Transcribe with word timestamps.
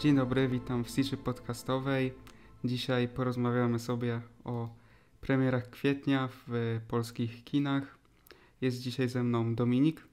Dzień 0.00 0.16
dobry, 0.16 0.48
witam 0.48 0.84
w 0.84 0.90
Ciszy 0.90 1.16
Podcastowej. 1.16 2.14
Dzisiaj 2.64 3.08
porozmawiamy 3.08 3.78
sobie 3.78 4.20
o 4.44 4.74
premierach 5.20 5.70
kwietnia 5.70 6.28
w 6.46 6.80
polskich 6.88 7.44
kinach. 7.44 7.98
Jest 8.60 8.80
dzisiaj 8.80 9.08
ze 9.08 9.22
mną 9.22 9.54
Dominik, 9.54 10.06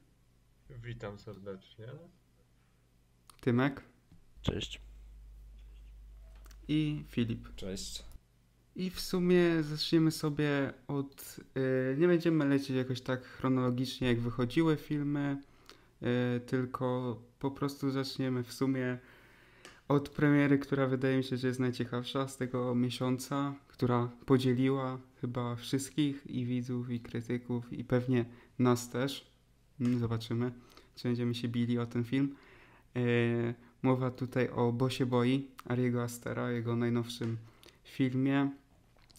Witam 0.84 1.20
serdecznie. 1.20 1.86
Tymek 3.42 3.84
Cześć. 4.42 4.82
i 6.68 7.04
Filip. 7.08 7.56
Cześć. 7.56 8.04
I 8.76 8.90
w 8.90 9.00
sumie 9.00 9.64
zaczniemy 9.64 10.12
sobie 10.12 10.74
od. 10.88 11.40
y, 11.58 11.96
nie 11.98 12.08
będziemy 12.08 12.46
lecieć 12.46 12.70
jakoś 12.70 13.02
tak 13.02 13.26
chronologicznie, 13.26 14.08
jak 14.08 14.20
wychodziły 14.20 14.78
filmy, 14.78 15.42
y, 16.02 16.40
tylko 16.40 17.18
po 17.40 17.52
prostu 17.52 17.92
zaczniemy 17.92 18.44
w 18.44 18.54
sumie 18.54 19.00
od 19.88 20.10
premiery, 20.10 20.60
która 20.60 20.88
wydaje 20.88 21.18
mi 21.18 21.24
się, 21.24 21.38
że 21.38 21.48
jest 21.48 21.60
najciekawsza 21.60 22.28
z 22.28 22.38
tego 22.38 22.76
miesiąca, 22.76 23.56
która 23.68 24.10
podzieliła 24.26 24.98
chyba 25.22 25.56
wszystkich 25.56 26.28
i 26.28 26.46
widzów, 26.46 26.90
i 26.90 27.00
krytyków, 27.00 27.74
i 27.74 27.84
pewnie 27.84 28.26
nas 28.60 28.90
też. 28.90 29.32
Mm, 29.80 30.00
Zobaczymy, 30.00 30.52
czy 30.96 31.08
będziemy 31.08 31.36
się 31.36 31.48
bili 31.48 31.80
o 31.80 31.86
ten 31.86 32.04
film. 32.04 32.36
Y, 32.98 33.54
mowa 33.82 34.12
tutaj 34.12 34.50
o 34.50 34.72
Bo 34.72 34.90
się 34.90 35.06
boi 35.06 35.48
Ariego 35.66 36.04
Astera, 36.04 36.52
jego 36.52 36.76
najnowszym 36.76 37.38
filmie, 37.84 38.52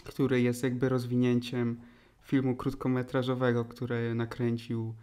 który 0.05 0.43
jest 0.43 0.63
jakby 0.63 0.89
rozwinięciem 0.89 1.81
filmu 2.23 2.57
krótkometrażowego, 2.57 3.65
który 3.65 4.15
nakręcił 4.15 4.95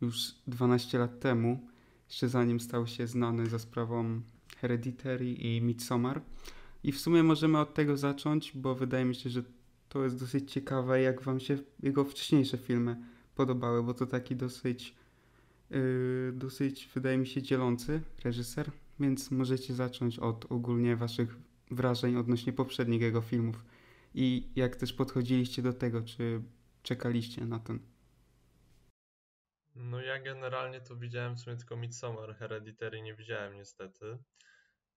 już 0.00 0.34
12 0.46 0.98
lat 0.98 1.20
temu, 1.20 1.60
jeszcze 2.08 2.28
zanim 2.28 2.60
stał 2.60 2.86
się 2.86 3.06
znany 3.06 3.46
za 3.46 3.58
sprawą 3.58 4.20
Hereditary 4.64 5.32
i 5.32 5.62
Midsommar. 5.62 6.20
I 6.82 6.92
w 6.92 7.00
sumie 7.00 7.22
możemy 7.22 7.58
od 7.58 7.74
tego 7.74 7.96
zacząć, 7.96 8.52
bo 8.54 8.74
wydaje 8.74 9.04
mi 9.04 9.14
się, 9.14 9.30
że 9.30 9.42
to 9.88 10.04
jest 10.04 10.20
dosyć 10.20 10.52
ciekawe, 10.52 11.00
jak 11.00 11.22
wam 11.22 11.40
się 11.40 11.58
jego 11.82 12.04
wcześniejsze 12.04 12.58
filmy 12.58 12.96
podobały, 13.34 13.82
bo 13.82 13.94
to 13.94 14.06
taki 14.06 14.36
dosyć, 14.36 14.94
yy, 15.70 16.32
dosyć 16.34 16.88
wydaje 16.94 17.18
mi 17.18 17.26
się 17.26 17.42
dzielący 17.42 18.00
reżyser, 18.24 18.70
więc 19.00 19.30
możecie 19.30 19.74
zacząć 19.74 20.18
od 20.18 20.52
ogólnie 20.52 20.96
waszych 20.96 21.36
wrażeń 21.70 22.16
odnośnie 22.16 22.52
poprzednich 22.52 23.00
jego 23.00 23.20
filmów 23.20 23.64
i 24.14 24.48
jak 24.56 24.76
też 24.76 24.92
podchodziliście 24.92 25.62
do 25.62 25.72
tego, 25.72 26.02
czy 26.02 26.42
czekaliście 26.82 27.46
na 27.46 27.58
ten. 27.58 27.78
No 29.74 30.00
ja 30.00 30.22
generalnie 30.22 30.80
to 30.80 30.96
widziałem 30.96 31.34
w 31.34 31.40
sumie 31.40 31.56
tylko 31.56 31.76
Midsommar, 31.76 32.36
Hereditary 32.36 33.02
nie 33.02 33.14
widziałem 33.14 33.56
niestety. 33.56 34.18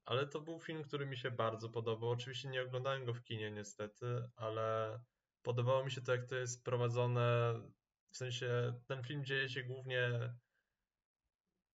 Ale 0.07 0.27
to 0.27 0.41
był 0.41 0.59
film, 0.59 0.83
który 0.83 1.05
mi 1.05 1.17
się 1.17 1.31
bardzo 1.31 1.69
podobał. 1.69 2.09
Oczywiście 2.09 2.49
nie 2.49 2.61
oglądałem 2.61 3.05
go 3.05 3.13
w 3.13 3.23
kinie 3.23 3.51
niestety, 3.51 4.29
ale 4.35 4.99
podobało 5.41 5.85
mi 5.85 5.91
się 5.91 6.01
to, 6.01 6.11
jak 6.11 6.25
to 6.25 6.35
jest 6.35 6.65
prowadzone. 6.65 7.53
W 8.11 8.17
sensie 8.17 8.73
ten 8.85 9.03
film 9.03 9.25
dzieje 9.25 9.49
się 9.49 9.63
głównie 9.63 10.33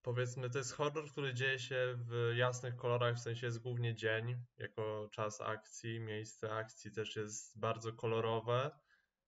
powiedzmy, 0.02 0.50
to 0.50 0.58
jest 0.58 0.72
horror, 0.72 1.10
który 1.10 1.34
dzieje 1.34 1.58
się 1.58 1.94
w 1.98 2.32
jasnych 2.36 2.76
kolorach, 2.76 3.16
w 3.16 3.20
sensie 3.20 3.46
jest 3.46 3.62
głównie 3.62 3.94
dzień, 3.94 4.44
jako 4.58 5.08
czas 5.12 5.40
akcji, 5.40 6.00
miejsce 6.00 6.52
akcji 6.52 6.92
też 6.92 7.16
jest 7.16 7.58
bardzo 7.58 7.92
kolorowe, 7.92 8.70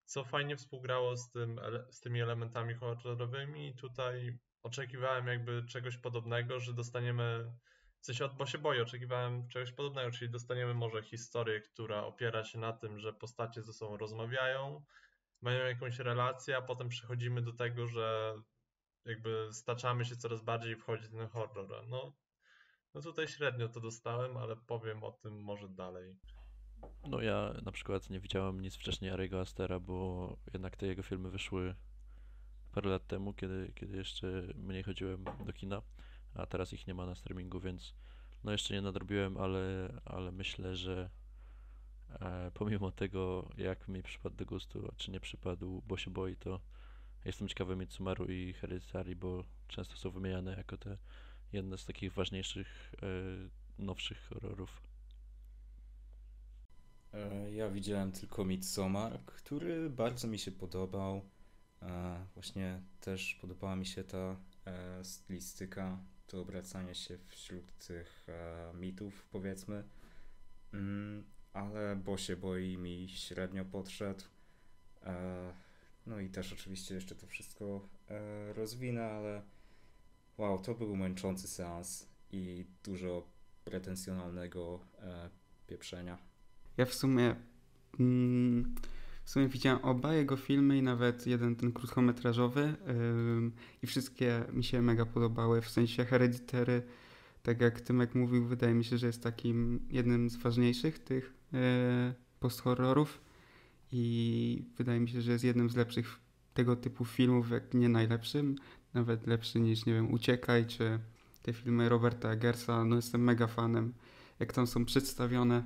co 0.05 0.25
fajnie 0.25 0.57
współgrało 0.57 1.17
z 1.17 1.31
tym, 1.31 1.61
z 1.91 2.01
tymi 2.01 2.21
elementami 2.21 2.75
horrorowymi 2.75 3.69
i 3.69 3.75
tutaj 3.75 4.39
oczekiwałem 4.63 5.27
jakby 5.27 5.65
czegoś 5.69 5.97
podobnego, 5.97 6.61
że 6.61 6.75
dostaniemy, 6.75 7.55
w 8.05 8.07
sensie 8.07 8.29
Bo 8.29 8.47
się 8.47 8.59
boję, 8.59 8.83
oczekiwałem 8.83 9.49
czegoś 9.49 9.73
podobnego, 9.73 10.11
czyli 10.11 10.31
dostaniemy 10.31 10.75
może 10.75 11.03
historię, 11.03 11.61
która 11.61 12.05
opiera 12.05 12.45
się 12.45 12.59
na 12.59 12.73
tym, 12.73 12.99
że 12.99 13.13
postacie 13.13 13.63
ze 13.63 13.73
sobą 13.73 13.97
rozmawiają, 13.97 14.85
mają 15.41 15.67
jakąś 15.67 15.99
relację, 15.99 16.57
a 16.57 16.63
potem 16.63 16.89
przechodzimy 16.89 17.43
do 17.43 17.53
tego, 17.53 17.87
że 17.87 18.35
jakby 19.05 19.49
staczamy 19.53 20.05
się 20.05 20.17
coraz 20.17 20.43
bardziej 20.43 20.77
wchodzi 20.77 21.09
ten 21.09 21.29
horror. 21.29 21.89
No, 21.89 22.13
no 22.95 23.01
tutaj 23.01 23.29
średnio 23.29 23.69
to 23.69 23.81
dostałem, 23.81 24.37
ale 24.37 24.57
powiem 24.57 25.05
o 25.05 25.13
tym 25.13 25.43
może 25.43 25.69
dalej. 25.69 26.17
No 27.09 27.21
ja 27.21 27.55
na 27.63 27.73
przykład 27.73 28.11
nie 28.11 28.21
widziałem 28.21 28.61
nic 28.61 28.75
wcześniej 28.77 29.11
Ariego 29.11 29.41
Astera, 29.41 29.81
bo 29.81 30.37
jednak 30.53 30.77
te 30.77 30.87
jego 30.87 31.03
filmy 31.03 31.31
wyszły 31.31 31.75
parę 32.73 32.91
lat 32.91 33.07
temu, 33.07 33.33
kiedy, 33.33 33.73
kiedy 33.75 33.97
jeszcze 33.97 34.27
mniej 34.55 34.83
chodziłem 34.83 35.25
do 35.47 35.53
kina, 35.53 35.83
a 36.35 36.47
teraz 36.47 36.73
ich 36.73 36.87
nie 36.87 36.95
ma 36.95 37.07
na 37.07 37.15
streamingu, 37.15 37.61
więc 37.61 37.95
no 38.45 38.53
jeszcze 38.53 38.75
nie 38.75 38.83
nadrobiłem, 38.83 39.37
ale, 39.37 39.93
ale 40.05 40.33
myślę, 40.33 40.77
że 40.77 41.11
e, 42.21 42.51
pomimo 42.55 42.93
tego, 42.93 43.49
jak 43.57 43.89
mi 43.89 44.03
przypadł 44.03 44.37
do 44.37 44.47
gustu, 44.47 44.89
czy 44.97 45.11
nie 45.11 45.21
przypadł, 45.21 45.83
bo 45.87 45.97
się 45.97 46.11
boi, 46.11 46.37
to 46.37 46.61
jestem 47.25 47.49
ciekawy 47.49 47.77
Midsomaru 47.77 48.27
i 48.27 48.53
Hereditary, 48.53 49.17
bo 49.17 49.45
często 49.69 49.97
są 49.97 50.11
wymieniane 50.11 50.57
jako 50.57 50.77
te 50.79 50.99
jedne 51.53 51.79
z 51.79 51.85
takich 51.87 52.13
ważniejszych, 52.13 52.95
e, 53.03 53.83
nowszych 53.85 54.29
horrorów. 54.29 54.83
E, 57.15 57.53
Ja 57.55 57.71
widziałem 57.71 58.13
tylko 58.13 58.45
Midsommar, 58.45 59.25
który 59.27 59.91
bardzo 59.91 60.29
mi 60.29 60.39
się 60.39 60.53
podobał. 60.53 61.31
E, 61.83 62.27
Właśnie 62.35 62.83
też 63.01 63.35
podobała 63.35 63.77
mi 63.77 63.87
się 63.87 64.05
ta 64.05 64.37
e, 64.67 65.05
stylistyka, 65.05 65.99
to 66.27 66.41
obracanie 66.41 66.95
się 66.95 67.19
wśród 67.27 67.73
tych 67.87 68.27
e, 68.29 68.73
mitów, 68.75 69.27
powiedzmy. 69.33 69.85
Mm, 70.73 71.25
Ale 71.53 71.97
Bo 71.97 72.17
się 72.19 72.37
boi 72.37 72.79
mi 72.79 73.09
średnio 73.09 73.65
podszedł. 73.65 74.25
E, 75.03 75.53
No 76.07 76.21
i 76.21 76.29
też 76.31 76.53
oczywiście 76.53 76.95
jeszcze 76.95 77.15
to 77.15 77.27
wszystko 77.27 77.89
e, 78.09 78.53
rozwinę, 78.53 79.05
ale 79.05 79.43
wow, 80.39 80.59
to 80.59 80.75
był 80.75 80.97
męczący 80.97 81.49
seans 81.49 82.09
i 82.33 82.67
dużo 82.85 83.27
pretensjonalnego 83.65 84.81
e, 84.99 85.31
pieprzenia. 85.67 86.19
Ja 86.77 86.87
w 86.87 86.95
sumie 86.95 87.37
mm, 88.01 88.75
w 89.25 89.31
sumie 89.31 89.49
widziałem 89.49 89.85
oba 89.85 90.15
jego 90.15 90.37
filmy 90.37 90.79
i 90.79 90.83
nawet 90.83 91.27
jeden 91.27 91.57
ten 91.57 91.73
krótkometrażowy 91.73 92.75
i 93.83 93.87
wszystkie 93.87 94.45
mi 94.53 94.65
się 94.65 94.83
mega 94.83 95.07
podobały, 95.07 95.63
w 95.63 95.71
sensie 95.71 96.05
Hereditary, 96.05 96.83
tak 97.43 97.61
jak 97.61 97.81
Tymek 97.81 98.15
mówił, 98.15 98.45
wydaje 98.45 98.75
mi 98.75 98.85
się, 98.85 98.99
że 98.99 99.07
jest 99.07 99.23
takim 99.23 99.81
jednym 99.91 100.31
z 100.31 100.37
ważniejszych 100.37 100.99
tych 100.99 101.35
e, 101.55 102.15
post-horrorów 102.41 103.21
i 103.93 104.65
wydaje 104.79 105.01
mi 105.01 105.09
się, 105.09 105.21
że 105.21 105.33
jest 105.33 105.45
jednym 105.45 105.71
z 105.71 105.77
lepszych 105.77 106.21
tego 106.55 106.77
typu 106.77 107.05
filmów, 107.05 107.51
jak 107.51 107.75
nie 107.75 107.89
najlepszym, 107.89 108.57
nawet 108.95 109.27
lepszy 109.27 109.61
niż, 109.61 109.87
nie 109.87 109.95
wiem, 109.95 110.13
Uciekaj, 110.13 110.67
czy 110.67 110.99
te 111.43 111.53
filmy 111.53 111.89
Roberta 111.89 112.31
Eggersa, 112.31 112.85
no 112.85 112.97
jestem 112.97 113.25
mega 113.25 113.47
fanem, 113.47 113.93
jak 114.41 114.53
tam 114.53 114.67
są 114.67 114.85
przedstawione 114.85 115.65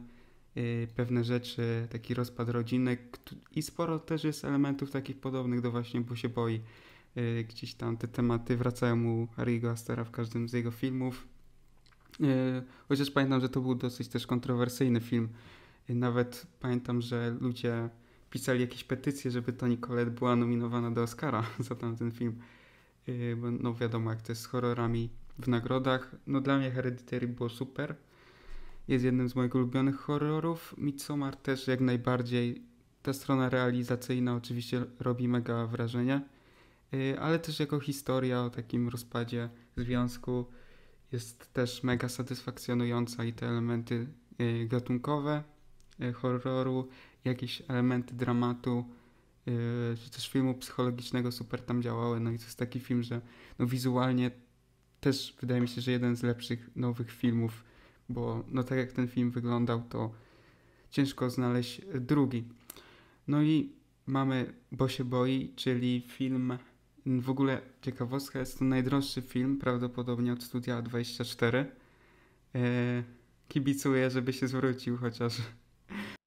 pewne 0.97 1.25
rzeczy, 1.25 1.87
taki 1.91 2.15
rozpad 2.15 2.49
rodziny 2.49 2.97
i 3.55 3.63
sporo 3.63 3.99
też 3.99 4.25
jest 4.25 4.45
elementów 4.45 4.91
takich 4.91 5.21
podobnych 5.21 5.61
do 5.61 5.71
właśnie 5.71 6.01
Bo 6.01 6.17
się 6.17 6.29
boi. 6.29 6.61
Y, 7.17 7.45
Gdzieś 7.49 7.75
tam 7.75 7.97
te 7.97 8.09
tematy 8.09 8.57
wracają 8.57 8.97
mu 8.97 9.29
Harry'ego 9.37 9.69
Astera 9.69 10.05
w 10.05 10.11
każdym 10.11 10.49
z 10.49 10.53
jego 10.53 10.71
filmów. 10.71 11.29
Y, 12.21 12.63
Chociaż 12.89 13.11
pamiętam, 13.11 13.41
że 13.41 13.49
to 13.49 13.61
był 13.61 13.75
dosyć 13.75 14.09
też 14.09 14.27
kontrowersyjny 14.27 15.01
film. 15.01 15.29
Y, 15.91 15.95
Nawet 15.95 16.47
pamiętam, 16.61 17.01
że 17.01 17.37
ludzie 17.41 17.89
pisali 18.31 18.61
jakieś 18.61 18.85
petycje, 18.85 19.31
żeby 19.31 19.53
Toni 19.53 19.79
Collette 19.79 20.11
była 20.11 20.37
nominowana 20.37 20.91
do 20.91 21.03
Oscara 21.03 21.45
za 21.69 21.75
tamten 21.75 22.13
film. 22.13 22.39
Y, 23.09 23.37
Bo 23.37 23.51
no 23.51 23.75
wiadomo, 23.75 24.11
jak 24.11 24.23
to 24.23 24.33
jest 24.33 24.43
z 24.43 24.47
horrorami 24.47 25.11
w 25.39 25.49
nagrodach. 25.49 26.17
No 26.27 26.41
dla 26.41 26.59
mnie 26.59 26.71
Hereditary 26.71 27.29
było 27.29 27.49
super 27.49 27.95
jest 28.89 29.05
jednym 29.05 29.29
z 29.29 29.35
moich 29.35 29.55
ulubionych 29.55 29.97
horrorów. 29.97 30.75
Midsommar 30.79 31.37
też 31.37 31.67
jak 31.67 31.81
najbardziej. 31.81 32.63
Ta 33.03 33.13
strona 33.13 33.49
realizacyjna 33.49 34.35
oczywiście 34.35 34.85
robi 35.01 35.29
mega 35.29 35.67
wrażenie, 35.67 36.21
yy, 36.93 37.21
ale 37.21 37.39
też 37.39 37.61
jako 37.61 37.81
historia 37.81 38.43
o 38.43 38.51
takim 38.51 38.89
rozpadzie 38.89 39.49
związku 39.77 40.47
jest 41.13 41.53
też 41.53 41.83
mega 41.83 42.09
satysfakcjonująca 42.09 43.25
i 43.25 43.33
te 43.33 43.49
elementy 43.49 44.07
yy, 44.39 44.67
gatunkowe 44.67 45.43
yy, 45.99 46.13
horroru, 46.13 46.89
jakieś 47.25 47.63
elementy 47.69 48.15
dramatu, 48.15 48.85
czy 50.05 50.11
też 50.11 50.29
filmu 50.29 50.55
psychologicznego 50.55 51.33
super 51.33 51.63
tam 51.63 51.83
działały. 51.83 52.21
No 52.21 52.31
i 52.31 52.39
to 52.39 52.45
jest 52.45 52.59
taki 52.59 52.81
film, 52.81 53.03
że 53.03 53.21
no 53.59 53.67
wizualnie 53.67 54.31
też 55.01 55.37
wydaje 55.41 55.61
mi 55.61 55.69
się, 55.69 55.81
że 55.81 55.93
jeden 55.93 56.17
z 56.17 56.23
lepszych 56.23 56.71
nowych 56.77 57.11
filmów 57.11 57.65
bo 58.09 58.45
no 58.49 58.63
tak 58.63 58.79
jak 58.79 58.93
ten 58.93 59.09
film 59.09 59.31
wyglądał, 59.31 59.83
to 59.89 60.11
ciężko 60.91 61.31
znaleźć 61.31 61.81
drugi. 62.01 62.45
No 63.29 63.43
i 63.43 63.73
mamy 64.07 64.55
Bo 64.73 64.89
się 64.89 65.05
boi, 65.05 65.53
czyli 65.57 66.01
film, 66.01 66.59
w 67.07 67.31
ogóle 67.31 67.61
ciekawostka, 67.83 68.39
jest 68.39 68.59
to 68.59 68.65
najdroższy 68.65 69.23
film 69.23 69.59
prawdopodobnie 69.59 70.33
od 70.33 70.43
Studia 70.43 70.83
24. 70.83 71.73
E, 72.55 73.03
kibicuję, 73.49 74.11
żeby 74.11 74.33
się 74.33 74.49
zwrócił 74.49 74.97
chociaż. 74.97 75.37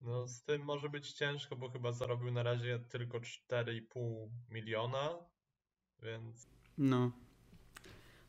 No 0.02 0.28
z 0.28 0.44
tym 0.44 0.62
może 0.62 0.90
być 0.90 1.12
ciężko, 1.12 1.56
bo 1.56 1.70
chyba 1.70 1.92
zarobił 1.92 2.32
na 2.32 2.44
razie 2.44 2.80
tylko 2.80 3.20
4,5 3.20 4.28
miliona, 4.50 5.10
więc 6.04 6.48
No. 6.78 7.12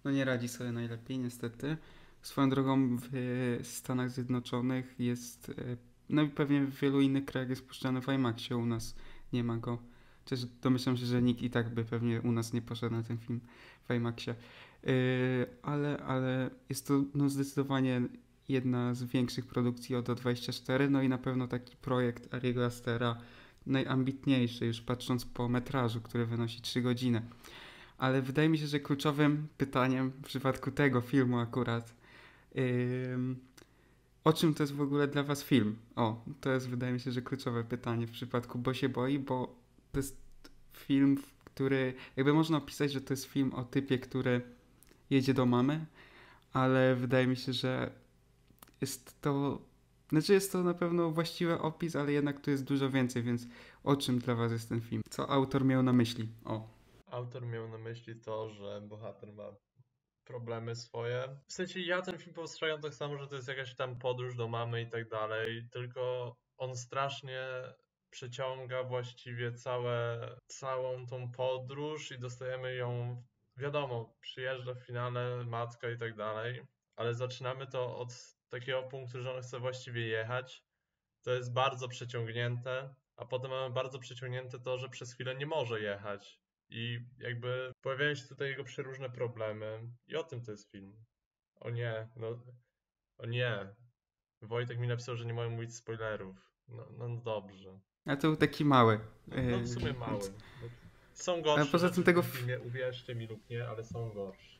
No 0.05 0.10
nie 0.10 0.25
radzi 0.25 0.48
sobie 0.48 0.72
najlepiej, 0.72 1.19
niestety. 1.19 1.76
Swoją 2.22 2.50
drogą 2.50 2.96
w 2.96 3.60
Stanach 3.62 4.10
Zjednoczonych 4.10 4.94
jest, 4.98 5.48
e, 5.48 5.76
no 6.08 6.22
i 6.22 6.28
pewnie 6.28 6.60
w 6.60 6.80
wielu 6.80 7.00
innych 7.00 7.24
krajach 7.24 7.50
jest 7.50 7.66
puszczany 7.66 8.02
w 8.02 8.08
IMAXie, 8.08 8.56
u 8.56 8.66
nas 8.66 8.94
nie 9.32 9.44
ma 9.44 9.56
go. 9.56 9.78
Chociaż 10.24 10.44
domyślam 10.44 10.96
się, 10.96 11.06
że 11.06 11.22
nikt 11.22 11.42
i 11.42 11.50
tak 11.50 11.74
by 11.74 11.84
pewnie 11.84 12.22
u 12.22 12.32
nas 12.32 12.52
nie 12.52 12.62
poszedł 12.62 12.94
na 12.94 13.02
ten 13.02 13.19
film 13.19 13.40
w 13.88 13.94
IMAXie. 13.94 14.34
Yy, 14.82 14.92
ale, 15.62 15.98
ale 15.98 16.50
jest 16.69 16.86
to 16.86 17.04
no, 17.14 17.28
zdecydowanie 17.28 18.02
jedna 18.48 18.94
z 18.94 19.04
większych 19.04 19.46
produkcji 19.46 19.96
od 19.96 20.12
24 20.12 20.90
no 20.90 21.02
i 21.02 21.08
na 21.08 21.19
pewno 21.19 21.48
taki 21.48 21.76
projekt 21.76 22.34
Ariego 22.34 22.64
Astera 22.64 23.16
najambitniejszy, 23.66 24.66
już 24.66 24.80
patrząc 24.80 25.24
po 25.24 25.48
metrażu, 25.48 26.00
który 26.00 26.26
wynosi 26.26 26.60
3 26.60 26.82
godziny. 26.82 27.22
Ale 27.98 28.22
wydaje 28.22 28.48
mi 28.48 28.58
się, 28.58 28.66
że 28.66 28.80
kluczowym 28.80 29.48
pytaniem 29.58 30.10
w 30.10 30.22
przypadku 30.22 30.70
tego 30.70 31.00
filmu 31.00 31.38
akurat 31.38 32.01
o 34.25 34.32
czym 34.32 34.54
to 34.54 34.62
jest 34.62 34.72
w 34.72 34.81
ogóle 34.81 35.08
dla 35.08 35.22
was 35.22 35.43
film? 35.43 35.76
O, 35.96 36.25
to 36.40 36.50
jest 36.50 36.69
wydaje 36.69 36.93
mi 36.93 37.00
się, 37.00 37.12
że 37.12 37.22
kluczowe 37.22 37.64
pytanie 37.64 38.06
w 38.06 38.10
przypadku 38.10 38.58
Bo 38.58 38.75
się 38.75 38.88
boi, 38.88 39.19
bo 39.19 39.54
to 39.93 39.99
jest 39.99 40.22
film, 40.72 41.19
który 41.44 41.94
jakby 42.16 42.34
można 42.34 42.58
opisać, 42.58 42.93
że 42.93 43.00
to 43.00 43.12
jest 43.12 43.25
film 43.25 43.54
o 43.54 43.64
typie, 43.64 43.99
który 43.99 44.40
jedzie 45.10 45.34
do 45.34 45.46
mamy, 45.46 45.87
ale 46.52 46.96
wydaje 46.96 47.26
mi 47.26 47.37
się, 47.37 47.52
że 47.52 47.90
jest 48.81 49.20
to. 49.20 49.62
Znaczy, 50.08 50.32
jest 50.32 50.52
to 50.52 50.62
na 50.62 50.75
pewno 50.75 51.10
właściwy 51.10 51.58
opis, 51.58 51.96
ale 51.96 52.12
jednak 52.12 52.40
tu 52.40 52.50
jest 52.50 52.64
dużo 52.64 52.90
więcej, 52.90 53.22
więc 53.22 53.46
o 53.84 53.96
czym 53.96 54.19
dla 54.19 54.34
Was 54.34 54.52
jest 54.52 54.69
ten 54.69 54.81
film? 54.81 55.02
Co 55.10 55.31
autor 55.31 55.64
miał 55.64 55.82
na 55.82 55.93
myśli? 55.93 56.28
O. 56.44 56.69
Autor 57.10 57.46
miał 57.46 57.69
na 57.69 57.78
myśli 57.78 58.14
to, 58.16 58.48
że 58.50 58.82
bohater 58.88 59.32
ma 59.32 59.44
problemy 60.32 60.76
swoje. 60.76 61.37
W 61.46 61.52
sensie 61.52 61.81
ja 61.81 62.02
ten 62.02 62.19
film 62.19 62.34
postrzegam 62.34 62.81
tak 62.81 62.94
samo, 62.94 63.19
że 63.19 63.26
to 63.26 63.34
jest 63.34 63.49
jakaś 63.49 63.75
tam 63.75 63.99
podróż 63.99 64.37
do 64.37 64.49
mamy 64.49 64.82
i 64.82 64.90
tak 64.90 65.08
dalej, 65.08 65.69
tylko 65.73 66.37
on 66.58 66.76
strasznie 66.76 67.44
przeciąga 68.11 68.82
właściwie 68.82 69.52
całe, 69.52 70.29
całą 70.46 71.06
tą 71.06 71.32
podróż 71.32 72.11
i 72.12 72.19
dostajemy 72.19 72.75
ją, 72.75 73.23
wiadomo, 73.56 74.17
przyjeżdża 74.20 74.75
w 74.75 74.87
finale 74.87 75.44
matka 75.44 75.90
i 75.90 75.99
tak 75.99 76.17
dalej, 76.17 76.62
ale 76.96 77.14
zaczynamy 77.14 77.67
to 77.67 77.99
od 77.99 78.37
takiego 78.49 78.82
punktu, 78.82 79.23
że 79.23 79.34
on 79.34 79.43
chce 79.43 79.58
właściwie 79.61 80.06
jechać. 80.06 80.64
To 81.23 81.31
jest 81.31 81.52
bardzo 81.52 81.88
przeciągnięte, 81.88 82.94
a 83.17 83.25
potem 83.25 83.50
mamy 83.50 83.75
bardzo 83.75 83.99
przeciągnięte 83.99 84.61
to, 84.61 84.79
że 84.79 84.88
przez 84.88 85.14
chwilę 85.14 85.34
nie 85.34 85.46
może 85.46 85.81
jechać. 85.81 86.40
I 86.74 87.00
jakby 87.19 87.72
pojawiają 87.80 88.14
się 88.14 88.28
tutaj 88.28 88.48
jego 88.48 88.64
przeróżne 88.64 89.10
problemy. 89.10 89.80
I 90.08 90.16
o 90.16 90.22
tym 90.22 90.42
to 90.42 90.50
jest 90.50 90.70
film. 90.70 90.92
O 91.60 91.70
nie, 91.70 92.08
no. 92.16 92.42
O 93.19 93.26
nie. 93.26 93.74
Wojtek 94.42 94.78
mi 94.78 94.88
napisał, 94.88 95.16
że 95.16 95.24
nie 95.24 95.34
mogę 95.34 95.48
mówić 95.48 95.76
spoilerów. 95.76 96.36
No, 96.69 96.86
no 96.98 97.16
dobrze. 97.16 97.80
A 98.06 98.16
to 98.16 98.28
był 98.28 98.36
taki 98.36 98.64
mały. 98.64 99.00
No 99.26 99.58
w 99.58 99.69
sumie 99.69 99.92
mały. 99.92 100.20
Są 101.14 101.42
gorsze. 101.42 101.60
Ale 101.60 101.70
poza 101.70 101.90
tym 101.90 102.04
tego 102.04 102.22
filmie, 102.22 102.60
uwierzcie 102.60 103.14
mi 103.14 103.26
lub 103.26 103.50
nie, 103.50 103.69
ale 103.69 103.84
są 103.84 104.10
gorsze. 104.10 104.58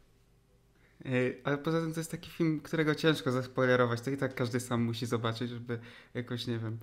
Ale 1.45 1.59
poza 1.59 1.81
tym 1.81 1.93
to 1.93 2.01
jest 2.01 2.11
taki 2.11 2.31
film, 2.31 2.61
którego 2.61 2.95
ciężko 2.95 3.31
zaspoilerować. 3.31 4.01
To 4.01 4.11
i 4.11 4.17
tak 4.17 4.35
każdy 4.35 4.61
sam 4.61 4.83
musi 4.83 5.07
zobaczyć, 5.07 5.51
żeby 5.51 5.81
jakoś, 6.15 6.47
nie 6.47 6.59
wiem. 6.59 6.79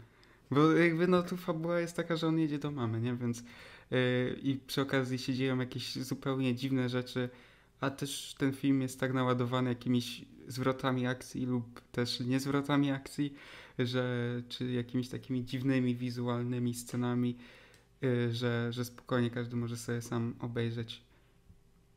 Bo 0.52 0.72
jakby 0.72 1.08
no 1.08 1.24
tu 1.24 1.38
fabuła 1.38 1.80
jest 1.80 1.96
taka, 1.96 2.16
że 2.16 2.28
on 2.28 2.40
jedzie 2.40 2.60
do 2.60 2.72
mamy, 2.72 3.02
nie? 3.02 3.16
Więc 3.16 3.44
i 4.42 4.60
przy 4.68 4.82
okazji 4.82 5.18
się 5.18 5.34
dzieją 5.34 5.60
jakieś 5.60 5.96
zupełnie 5.96 6.56
dziwne 6.56 6.90
rzeczy, 6.90 7.30
a 7.82 7.90
też 7.90 8.36
ten 8.38 8.54
film 8.54 8.82
jest 8.82 9.00
tak 9.00 9.14
naładowany 9.14 9.70
jakimiś 9.70 10.26
zwrotami 10.48 11.08
akcji 11.08 11.46
lub 11.46 11.82
też 11.92 12.20
niezwrotami 12.20 12.92
akcji, 12.92 13.34
że 13.80 14.04
czy 14.50 14.72
jakimiś 14.72 15.10
takimi 15.10 15.46
dziwnymi 15.46 15.96
wizualnymi 15.96 16.74
scenami, 16.74 17.38
yy, 18.02 18.34
że, 18.34 18.74
że 18.74 18.86
spokojnie 18.86 19.30
każdy 19.30 19.56
może 19.56 19.78
sobie 19.78 20.02
sam 20.02 20.36
obejrzeć. 20.40 21.02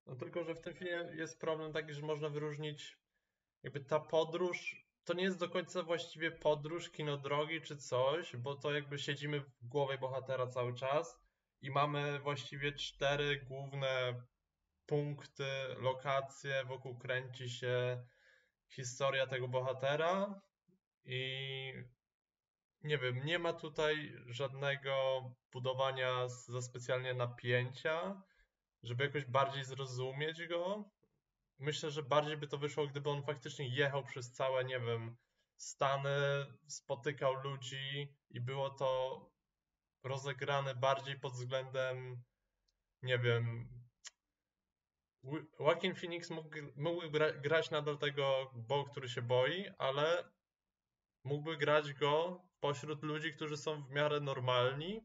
No 0.06 0.16
tylko, 0.16 0.44
że 0.44 0.54
w 0.54 0.60
tym 0.60 0.74
filmie 0.74 1.08
jest 1.14 1.40
problem 1.40 1.72
taki, 1.72 1.94
że 1.94 2.02
można 2.02 2.28
wyróżnić 2.28 2.98
jakby 3.62 3.80
ta 3.80 4.00
podróż, 4.00 4.86
to 5.04 5.14
nie 5.14 5.22
jest 5.22 5.38
do 5.38 5.48
końca 5.48 5.82
właściwie 5.82 6.30
podróż, 6.30 6.90
kino 6.90 7.16
drogi 7.16 7.60
czy 7.60 7.76
coś, 7.76 8.36
bo 8.36 8.54
to 8.54 8.72
jakby 8.72 8.98
siedzimy 8.98 9.40
w 9.40 9.68
głowie 9.68 9.98
bohatera 9.98 10.46
cały 10.46 10.74
czas 10.74 11.21
i 11.62 11.70
mamy 11.70 12.18
właściwie 12.20 12.72
cztery 12.72 13.40
główne 13.48 14.22
punkty, 14.86 15.44
lokacje, 15.78 16.64
wokół 16.64 16.98
kręci 16.98 17.50
się 17.50 18.04
historia 18.68 19.26
tego 19.26 19.48
bohatera 19.48 20.40
i 21.04 21.72
nie 22.82 22.98
wiem, 22.98 23.24
nie 23.24 23.38
ma 23.38 23.52
tutaj 23.52 24.16
żadnego 24.26 25.22
budowania 25.52 26.28
za 26.28 26.62
specjalnie 26.62 27.14
napięcia, 27.14 28.22
żeby 28.82 29.04
jakoś 29.04 29.24
bardziej 29.24 29.64
zrozumieć 29.64 30.46
go. 30.46 30.90
Myślę, 31.58 31.90
że 31.90 32.02
bardziej 32.02 32.36
by 32.36 32.48
to 32.48 32.58
wyszło, 32.58 32.86
gdyby 32.86 33.10
on 33.10 33.22
faktycznie 33.22 33.68
jechał 33.68 34.04
przez 34.04 34.32
całe, 34.32 34.64
nie 34.64 34.80
wiem, 34.80 35.16
Stany, 35.56 36.46
spotykał 36.66 37.34
ludzi 37.34 38.16
i 38.30 38.40
było 38.40 38.70
to 38.70 39.31
rozegrane 40.04 40.74
bardziej 40.74 41.20
pod 41.20 41.32
względem, 41.32 42.22
nie 43.02 43.18
wiem, 43.18 43.68
Joaquin 45.60 45.94
Phoenix 45.94 46.30
mógł, 46.30 46.48
mógłby 46.76 47.10
gra, 47.10 47.32
grać 47.32 47.70
nadal 47.70 47.98
tego 47.98 48.50
Bo, 48.54 48.84
który 48.84 49.08
się 49.08 49.22
boi, 49.22 49.64
ale 49.78 50.24
mógłby 51.24 51.56
grać 51.56 51.92
go 51.92 52.42
pośród 52.60 53.02
ludzi, 53.02 53.32
którzy 53.32 53.56
są 53.56 53.82
w 53.82 53.90
miarę 53.90 54.20
normalni 54.20 55.00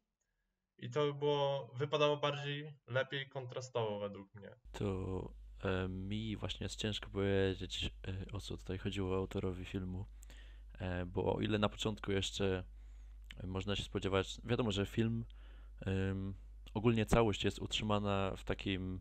i 0.77 0.89
to 0.89 1.05
by 1.05 1.13
było, 1.13 1.71
wypadało 1.75 2.17
bardziej, 2.17 2.73
lepiej 2.87 3.29
kontrastowo 3.29 3.99
według 3.99 4.35
mnie. 4.35 4.55
To 4.71 5.33
e, 5.63 5.87
mi 5.87 6.37
właśnie 6.37 6.63
jest 6.63 6.79
ciężko 6.79 7.09
powiedzieć, 7.09 7.91
e, 8.07 8.31
o 8.33 8.39
co 8.39 8.57
tutaj 8.57 8.77
chodziło 8.77 9.15
autorowi 9.15 9.65
filmu, 9.65 10.05
e, 10.79 11.05
bo 11.05 11.35
o 11.35 11.41
ile 11.41 11.59
na 11.59 11.69
początku 11.69 12.11
jeszcze 12.11 12.63
można 13.43 13.75
się 13.75 13.83
spodziewać, 13.83 14.37
wiadomo, 14.43 14.71
że 14.71 14.85
film, 14.85 15.25
ogólnie 16.73 17.05
całość 17.05 17.43
jest 17.43 17.59
utrzymana 17.59 18.33
w 18.37 18.43
takim 18.43 18.99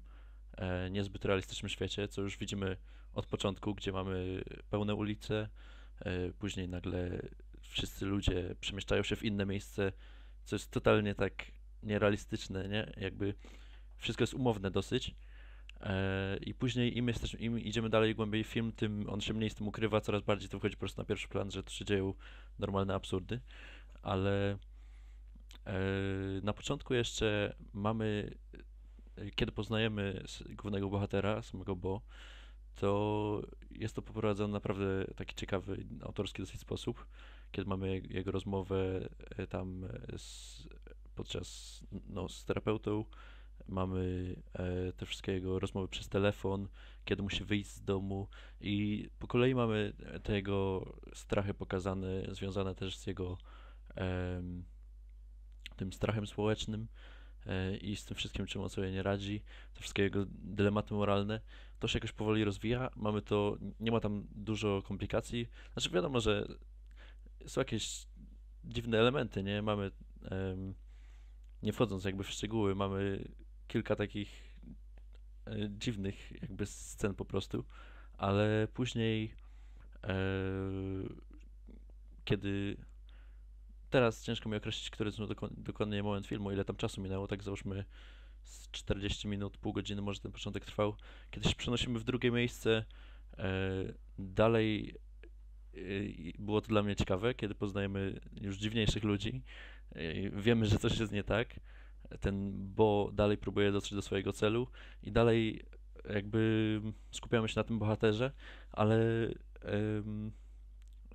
e, 0.56 0.90
niezbyt 0.90 1.24
realistycznym 1.24 1.68
świecie, 1.68 2.08
co 2.08 2.22
już 2.22 2.38
widzimy 2.38 2.76
od 3.12 3.26
początku, 3.26 3.74
gdzie 3.74 3.92
mamy 3.92 4.42
pełne 4.70 4.94
ulice, 4.94 5.48
e, 6.00 6.32
później 6.32 6.68
nagle 6.68 7.22
wszyscy 7.60 8.06
ludzie 8.06 8.54
przemieszczają 8.60 9.02
się 9.02 9.16
w 9.16 9.24
inne 9.24 9.46
miejsce, 9.46 9.92
co 10.44 10.56
jest 10.56 10.70
totalnie 10.70 11.14
tak 11.14 11.32
nierealistyczne, 11.82 12.68
nie? 12.68 12.92
Jakby 12.96 13.34
wszystko 13.96 14.22
jest 14.22 14.34
umowne 14.34 14.70
dosyć. 14.70 15.14
E, 15.80 16.36
I 16.36 16.54
później 16.54 16.98
im, 16.98 17.08
jesteśmy, 17.08 17.40
im 17.40 17.58
idziemy 17.58 17.90
dalej 17.90 18.14
głębiej 18.14 18.44
w 18.44 18.46
film, 18.46 18.72
tym 18.72 19.08
on 19.08 19.20
się 19.20 19.34
mniej 19.34 19.50
z 19.50 19.54
tym 19.54 19.68
ukrywa, 19.68 20.00
coraz 20.00 20.22
bardziej 20.22 20.48
to 20.48 20.58
wchodzi 20.58 20.76
po 20.76 20.80
prostu 20.80 21.00
na 21.00 21.04
pierwszy 21.04 21.28
plan, 21.28 21.50
że 21.50 21.62
tu 21.62 21.72
się 21.72 21.84
dzieją 21.84 22.14
normalne 22.58 22.94
absurdy. 22.94 23.40
Ale 24.06 24.58
e, 25.66 25.74
na 26.42 26.52
początku 26.52 26.94
jeszcze 26.94 27.56
mamy, 27.72 28.34
e, 29.16 29.30
kiedy 29.30 29.52
poznajemy 29.52 30.24
głównego 30.48 30.88
bohatera, 30.88 31.42
samego 31.42 31.76
Bo, 31.76 32.00
to 32.74 33.42
jest 33.70 33.94
to 33.94 34.02
poprowadzone 34.02 34.52
naprawdę 34.52 35.04
taki 35.16 35.34
ciekawy, 35.34 35.86
autorski 36.02 36.42
dosyć 36.42 36.60
sposób, 36.60 37.06
kiedy 37.52 37.68
mamy 37.68 38.02
jego 38.08 38.30
rozmowę 38.30 39.08
tam 39.48 39.88
z 40.16 40.62
podczas, 41.14 41.80
no, 42.08 42.28
z 42.28 42.44
terapeutą, 42.44 43.04
mamy 43.68 44.34
e, 44.54 44.92
te 44.92 45.06
wszystkie 45.06 45.32
jego 45.32 45.58
rozmowy 45.58 45.88
przez 45.88 46.08
telefon, 46.08 46.68
kiedy 47.04 47.22
musi 47.22 47.44
wyjść 47.44 47.70
z 47.70 47.82
domu 47.82 48.28
i 48.60 49.08
po 49.18 49.26
kolei 49.26 49.54
mamy 49.54 49.92
te 50.22 50.34
jego 50.34 50.86
strachy 51.14 51.54
pokazane, 51.54 52.22
związane 52.34 52.74
też 52.74 52.96
z 52.96 53.06
jego 53.06 53.32
e, 53.32 53.65
tym 55.76 55.92
strachem 55.92 56.26
społecznym 56.26 56.88
e, 57.46 57.76
i 57.76 57.96
z 57.96 58.04
tym 58.04 58.16
wszystkim, 58.16 58.46
czym 58.46 58.62
on 58.62 58.68
sobie 58.68 58.92
nie 58.92 59.02
radzi, 59.02 59.42
te 59.74 59.80
wszystkie 59.80 60.02
jego 60.02 60.26
dylematy 60.28 60.94
moralne, 60.94 61.40
to 61.78 61.88
się 61.88 61.96
jakoś 61.96 62.12
powoli 62.12 62.44
rozwija, 62.44 62.90
mamy 62.96 63.22
to, 63.22 63.56
nie 63.80 63.92
ma 63.92 64.00
tam 64.00 64.26
dużo 64.34 64.82
komplikacji, 64.82 65.48
znaczy 65.72 65.90
wiadomo, 65.90 66.20
że 66.20 66.48
są 67.46 67.60
jakieś 67.60 68.06
dziwne 68.64 68.98
elementy, 68.98 69.42
nie, 69.42 69.62
mamy 69.62 69.90
nie 71.62 71.72
wchodząc 71.72 72.04
jakby 72.04 72.24
w 72.24 72.30
szczegóły, 72.30 72.74
mamy 72.74 73.28
kilka 73.68 73.96
takich 73.96 74.58
e, 75.46 75.70
dziwnych 75.70 76.42
jakby 76.42 76.66
scen 76.66 77.14
po 77.14 77.24
prostu, 77.24 77.64
ale 78.18 78.68
później 78.74 79.34
e, 80.04 80.14
kiedy 82.24 82.76
teraz 83.96 84.22
ciężko 84.22 84.48
mi 84.48 84.56
określić, 84.56 84.90
który 84.90 85.08
jest 85.08 85.18
dokładnie 85.50 86.02
moment 86.02 86.26
filmu, 86.26 86.52
ile 86.52 86.64
tam 86.64 86.76
czasu 86.76 87.00
minęło, 87.00 87.26
tak 87.26 87.42
załóżmy 87.42 87.84
z 88.42 88.70
40 88.70 89.28
minut, 89.28 89.56
pół 89.56 89.72
godziny 89.72 90.02
może 90.02 90.20
ten 90.20 90.32
początek 90.32 90.64
trwał. 90.64 90.94
Kiedy 91.30 91.48
się 91.48 91.54
przenosimy 91.54 91.98
w 91.98 92.04
drugie 92.04 92.30
miejsce, 92.30 92.84
e, 93.38 93.52
dalej 94.18 94.94
e, 95.74 95.78
było 96.38 96.60
to 96.60 96.68
dla 96.68 96.82
mnie 96.82 96.96
ciekawe, 96.96 97.34
kiedy 97.34 97.54
poznajemy 97.54 98.20
już 98.40 98.56
dziwniejszych 98.56 99.04
ludzi. 99.04 99.42
E, 99.92 100.30
wiemy, 100.30 100.66
że 100.66 100.78
coś 100.78 100.98
jest 100.98 101.12
nie 101.12 101.24
tak. 101.24 101.60
Ten 102.20 102.52
Bo 102.74 103.10
dalej 103.12 103.38
próbuje 103.38 103.72
dotrzeć 103.72 103.94
do 103.94 104.02
swojego 104.02 104.32
celu 104.32 104.68
i 105.02 105.12
dalej 105.12 105.62
jakby 106.14 106.80
skupiamy 107.10 107.48
się 107.48 107.60
na 107.60 107.64
tym 107.64 107.78
bohaterze, 107.78 108.32
ale 108.72 108.98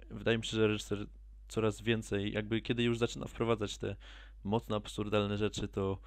wydaje 0.10 0.38
mi 0.38 0.46
się, 0.46 0.58
że 0.58 0.68
reżyser 0.68 1.08
coraz 1.52 1.82
więcej, 1.82 2.32
jakby 2.32 2.62
kiedy 2.62 2.84
już 2.84 2.98
zaczyna 2.98 3.28
wprowadzać 3.28 3.78
te 3.78 3.96
mocno 4.44 4.76
absurdalne 4.76 5.38
rzeczy, 5.38 5.68
to 5.68 6.00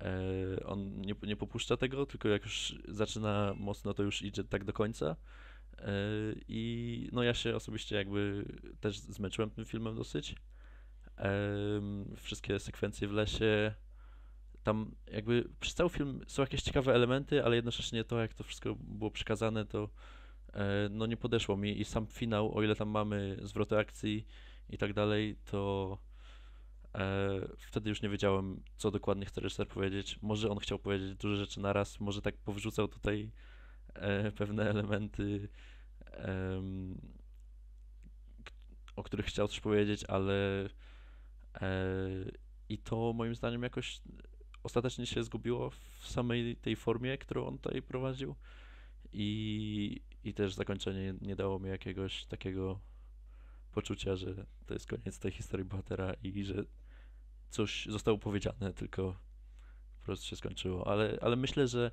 e, 0.00 0.64
on 0.64 1.00
nie, 1.00 1.14
nie 1.22 1.36
popuszcza 1.36 1.76
tego, 1.76 2.06
tylko 2.06 2.28
jak 2.28 2.44
już 2.44 2.74
zaczyna 2.88 3.54
mocno, 3.56 3.94
to 3.94 4.02
już 4.02 4.22
idzie 4.22 4.44
tak 4.44 4.64
do 4.64 4.72
końca. 4.72 5.16
E, 5.78 5.92
I 6.48 7.08
no 7.12 7.22
ja 7.22 7.34
się 7.34 7.56
osobiście 7.56 7.96
jakby 7.96 8.44
też 8.80 8.98
zmęczyłem 8.98 9.50
tym 9.50 9.64
filmem 9.64 9.96
dosyć. 9.96 10.34
E, 11.18 11.40
wszystkie 12.16 12.58
sekwencje 12.58 13.08
w 13.08 13.12
lesie, 13.12 13.74
tam 14.62 14.94
jakby 15.12 15.48
przez 15.60 15.74
cały 15.74 15.90
film 15.90 16.20
są 16.26 16.42
jakieś 16.42 16.62
ciekawe 16.62 16.94
elementy, 16.94 17.44
ale 17.44 17.56
jednocześnie 17.56 18.04
to, 18.04 18.20
jak 18.20 18.34
to 18.34 18.44
wszystko 18.44 18.74
było 18.74 19.10
przekazane, 19.10 19.66
to 19.66 19.88
e, 20.52 20.88
no 20.90 21.06
nie 21.06 21.16
podeszło 21.16 21.56
mi 21.56 21.80
i 21.80 21.84
sam 21.84 22.06
finał, 22.06 22.54
o 22.58 22.62
ile 22.62 22.76
tam 22.76 22.88
mamy 22.88 23.36
zwroty 23.42 23.78
akcji 23.78 24.26
i 24.70 24.78
tak 24.78 24.92
dalej, 24.92 25.36
to 25.50 25.98
e, 26.94 27.30
wtedy 27.58 27.90
już 27.90 28.02
nie 28.02 28.08
wiedziałem, 28.08 28.62
co 28.76 28.90
dokładnie 28.90 29.26
chce 29.26 29.40
reżyser 29.40 29.68
powiedzieć. 29.68 30.18
Może 30.22 30.50
on 30.50 30.58
chciał 30.58 30.78
powiedzieć 30.78 31.14
duże 31.14 31.36
rzeczy 31.36 31.60
naraz, 31.60 32.00
może 32.00 32.22
tak 32.22 32.36
powrzucał 32.36 32.88
tutaj 32.88 33.30
e, 33.94 34.32
pewne 34.32 34.70
elementy, 34.70 35.48
o 38.96 39.02
których 39.02 39.26
chciał 39.26 39.48
coś 39.48 39.60
powiedzieć, 39.60 40.04
ale 40.04 40.64
e, 41.60 41.68
i 42.68 42.78
to 42.78 43.12
moim 43.12 43.34
zdaniem 43.34 43.62
jakoś 43.62 44.00
ostatecznie 44.62 45.06
się 45.06 45.22
zgubiło 45.22 45.70
w 45.70 46.06
samej 46.08 46.56
tej 46.56 46.76
formie, 46.76 47.18
którą 47.18 47.46
on 47.46 47.58
tutaj 47.58 47.82
prowadził 47.82 48.34
i, 49.12 50.00
i 50.24 50.34
też 50.34 50.54
zakończenie 50.54 51.14
nie 51.20 51.36
dało 51.36 51.58
mi 51.58 51.68
jakiegoś 51.68 52.24
takiego 52.24 52.80
poczucia, 53.72 54.16
że 54.16 54.46
to 54.66 54.74
jest 54.74 54.88
koniec 54.88 55.18
tej 55.18 55.32
historii 55.32 55.66
bohatera 55.66 56.14
i 56.22 56.44
że 56.44 56.64
coś 57.50 57.86
zostało 57.86 58.18
powiedziane, 58.18 58.72
tylko 58.72 59.16
po 59.98 60.04
prostu 60.04 60.26
się 60.26 60.36
skończyło. 60.36 60.86
Ale, 60.86 61.18
ale 61.20 61.36
myślę, 61.36 61.68
że 61.68 61.90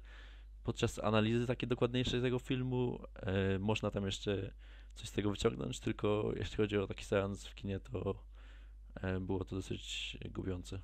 podczas 0.64 1.00
analizy 1.00 1.48
takiej 1.48 1.70
dokładniejszej 1.70 2.22
tego 2.22 2.40
filmu 2.40 3.00
e, 3.16 3.60
można 3.60 3.92
tam 3.92 4.06
jeszcze 4.06 4.54
coś 4.96 5.10
z 5.10 5.12
tego 5.12 5.32
wyciągnąć, 5.32 5.80
tylko 5.80 6.32
jeśli 6.36 6.58
chodzi 6.58 6.78
o 6.78 6.88
taki 6.88 7.06
seans 7.06 7.48
w 7.48 7.56
kinie, 7.56 7.80
to 7.80 8.24
e, 8.96 9.20
było 9.20 9.44
to 9.46 9.56
dosyć 9.56 10.18
gubiące. 10.32 10.82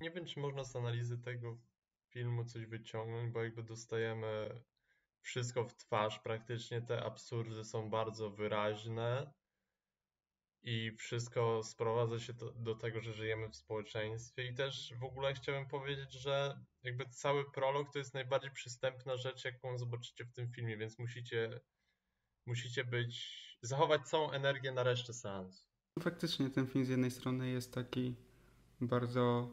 Nie 0.00 0.10
wiem, 0.10 0.26
czy 0.26 0.40
można 0.40 0.64
z 0.64 0.76
analizy 0.76 1.18
tego 1.18 1.58
filmu 2.08 2.44
coś 2.44 2.66
wyciągnąć, 2.66 3.32
bo 3.32 3.42
jakby 3.44 3.62
dostajemy 3.62 4.60
wszystko 5.22 5.64
w 5.64 5.74
twarz, 5.74 6.18
praktycznie 6.18 6.82
te 6.82 7.04
absurdy 7.04 7.64
są 7.64 7.90
bardzo 7.90 8.30
wyraźne 8.30 9.32
i 10.62 10.92
wszystko 10.92 11.62
sprowadza 11.62 12.18
się 12.18 12.32
do, 12.32 12.52
do, 12.52 12.74
tego, 12.74 13.00
że 13.00 13.12
żyjemy 13.12 13.48
w 13.48 13.56
społeczeństwie 13.56 14.46
i 14.46 14.54
też 14.54 14.94
w 15.00 15.04
ogóle 15.04 15.34
chciałbym 15.34 15.68
powiedzieć, 15.68 16.12
że 16.12 16.60
jakby 16.82 17.08
cały 17.08 17.50
prolog 17.50 17.92
to 17.92 17.98
jest 17.98 18.14
najbardziej 18.14 18.50
przystępna 18.50 19.16
rzecz, 19.16 19.44
jaką 19.44 19.78
zobaczycie 19.78 20.24
w 20.24 20.32
tym 20.32 20.52
filmie, 20.52 20.76
więc 20.76 20.98
musicie 20.98 21.60
musicie 22.46 22.84
być, 22.84 23.32
zachować 23.62 24.08
całą 24.08 24.30
energię 24.30 24.72
na 24.72 24.82
resztę 24.82 25.12
seansu. 25.12 25.68
Faktycznie 26.00 26.50
ten 26.50 26.66
film 26.66 26.84
z 26.84 26.88
jednej 26.88 27.10
strony 27.10 27.50
jest 27.50 27.74
taki 27.74 28.14
bardzo 28.80 29.50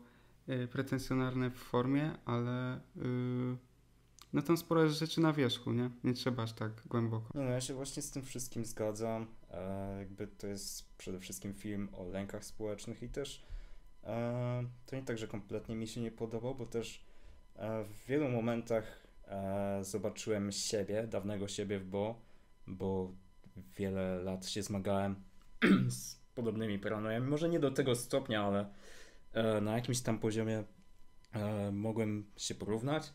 y, 0.50 0.68
pretensjonalny 0.68 1.50
w 1.50 1.58
formie, 1.58 2.18
ale 2.26 2.78
y, 2.78 3.69
no 4.34 4.42
tam 4.42 4.58
sporo 4.58 4.84
jest 4.84 5.00
rzeczy 5.00 5.22
na 5.22 5.34
wierzchu, 5.34 5.72
nie? 5.72 5.90
Nie 6.04 6.14
trzeba 6.14 6.44
aż 6.44 6.54
tak 6.54 6.72
głęboko. 6.88 7.26
No, 7.34 7.44
no 7.44 7.50
ja 7.50 7.62
się 7.62 7.74
właśnie 7.74 8.02
z 8.02 8.12
tym 8.12 8.24
wszystkim 8.24 8.66
zgadzam. 8.66 9.28
E, 9.52 9.96
jakby 10.00 10.28
to 10.28 10.48
jest 10.48 10.98
przede 10.98 11.20
wszystkim 11.20 11.54
film 11.54 11.90
o 11.94 12.04
lękach 12.04 12.46
społecznych 12.46 13.04
i 13.04 13.10
też 13.10 13.46
e, 14.04 14.64
to 14.86 14.96
nie 14.96 15.04
tak, 15.04 15.18
że 15.18 15.28
kompletnie 15.28 15.76
mi 15.76 15.88
się 15.88 16.02
nie 16.02 16.12
podobał, 16.12 16.56
bo 16.56 16.66
też 16.66 17.06
e, 17.56 17.84
w 17.84 18.06
wielu 18.08 18.30
momentach 18.30 19.08
e, 19.28 19.80
zobaczyłem 19.84 20.52
siebie, 20.52 21.08
dawnego 21.08 21.48
siebie 21.48 21.80
w 21.80 21.86
Bo, 21.86 22.22
bo 22.68 23.14
wiele 23.78 24.24
lat 24.24 24.46
się 24.48 24.64
zmagałem 24.64 25.16
z 25.90 26.20
podobnymi 26.36 26.80
paranojami. 26.80 27.28
Może 27.28 27.50
nie 27.50 27.60
do 27.60 27.72
tego 27.72 27.96
stopnia, 27.96 28.44
ale 28.44 28.70
e, 29.34 29.62
na 29.62 29.76
jakimś 29.76 30.02
tam 30.02 30.20
poziomie 30.20 30.64
e, 31.34 31.72
mogłem 31.72 32.26
się 32.38 32.56
porównać. 32.56 33.14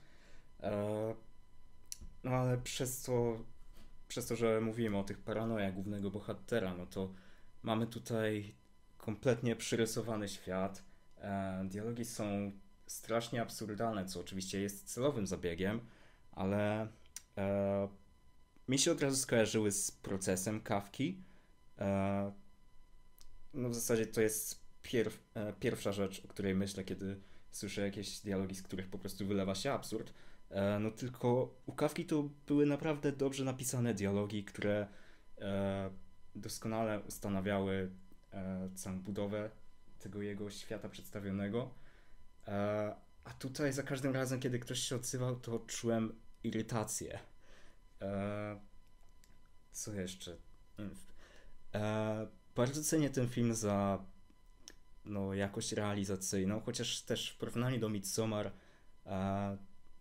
E, 0.65 1.15
no 2.25 2.31
ale 2.31 2.59
przez 2.59 3.03
to, 3.03 3.39
przez 4.09 4.27
to, 4.27 4.37
że 4.37 4.61
mówimy 4.61 4.99
o 4.99 5.05
tych 5.05 5.19
paranojach 5.19 5.75
głównego 5.75 6.11
bohatera, 6.11 6.75
no 6.75 6.87
to 6.87 7.13
mamy 7.63 7.87
tutaj 7.87 8.55
kompletnie 8.99 9.57
przyrysowany 9.57 10.29
świat. 10.29 10.83
E, 11.19 11.65
dialogi 11.69 12.05
są 12.05 12.53
strasznie 12.87 13.43
absurdalne, 13.43 14.07
co 14.07 14.21
oczywiście 14.21 14.61
jest 14.61 14.85
celowym 14.85 15.27
zabiegiem, 15.27 15.81
ale 16.33 16.89
e, 17.39 17.89
mi 18.69 18.79
się 18.79 18.93
od 18.93 19.03
razu 19.03 19.17
skojarzyły 19.17 19.73
z 19.73 19.91
procesem 19.91 20.61
kawki. 20.61 21.23
E, 21.79 22.33
no 23.55 23.69
w 23.69 23.75
zasadzie 23.75 24.07
to 24.07 24.21
jest 24.21 24.65
pierw, 24.83 25.19
e, 25.35 25.53
pierwsza 25.53 25.93
rzecz, 25.93 26.23
o 26.25 26.29
której 26.29 26.55
myślę, 26.55 26.85
kiedy 26.85 27.21
słyszę 27.51 27.81
jakieś 27.81 28.21
dialogi, 28.21 28.55
z 28.55 28.63
których 28.63 28.89
po 28.89 28.99
prostu 28.99 29.27
wylewa 29.27 29.55
się 29.55 29.73
absurd. 29.73 30.13
E, 30.51 30.79
no 30.79 30.91
tylko 30.91 31.55
u 31.67 31.73
Kawki 31.73 32.07
to 32.07 32.29
były 32.47 32.67
naprawdę 32.67 33.13
dobrze 33.13 33.45
napisane 33.45 33.95
dialogi, 33.95 34.45
które 34.45 34.87
e, 35.39 35.91
doskonale 36.35 37.01
ustanawiały 37.01 37.91
e, 38.33 38.69
całą 38.75 39.01
budowę 39.01 39.51
tego 39.99 40.23
jego 40.23 40.51
świata 40.51 40.89
przedstawionego. 40.89 41.71
A 43.25 43.33
tutaj 43.39 43.73
za 43.73 43.83
każdym 43.83 44.13
razem, 44.13 44.41
kiedy 44.41 44.59
ktoś 44.59 44.79
się 44.79 44.97
odzywał, 44.97 45.37
to 45.37 45.59
czułem 45.59 46.15
irytację. 46.43 47.19
Co 49.73 49.93
jeszcze? 49.93 50.37
Bardzo 52.55 52.83
cenię 52.83 53.11
ten 53.11 53.29
film 53.29 53.55
za 53.55 54.05
no, 55.05 55.35
jakość 55.35 55.73
realizacyjną, 55.73 56.61
chociaż 56.61 57.03
też 57.03 57.31
w 57.31 57.37
porównaniu 57.37 57.81
do 57.81 57.89
Midsommar 57.89 58.53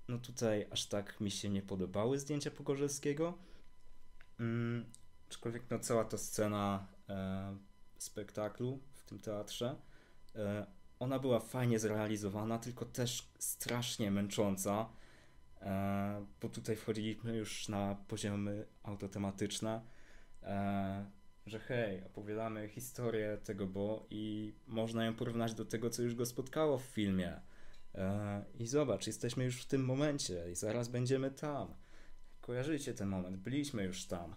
no 0.07 0.17
tutaj 0.17 0.67
aż 0.71 0.85
tak 0.85 1.21
mi 1.21 1.31
się 1.31 1.49
nie 1.49 1.61
podobały 1.61 2.19
zdjęcia 2.19 2.51
Pogorzelskiego. 2.51 3.37
Mm, 4.39 4.85
aczkolwiek 5.29 5.63
no 5.69 5.79
cała 5.79 6.05
ta 6.05 6.17
scena 6.17 6.87
e, 7.09 7.57
spektaklu 7.97 8.79
w 8.93 9.03
tym 9.03 9.19
teatrze, 9.19 9.75
e, 10.35 10.65
ona 10.99 11.19
była 11.19 11.39
fajnie 11.39 11.79
zrealizowana, 11.79 12.59
tylko 12.59 12.85
też 12.85 13.29
strasznie 13.39 14.11
męcząca, 14.11 14.89
e, 15.61 16.25
bo 16.41 16.49
tutaj 16.49 16.75
wchodziliśmy 16.75 17.35
już 17.35 17.69
na 17.69 17.95
poziomy 18.07 18.65
autotematyczne, 18.83 19.81
e, 20.43 21.05
że 21.45 21.59
hej, 21.59 22.03
opowiadamy 22.03 22.69
historię 22.69 23.37
tego 23.43 23.67
Bo 23.67 24.05
i 24.09 24.53
można 24.67 25.05
ją 25.05 25.15
porównać 25.15 25.53
do 25.53 25.65
tego, 25.65 25.89
co 25.89 26.01
już 26.01 26.15
go 26.15 26.25
spotkało 26.25 26.77
w 26.77 26.83
filmie 26.83 27.41
I 28.59 28.67
zobacz, 28.67 29.07
jesteśmy 29.07 29.43
już 29.43 29.61
w 29.61 29.65
tym 29.65 29.85
momencie 29.85 30.51
i 30.51 30.55
zaraz 30.55 30.87
będziemy 30.87 31.31
tam. 31.31 31.73
Kojarzycie 32.41 32.93
ten 32.93 33.07
moment, 33.07 33.37
byliśmy 33.37 33.83
już 33.83 34.05
tam. 34.05 34.35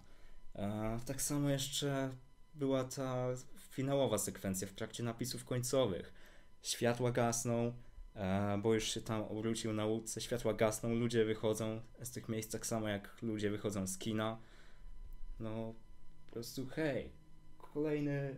E, 0.54 0.98
tak 1.06 1.22
samo 1.22 1.50
jeszcze 1.50 2.10
była 2.54 2.84
ta 2.84 3.28
finałowa 3.58 4.18
sekwencja 4.18 4.68
w 4.68 4.72
trakcie 4.72 5.02
napisów 5.02 5.44
końcowych. 5.44 6.12
Światła 6.62 7.12
gasną, 7.12 7.72
e, 8.14 8.58
bo 8.62 8.74
już 8.74 8.84
się 8.84 9.00
tam 9.00 9.22
obrócił 9.22 9.72
na 9.72 9.86
łódce, 9.86 10.20
światła 10.20 10.54
gasną, 10.54 10.94
ludzie 10.94 11.24
wychodzą 11.24 11.80
z 12.02 12.10
tych 12.10 12.28
miejsc 12.28 12.52
tak 12.52 12.66
samo 12.66 12.88
jak 12.88 13.22
ludzie 13.22 13.50
wychodzą 13.50 13.86
z 13.86 13.98
kina. 13.98 14.38
No, 15.40 15.74
po 16.26 16.32
prostu 16.32 16.66
hej, 16.66 17.12
kolejny 17.58 18.36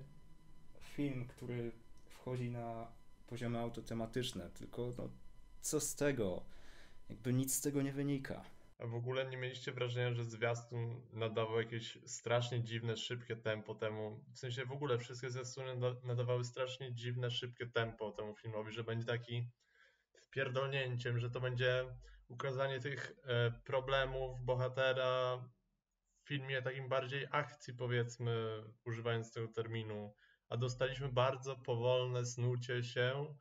film, 0.80 1.28
który 1.28 1.72
wchodzi 2.08 2.50
na 2.50 2.97
poziomy 3.28 3.58
autotematyczne, 3.58 4.50
tylko 4.50 4.90
no, 4.98 5.10
co 5.60 5.80
z 5.80 5.94
tego? 5.94 6.44
Jakby 7.08 7.32
nic 7.32 7.54
z 7.54 7.60
tego 7.60 7.82
nie 7.82 7.92
wynika. 7.92 8.44
A 8.78 8.86
w 8.86 8.94
ogóle 8.94 9.26
nie 9.26 9.36
mieliście 9.36 9.72
wrażenia, 9.72 10.14
że 10.14 10.24
zwiastun 10.24 11.02
nadawał 11.12 11.58
jakieś 11.58 11.98
strasznie 12.06 12.62
dziwne, 12.64 12.96
szybkie 12.96 13.36
tempo 13.36 13.74
temu, 13.74 14.24
w 14.34 14.38
sensie 14.38 14.64
w 14.64 14.72
ogóle 14.72 14.98
wszystkie 14.98 15.30
zwiastuny 15.30 15.74
nadawały 16.04 16.44
strasznie 16.44 16.94
dziwne, 16.94 17.30
szybkie 17.30 17.66
tempo 17.66 18.12
temu 18.12 18.34
filmowi, 18.34 18.72
że 18.72 18.84
będzie 18.84 19.06
taki 19.06 19.48
wpierdolnięciem, 20.16 21.18
że 21.18 21.30
to 21.30 21.40
będzie 21.40 21.84
ukazanie 22.28 22.80
tych 22.80 23.12
e, 23.24 23.50
problemów 23.50 24.40
bohatera 24.44 25.36
w 26.24 26.28
filmie 26.28 26.62
takim 26.62 26.88
bardziej 26.88 27.26
akcji, 27.30 27.74
powiedzmy, 27.74 28.62
używając 28.84 29.32
tego 29.32 29.48
terminu, 29.48 30.14
a 30.48 30.56
dostaliśmy 30.56 31.08
bardzo 31.08 31.56
powolne 31.56 32.26
snucie 32.26 32.84
się 32.84 33.34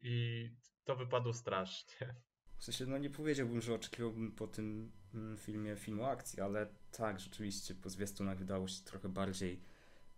i 0.00 0.48
to 0.84 0.96
wypadło 0.96 1.32
strasznie. 1.32 2.14
W 2.58 2.64
sensie, 2.64 2.86
no 2.86 2.98
nie 2.98 3.10
powiedziałbym, 3.10 3.60
że 3.60 3.74
oczekiwałbym 3.74 4.32
po 4.32 4.46
tym 4.46 4.92
mm, 5.14 5.38
filmie 5.38 5.76
filmu 5.76 6.04
akcji, 6.04 6.40
ale 6.40 6.66
tak, 6.90 7.20
rzeczywiście 7.20 7.74
po 7.74 7.90
zwiastunach 7.90 8.38
wydało 8.38 8.68
się 8.68 8.84
trochę 8.84 9.08
bardziej, 9.08 9.62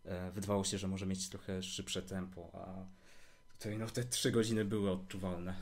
e, 0.04 0.30
wydawało 0.30 0.64
się, 0.64 0.78
że 0.78 0.88
może 0.88 1.06
mieć 1.06 1.28
trochę 1.28 1.62
szybsze 1.62 2.02
tempo, 2.02 2.50
a 2.52 2.86
tutaj 3.52 3.78
no 3.78 3.86
te 3.86 4.04
trzy 4.04 4.30
godziny 4.32 4.64
były 4.64 4.90
odczuwalne. 4.90 5.54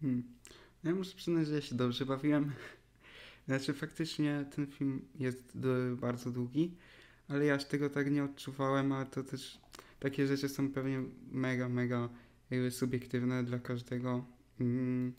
Hmm. 0.00 0.38
No 0.84 0.90
ja 0.90 0.96
muszę 0.96 1.16
przyznać, 1.16 1.46
że 1.46 1.54
ja 1.54 1.60
się 1.60 1.74
dobrze 1.74 2.06
bawiłem. 2.06 2.52
Znaczy 3.48 3.74
faktycznie 3.74 4.44
ten 4.54 4.66
film 4.66 5.08
jest 5.14 5.58
do, 5.58 5.68
bardzo 5.96 6.30
długi, 6.30 6.76
ale 7.28 7.44
ja 7.44 7.54
aż 7.54 7.64
tego 7.64 7.90
tak 7.90 8.10
nie 8.10 8.24
odczuwałem, 8.24 8.92
a 8.92 9.04
to 9.04 9.22
też 9.22 9.60
takie 10.00 10.26
rzeczy 10.26 10.48
są 10.48 10.72
pewnie 10.72 11.02
mega, 11.30 11.68
mega 11.68 12.08
jakby 12.50 12.70
subiektywne 12.70 13.44
dla 13.44 13.58
każdego. 13.58 14.24
Mm. 14.60 15.12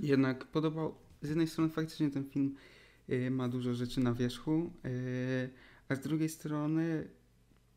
Jednak 0.00 0.44
podobał, 0.44 0.94
z 1.22 1.28
jednej 1.28 1.46
strony 1.46 1.70
faktycznie 1.70 2.10
ten 2.10 2.24
film 2.24 2.54
y, 3.10 3.30
ma 3.30 3.48
dużo 3.48 3.74
rzeczy 3.74 4.00
na 4.00 4.14
wierzchu, 4.14 4.72
y, 4.86 5.50
a 5.88 5.94
z 5.94 6.00
drugiej 6.00 6.28
strony 6.28 7.08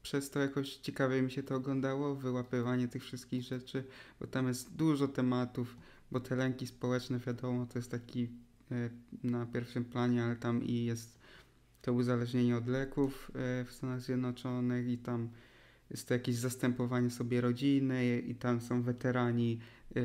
przez 0.02 0.30
to 0.30 0.40
jakoś 0.40 0.76
ciekawie 0.76 1.22
mi 1.22 1.32
się 1.32 1.44
to 1.44 1.56
oglądało, 1.56 2.16
wyłapywanie 2.16 2.88
tych 2.88 3.04
wszystkich 3.04 3.42
rzeczy, 3.42 3.84
bo 4.20 4.28
tam 4.28 4.48
jest 4.48 4.76
dużo 4.76 5.08
tematów, 5.08 5.78
bo 6.12 6.20
te 6.20 6.36
lęki 6.36 6.68
społeczne, 6.68 7.20
wiadomo, 7.20 7.66
to 7.66 7.80
jest 7.80 7.92
taki 7.92 8.30
y, 8.72 8.90
na 9.24 9.46
pierwszym 9.46 9.86
planie, 9.86 10.24
ale 10.24 10.36
tam 10.36 10.64
i 10.64 10.86
jest 10.86 11.20
to 11.86 11.94
uzależnienie 11.94 12.58
od 12.58 12.68
leków 12.68 13.32
w 13.66 13.68
Stanach 13.72 14.02
Zjednoczonych 14.02 14.88
i 14.88 14.98
tam 14.98 15.30
jest 15.90 16.08
to 16.08 16.14
jakieś 16.14 16.36
zastępowanie 16.36 17.10
sobie 17.10 17.42
rodziny 17.42 18.20
i 18.20 18.36
tam 18.36 18.62
są 18.62 18.82
weterani, 18.82 19.60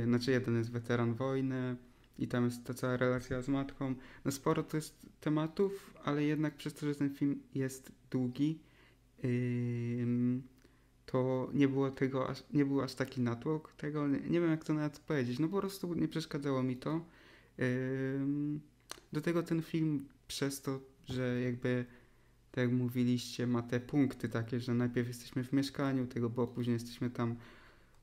znaczy 0.04 0.30
jeden 0.30 0.56
jest 0.56 0.70
weteran 0.70 1.14
wojny, 1.14 1.76
i 2.18 2.28
tam 2.28 2.44
jest 2.44 2.64
ta 2.64 2.75
cała 2.75 2.96
relacja 2.96 3.42
z 3.42 3.49
matką. 3.49 3.94
No 4.25 4.32
sporo 4.32 4.62
to 4.62 4.76
jest 4.76 5.06
tematów, 5.20 5.94
ale 6.04 6.25
jednak 6.25 6.56
przez 6.56 6.75
to, 6.75 6.87
że 6.87 6.94
ten 6.94 7.14
film 7.14 7.42
jest 7.54 7.92
długi, 8.10 8.58
to 11.06 11.50
nie 11.54 11.68
było 11.68 11.90
tego, 11.90 12.28
aż, 12.28 12.44
nie 12.52 12.64
był 12.64 12.80
aż 12.80 12.94
taki 12.94 13.20
natłok 13.20 13.72
tego, 13.72 14.08
nie, 14.08 14.40
wiem 14.40 14.50
jak 14.50 14.64
to 14.64 14.75
nawet 14.75 14.99
powiedzieć, 14.99 15.38
no 15.38 15.49
po 15.49 15.58
prostu 15.58 15.94
nie 15.94 16.08
przeszkadzało 16.08 16.62
mi 16.62 16.76
to. 16.76 17.04
Do 19.12 19.20
tego 19.20 19.42
ten 19.42 19.62
film 19.62 20.08
przez 20.28 20.62
to, 20.62 20.80
że 21.10 21.40
jakby 21.40 21.84
tak 22.52 22.64
jak 22.64 22.72
mówiliście, 22.72 23.46
ma 23.46 23.62
te 23.62 23.80
punkty 23.80 24.28
takie, 24.28 24.60
że 24.60 24.74
najpierw 24.74 25.08
jesteśmy 25.08 25.44
w 25.44 25.52
mieszkaniu 25.52 26.06
tego, 26.06 26.30
bo 26.30 26.46
później 26.46 26.74
jesteśmy 26.74 27.10
tam 27.10 27.36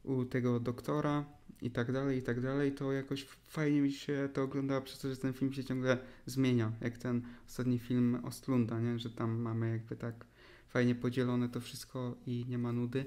u 0.04 0.26
tego 0.26 0.60
doktora, 0.60 1.26
i 1.62 1.72
tak 1.72 1.92
dalej, 1.92 2.18
i 2.18 2.22
tak 2.22 2.42
dalej, 2.42 2.72
to 2.72 2.92
jakoś 2.92 3.24
fajnie 3.24 3.82
mi 3.82 3.92
się 3.92 4.30
to 4.34 4.44
oglądało 4.44 4.82
przez 4.82 5.00
to, 5.00 5.10
że 5.10 5.18
ten 5.18 5.34
film 5.34 5.54
się 5.54 5.64
ciągle 5.64 5.98
zmienia, 6.26 6.72
jak 6.82 6.98
ten 6.98 7.22
ostatni 7.48 7.80
film 7.80 8.20
Ostlunda, 8.24 8.80
nie? 8.80 9.00
że 9.00 9.10
tam 9.10 9.40
mamy 9.40 9.72
jakby 9.72 9.96
tak 9.96 10.26
fajnie 10.68 10.96
podzielone 10.96 11.50
to 11.50 11.62
wszystko 11.62 12.16
i 12.26 12.46
nie 12.50 12.58
ma 12.58 12.72
nudy. 12.72 13.06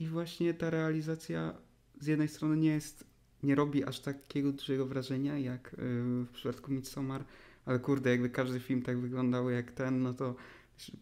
I 0.00 0.06
właśnie 0.08 0.54
ta 0.54 0.70
realizacja 0.70 1.54
z 2.00 2.06
jednej 2.06 2.28
strony 2.28 2.56
nie 2.56 2.70
jest, 2.70 3.04
nie 3.44 3.54
robi 3.54 3.84
aż 3.84 4.00
takiego 4.00 4.52
dużego 4.52 4.86
wrażenia 4.86 5.38
jak 5.38 5.76
yy, 5.78 6.24
w 6.24 6.30
przypadku 6.32 6.72
Midsommar, 6.72 7.24
ale 7.64 7.78
kurde, 7.78 8.10
jakby 8.10 8.30
każdy 8.30 8.60
film 8.60 8.82
tak 8.82 8.98
wyglądał 8.98 9.50
jak 9.50 9.72
ten, 9.72 10.02
no 10.02 10.14
to 10.14 10.34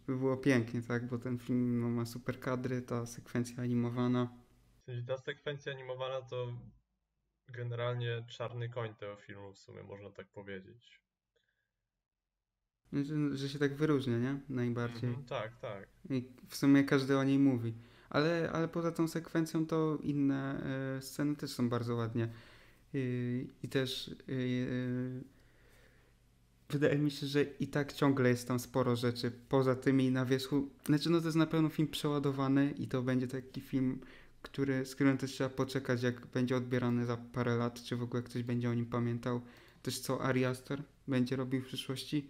by 0.06 0.16
było 0.16 0.36
pięknie, 0.36 0.82
tak, 0.82 1.08
bo 1.08 1.18
ten 1.18 1.38
film 1.38 1.80
no, 1.80 1.88
ma 1.88 2.06
super 2.06 2.40
kadry, 2.40 2.82
ta 2.82 3.06
sekwencja 3.06 3.62
animowana 3.62 4.42
w 4.82 4.84
sensie 4.84 5.06
ta 5.06 5.18
sekwencja 5.18 5.72
animowana 5.72 6.22
to 6.22 6.52
generalnie 7.48 8.24
czarny 8.28 8.68
koń 8.68 8.94
tego 8.94 9.16
filmu 9.16 9.52
w 9.52 9.58
sumie, 9.58 9.82
można 9.82 10.10
tak 10.10 10.28
powiedzieć. 10.28 11.00
Że, 12.92 13.36
że 13.36 13.48
się 13.48 13.58
tak 13.58 13.74
wyróżnia, 13.74 14.18
nie? 14.18 14.40
Najbardziej. 14.48 15.10
Mm 15.10 15.22
-hmm, 15.22 15.28
tak, 15.28 15.56
tak. 15.56 15.88
I 16.10 16.28
w 16.48 16.56
sumie 16.56 16.84
każdy 16.84 17.18
o 17.18 17.24
niej 17.24 17.38
mówi. 17.38 17.74
Ale, 18.12 18.50
ale 18.52 18.68
poza 18.68 18.92
tą 18.92 19.08
sekwencją 19.08 19.66
to 19.66 19.98
inne 20.02 20.62
e, 20.96 21.02
sceny 21.02 21.36
też 21.36 21.50
są 21.50 21.68
bardzo 21.68 21.94
ładnie. 21.94 22.28
I, 23.62 23.68
też 23.70 24.08
e, 24.08 24.32
e, 24.32 24.36
wydaje 26.70 26.98
mi 26.98 27.10
się, 27.10 27.26
że 27.26 27.42
i 27.42 27.66
tak 27.66 27.92
ciągle 27.92 28.28
jest 28.28 28.48
tam 28.48 28.58
sporo 28.58 28.96
rzeczy 28.96 29.32
poza 29.48 29.74
tymi 29.74 30.10
na 30.10 30.24
wierzchu. 30.24 30.68
Znaczy, 30.86 31.10
no 31.10 31.20
to 31.20 31.26
jest 31.26 31.36
na 31.36 31.46
pewno 31.46 31.68
film 31.68 31.88
przeładowany 31.88 32.74
i 32.78 32.88
to 32.88 33.02
będzie 33.02 33.28
taki 33.28 33.60
film 33.60 33.98
który, 34.42 34.86
z 34.86 34.94
którym 34.94 35.18
też 35.18 35.32
trzeba 35.32 35.50
poczekać, 35.50 36.02
jak 36.02 36.26
będzie 36.26 36.56
odbierany 36.56 37.06
za 37.06 37.16
parę 37.16 37.56
lat, 37.56 37.82
czy 37.82 37.96
w 37.96 38.02
ogóle 38.02 38.22
ktoś 38.22 38.42
będzie 38.42 38.70
o 38.70 38.74
nim 38.74 38.86
pamiętał. 38.86 39.40
Też 39.82 39.98
co 39.98 40.22
Ari 40.22 40.44
Aster 40.44 40.82
będzie 41.08 41.36
robił 41.36 41.60
w 41.62 41.66
przyszłości, 41.66 42.28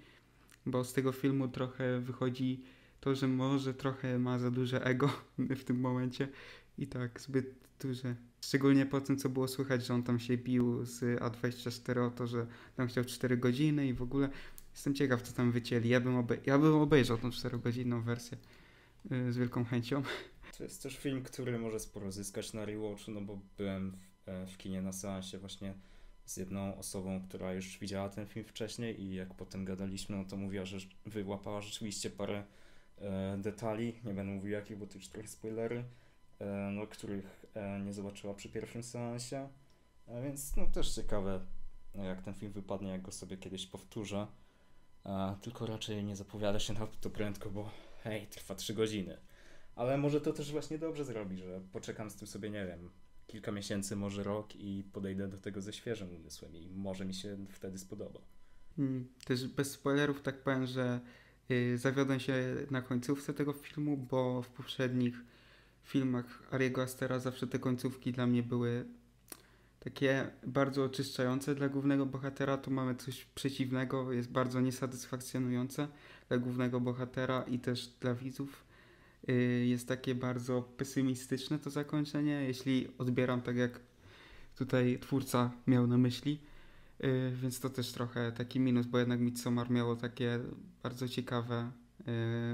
bo 0.66 0.84
z 0.84 0.92
tego 0.92 1.12
filmu 1.12 1.48
trochę 1.48 2.00
wychodzi 2.00 2.62
to, 3.02 3.14
że 3.14 3.28
może 3.28 3.74
trochę 3.74 4.18
ma 4.18 4.38
za 4.38 4.50
duże 4.50 4.84
ego 4.84 5.10
w 5.60 5.64
tym 5.64 5.80
momencie 5.80 6.28
i 6.78 6.86
tak 6.86 7.20
zbyt 7.20 7.54
duże. 7.80 8.16
Szczególnie 8.40 8.86
po 8.86 9.00
tym, 9.00 9.16
co 9.16 9.28
było 9.28 9.48
słychać, 9.48 9.86
że 9.86 9.94
on 9.94 10.02
tam 10.02 10.20
się 10.20 10.36
bił 10.36 10.84
z 10.84 11.20
A24 11.20 12.06
o 12.06 12.10
to, 12.10 12.26
że 12.26 12.46
tam 12.76 12.88
chciał 12.88 13.04
4 13.04 13.36
godziny 13.36 13.86
i 13.86 13.94
w 13.94 14.02
ogóle 14.02 14.28
jestem 14.72 14.94
ciekaw, 14.94 15.22
co 15.22 15.32
tam 15.32 15.52
wycięli. 15.52 15.88
Ja 15.88 16.00
bym, 16.00 16.16
obej 16.16 16.38
ja 16.46 16.58
bym 16.58 16.74
obejrzał 16.74 17.18
tą 17.18 17.30
4-godzinną 17.30 18.02
wersję 18.02 18.38
yy, 19.10 19.32
z 19.32 19.36
wielką 19.36 19.64
chęcią. 19.64 20.02
To 20.58 20.64
jest 20.64 20.82
też 20.82 20.98
film, 20.98 21.22
który 21.22 21.58
może 21.58 21.80
sporo 21.80 22.12
zyskać 22.12 22.52
na 22.52 22.64
rewatchu, 22.64 23.10
no 23.10 23.20
bo 23.20 23.38
byłem 23.58 23.90
w, 23.90 24.28
e, 24.28 24.46
w 24.46 24.56
kinie 24.56 24.82
na 24.82 24.92
seansie 24.92 25.38
właśnie 25.38 25.74
z 26.24 26.36
jedną 26.36 26.78
osobą, 26.78 27.22
która 27.28 27.54
już 27.54 27.78
widziała 27.78 28.08
ten 28.08 28.26
film 28.26 28.44
wcześniej 28.44 29.00
i 29.00 29.14
jak 29.14 29.34
potem 29.34 29.64
gadaliśmy, 29.64 30.16
no 30.16 30.24
to 30.24 30.36
mówiła, 30.36 30.64
że 30.64 30.78
wyłapała 31.06 31.60
rzeczywiście 31.60 32.10
parę 32.10 32.44
detali, 33.38 34.00
nie 34.04 34.14
będę 34.14 34.32
mówił 34.32 34.50
jakich, 34.50 34.78
bo 34.78 34.86
to 34.86 34.94
już 34.94 35.08
trochę 35.08 35.28
spoilery, 35.28 35.84
e, 36.38 36.70
no, 36.72 36.86
których 36.86 37.46
e, 37.54 37.80
nie 37.80 37.92
zobaczyła 37.92 38.34
przy 38.34 38.48
pierwszym 38.48 38.82
seansie, 38.82 39.48
e, 40.06 40.22
więc 40.22 40.56
no 40.56 40.66
też 40.66 40.94
ciekawe 40.94 41.40
jak 41.94 42.22
ten 42.22 42.34
film 42.34 42.52
wypadnie, 42.52 42.90
jak 42.90 43.02
go 43.02 43.12
sobie 43.12 43.36
kiedyś 43.36 43.66
powtórzę, 43.66 44.26
e, 45.06 45.36
tylko 45.42 45.66
raczej 45.66 46.04
nie 46.04 46.16
zapowiada 46.16 46.58
się 46.58 46.72
na 46.72 46.86
to 46.86 47.10
prędko, 47.10 47.50
bo 47.50 47.70
hej, 48.04 48.26
trwa 48.26 48.54
3 48.54 48.74
godziny. 48.74 49.16
Ale 49.76 49.98
może 49.98 50.20
to 50.20 50.32
też 50.32 50.52
właśnie 50.52 50.78
dobrze 50.78 51.04
zrobi, 51.04 51.36
że 51.36 51.60
poczekam 51.72 52.10
z 52.10 52.16
tym 52.16 52.28
sobie, 52.28 52.50
nie 52.50 52.66
wiem, 52.66 52.90
kilka 53.26 53.52
miesięcy, 53.52 53.96
może 53.96 54.22
rok 54.22 54.56
i 54.56 54.84
podejdę 54.92 55.28
do 55.28 55.38
tego 55.38 55.60
ze 55.60 55.72
świeżym 55.72 56.14
umysłem 56.14 56.56
i 56.56 56.70
może 56.70 57.04
mi 57.04 57.14
się 57.14 57.36
wtedy 57.50 57.78
spodoba. 57.78 58.20
Hmm, 58.76 59.08
też 59.24 59.48
bez 59.48 59.70
spoilerów 59.70 60.22
tak 60.22 60.42
powiem, 60.42 60.66
że 60.66 61.00
zawiodłem 61.76 62.20
się 62.20 62.34
na 62.70 62.82
końcówce 62.82 63.34
tego 63.34 63.52
filmu, 63.52 63.96
bo 63.96 64.42
w 64.42 64.48
poprzednich 64.48 65.14
filmach 65.84 66.42
Ariego 66.50 66.82
Astera 66.82 67.18
zawsze 67.18 67.46
te 67.46 67.58
końcówki 67.58 68.12
dla 68.12 68.26
mnie 68.26 68.42
były 68.42 68.84
takie 69.80 70.30
bardzo 70.46 70.84
oczyszczające 70.84 71.54
dla 71.54 71.68
głównego 71.68 72.06
bohatera. 72.06 72.56
Tu 72.56 72.70
mamy 72.70 72.94
coś 72.94 73.24
przeciwnego, 73.24 74.12
jest 74.12 74.30
bardzo 74.30 74.60
niesatysfakcjonujące 74.60 75.88
dla 76.28 76.38
głównego 76.38 76.80
bohatera 76.80 77.42
i 77.42 77.58
też 77.58 77.88
dla 78.00 78.14
widzów. 78.14 78.64
Y, 79.28 79.66
jest 79.66 79.88
takie 79.88 80.14
bardzo 80.14 80.62
pesymistyczne 80.62 81.58
to 81.58 81.70
zakończenie, 81.70 82.44
jeśli 82.46 82.88
odbieram 82.98 83.42
tak 83.42 83.56
jak 83.56 83.80
tutaj 84.56 84.98
twórca 85.00 85.50
miał 85.66 85.86
na 85.86 85.98
myśli. 85.98 86.40
Y, 87.04 87.32
więc 87.36 87.60
to 87.60 87.70
też 87.70 87.92
trochę 87.92 88.32
taki 88.32 88.60
minus, 88.60 88.86
bo 88.86 88.98
jednak 88.98 89.20
Midsommar 89.20 89.70
miało 89.70 89.96
takie 89.96 90.40
bardzo 90.82 91.08
ciekawe 91.08 91.72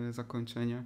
y, 0.08 0.12
zakończenie 0.12 0.84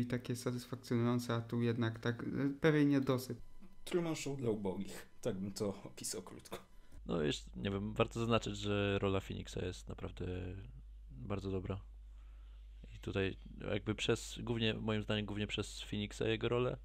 i 0.00 0.06
takie 0.06 0.36
satysfakcjonujące, 0.36 1.34
a 1.34 1.40
tu 1.40 1.62
jednak 1.62 1.98
tak 1.98 2.24
pewien 2.60 2.88
niedosyt. 2.88 3.38
Truman 3.84 4.16
Show 4.16 4.38
dla 4.38 4.50
ubogich, 4.50 5.06
tak 5.20 5.38
bym 5.38 5.52
to 5.52 5.82
opisał 5.84 6.22
krótko. 6.22 6.58
No 7.06 7.22
jeszcze, 7.22 7.50
nie 7.56 7.70
wiem, 7.70 7.92
warto 7.92 8.20
zaznaczyć, 8.20 8.56
że 8.56 8.98
rola 8.98 9.20
Phoenixa 9.20 9.56
jest 9.66 9.88
naprawdę 9.88 10.26
bardzo 11.10 11.50
dobra 11.50 11.80
tutaj 13.00 13.36
jakby 13.72 13.94
przez, 13.94 14.38
głównie 14.42 14.74
moim 14.74 15.02
zdaniem 15.02 15.26
głównie 15.26 15.46
przez 15.46 15.82
Phoenixa 15.82 16.22
jego 16.24 16.48
rolę 16.48 16.76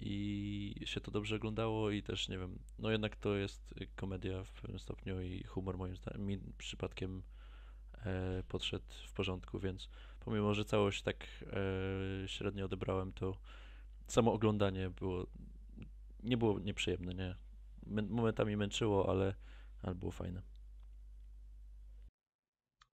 i 0.00 0.74
się 0.84 1.00
to 1.00 1.10
dobrze 1.10 1.36
oglądało 1.36 1.90
i 1.90 2.02
też, 2.02 2.28
nie 2.28 2.38
wiem, 2.38 2.58
no 2.78 2.90
jednak 2.90 3.16
to 3.16 3.34
jest 3.34 3.74
komedia 3.96 4.44
w 4.44 4.52
pewnym 4.52 4.78
stopniu 4.78 5.20
i 5.20 5.44
humor 5.44 5.78
moim 5.78 5.96
zdaniem 5.96 6.26
mi 6.26 6.38
przypadkiem 6.58 7.22
e, 8.04 8.42
podszedł 8.48 8.84
w 9.06 9.12
porządku, 9.12 9.58
więc 9.58 9.88
pomimo, 10.20 10.54
że 10.54 10.64
całość 10.64 11.02
tak 11.02 11.26
e, 11.42 12.28
średnio 12.28 12.64
odebrałem, 12.64 13.12
to 13.12 13.36
samo 14.06 14.32
oglądanie 14.32 14.90
było, 14.90 15.26
nie 16.22 16.36
było 16.36 16.58
nieprzyjemne, 16.58 17.14
nie. 17.14 17.36
Momentami 18.08 18.56
męczyło, 18.56 19.10
ale, 19.10 19.34
ale 19.82 19.94
było 19.94 20.12
fajne. 20.12 20.42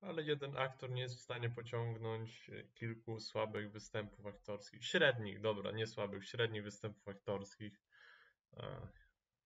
Ale 0.05 0.23
jeden 0.23 0.57
aktor 0.57 0.91
nie 0.91 1.01
jest 1.01 1.15
w 1.15 1.21
stanie 1.21 1.49
pociągnąć 1.49 2.51
kilku 2.73 3.19
słabych 3.19 3.71
występów 3.71 4.25
aktorskich. 4.25 4.85
Średnich, 4.85 5.41
dobra, 5.41 5.71
nie 5.71 5.87
słabych, 5.87 6.25
średnich 6.25 6.63
występów 6.63 7.07
aktorskich. 7.07 7.81
A, 8.57 8.87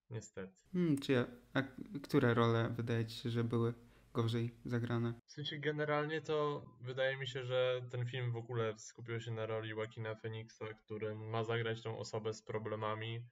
niestety. 0.10 0.54
Hmm, 0.74 0.98
czy 0.98 1.12
ja, 1.12 1.26
a 1.54 1.62
które 2.04 2.34
role 2.34 2.70
wydaje 2.70 3.06
ci 3.06 3.16
się, 3.16 3.30
że 3.30 3.44
były 3.44 3.74
gorzej 4.14 4.56
zagrane? 4.66 5.14
W 5.26 5.32
sensie 5.32 5.58
generalnie 5.58 6.22
to 6.22 6.66
wydaje 6.82 7.18
mi 7.18 7.28
się, 7.28 7.44
że 7.44 7.82
ten 7.92 8.06
film 8.06 8.32
w 8.32 8.36
ogóle 8.36 8.80
skupił 8.80 9.22
się 9.22 9.32
na 9.32 9.46
roli 9.46 9.70
Joaquina 9.70 10.16
Phoenixa, 10.16 10.66
który 10.86 11.16
ma 11.16 11.44
zagrać 11.44 11.82
tą 11.82 11.98
osobę 11.98 12.34
z 12.34 12.42
problemami. 12.42 13.26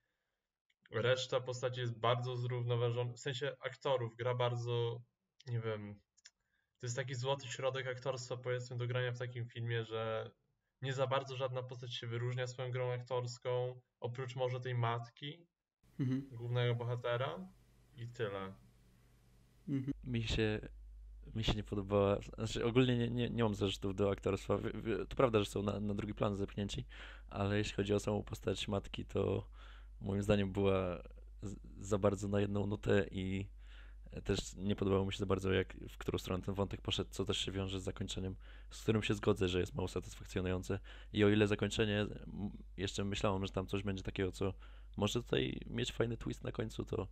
Reszta 0.92 1.42
postaci 1.42 1.80
jest 1.80 2.00
bardzo 2.00 2.38
zrównoważona, 2.38 3.14
w 3.14 3.20
sensie 3.20 3.56
aktorów 3.60 4.16
gra 4.16 4.36
bardzo, 4.36 5.02
nie 5.48 5.60
wiem, 5.60 6.00
to 6.80 6.86
jest 6.86 6.96
taki 6.96 7.16
złoty 7.16 7.48
środek 7.48 7.88
aktorstwa, 7.88 8.38
powiedzmy, 8.38 8.78
do 8.78 8.88
grania 8.88 9.12
w 9.12 9.20
takim 9.20 9.46
filmie, 9.46 9.84
że 9.84 10.32
nie 10.82 10.94
za 10.94 11.08
bardzo 11.08 11.38
żadna 11.38 11.64
postać 11.64 11.94
się 11.94 12.08
wyróżnia 12.08 12.48
swoją 12.48 12.72
grą 12.72 12.92
aktorską, 12.92 13.82
oprócz 14.00 14.36
może 14.36 14.60
tej 14.60 14.76
matki 14.76 15.48
mhm. 16.00 16.30
głównego 16.32 16.76
bohatera 16.76 17.48
i 17.96 18.08
tyle. 18.08 18.54
Mhm. 19.68 19.94
Mi 20.04 20.24
się 20.24 20.60
mi 21.36 21.44
się 21.44 21.54
nie 21.54 21.64
podobała, 21.64 22.20
znaczy 22.36 22.66
ogólnie 22.66 22.98
nie, 22.98 23.10
nie, 23.10 23.30
nie 23.30 23.44
mam 23.44 23.56
zarzutów 23.56 23.96
do 23.96 24.12
aktorstwa. 24.12 24.58
To 25.10 25.16
prawda, 25.16 25.40
że 25.40 25.46
są 25.46 25.64
na, 25.64 25.80
na 25.80 25.94
drugi 25.94 26.14
plan 26.14 26.36
zepchnięci, 26.36 26.86
ale 27.30 27.58
jeśli 27.58 27.74
chodzi 27.74 27.94
o 27.94 28.00
samą 28.00 28.24
postać 28.24 28.68
matki, 28.68 29.06
to 29.06 29.48
moim 30.02 30.22
zdaniem 30.22 30.52
była 30.52 31.04
za 31.80 31.98
bardzo 31.98 32.28
na 32.28 32.40
jedną 32.40 32.68
nutę 32.68 33.06
i 33.12 33.48
też 34.24 34.56
nie 34.56 34.76
podobało 34.76 35.06
mi 35.06 35.14
się 35.14 35.20
za 35.20 35.26
bardzo, 35.26 35.54
jak, 35.54 35.74
w 35.90 35.98
którą 35.98 36.18
stronę 36.18 36.44
ten 36.44 36.56
wątek 36.56 36.82
poszedł, 36.82 37.10
co 37.12 37.26
też 37.26 37.38
się 37.38 37.52
wiąże 37.52 37.80
z 37.80 37.84
zakończeniem, 37.84 38.36
z 38.72 38.82
którym 38.82 39.04
się 39.04 39.14
zgodzę, 39.14 39.48
że 39.48 39.60
jest 39.60 39.76
mało 39.76 39.88
satysfakcjonujące. 39.88 40.80
I 41.14 41.24
o 41.24 41.30
ile 41.30 41.48
zakończenie, 41.48 42.08
jeszcze 42.78 43.06
myślałem, 43.06 43.46
że 43.46 43.52
tam 43.52 43.68
coś 43.68 43.84
będzie 43.84 44.04
takiego, 44.04 44.32
co 44.32 44.54
może 44.98 45.24
tutaj 45.24 45.60
mieć 45.68 45.92
fajny 45.92 46.18
twist 46.18 46.44
na 46.44 46.52
końcu, 46.52 46.86
to, 46.86 47.08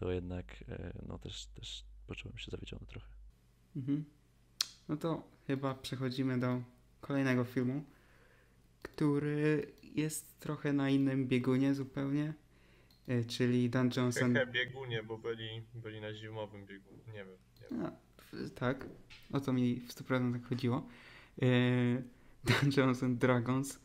to 0.00 0.12
jednak 0.12 0.64
e, 0.68 0.92
no 1.06 1.18
też, 1.18 1.46
też 1.46 1.84
poczułem 2.06 2.38
się 2.38 2.50
zawiedziony 2.50 2.86
trochę. 2.86 3.08
Mhm. 3.76 4.04
No 4.88 4.96
to 4.96 5.22
chyba 5.46 5.74
przechodzimy 5.74 6.40
do 6.40 6.62
kolejnego 7.00 7.44
filmu, 7.44 7.84
który 8.82 9.72
jest 9.82 10.40
trochę 10.40 10.72
na 10.72 10.90
innym 10.90 11.28
biegunie 11.28 11.74
zupełnie. 11.74 12.34
E, 13.08 13.24
czyli 13.24 13.70
Dungeons 13.70 14.22
and... 14.22 14.38
biegunie, 14.52 15.02
bo 15.02 15.18
byli, 15.18 15.62
byli 15.74 16.00
na 16.00 16.14
zimowym 16.14 16.66
biegunie, 16.66 17.02
nie 17.06 17.24
wiem. 17.24 17.36
Nie 17.60 17.78
wiem. 17.78 17.86
A, 17.86 17.92
tak, 18.54 18.86
o 19.32 19.40
to 19.40 19.52
mi 19.52 19.80
w 19.80 19.88
100% 19.88 20.32
tak 20.32 20.44
chodziło. 20.48 20.86
E, 21.42 21.46
Dungeons 22.44 23.02
and 23.02 23.18
Dragons, 23.18 23.80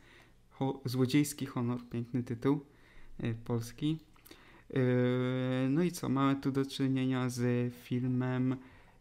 Ho 0.49 0.81
Złodziejski 0.85 1.45
Honor, 1.45 1.89
piękny 1.89 2.23
tytuł, 2.23 2.65
e, 3.19 3.33
polski. 3.33 3.99
No 5.69 5.83
i 5.83 5.91
co, 5.91 6.09
mamy 6.09 6.41
tu 6.41 6.51
do 6.51 6.65
czynienia 6.65 7.29
z 7.29 7.73
filmem 7.73 8.57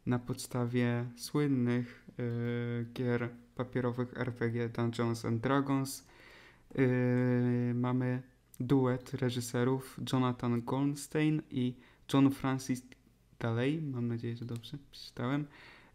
na 0.07 0.18
podstawie 0.18 1.07
słynnych 1.16 2.07
gier 2.94 3.29
papierowych 3.55 4.16
RPG 4.20 4.68
Dungeons 4.68 5.24
and 5.24 5.42
Dragons. 5.42 6.07
Mamy 7.74 8.22
duet 8.61 9.14
reżyserów 9.14 10.01
Jonathan 10.12 10.62
Goldstein 10.62 11.42
i 11.51 11.75
John 12.12 12.31
Francis 12.31 12.83
Daley. 13.38 13.83
Mam 13.83 14.09
nadzieję, 14.09 14.37
że 14.37 14.45
dobrze 14.45 14.79
przeczytałem. 14.92 15.47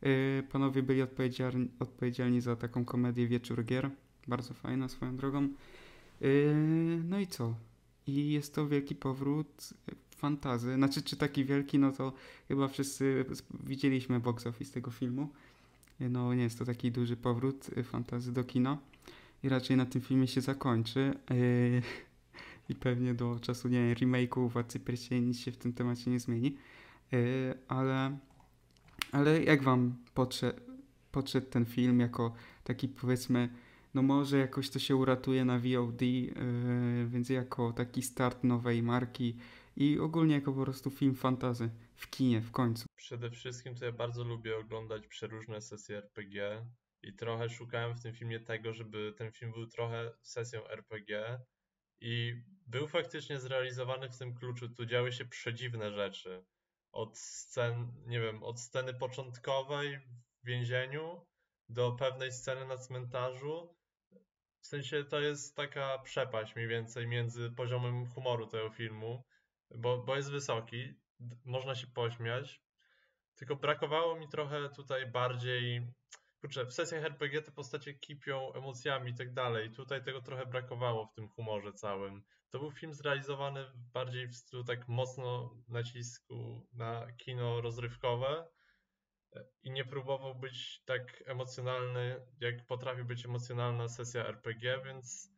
Yy, 0.02 0.44
panowie 0.52 0.84
byli 0.84 1.02
odpowiedzialni, 1.02 1.70
odpowiedzialni 1.80 2.42
za 2.42 2.56
taką 2.56 2.86
komedię 2.86 3.28
Wieczór 3.28 3.66
Gier. 3.66 3.90
Bardzo 4.28 4.54
fajna 4.54 4.90
swoją 4.90 5.18
drogą. 5.18 5.50
Yy, 6.22 6.56
no 7.10 7.20
i 7.20 7.28
co? 7.28 7.56
I 8.08 8.32
jest 8.32 8.56
to 8.56 8.68
wielki 8.68 8.96
powrót 8.96 9.74
fantazy. 10.16 10.76
Znaczy, 10.76 11.02
czy 11.02 11.18
taki 11.18 11.46
wielki, 11.46 11.80
no 11.80 11.92
to 11.92 12.14
chyba 12.48 12.68
wszyscy 12.68 13.26
widzieliśmy 13.64 14.20
box 14.20 14.48
office 14.48 14.74
tego 14.74 14.92
filmu. 14.92 15.30
No 16.00 16.34
nie 16.34 16.44
jest 16.44 16.60
to 16.60 16.66
taki 16.66 16.92
duży 16.92 17.18
powrót 17.18 17.68
fantazy 17.84 18.32
do 18.34 18.44
kina. 18.44 18.78
I 19.44 19.50
raczej 19.50 19.78
na 19.78 19.86
tym 19.86 20.02
filmie 20.02 20.28
się 20.28 20.42
zakończy. 20.42 21.14
Yy, 21.30 21.82
i 22.70 22.76
pewnie 22.76 23.14
do 23.14 23.40
czasu, 23.40 23.68
nie 23.68 23.96
remake'u 23.96 24.50
Władcy 24.50 24.80
Pierścieni 24.80 25.28
nic 25.28 25.40
się 25.40 25.52
w 25.52 25.58
tym 25.58 25.74
temacie 25.74 26.12
nie 26.12 26.20
zmieni. 26.20 26.58
Yy, 27.12 27.58
ale, 27.68 28.18
ale 29.12 29.44
jak 29.44 29.64
wam 29.64 29.96
podszedł, 30.14 30.62
podszedł 31.12 31.48
ten 31.48 31.66
film 31.66 32.00
jako 32.00 32.34
taki 32.64 32.88
powiedzmy, 32.88 33.50
no 33.94 34.02
może 34.02 34.38
jakoś 34.38 34.70
to 34.70 34.80
się 34.80 34.96
uratuje 34.96 35.46
na 35.46 35.60
VOD, 35.60 36.02
yy, 36.02 37.08
więc 37.08 37.30
jako 37.30 37.74
taki 37.74 38.02
start 38.02 38.44
nowej 38.44 38.84
marki 38.84 39.38
i 39.78 40.00
ogólnie 40.00 40.36
jako 40.36 40.54
po 40.54 40.64
prostu 40.64 40.90
film 40.90 41.16
fantazy 41.16 41.70
w 41.96 42.10
kinie 42.10 42.42
w 42.42 42.52
końcu. 42.52 42.86
Przede 42.96 43.32
wszystkim 43.32 43.76
to 43.76 43.86
ja 43.86 43.92
bardzo 43.92 44.24
lubię 44.24 44.58
oglądać 44.58 45.08
przeróżne 45.08 45.62
sesje 45.62 45.98
RPG 45.98 46.66
i 47.04 47.14
trochę 47.14 47.50
szukałem 47.50 47.96
w 47.96 48.02
tym 48.02 48.14
filmie 48.14 48.40
tego, 48.40 48.74
żeby 48.74 49.14
ten 49.18 49.32
film 49.32 49.52
był 49.52 49.68
trochę 49.68 50.12
sesją 50.22 50.68
RPG 50.68 51.40
i 52.02 52.44
był 52.68 52.88
faktycznie 52.88 53.40
zrealizowany 53.40 54.10
w 54.10 54.18
tym 54.18 54.36
kluczu. 54.36 54.70
Tu 54.70 54.86
działy 54.86 55.12
się 55.12 55.26
przedziwne 55.26 55.92
rzeczy. 55.92 56.46
Od 56.92 57.18
scen, 57.18 57.94
nie 58.06 58.20
wiem, 58.20 58.44
od 58.44 58.60
sceny 58.60 58.94
początkowej 58.94 60.00
w 60.44 60.48
więzieniu 60.48 61.26
do 61.70 61.92
pewnej 61.92 62.32
sceny 62.32 62.66
na 62.66 62.78
cmentarzu. 62.78 63.76
W 64.62 64.68
sensie 64.68 65.04
to 65.04 65.20
jest 65.20 65.56
taka 65.56 66.00
przepaść 66.00 66.56
mniej 66.56 66.68
więcej 66.68 67.08
między 67.08 67.52
poziomem 67.52 68.08
humoru 68.08 68.48
tego 68.48 68.70
filmu, 68.70 69.24
bo, 69.76 69.98
bo 69.98 70.16
jest 70.16 70.32
wysoki, 70.32 70.94
można 71.46 71.76
się 71.76 71.88
pośmiać. 71.88 72.62
Tylko 73.36 73.56
brakowało 73.56 74.20
mi 74.20 74.30
trochę 74.30 74.70
tutaj 74.70 75.12
bardziej 75.12 75.88
kurczę, 76.42 76.66
w 76.66 76.74
sesjach 76.74 77.04
RPG 77.04 77.42
te 77.42 77.52
postacie 77.52 77.94
kipią 77.94 78.54
emocjami 78.54 79.12
i 79.12 79.16
tak 79.16 79.34
dalej. 79.34 79.72
Tutaj 79.72 80.04
tego 80.04 80.22
trochę 80.22 80.46
brakowało 80.46 81.06
w 81.06 81.14
tym 81.14 81.30
humorze 81.30 81.74
całym. 81.74 82.24
To 82.50 82.60
był 82.60 82.72
film 82.72 82.94
zrealizowany 82.94 83.66
bardziej 83.94 84.28
w 84.28 84.36
stylu 84.36 84.64
tak 84.64 84.88
mocno 84.88 85.56
nacisku 85.68 86.68
na 86.74 87.12
kino 87.12 87.62
rozrywkowe 87.62 88.48
i 89.64 89.72
nie 89.72 89.86
próbował 89.86 90.36
być 90.36 90.84
tak 90.86 91.24
emocjonalny, 91.26 92.22
jak 92.40 92.66
potrafi 92.66 93.04
być 93.04 93.26
emocjonalna 93.26 93.88
sesja 93.88 94.28
RPG, 94.28 94.82
więc 94.86 95.30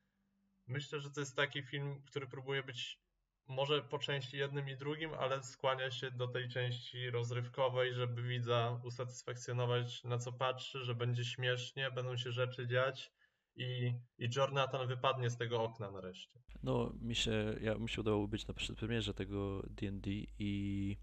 myślę, 0.67 0.99
że 0.99 1.11
to 1.11 1.19
jest 1.19 1.35
taki 1.35 1.63
film, 1.63 2.03
który 2.05 2.27
próbuje 2.27 2.63
być 2.63 3.02
może 3.47 3.82
po 3.82 3.99
części 3.99 4.38
jednym 4.38 4.69
i 4.69 4.75
drugim, 4.75 5.13
ale 5.13 5.43
skłania 5.43 5.91
się 5.91 6.12
do 6.12 6.27
tej 6.27 6.49
części 6.49 7.10
rozrywkowej, 7.10 7.93
żeby 7.93 8.23
widza 8.23 8.82
usatysfakcjonować 8.84 10.03
na 10.03 10.17
co 10.17 10.32
patrzy, 10.32 10.84
że 10.84 10.95
będzie 10.95 11.25
śmiesznie, 11.25 11.91
będą 11.91 12.17
się 12.17 12.32
rzeczy 12.32 12.67
dziać 12.67 13.12
i, 13.56 13.93
i 14.17 14.29
Jonathan 14.36 14.88
wypadnie 14.88 15.29
z 15.29 15.38
tego 15.38 15.63
okna 15.63 15.91
nareszcie. 15.91 16.39
No, 16.63 16.93
mi 17.01 17.15
się, 17.15 17.56
ja, 17.62 17.75
mi 17.75 17.89
się 17.89 18.01
udało 18.01 18.27
być 18.27 18.47
na 18.47 18.53
przedpremierze 18.53 19.13
tego 19.13 19.63
D&D 19.69 20.12
i 20.39 20.97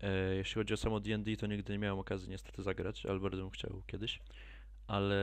e, 0.00 0.34
jeśli 0.34 0.54
chodzi 0.54 0.74
o 0.74 0.76
samo 0.76 1.00
D&D, 1.00 1.36
to 1.36 1.46
nigdy 1.46 1.72
nie 1.72 1.78
miałem 1.78 1.98
okazji 1.98 2.30
niestety 2.30 2.62
zagrać, 2.62 3.06
ale 3.06 3.20
bardzo 3.20 3.42
bym 3.42 3.50
chciał 3.50 3.82
kiedyś 3.86 4.20
ale 4.90 5.16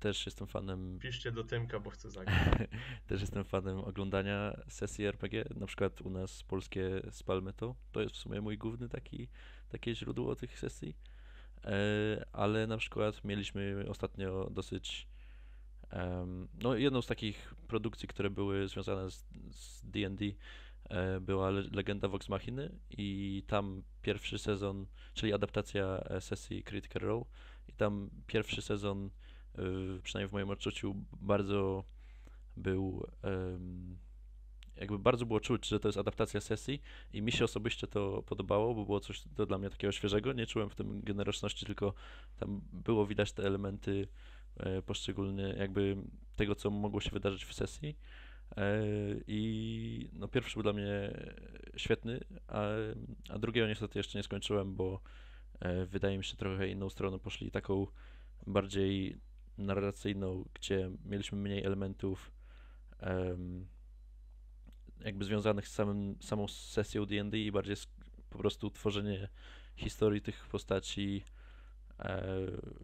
też 0.00 0.26
jestem 0.26 0.46
fanem. 0.46 0.98
Piszcie 1.02 1.32
do 1.32 1.44
Tymka, 1.44 1.80
bo 1.80 1.90
chcę 1.90 2.10
zagrać. 2.10 2.38
też 3.06 3.20
jestem 3.20 3.44
fanem 3.44 3.78
oglądania 3.78 4.60
sesji 4.68 5.06
RPG. 5.06 5.44
Na 5.56 5.66
przykład 5.66 6.00
u 6.00 6.10
nas 6.10 6.42
polskie 6.42 7.02
Spalmy 7.10 7.52
to. 7.52 7.74
To 7.92 8.00
jest 8.00 8.14
w 8.14 8.18
sumie 8.18 8.40
mój 8.40 8.58
główny 8.58 8.88
taki, 8.88 9.28
takie 9.68 9.94
źródło 9.94 10.36
tych 10.36 10.58
sesji. 10.58 10.96
E, 11.64 12.26
ale 12.32 12.66
na 12.66 12.76
przykład 12.76 13.24
mieliśmy 13.24 13.84
ostatnio 13.88 14.50
dosyć. 14.50 15.08
No, 16.62 16.76
jedną 16.76 17.02
z 17.02 17.06
takich 17.06 17.54
produkcji, 17.68 18.08
które 18.08 18.30
były 18.30 18.68
związane 18.68 19.10
z 19.50 19.82
DD, 19.84 20.24
e, 20.90 21.20
była 21.20 21.50
Legenda 21.50 22.08
Vox 22.08 22.28
Machiny 22.28 22.78
i 22.90 23.42
tam 23.46 23.82
pierwszy 24.02 24.38
sezon, 24.38 24.86
czyli 25.14 25.32
adaptacja 25.32 25.84
e, 25.84 26.20
sesji 26.20 26.64
Critical 26.64 27.02
Role 27.02 27.24
tam 27.78 28.10
pierwszy 28.26 28.62
sezon, 28.62 29.10
y, 29.58 30.02
przynajmniej 30.02 30.28
w 30.28 30.32
moim 30.32 30.50
odczuciu, 30.50 30.94
bardzo 31.20 31.84
był 32.56 33.06
jakby 34.80 34.98
bardzo 34.98 35.26
było 35.26 35.40
czuć, 35.40 35.68
że 35.68 35.80
to 35.80 35.88
jest 35.88 35.98
adaptacja 35.98 36.40
sesji 36.40 36.82
i 37.12 37.22
mi 37.22 37.32
się 37.32 37.44
osobiście 37.44 37.86
to 37.86 38.22
podobało, 38.22 38.74
bo 38.74 38.84
było 38.84 39.00
coś 39.00 39.22
to 39.36 39.46
dla 39.46 39.58
mnie 39.58 39.70
takiego 39.70 39.92
świeżego. 39.92 40.32
Nie 40.32 40.46
czułem 40.46 40.70
w 40.70 40.74
tym 40.74 41.00
generyczności, 41.02 41.66
tylko 41.66 41.94
tam 42.36 42.60
było 42.72 43.06
widać 43.06 43.32
te 43.32 43.42
elementy 43.42 44.08
e, 44.56 44.82
poszczególne, 44.82 45.54
jakby 45.56 45.96
tego, 46.36 46.54
co 46.54 46.70
mogło 46.70 47.00
się 47.00 47.10
wydarzyć 47.10 47.44
w 47.44 47.54
sesji. 47.54 47.96
E, 48.56 48.82
I 49.26 50.10
no, 50.12 50.28
pierwszy 50.28 50.54
był 50.54 50.62
dla 50.62 50.72
mnie 50.72 51.12
świetny, 51.76 52.20
a, 52.48 52.62
a 53.28 53.38
drugiego 53.38 53.66
niestety 53.66 53.98
jeszcze 53.98 54.18
nie 54.18 54.22
skończyłem, 54.22 54.74
bo 54.74 54.94
e, 54.94 54.98
wydaje 55.86 56.18
mi 56.18 56.24
się 56.24 56.36
trochę 56.36 56.68
inną 56.68 56.90
stroną 56.90 57.18
poszli, 57.18 57.50
taką 57.50 57.86
bardziej 58.46 59.16
narracyjną, 59.58 60.44
gdzie 60.54 60.90
mieliśmy 61.04 61.38
mniej 61.38 61.64
elementów 61.64 62.32
jakby 65.04 65.24
związanych 65.24 65.68
z 65.68 65.72
samym, 65.72 66.16
samą 66.20 66.48
sesją 66.48 67.06
D&D 67.06 67.38
i 67.38 67.52
bardziej 67.52 67.76
po 68.30 68.38
prostu 68.38 68.70
tworzenie 68.70 69.28
historii 69.76 70.20
tych 70.22 70.46
postaci 70.46 71.24
e, 71.98 72.22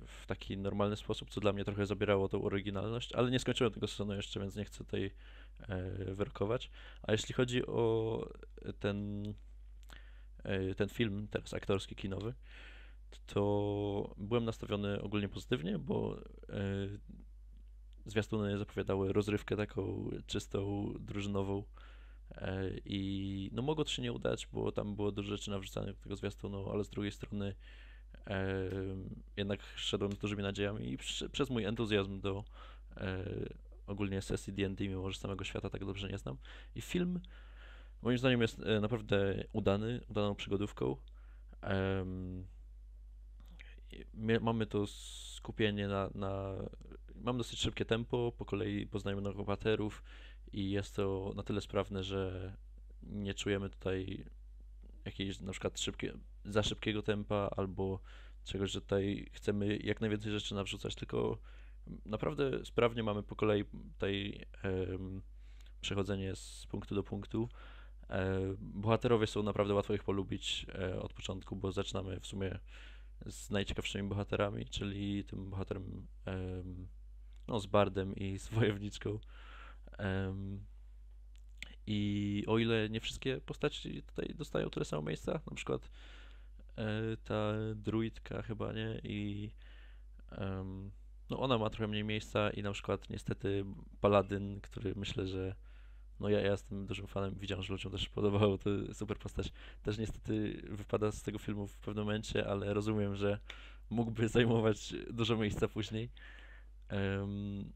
w 0.07 0.27
taki 0.27 0.59
normalny 0.59 0.97
sposób, 0.97 1.31
co 1.31 1.41
dla 1.41 1.53
mnie 1.53 1.65
trochę 1.65 1.87
zabierało 1.87 2.29
tą 2.29 2.43
oryginalność, 2.43 3.13
ale 3.13 3.31
nie 3.31 3.39
skończyłem 3.39 3.73
tego 3.73 3.87
sezonu 3.87 4.15
jeszcze, 4.15 4.41
więc 4.41 4.57
nie 4.57 4.65
chcę 4.65 4.79
tutaj 4.79 5.11
e, 5.69 5.91
wyrokować. 6.15 6.71
A 7.03 7.13
jeśli 7.13 7.35
chodzi 7.35 7.67
o 7.67 8.29
ten, 8.81 9.29
e, 9.29 9.33
ten 10.77 10.89
film, 10.89 11.29
teraz 11.31 11.55
aktorski, 11.55 11.97
kinowy, 11.97 12.35
to 13.27 14.15
byłem 14.17 14.45
nastawiony 14.45 15.03
ogólnie 15.03 15.29
pozytywnie, 15.29 15.79
bo 15.79 16.21
zwiastuny 18.07 18.59
zapowiadały 18.59 19.13
rozrywkę 19.13 19.57
taką 19.57 20.11
czystą, 20.27 20.93
drużynową, 21.01 21.65
E, 22.31 22.71
I 22.85 23.51
no 23.53 23.63
mogło 23.63 23.85
to 23.85 23.91
się 23.91 24.03
nie 24.03 24.13
udać, 24.13 24.49
bo 24.53 24.73
tam 24.73 24.97
było 24.97 25.13
dużo 25.13 25.37
rzeczy 25.37 25.51
nawrzucanych 25.51 25.97
do 25.97 26.03
tego 26.03 26.17
zwiastunu, 26.17 26.71
ale 26.71 26.85
z 26.85 26.91
drugiej 26.91 27.13
strony 27.13 27.55
jednak 29.37 29.61
szedłem 29.77 30.13
z 30.13 30.19
dużymi 30.19 30.43
nadziejami 30.43 30.93
i 30.93 30.99
przez 31.33 31.51
mój 31.51 31.65
entuzjazm 31.65 32.21
do 32.21 32.45
ogólnie 33.87 34.23
sesji 34.23 34.53
D&D, 34.53 34.89
mimo 34.89 35.11
że 35.11 35.19
samego 35.19 35.45
świata 35.45 35.71
tak 35.71 35.85
dobrze 35.85 36.09
nie 36.09 36.19
znam. 36.19 36.37
I 36.75 36.81
film 36.81 37.21
moim 38.03 38.19
zdaniem 38.19 38.41
jest 38.41 38.61
e, 38.61 38.81
naprawdę 38.81 39.45
udany, 39.53 40.01
udaną 40.09 40.35
przygodówką. 40.35 40.97
mamy 44.41 44.67
to 44.67 44.87
skupienie 44.87 45.89
na, 45.89 46.11
na... 46.15 46.55
Mam 47.15 47.39
dosyć 47.39 47.61
szybkie 47.61 47.85
tempo, 47.85 48.33
po 48.39 48.45
kolei 48.45 48.87
poznajemy 48.87 49.23
nowych 49.23 49.47
bohaterów, 49.47 50.03
i 50.53 50.71
jest 50.71 50.97
to 50.97 51.33
na 51.37 51.43
tyle 51.43 51.61
sprawne, 51.61 52.05
że 52.05 52.53
nie 53.03 53.35
czujemy 53.35 53.71
tutaj 53.71 54.25
jakiejś 55.05 55.41
na 55.41 55.53
przykład 55.53 55.81
szybkie, 55.81 56.13
za 56.45 56.63
szybkiego 56.63 57.03
tempa 57.03 57.51
albo 57.57 58.01
czegoś, 58.45 58.71
że 58.71 58.81
tutaj 58.81 59.31
chcemy 59.33 59.77
jak 59.77 60.01
najwięcej 60.01 60.33
rzeczy 60.33 60.55
nawrzucać, 60.55 60.95
tylko 60.95 61.39
naprawdę 62.07 62.65
sprawnie 62.65 63.03
mamy 63.03 63.23
po 63.23 63.37
kolei 63.37 63.65
tutaj 63.65 64.47
um, 64.65 65.23
przechodzenie 65.81 66.37
z 66.37 66.67
punktu 66.71 66.95
do 66.95 67.03
punktu. 67.03 67.49
E, 68.11 68.41
bohaterowie 68.61 69.27
są 69.27 69.43
naprawdę 69.43 69.75
łatwo 69.75 69.95
ich 69.95 70.05
polubić 70.05 70.67
e, 70.75 71.01
od 71.03 71.13
początku, 71.13 71.57
bo 71.57 71.73
zaczynamy 71.73 72.21
w 72.21 72.27
sumie 72.27 72.59
z 73.27 73.51
najciekawszymi 73.51 74.09
bohaterami, 74.09 74.67
czyli 74.67 75.25
tym 75.25 75.51
bohaterem 75.51 76.07
no, 77.49 77.61
z 77.61 77.67
Bardem 77.67 78.17
i 78.17 78.39
z 78.39 78.49
Wojowniczką. 78.49 79.19
I 81.87 82.45
o 82.47 82.59
ile 82.59 82.89
nie 82.91 83.01
wszystkie 83.01 83.41
postaci 83.41 84.03
tutaj 84.03 84.35
dostają 84.35 84.71
tyle 84.71 84.85
samo 84.85 85.03
miejsca, 85.03 85.41
na 85.51 85.57
przykład 85.57 85.91
e, 86.77 87.17
ta 87.25 87.53
druidka 87.75 88.43
chyba 88.43 88.73
nie 88.73 89.01
i 89.05 89.51
no 91.31 91.41
ona 91.41 91.59
ma 91.59 91.71
trochę 91.71 91.87
mniej 91.87 92.05
miejsca 92.05 92.51
i 92.51 92.63
na 92.63 92.73
przykład 92.73 93.11
niestety 93.11 93.65
Paladyn, 94.01 94.61
który 94.61 94.95
myślę, 94.97 95.27
że 95.27 95.55
no 96.25 96.31
ja, 96.31 96.41
ja 96.41 96.51
jestem 96.51 96.87
dużym 96.87 97.07
fanem, 97.07 97.35
widziałem, 97.39 97.65
że 97.65 97.73
ludziom 97.73 97.93
też 97.93 98.09
podobało, 98.09 98.59
to 98.59 98.71
super 98.95 99.19
postać, 99.19 99.53
też 99.83 99.99
niestety 99.99 100.63
wypada 100.71 101.13
z 101.13 101.23
tego 101.23 101.39
filmu 101.39 101.67
w 101.67 101.79
pewnym 101.79 102.05
momencie, 102.05 102.49
ale 102.49 102.75
rozumiem, 102.75 103.17
że 103.17 103.39
mógłby 103.91 104.29
zajmować 104.29 104.95
dużo 105.11 105.37
miejsca 105.37 105.69
później. 105.69 106.11
Um, 106.91 107.73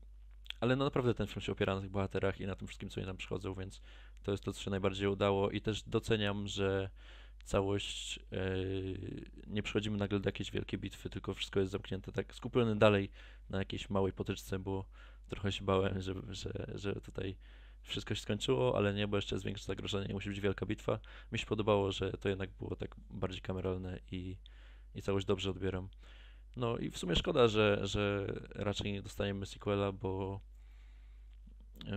ale 0.61 0.77
no 0.77 0.85
naprawdę 0.85 1.15
ten 1.15 1.27
film 1.27 1.41
się 1.41 1.53
opiera 1.53 1.75
na 1.75 1.81
tych 1.81 1.91
bohaterach 1.91 2.41
i 2.41 2.47
na 2.47 2.55
tym 2.55 2.69
wszystkim, 2.69 2.89
co 2.89 3.01
oni 3.01 3.07
tam 3.07 3.17
przychodzą, 3.17 3.55
więc 3.55 3.81
to 4.23 4.31
jest 4.31 4.45
to, 4.45 4.53
co 4.53 4.63
się 4.63 4.71
najbardziej 4.71 5.09
udało. 5.09 5.51
I 5.51 5.61
też 5.61 5.83
doceniam, 5.83 6.47
że 6.47 6.91
całość 7.45 8.21
yy, 8.31 9.25
nie 9.47 9.63
przechodzimy 9.63 9.97
nagle 9.97 10.21
do 10.21 10.29
jakiejś 10.29 10.51
wielkiej 10.51 10.79
bitwy, 10.81 11.11
tylko 11.11 11.35
wszystko 11.35 11.61
jest 11.61 11.73
zamknięte 11.73 12.13
tak 12.13 12.35
skupione 12.35 12.77
dalej 12.77 13.11
na 13.51 13.59
jakiejś 13.59 13.91
małej 13.91 14.13
potyczce, 14.13 14.59
bo 14.59 14.85
trochę 15.29 15.53
się 15.53 15.65
bałem, 15.65 16.01
że, 16.01 16.15
że, 16.29 16.73
że 16.75 16.95
tutaj 16.95 17.37
wszystko 17.89 18.15
się 18.15 18.21
skończyło, 18.21 18.77
ale 18.77 18.95
nie, 18.95 19.09
bo 19.09 19.17
jeszcze 19.17 19.35
jest 19.35 19.45
większe 19.45 19.65
zagrożenie 19.65 20.15
musi 20.15 20.29
być 20.29 20.41
wielka 20.41 20.67
bitwa. 20.67 20.99
Mi 21.33 21.39
się 21.39 21.47
podobało, 21.47 21.93
że 21.93 22.13
to 22.13 22.29
jednak 22.29 22.51
było 22.51 22.77
tak 22.77 22.95
bardziej 23.11 23.41
kameralne 23.41 23.99
i, 24.11 24.37
i 24.95 25.03
całość 25.03 25.27
dobrze 25.27 25.51
odbieram. 25.51 25.89
No 26.57 26.79
i 26.79 26.91
w 26.91 26.99
sumie 26.99 27.17
szkoda, 27.17 27.49
że, 27.49 27.81
że 27.83 28.33
raczej 28.55 28.93
nie 28.93 29.03
dostaniemy 29.03 29.47
sequela, 29.47 29.93
bo, 29.93 30.41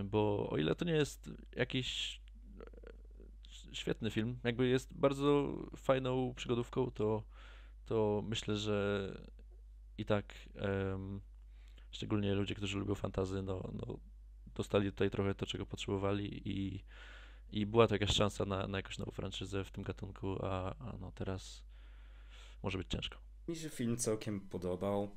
bo 0.04 0.50
o 0.50 0.58
ile 0.58 0.74
to 0.74 0.84
nie 0.84 0.92
jest 0.92 1.30
jakiś 1.56 2.20
e, 2.60 3.74
świetny 3.74 4.10
film, 4.10 4.38
jakby 4.44 4.68
jest 4.68 4.94
bardzo 4.94 5.58
fajną 5.76 6.34
przygodówką, 6.34 6.90
to, 6.90 7.22
to 7.86 8.22
myślę, 8.26 8.56
że 8.56 9.08
i 9.98 10.04
tak 10.04 10.34
um, 10.54 11.20
szczególnie 11.90 12.34
ludzie, 12.34 12.54
którzy 12.54 12.78
lubią 12.78 12.94
fantazy, 12.94 13.42
no, 13.42 13.70
no, 13.72 13.98
dostali 14.54 14.92
tutaj 14.92 15.10
trochę 15.10 15.34
to, 15.34 15.46
czego 15.46 15.66
potrzebowali 15.66 16.48
i, 16.48 16.84
i 17.52 17.66
była 17.66 17.88
to 17.88 17.94
jakaś 17.94 18.10
szansa 18.10 18.44
na, 18.44 18.66
na 18.66 18.78
jakąś 18.78 18.98
nową 18.98 19.10
franczyzę 19.10 19.64
w 19.64 19.70
tym 19.70 19.84
gatunku, 19.84 20.44
a, 20.44 20.74
a 20.78 20.96
no 21.00 21.12
teraz 21.14 21.62
może 22.62 22.78
być 22.78 22.88
ciężko. 22.90 23.18
Mi 23.48 23.56
się 23.56 23.68
film 23.68 23.96
całkiem 23.96 24.40
podobał. 24.40 25.10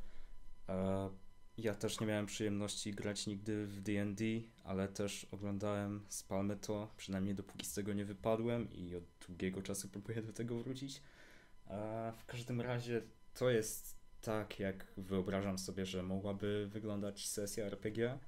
E, 0.70 1.10
ja 1.58 1.76
też 1.76 2.00
nie 2.00 2.08
miałem 2.08 2.26
przyjemności 2.26 2.92
grać 2.94 3.28
nigdy 3.28 3.68
w 3.68 3.82
D&D, 3.82 4.24
ale 4.64 4.88
też 4.88 5.28
oglądałem, 5.32 6.06
spalmy 6.10 6.56
to, 6.56 6.94
przynajmniej 6.98 7.36
dopóki 7.36 7.66
z 7.66 7.74
tego 7.74 7.94
nie 7.94 8.06
wypadłem 8.06 8.74
i 8.74 8.96
od 8.96 9.04
długiego 9.28 9.62
czasu 9.62 9.90
próbuję 9.90 10.22
do 10.22 10.34
tego 10.34 10.58
wrócić. 10.58 11.02
E, 11.68 12.14
w 12.18 12.26
każdym 12.26 12.62
razie 12.62 13.02
to 13.34 13.50
jest 13.50 13.96
tak, 14.22 14.60
jak 14.60 14.94
wyobrażam 14.98 15.58
sobie, 15.58 15.86
że 15.86 16.04
mogłaby 16.04 16.68
wyglądać 16.72 17.28
sesja 17.28 17.66
RPG, 17.66 18.20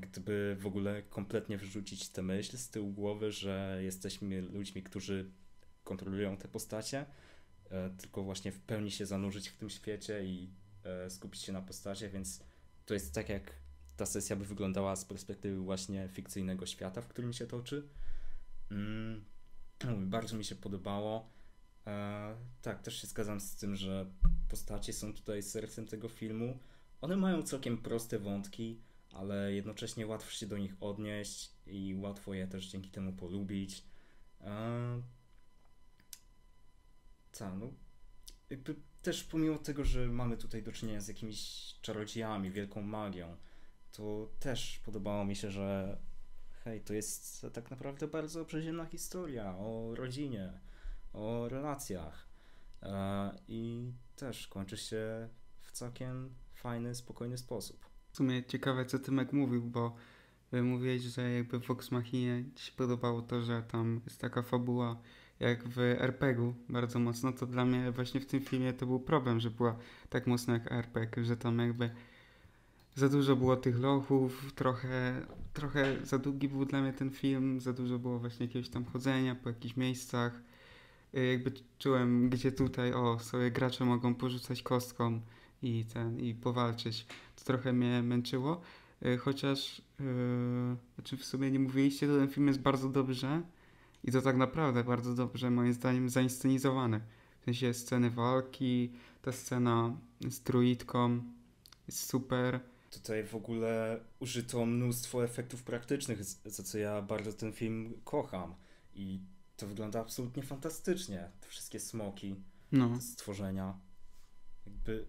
gdyby 0.00 0.56
w 0.60 0.66
ogóle 0.66 1.02
kompletnie 1.02 1.58
wyrzucić 1.58 2.08
tę 2.08 2.22
myśl 2.22 2.56
z 2.56 2.70
tyłu 2.70 2.92
głowy, 2.92 3.32
że 3.32 3.80
jesteśmy 3.82 4.40
ludźmi, 4.40 4.82
którzy 4.82 5.30
kontrolują 5.84 6.36
te 6.36 6.48
postacie, 6.48 7.06
E, 7.70 7.90
tylko 7.90 8.22
właśnie 8.22 8.52
w 8.52 8.60
pełni 8.60 8.90
się 8.90 9.06
zanurzyć 9.06 9.48
w 9.48 9.56
tym 9.56 9.70
świecie 9.70 10.24
i 10.24 10.50
e, 10.84 11.10
skupić 11.10 11.42
się 11.42 11.52
na 11.52 11.62
postacie, 11.62 12.08
więc 12.08 12.40
to 12.86 12.94
jest 12.94 13.14
tak 13.14 13.28
jak 13.28 13.52
ta 13.96 14.06
sesja 14.06 14.36
by 14.36 14.44
wyglądała 14.44 14.96
z 14.96 15.04
perspektywy 15.04 15.56
właśnie 15.56 16.08
fikcyjnego 16.08 16.66
świata, 16.66 17.02
w 17.02 17.08
którym 17.08 17.32
się 17.32 17.46
toczy. 17.46 17.88
Mm, 18.70 19.24
bardzo 20.10 20.36
mi 20.36 20.44
się 20.44 20.54
podobało. 20.54 21.30
E, 21.86 22.36
tak, 22.62 22.82
też 22.82 23.00
się 23.00 23.06
zgadzam 23.06 23.40
z 23.40 23.56
tym, 23.56 23.76
że 23.76 24.06
postacie 24.48 24.92
są 24.92 25.14
tutaj 25.14 25.42
sercem 25.42 25.86
tego 25.86 26.08
filmu. 26.08 26.58
One 27.00 27.16
mają 27.16 27.42
całkiem 27.42 27.78
proste 27.78 28.18
wątki, 28.18 28.80
ale 29.12 29.52
jednocześnie 29.52 30.06
łatwo 30.06 30.30
się 30.30 30.46
do 30.46 30.58
nich 30.58 30.74
odnieść 30.80 31.52
i 31.66 31.94
łatwo 31.94 32.34
je 32.34 32.46
też 32.46 32.66
dzięki 32.66 32.90
temu 32.90 33.12
polubić. 33.12 33.84
Tak, 37.32 37.54
no 37.58 37.72
jakby 38.50 38.76
też 39.02 39.24
pomimo 39.24 39.58
tego, 39.58 39.84
że 39.84 40.06
mamy 40.06 40.36
tutaj 40.36 40.62
do 40.62 40.72
czynienia 40.72 41.00
z 41.00 41.08
jakimiś 41.08 41.74
czarodziejami, 41.82 42.50
wielką 42.50 42.82
magią, 42.82 43.36
to 43.92 44.30
też 44.40 44.78
podobało 44.84 45.24
mi 45.24 45.36
się, 45.36 45.50
że 45.50 45.98
hej, 46.64 46.80
to 46.80 46.94
jest 46.94 47.46
tak 47.52 47.70
naprawdę 47.70 48.08
bardzo 48.08 48.44
przyziemna 48.44 48.86
historia 48.86 49.56
o 49.58 49.94
rodzinie, 49.94 50.60
o 51.12 51.48
relacjach 51.48 52.28
e, 52.82 53.38
i 53.48 53.92
też 54.16 54.48
kończy 54.48 54.76
się 54.76 55.28
w 55.60 55.72
całkiem 55.72 56.34
fajny, 56.54 56.94
spokojny 56.94 57.38
sposób. 57.38 57.95
W 58.16 58.18
sumie 58.18 58.44
ciekawe, 58.44 58.84
co 58.84 58.98
Tymek 58.98 59.32
mówił, 59.32 59.62
bo 59.62 59.96
mówiłeś, 60.52 61.02
że 61.02 61.30
jakby 61.32 61.60
w 61.60 61.66
Vox 61.66 61.90
Machina 61.90 62.36
ci 62.54 62.66
się 62.66 62.72
podobało 62.76 63.22
to, 63.22 63.42
że 63.42 63.62
tam 63.62 64.00
jest 64.04 64.20
taka 64.20 64.42
fabuła 64.42 64.96
jak 65.40 65.68
w 65.68 65.78
RPG-u 65.78 66.54
bardzo 66.68 66.98
mocno, 66.98 67.32
to 67.32 67.46
dla 67.46 67.64
mnie 67.64 67.92
właśnie 67.92 68.20
w 68.20 68.26
tym 68.26 68.40
filmie 68.40 68.72
to 68.72 68.86
był 68.86 69.00
problem, 69.00 69.40
że 69.40 69.50
była 69.50 69.76
tak 70.10 70.26
mocno 70.26 70.54
jak 70.54 70.72
RPG, 70.72 71.24
że 71.24 71.36
tam 71.36 71.58
jakby 71.58 71.90
za 72.94 73.08
dużo 73.08 73.36
było 73.36 73.56
tych 73.56 73.78
lochów, 73.78 74.52
trochę, 74.54 75.26
trochę 75.52 76.06
za 76.06 76.18
długi 76.18 76.48
był 76.48 76.64
dla 76.64 76.80
mnie 76.82 76.92
ten 76.92 77.10
film, 77.10 77.60
za 77.60 77.72
dużo 77.72 77.98
było 77.98 78.18
właśnie 78.18 78.46
jakiegoś 78.46 78.68
tam 78.68 78.84
chodzenia 78.84 79.34
po 79.34 79.48
jakichś 79.48 79.76
miejscach. 79.76 80.40
Y, 81.14 81.26
jakby 81.26 81.52
czułem, 81.78 82.30
gdzie 82.30 82.52
tutaj, 82.52 82.92
o, 82.92 83.18
sobie 83.18 83.50
gracze 83.50 83.84
mogą 83.84 84.14
porzucać 84.14 84.62
kostką 84.62 85.20
i 85.66 85.84
ten, 85.84 86.20
i 86.20 86.34
powalczyć. 86.34 87.06
To 87.36 87.44
trochę 87.44 87.72
mnie 87.72 88.02
męczyło. 88.02 88.60
Y, 89.06 89.18
chociaż, 89.18 89.82
yy, 90.00 90.06
znaczy 90.94 91.16
w 91.16 91.24
sumie 91.24 91.50
nie 91.50 91.58
mówiliście, 91.58 92.06
to 92.06 92.16
ten 92.16 92.28
film 92.28 92.46
jest 92.48 92.60
bardzo 92.60 92.88
dobrze 92.88 93.42
i 94.04 94.12
to 94.12 94.22
tak 94.22 94.36
naprawdę 94.36 94.84
bardzo 94.84 95.14
dobrze, 95.14 95.50
moim 95.50 95.72
zdaniem, 95.72 96.08
zainscenizowany. 96.10 97.00
W 97.40 97.44
sensie 97.44 97.74
sceny 97.74 98.10
walki, 98.10 98.92
ta 99.22 99.32
scena 99.32 99.96
z 100.28 100.40
druidką 100.40 101.22
jest 101.86 102.08
super. 102.08 102.60
Tutaj 102.90 103.24
w 103.24 103.34
ogóle 103.34 104.00
użyto 104.20 104.66
mnóstwo 104.66 105.24
efektów 105.24 105.62
praktycznych, 105.62 106.24
za 106.24 106.62
co 106.62 106.78
ja 106.78 107.02
bardzo 107.02 107.32
ten 107.32 107.52
film 107.52 107.94
kocham. 108.04 108.54
I 108.94 109.20
to 109.56 109.66
wygląda 109.66 110.00
absolutnie 110.00 110.42
fantastycznie. 110.42 111.30
Te 111.40 111.48
wszystkie 111.48 111.80
smoki, 111.80 112.36
No. 112.72 113.00
stworzenia. 113.00 113.78
Jakby 114.66 115.06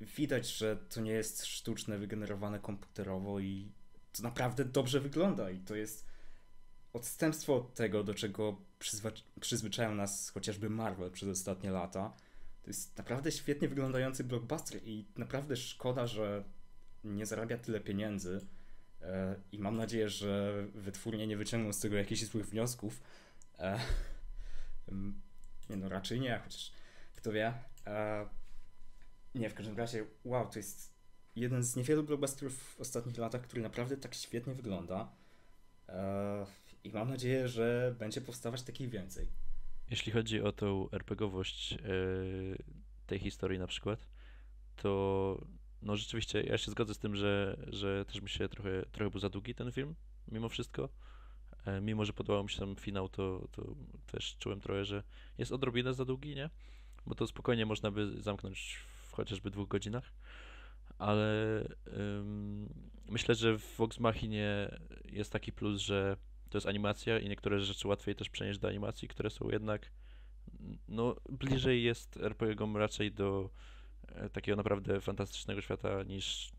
widać, 0.00 0.56
że 0.56 0.76
to 0.76 1.00
nie 1.00 1.12
jest 1.12 1.46
sztuczne, 1.46 1.98
wygenerowane 1.98 2.58
komputerowo 2.58 3.40
i 3.40 3.72
to 4.12 4.22
naprawdę 4.22 4.64
dobrze 4.64 5.00
wygląda. 5.00 5.50
I 5.50 5.58
to 5.58 5.74
jest 5.74 6.06
odstępstwo 6.92 7.56
od 7.56 7.74
tego, 7.74 8.04
do 8.04 8.14
czego 8.14 8.56
przyzwa- 8.80 9.22
przyzwyczają 9.40 9.94
nas 9.94 10.30
chociażby 10.30 10.70
Marvel 10.70 11.10
przez 11.10 11.28
ostatnie 11.28 11.70
lata. 11.70 12.12
To 12.62 12.70
jest 12.70 12.98
naprawdę 12.98 13.32
świetnie 13.32 13.68
wyglądający 13.68 14.24
blockbuster 14.24 14.80
i 14.84 15.04
naprawdę 15.16 15.56
szkoda, 15.56 16.06
że 16.06 16.44
nie 17.04 17.26
zarabia 17.26 17.58
tyle 17.58 17.80
pieniędzy. 17.80 18.40
E, 19.02 19.36
I 19.52 19.58
mam 19.58 19.76
nadzieję, 19.76 20.08
że 20.08 20.64
wytwórnie 20.74 21.26
nie 21.26 21.36
wyciągną 21.36 21.72
z 21.72 21.80
tego 21.80 21.96
jakichś 21.96 22.24
złych 22.24 22.48
wniosków. 22.48 23.02
E, 23.58 23.80
nie 25.70 25.76
no, 25.76 25.88
raczej 25.88 26.20
nie, 26.20 26.40
chociaż 26.44 26.72
kto 27.16 27.32
wie. 27.32 27.54
E, 29.34 29.38
nie, 29.38 29.50
w 29.50 29.54
każdym 29.54 29.76
razie, 29.76 30.06
wow, 30.24 30.50
to 30.50 30.58
jest 30.58 30.94
jeden 31.36 31.62
z 31.62 31.76
niewielu 31.76 32.02
blockbusterów 32.02 32.62
w 32.62 32.80
ostatnich 32.80 33.18
latach, 33.18 33.42
który 33.42 33.62
naprawdę 33.62 33.96
tak 33.96 34.14
świetnie 34.14 34.54
wygląda. 34.54 35.12
E, 35.88 36.46
I 36.84 36.90
mam 36.90 37.08
nadzieję, 37.08 37.48
że 37.48 37.94
będzie 37.98 38.20
powstawać 38.20 38.62
takich 38.62 38.90
więcej. 38.90 39.28
Jeśli 39.90 40.12
chodzi 40.12 40.42
o 40.42 40.52
tą 40.52 40.90
RPGowość 40.90 41.72
yy, 41.72 42.58
tej 43.06 43.18
historii 43.18 43.58
na 43.58 43.66
przykład, 43.66 44.08
to 44.76 45.46
no 45.82 45.96
rzeczywiście 45.96 46.40
ja 46.40 46.58
się 46.58 46.70
zgodzę 46.70 46.94
z 46.94 46.98
tym, 46.98 47.16
że, 47.16 47.56
że 47.66 48.04
też 48.04 48.22
mi 48.22 48.28
się 48.28 48.48
trochę, 48.48 48.82
trochę 48.92 49.10
był 49.10 49.20
za 49.20 49.28
długi 49.28 49.54
ten 49.54 49.72
film, 49.72 49.94
mimo 50.28 50.48
wszystko. 50.48 50.88
E, 51.66 51.80
mimo, 51.80 52.04
że 52.04 52.12
podobał 52.12 52.44
mi 52.44 52.50
się 52.50 52.58
tam 52.58 52.76
finał, 52.76 53.08
to, 53.08 53.48
to 53.52 53.74
też 54.06 54.36
czułem 54.38 54.60
trochę, 54.60 54.84
że 54.84 55.02
jest 55.38 55.52
odrobinę 55.52 55.94
za 55.94 56.04
długi, 56.04 56.34
nie? 56.34 56.50
Bo 57.06 57.14
to 57.14 57.26
spokojnie 57.26 57.66
można 57.66 57.90
by 57.90 58.22
zamknąć 58.22 58.76
w 58.76 58.99
chociażby 59.12 59.50
dwóch 59.50 59.68
godzinach. 59.68 60.12
Ale 60.98 61.64
ym, 61.96 62.68
myślę, 63.08 63.34
że 63.34 63.58
w 63.58 63.76
Vox 63.76 64.00
Machinie 64.00 64.78
jest 65.04 65.32
taki 65.32 65.52
plus, 65.52 65.80
że 65.80 66.16
to 66.50 66.58
jest 66.58 66.66
animacja 66.66 67.18
i 67.18 67.28
niektóre 67.28 67.60
rzeczy 67.60 67.88
łatwiej 67.88 68.14
też 68.14 68.30
przenieść 68.30 68.58
do 68.58 68.68
animacji, 68.68 69.08
które 69.08 69.30
są 69.30 69.48
jednak 69.50 69.90
no 70.88 71.16
bliżej 71.28 71.82
jest 71.82 72.16
RPG-om 72.16 72.76
raczej 72.76 73.12
do 73.12 73.50
e, 74.08 74.30
takiego 74.30 74.56
naprawdę 74.56 75.00
fantastycznego 75.00 75.60
świata 75.60 76.02
niż 76.02 76.52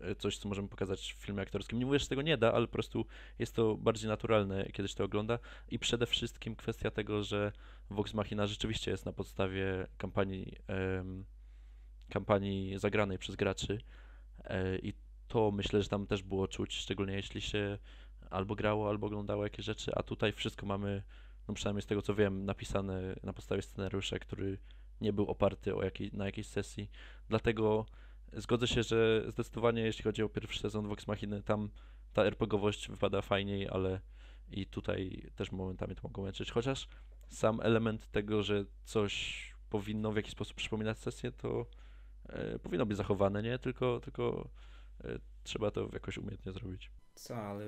e, 0.00 0.14
coś, 0.14 0.38
co 0.38 0.48
możemy 0.48 0.68
pokazać 0.68 1.14
w 1.18 1.24
filmie 1.24 1.42
aktorskim. 1.42 1.78
Nie 1.78 1.86
mówię, 1.86 1.98
że 1.98 2.06
tego 2.06 2.22
nie 2.22 2.38
da, 2.38 2.52
ale 2.52 2.66
po 2.66 2.72
prostu 2.72 3.06
jest 3.38 3.54
to 3.54 3.76
bardziej 3.76 4.08
naturalne, 4.08 4.66
kiedy 4.72 4.88
się 4.88 4.94
to 4.94 5.04
ogląda 5.04 5.38
i 5.68 5.78
przede 5.78 6.06
wszystkim 6.06 6.56
kwestia 6.56 6.90
tego, 6.90 7.22
że 7.22 7.52
Vox 7.90 8.14
Machina 8.14 8.46
rzeczywiście 8.46 8.90
jest 8.90 9.06
na 9.06 9.12
podstawie 9.12 9.86
kampanii 9.96 10.56
kampanii 12.10 12.78
zagranej 12.78 13.18
przez 13.18 13.36
graczy 13.36 13.78
e, 14.44 14.78
i 14.78 14.92
to 15.28 15.50
myślę, 15.50 15.82
że 15.82 15.88
tam 15.88 16.06
też 16.06 16.22
było 16.22 16.48
czuć, 16.48 16.74
szczególnie 16.74 17.14
jeśli 17.14 17.40
się 17.40 17.78
albo 18.30 18.54
grało, 18.54 18.88
albo 18.88 19.06
oglądało 19.06 19.44
jakieś 19.44 19.66
rzeczy, 19.66 19.94
a 19.94 20.02
tutaj 20.02 20.32
wszystko 20.32 20.66
mamy, 20.66 21.02
no 21.48 21.54
przynajmniej 21.54 21.82
z 21.82 21.86
tego 21.86 22.02
co 22.02 22.14
wiem, 22.14 22.44
napisane 22.44 23.16
na 23.22 23.32
podstawie 23.32 23.62
scenariusza, 23.62 24.18
który 24.18 24.58
nie 25.00 25.12
był 25.12 25.26
oparty 25.26 25.76
o 25.76 25.82
jakiej, 25.82 26.10
na 26.12 26.26
jakiejś 26.26 26.46
sesji. 26.46 26.90
Dlatego 27.28 27.86
zgodzę 28.32 28.68
się, 28.68 28.82
że 28.82 29.24
zdecydowanie 29.28 29.82
jeśli 29.82 30.04
chodzi 30.04 30.22
o 30.22 30.28
pierwszy 30.28 30.60
sezon 30.60 30.88
Vox 30.88 31.06
Machiny, 31.06 31.42
tam 31.42 31.70
ta 32.12 32.24
RPGowość 32.24 32.88
wypada 32.88 33.22
fajniej, 33.22 33.68
ale 33.68 34.00
i 34.50 34.66
tutaj 34.66 35.30
też 35.36 35.52
momentami 35.52 35.94
to 35.94 36.00
mogą 36.02 36.22
męczyć. 36.22 36.50
Chociaż 36.50 36.88
sam 37.28 37.60
element 37.62 38.10
tego, 38.10 38.42
że 38.42 38.64
coś 38.84 39.44
powinno 39.70 40.12
w 40.12 40.16
jakiś 40.16 40.32
sposób 40.32 40.56
przypominać 40.56 40.98
sesję, 40.98 41.32
to 41.32 41.66
powinno 42.62 42.86
być 42.86 42.96
zachowane, 42.96 43.42
nie? 43.42 43.58
Tylko, 43.58 44.00
tylko 44.00 44.48
e, 45.04 45.18
trzeba 45.42 45.70
to 45.70 45.88
jakoś 45.92 46.18
umiejętnie 46.18 46.52
zrobić. 46.52 46.90
Co, 47.14 47.36
ale 47.36 47.64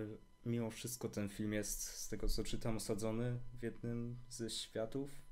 mimo 0.46 0.70
wszystko 0.70 1.08
ten 1.08 1.28
film 1.28 1.52
jest, 1.52 1.82
z 1.82 2.08
tego 2.08 2.28
co 2.28 2.44
czytam, 2.44 2.76
osadzony 2.76 3.38
w 3.60 3.62
jednym 3.62 4.16
ze 4.28 4.50
światów. 4.50 5.22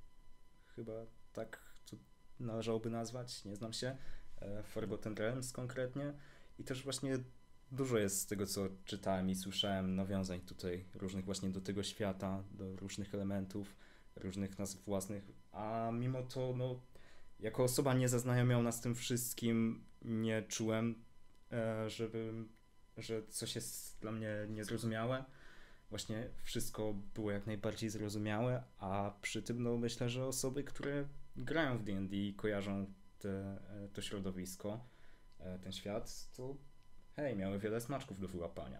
Chyba 0.77 0.93
tak 1.33 1.63
to 1.91 1.97
należałoby 2.41 2.91
nazwać, 2.91 3.45
nie 3.45 3.57
znam 3.57 3.73
się. 3.73 3.97
E, 4.41 4.63
Forgotten 4.63 5.15
Realms 5.15 5.53
konkretnie. 5.53 6.13
I 6.59 6.65
też 6.65 6.85
właśnie 6.85 7.19
dużo 7.73 7.99
jest 7.99 8.21
z 8.21 8.27
tego, 8.27 8.47
co 8.47 8.69
czytałem 8.85 9.31
i 9.31 9.35
słyszałem, 9.35 9.95
nawiązań 9.97 10.41
tutaj 10.41 10.85
różnych 10.95 11.25
właśnie 11.25 11.51
do 11.51 11.61
tego 11.61 11.83
świata, 11.83 12.43
do 12.51 12.77
różnych 12.77 13.15
elementów, 13.15 13.77
różnych 14.17 14.59
nazw 14.59 14.85
własnych. 14.85 15.31
A 15.53 15.91
mimo 15.93 16.23
to, 16.23 16.55
no, 16.57 16.81
jako 17.43 17.65
osoba 17.65 17.95
niezaznajomiona 17.95 18.73
z 18.73 18.81
tym 18.81 18.95
wszystkim, 18.95 19.85
nie 20.03 20.43
czułem, 20.43 21.05
e, 21.53 21.91
żebym 21.91 22.49
że 22.97 23.23
coś 23.27 23.55
jest 23.55 24.01
dla 24.01 24.13
mnie 24.13 24.31
niezrozumiałe. 24.49 25.25
Właśnie 25.91 26.29
wszystko 26.43 26.95
było 27.15 27.31
jak 27.31 27.47
najbardziej 27.47 27.91
zrozumiałe, 27.91 28.63
a 28.79 29.13
przy 29.23 29.43
tym 29.43 29.63
no, 29.63 29.77
myślę, 29.77 30.09
że 30.09 30.27
osoby, 30.27 30.65
które 30.65 31.09
grają 31.37 31.79
w 31.79 31.85
D&D 31.85 32.17
i 32.17 32.35
kojarzą 32.35 32.87
te, 33.19 33.59
to 33.93 34.03
środowisko, 34.03 34.85
e, 35.39 35.59
ten 35.59 35.73
świat, 35.73 36.31
to 36.37 36.57
hej, 37.17 37.37
miały 37.37 37.59
wiele 37.59 37.81
smaczków 37.81 38.21
do 38.21 38.29
wyłapania. 38.29 38.79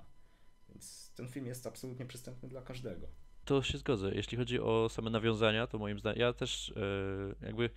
Więc 0.69 1.13
ten 1.17 1.29
film 1.29 1.47
jest 1.47 1.67
absolutnie 1.67 2.07
przystępny 2.07 2.49
dla 2.49 2.63
każdego. 2.63 3.07
To 3.45 3.63
się 3.63 3.79
zgodzę. 3.79 4.15
Jeśli 4.15 4.39
chodzi 4.39 4.61
o 4.61 4.89
same 4.89 5.11
nawiązania, 5.11 5.67
to 5.67 5.79
moim 5.79 5.99
zdaniem, 5.99 6.21
ja 6.21 6.33
też 6.33 6.73
e, 7.41 7.47
jakby 7.47 7.71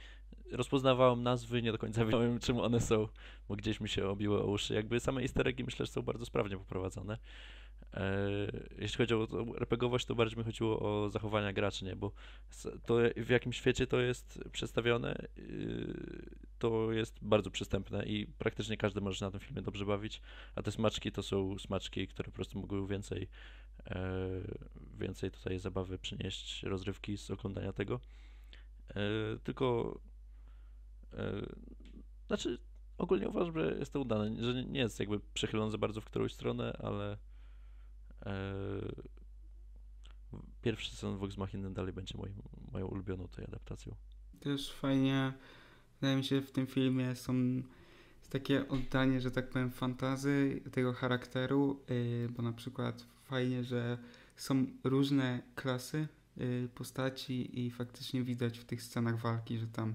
rozpoznawałem 0.52 1.24
nazwy, 1.24 1.62
nie 1.62 1.72
do 1.72 1.78
końca 1.78 2.02
wiedziałem 2.06 2.40
czym 2.40 2.60
one 2.60 2.82
są, 2.82 3.08
bo 3.50 3.56
gdzieś 3.56 3.80
mi 3.80 3.90
się 3.90 4.08
obiły 4.08 4.42
o 4.42 4.46
uszy. 4.46 4.74
Jakby 4.74 5.00
same 5.00 5.22
easter 5.22 5.48
eggi 5.48 5.64
myślę, 5.64 5.86
że 5.86 5.92
są 5.92 6.02
bardzo 6.02 6.26
sprawnie 6.26 6.58
poprowadzone. 6.58 7.18
E, 7.94 8.28
jeśli 8.78 8.98
chodzi 8.98 9.14
o 9.14 9.28
RPGowość, 9.58 10.06
to 10.06 10.16
bardziej 10.16 10.38
mi 10.38 10.44
chodziło 10.44 10.80
o 10.80 11.10
zachowania 11.10 11.54
graczy, 11.54 11.86
nie? 11.86 11.96
Bo 11.96 12.12
to 12.86 12.98
w 13.18 13.30
jakim 13.30 13.54
świecie 13.54 13.88
to 13.88 14.00
jest 14.00 14.40
przedstawione, 14.52 15.28
yy, 15.38 16.30
to 16.60 16.92
jest 16.92 17.20
bardzo 17.22 17.52
przystępne 17.52 18.06
i 18.06 18.28
praktycznie 18.28 18.78
każdy 18.78 19.02
może 19.02 19.20
się 19.20 19.26
na 19.26 19.32
tym 19.32 19.40
filmie 19.40 19.62
dobrze 19.62 19.86
bawić, 19.86 20.22
a 20.56 20.62
te 20.62 20.72
smaczki 20.72 21.12
to 21.12 21.24
są 21.24 21.60
smaczki, 21.60 22.08
które 22.08 22.26
po 22.26 22.36
prostu 22.36 22.60
mogły 22.60 22.88
więcej, 22.88 23.28
e, 23.86 24.20
więcej 25.00 25.32
tutaj 25.32 25.60
zabawy 25.60 26.00
przynieść, 26.00 26.64
rozrywki 26.64 27.18
z 27.18 27.32
oglądania 27.32 27.74
tego. 27.74 28.00
E, 28.90 28.96
tylko 29.44 30.00
znaczy 32.28 32.60
ogólnie 32.98 33.30
uważam, 33.30 33.54
że 33.54 33.76
jest 33.80 33.94
to 33.94 34.00
udane, 34.00 34.44
że 34.44 34.64
nie 34.66 34.80
jest 34.80 35.00
jakby 35.00 35.20
przechylony 35.34 35.72
za 35.72 35.78
bardzo 35.78 36.02
w 36.02 36.06
którąś 36.06 36.34
stronę, 36.34 36.78
ale 36.84 37.18
e, 38.26 38.36
pierwszy 40.62 40.92
sezon 40.92 41.18
Vox 41.18 41.38
Machina 41.38 41.70
dalej 41.70 41.94
będzie 41.94 42.18
moim, 42.18 42.34
moją 42.72 42.88
ulubioną 42.88 43.28
tej 43.28 43.46
adaptacją. 43.46 43.96
Też 44.40 44.74
fajnie, 44.74 45.34
wydaje 46.02 46.18
mi 46.18 46.24
się, 46.24 46.42
w 46.42 46.52
tym 46.52 46.68
filmie 46.68 47.16
są 47.16 47.34
jest 48.20 48.32
takie 48.32 48.68
oddanie, 48.68 49.22
że 49.22 49.32
tak 49.32 49.50
powiem, 49.50 49.72
fantazy 49.72 50.62
tego 50.72 50.94
charakteru, 50.94 51.80
yy, 51.90 52.30
bo 52.30 52.44
na 52.44 52.54
przykład 52.54 53.06
fajnie, 53.24 53.64
że 53.64 53.98
są 54.36 54.66
różne 54.84 55.42
klasy 55.56 56.08
yy, 56.38 56.70
postaci 56.76 57.66
i 57.66 57.72
faktycznie 57.72 58.24
widać 58.24 58.60
w 58.60 58.66
tych 58.66 58.84
scenach 58.84 59.20
walki, 59.20 59.58
że 59.58 59.68
tam 59.68 59.94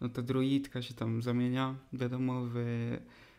no 0.00 0.08
ta 0.08 0.22
druidka 0.22 0.82
się 0.82 0.94
tam 0.94 1.22
zamienia, 1.22 1.74
wiadomo, 1.92 2.42
w 2.54 2.96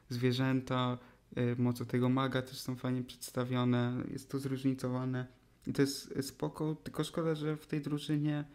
zwierzęta, 0.10 0.98
yy, 1.36 1.56
moce 1.58 1.86
tego 1.86 2.10
maga 2.10 2.42
też 2.42 2.60
są 2.60 2.76
fajnie 2.76 3.04
przedstawione, 3.04 4.04
jest 4.12 4.30
to 4.30 4.40
zróżnicowane 4.40 5.28
i 5.68 5.74
to 5.74 5.82
jest 5.82 6.14
spoko, 6.22 6.76
tylko 6.76 7.04
szkoda, 7.04 7.36
że 7.36 7.58
w 7.58 7.68
tej 7.68 7.82
drużynie 7.82 8.46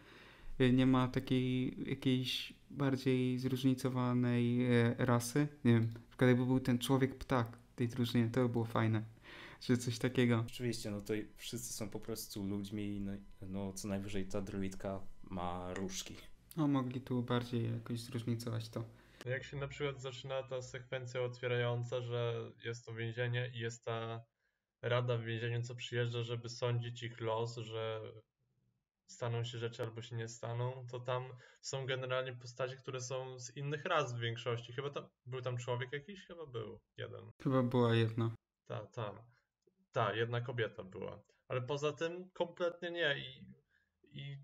y, 0.61 0.73
nie 0.73 0.85
ma 0.85 1.07
takiej 1.07 1.75
jakiejś 1.89 2.53
bardziej 2.71 3.39
zróżnicowanej 3.39 4.65
e, 4.65 4.95
rasy. 4.97 5.47
Nie 5.65 5.73
wiem, 5.73 5.83
na 5.83 6.09
przykład 6.09 6.27
jakby 6.27 6.45
był 6.45 6.59
ten 6.59 6.79
człowiek 6.79 7.15
ptak, 7.15 7.57
tej 7.75 7.87
drużynie. 7.87 8.29
To 8.29 8.41
by 8.41 8.49
było 8.49 8.65
fajne, 8.65 9.03
że 9.61 9.77
coś 9.77 9.99
takiego. 9.99 10.43
Oczywiście, 10.47 10.91
no 10.91 11.01
to 11.01 11.13
wszyscy 11.37 11.73
są 11.73 11.89
po 11.89 11.99
prostu 11.99 12.43
ludźmi, 12.43 13.01
no, 13.01 13.11
no 13.41 13.73
co 13.73 13.87
najwyżej 13.87 14.25
ta 14.25 14.41
druidka 14.41 14.99
ma 15.29 15.73
różki. 15.73 16.15
No, 16.57 16.67
mogli 16.67 17.01
tu 17.01 17.23
bardziej 17.23 17.73
jakoś 17.73 17.99
zróżnicować 17.99 18.69
to. 18.69 18.83
Jak 19.25 19.43
się 19.43 19.57
na 19.57 19.67
przykład 19.67 20.01
zaczyna 20.01 20.43
ta 20.43 20.61
sekwencja 20.61 21.21
otwierająca, 21.21 22.01
że 22.01 22.51
jest 22.65 22.85
to 22.85 22.93
więzienie 22.93 23.51
i 23.53 23.59
jest 23.59 23.85
ta 23.85 24.25
rada 24.81 25.17
w 25.17 25.23
więzieniu, 25.23 25.61
co 25.61 25.75
przyjeżdża, 25.75 26.23
żeby 26.23 26.49
sądzić 26.49 27.03
ich 27.03 27.21
los, 27.21 27.57
że 27.57 28.01
staną 29.07 29.43
się 29.43 29.57
rzeczy 29.57 29.83
albo 29.83 30.01
się 30.01 30.15
nie 30.15 30.27
staną, 30.27 30.85
to 30.91 30.99
tam 30.99 31.23
są 31.61 31.85
generalnie 31.85 32.33
postacie, 32.33 32.75
które 32.75 33.01
są 33.01 33.39
z 33.39 33.57
innych 33.57 33.85
ras 33.85 34.15
w 34.15 34.19
większości. 34.19 34.73
Chyba 34.73 34.89
tam, 34.89 35.07
był 35.25 35.41
tam 35.41 35.57
człowiek 35.57 35.93
jakiś? 35.93 36.25
Chyba 36.25 36.45
był 36.45 36.79
jeden. 36.97 37.31
Chyba 37.43 37.63
była 37.63 37.95
jedna. 37.95 38.35
Ta, 38.65 38.85
ta. 38.85 39.25
Ta, 39.91 40.13
jedna 40.13 40.41
kobieta 40.41 40.83
była. 40.83 41.23
Ale 41.47 41.61
poza 41.61 41.93
tym 41.93 42.29
kompletnie 42.33 42.91
nie. 42.91 43.15
I, 43.19 43.45
i 44.03 44.37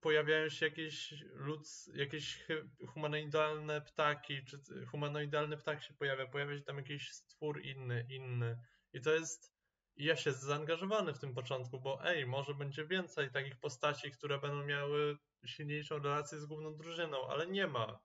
pojawiają 0.00 0.48
się 0.48 0.66
jakieś 0.66 1.14
ludz, 1.34 1.90
jakieś 1.94 2.46
humanoidalne 2.88 3.80
ptaki, 3.80 4.44
czy 4.44 4.86
humanoidalny 4.86 5.56
ptak 5.56 5.82
się 5.82 5.94
pojawia, 5.94 6.26
pojawia 6.26 6.56
się 6.56 6.62
tam 6.62 6.76
jakiś 6.76 7.10
stwór 7.10 7.62
inny, 7.62 8.06
inny. 8.10 8.58
I 8.92 9.00
to 9.00 9.14
jest 9.14 9.56
ja 9.96 10.16
się 10.16 10.32
zaangażowany 10.32 11.14
w 11.14 11.18
tym 11.18 11.34
początku, 11.34 11.80
bo 11.80 12.04
ej, 12.04 12.26
może 12.26 12.54
będzie 12.54 12.86
więcej 12.86 13.30
takich 13.30 13.56
postaci, 13.56 14.10
które 14.10 14.40
będą 14.40 14.66
miały 14.66 15.16
silniejszą 15.44 15.98
relację 15.98 16.40
z 16.40 16.46
główną 16.46 16.76
drużyną, 16.76 17.28
ale 17.28 17.46
nie 17.46 17.66
ma. 17.66 17.98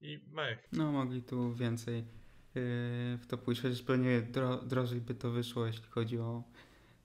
I 0.00 0.20
mech. 0.26 0.68
No, 0.72 0.92
mogli 0.92 1.22
tu 1.22 1.54
więcej 1.54 1.96
yy, 1.96 2.04
w 3.18 3.26
to 3.28 3.38
pójść, 3.38 3.62
chociaż 3.62 3.82
pewnie 3.82 4.22
dro 4.22 4.56
drożej 4.56 5.00
by 5.00 5.14
to 5.14 5.30
wyszło, 5.30 5.66
jeśli 5.66 5.86
chodzi 5.86 6.18
o 6.18 6.44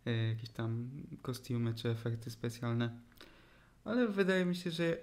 yy, 0.05 0.27
jakieś 0.27 0.49
tam 0.49 0.91
kostiumy 1.21 1.73
czy 1.73 1.89
efekty 1.89 2.31
specjalne. 2.31 3.01
Ale 3.85 4.07
wydaje 4.07 4.45
mi 4.45 4.55
się, 4.55 4.71
że 4.71 4.97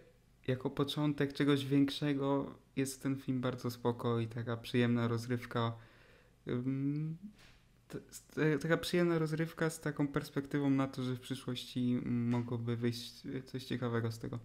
jako 0.46 0.70
początek 0.70 1.32
czegoś 1.32 1.66
większego 1.66 2.54
jest 2.76 3.02
ten 3.02 3.16
film 3.16 3.40
bardzo 3.40 3.70
spoko 3.70 4.20
i 4.20 4.26
taka 4.26 4.56
przyjemna 4.56 5.08
rozrywka. 5.08 5.72
Taka 8.62 8.76
przyjemna 8.76 9.18
rozrywka 9.18 9.70
z 9.70 9.80
taką 9.80 10.08
perspektywą 10.08 10.70
na 10.70 10.86
to, 10.86 11.02
że 11.02 11.14
w 11.14 11.20
przyszłości 11.20 12.00
mogłoby 12.06 12.76
wyjść 12.76 13.22
coś 13.46 13.64
ciekawego 13.64 14.12
z 14.12 14.18
tego. 14.18 14.38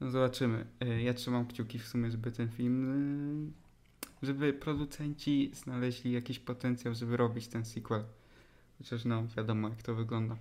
No 0.00 0.10
zobaczymy. 0.10 0.66
E, 0.80 1.02
ja 1.02 1.14
trzymam 1.14 1.46
kciuki 1.46 1.78
w 1.78 1.86
sumie, 1.86 2.10
żeby 2.10 2.32
ten 2.32 2.48
film, 2.48 3.52
e, 4.22 4.26
żeby 4.26 4.52
producenci 4.52 5.50
znaleźli 5.54 6.12
jakiś 6.12 6.38
potencjał, 6.38 6.94
żeby 6.94 7.16
robić 7.16 7.48
ten 7.48 7.64
sequel. 7.64 8.04
Chociaż 8.78 9.04
no, 9.04 9.26
wiadomo 9.36 9.68
jak 9.68 9.82
to 9.82 9.94
wygląda. 9.94 10.36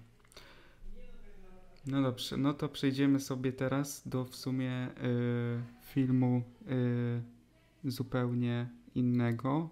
No 1.88 2.02
dobrze, 2.02 2.38
no 2.38 2.54
to 2.54 2.70
przejdziemy 2.70 3.20
sobie 3.20 3.54
teraz 3.54 4.08
do 4.08 4.26
w 4.26 4.36
sumie 4.36 4.88
y, 4.88 5.62
filmu 5.82 6.44
y, 7.86 7.92
zupełnie 7.92 8.70
innego 8.96 9.70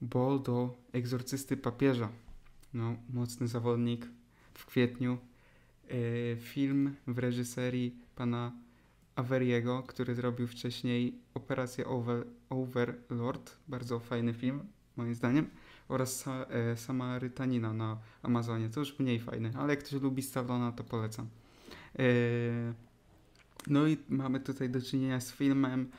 bo 0.00 0.38
do 0.38 0.76
egzorcysty 0.92 1.56
papieża. 1.56 2.08
No, 2.74 2.96
mocny 3.10 3.48
zawodnik 3.48 4.06
w 4.54 4.66
kwietniu. 4.66 5.18
E, 5.88 6.36
film 6.36 6.94
w 7.06 7.18
reżyserii 7.18 7.96
pana 8.16 8.52
Averiego, 9.14 9.82
który 9.82 10.14
zrobił 10.14 10.46
wcześniej 10.46 11.18
Operację 11.34 11.86
Over, 11.86 12.26
Overlord, 12.50 13.56
bardzo 13.68 14.00
fajny 14.00 14.34
film, 14.34 14.60
moim 14.98 15.14
zdaniem, 15.14 15.50
oraz 15.88 16.16
Sa 16.16 16.46
e, 16.50 16.76
Samarytanina 16.76 17.72
na 17.72 17.98
Amazonie, 18.22 18.68
to 18.68 18.80
już 18.80 18.98
mniej 18.98 19.20
fajny, 19.20 19.52
ale 19.56 19.74
jak 19.74 19.84
ktoś 19.84 20.02
lubi 20.02 20.22
Stallona, 20.22 20.72
to 20.72 20.84
polecam. 20.84 21.28
E, 21.98 22.04
no 23.66 23.86
i 23.86 23.96
mamy 24.08 24.40
tutaj 24.40 24.70
do 24.70 24.82
czynienia 24.82 25.20
z 25.20 25.32
filmem, 25.32 25.90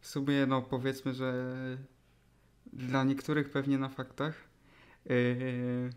w 0.00 0.06
sumie, 0.06 0.46
no 0.46 0.62
powiedzmy, 0.62 1.14
że 1.14 1.56
dla 2.72 3.04
niektórych 3.04 3.50
pewnie 3.50 3.78
na 3.78 3.88
faktach. 3.88 4.34
Yy, 5.06 5.90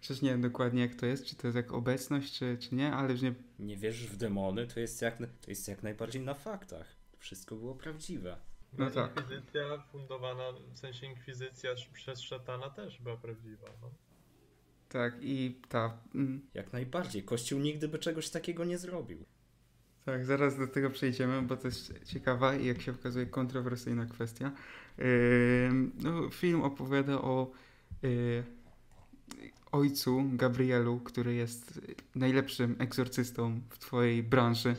przecież 0.00 0.22
nie 0.22 0.30
wiem 0.30 0.40
dokładnie 0.40 0.82
jak 0.82 0.94
to 0.94 1.06
jest, 1.06 1.24
czy 1.24 1.36
to 1.36 1.46
jest 1.46 1.56
jak 1.56 1.72
obecność, 1.72 2.38
czy, 2.38 2.56
czy 2.60 2.74
nie, 2.74 2.92
ale 2.92 3.12
już 3.12 3.22
nie... 3.22 3.34
Nie 3.58 3.76
wierzysz 3.76 4.06
w 4.06 4.16
demony, 4.16 4.66
to 4.66 4.80
jest 4.80 5.02
jak, 5.02 5.18
to 5.18 5.50
jest 5.50 5.68
jak 5.68 5.82
najbardziej 5.82 6.22
na 6.22 6.34
faktach. 6.34 6.96
Wszystko 7.18 7.56
było 7.56 7.74
prawdziwe. 7.74 8.36
No, 8.78 8.90
tak. 8.90 9.16
Inkwizycja 9.16 9.78
fundowana, 9.92 10.44
w 10.74 10.78
sensie 10.78 11.06
inkwizycja 11.06 11.70
przez 11.92 12.20
szatana 12.20 12.70
też 12.70 13.00
była 13.00 13.16
prawdziwa. 13.16 13.66
No. 13.82 13.90
Tak, 14.88 15.14
i 15.20 15.60
ta... 15.68 15.98
Mm. 16.14 16.40
Jak 16.54 16.72
najbardziej. 16.72 17.22
Kościół 17.22 17.60
nigdy 17.60 17.88
by 17.88 17.98
czegoś 17.98 18.30
takiego 18.30 18.64
nie 18.64 18.78
zrobił. 18.78 19.24
Tak, 20.04 20.24
zaraz 20.24 20.58
do 20.58 20.66
tego 20.66 20.90
przejdziemy, 20.90 21.42
bo 21.42 21.56
to 21.56 21.68
jest 21.68 22.04
ciekawa 22.04 22.54
i 22.56 22.66
jak 22.66 22.80
się 22.80 22.92
okazuje 22.92 23.26
kontrowersyjna 23.26 24.06
kwestia. 24.06 24.52
No, 26.02 26.30
film 26.30 26.62
opowiada 26.62 27.22
o 27.22 27.50
y, 28.04 28.44
ojcu 29.72 30.24
Gabrielu, 30.32 31.00
który 31.00 31.34
jest 31.34 31.80
najlepszym 32.14 32.76
egzorcystą 32.78 33.60
w 33.70 33.78
twojej 33.78 34.22
branży. 34.22 34.76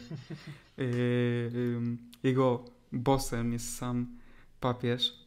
Jego 2.23 2.65
bossem 2.95 3.53
jest 3.53 3.77
sam 3.77 4.17
papież. 4.59 5.25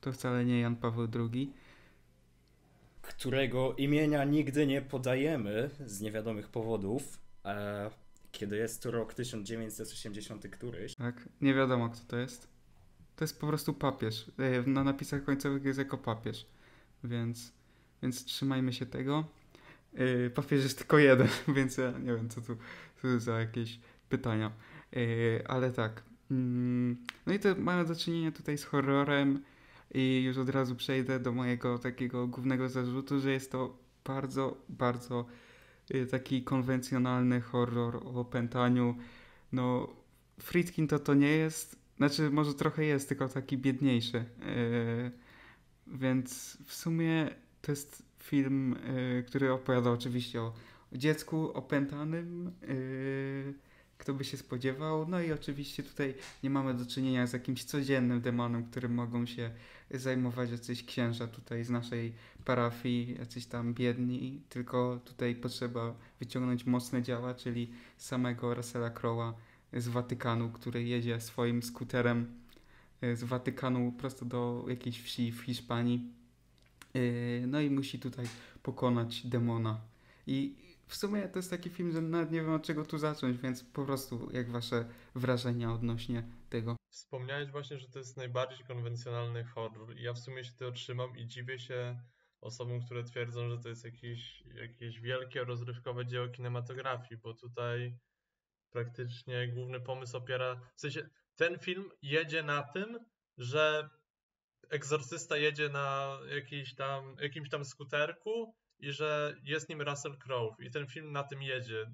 To 0.00 0.12
wcale 0.12 0.44
nie 0.44 0.60
Jan 0.60 0.76
Paweł 0.76 1.08
II. 1.14 1.52
Którego 3.02 3.74
imienia 3.74 4.24
nigdy 4.24 4.66
nie 4.66 4.82
podajemy 4.82 5.70
z 5.86 6.00
niewiadomych 6.00 6.48
powodów. 6.48 7.18
Kiedy 8.32 8.56
jest 8.56 8.82
to 8.82 8.90
rok 8.90 9.14
1980 9.14 10.48
któryś. 10.48 10.94
Tak, 10.94 11.28
nie 11.40 11.54
wiadomo 11.54 11.88
kto 11.88 12.04
to 12.06 12.16
jest. 12.16 12.48
To 13.16 13.24
jest 13.24 13.40
po 13.40 13.46
prostu 13.46 13.74
papież. 13.74 14.30
E, 14.38 14.70
na 14.70 14.84
napisach 14.84 15.24
końcowych 15.24 15.64
jest 15.64 15.78
jako 15.78 15.98
papież. 15.98 16.46
Więc, 17.04 17.52
więc 18.02 18.24
trzymajmy 18.24 18.72
się 18.72 18.86
tego. 18.86 19.24
E, 19.94 20.30
papież 20.30 20.62
jest 20.62 20.78
tylko 20.78 20.98
jeden, 20.98 21.28
więc 21.56 21.76
ja 21.76 21.90
nie 21.90 22.14
wiem 22.14 22.28
co 22.28 22.40
tu, 22.40 22.56
co 23.02 23.20
za 23.20 23.40
jakieś 23.40 23.80
pytania. 24.08 24.52
E, 24.92 25.50
ale 25.50 25.72
tak. 25.72 26.07
Mm, 26.30 26.96
no 27.26 27.32
i 27.34 27.38
to 27.38 27.54
mamy 27.58 27.84
do 27.84 27.96
czynienia 27.96 28.32
tutaj 28.32 28.58
z 28.58 28.64
horrorem 28.64 29.42
i 29.94 30.22
już 30.22 30.38
od 30.38 30.48
razu 30.48 30.76
przejdę 30.76 31.20
do 31.20 31.32
mojego 31.32 31.78
takiego 31.78 32.26
głównego 32.26 32.68
zarzutu, 32.68 33.20
że 33.20 33.32
jest 33.32 33.52
to 33.52 33.78
bardzo, 34.04 34.56
bardzo 34.68 35.26
taki 36.10 36.42
konwencjonalny 36.42 37.40
horror 37.40 37.96
o 37.96 38.20
opętaniu. 38.20 38.96
No, 39.52 39.88
Friedkin 40.40 40.88
to 40.88 40.98
to 40.98 41.14
nie 41.14 41.28
jest, 41.28 41.78
znaczy 41.96 42.30
może 42.30 42.54
trochę 42.54 42.84
jest, 42.84 43.08
tylko 43.08 43.28
taki 43.28 43.58
biedniejszy. 43.58 44.16
Yy, 44.16 45.10
więc 45.86 46.58
w 46.64 46.74
sumie 46.74 47.30
to 47.62 47.72
jest 47.72 48.02
film, 48.18 48.76
yy, 49.16 49.22
który 49.22 49.52
opowiada 49.52 49.90
oczywiście 49.90 50.42
o, 50.42 50.52
dziecku 50.92 51.52
opętanym. 51.52 52.52
Yy, 52.62 53.67
kto 53.98 54.14
by 54.14 54.24
się 54.24 54.36
spodziewał. 54.36 55.08
No 55.08 55.20
i 55.20 55.32
oczywiście 55.32 55.82
tutaj 55.82 56.14
nie 56.42 56.50
mamy 56.50 56.74
do 56.74 56.86
czynienia 56.86 57.26
z 57.26 57.32
jakimś 57.32 57.64
codziennym 57.64 58.20
demonem, 58.20 58.64
którym 58.64 58.94
mogą 58.94 59.26
się 59.26 59.50
zajmować 59.90 60.50
jacyś 60.50 60.84
księża 60.84 61.26
tutaj 61.26 61.64
z 61.64 61.70
naszej 61.70 62.12
parafii, 62.44 63.16
jacyś 63.18 63.46
tam 63.46 63.74
biedni, 63.74 64.42
tylko 64.48 65.00
tutaj 65.04 65.34
potrzeba 65.34 65.94
wyciągnąć 66.20 66.66
mocne 66.66 67.02
działa, 67.02 67.34
czyli 67.34 67.70
samego 67.96 68.54
Russella 68.54 68.90
Crowe'a 68.90 69.32
z 69.72 69.88
Watykanu, 69.88 70.50
który 70.50 70.84
jedzie 70.84 71.20
swoim 71.20 71.62
skuterem 71.62 72.26
e, 73.00 73.16
z 73.16 73.24
Watykanu 73.24 73.92
prosto 73.92 74.24
do 74.24 74.64
jakiejś 74.68 75.02
wsi 75.02 75.32
w 75.32 75.40
Hiszpanii. 75.40 76.12
E, 76.94 77.00
no 77.46 77.60
i 77.60 77.70
musi 77.70 77.98
tutaj 77.98 78.26
pokonać 78.62 79.26
demona. 79.26 79.80
I 80.26 80.54
w 80.88 80.94
sumie 80.96 81.28
to 81.28 81.38
jest 81.38 81.50
taki 81.50 81.70
film, 81.70 81.92
że 81.92 82.00
nawet 82.00 82.30
nie 82.30 82.40
wiem 82.40 82.52
od 82.52 82.62
czego 82.62 82.84
tu 82.84 82.98
zacząć, 82.98 83.38
więc 83.38 83.64
po 83.64 83.84
prostu 83.84 84.30
jak 84.32 84.50
wasze 84.50 84.88
wrażenia 85.14 85.72
odnośnie 85.72 86.22
tego? 86.50 86.76
Wspomniałeś 86.90 87.50
właśnie, 87.50 87.78
że 87.78 87.88
to 87.88 87.98
jest 87.98 88.16
najbardziej 88.16 88.66
konwencjonalny 88.66 89.44
horror 89.44 89.96
i 89.96 90.02
ja 90.02 90.12
w 90.12 90.18
sumie 90.18 90.44
się 90.44 90.52
tego 90.52 90.72
trzymam 90.72 91.16
i 91.16 91.26
dziwię 91.26 91.58
się 91.58 92.00
osobom, 92.40 92.80
które 92.80 93.04
twierdzą, 93.04 93.48
że 93.48 93.58
to 93.58 93.68
jest 93.68 93.84
jakieś, 93.84 94.42
jakieś 94.54 95.00
wielkie 95.00 95.44
rozrywkowe 95.44 96.06
dzieło 96.06 96.28
kinematografii, 96.28 97.20
bo 97.20 97.34
tutaj 97.34 97.98
praktycznie 98.70 99.48
główny 99.48 99.80
pomysł 99.80 100.16
opiera, 100.16 100.60
w 100.76 100.80
sensie 100.80 101.08
ten 101.36 101.58
film 101.58 101.90
jedzie 102.02 102.42
na 102.42 102.62
tym, 102.62 102.98
że 103.38 103.88
egzorcysta 104.70 105.36
jedzie 105.36 105.68
na 105.68 106.18
jakiś 106.34 106.74
tam, 106.74 107.16
jakimś 107.20 107.50
tam 107.50 107.64
skuterku 107.64 108.54
i 108.78 108.92
że 108.92 109.36
jest 109.42 109.68
nim 109.68 109.82
Russell 109.82 110.18
Crowe 110.18 110.64
i 110.64 110.70
ten 110.70 110.86
film 110.86 111.12
na 111.12 111.24
tym 111.24 111.42
jedzie 111.42 111.92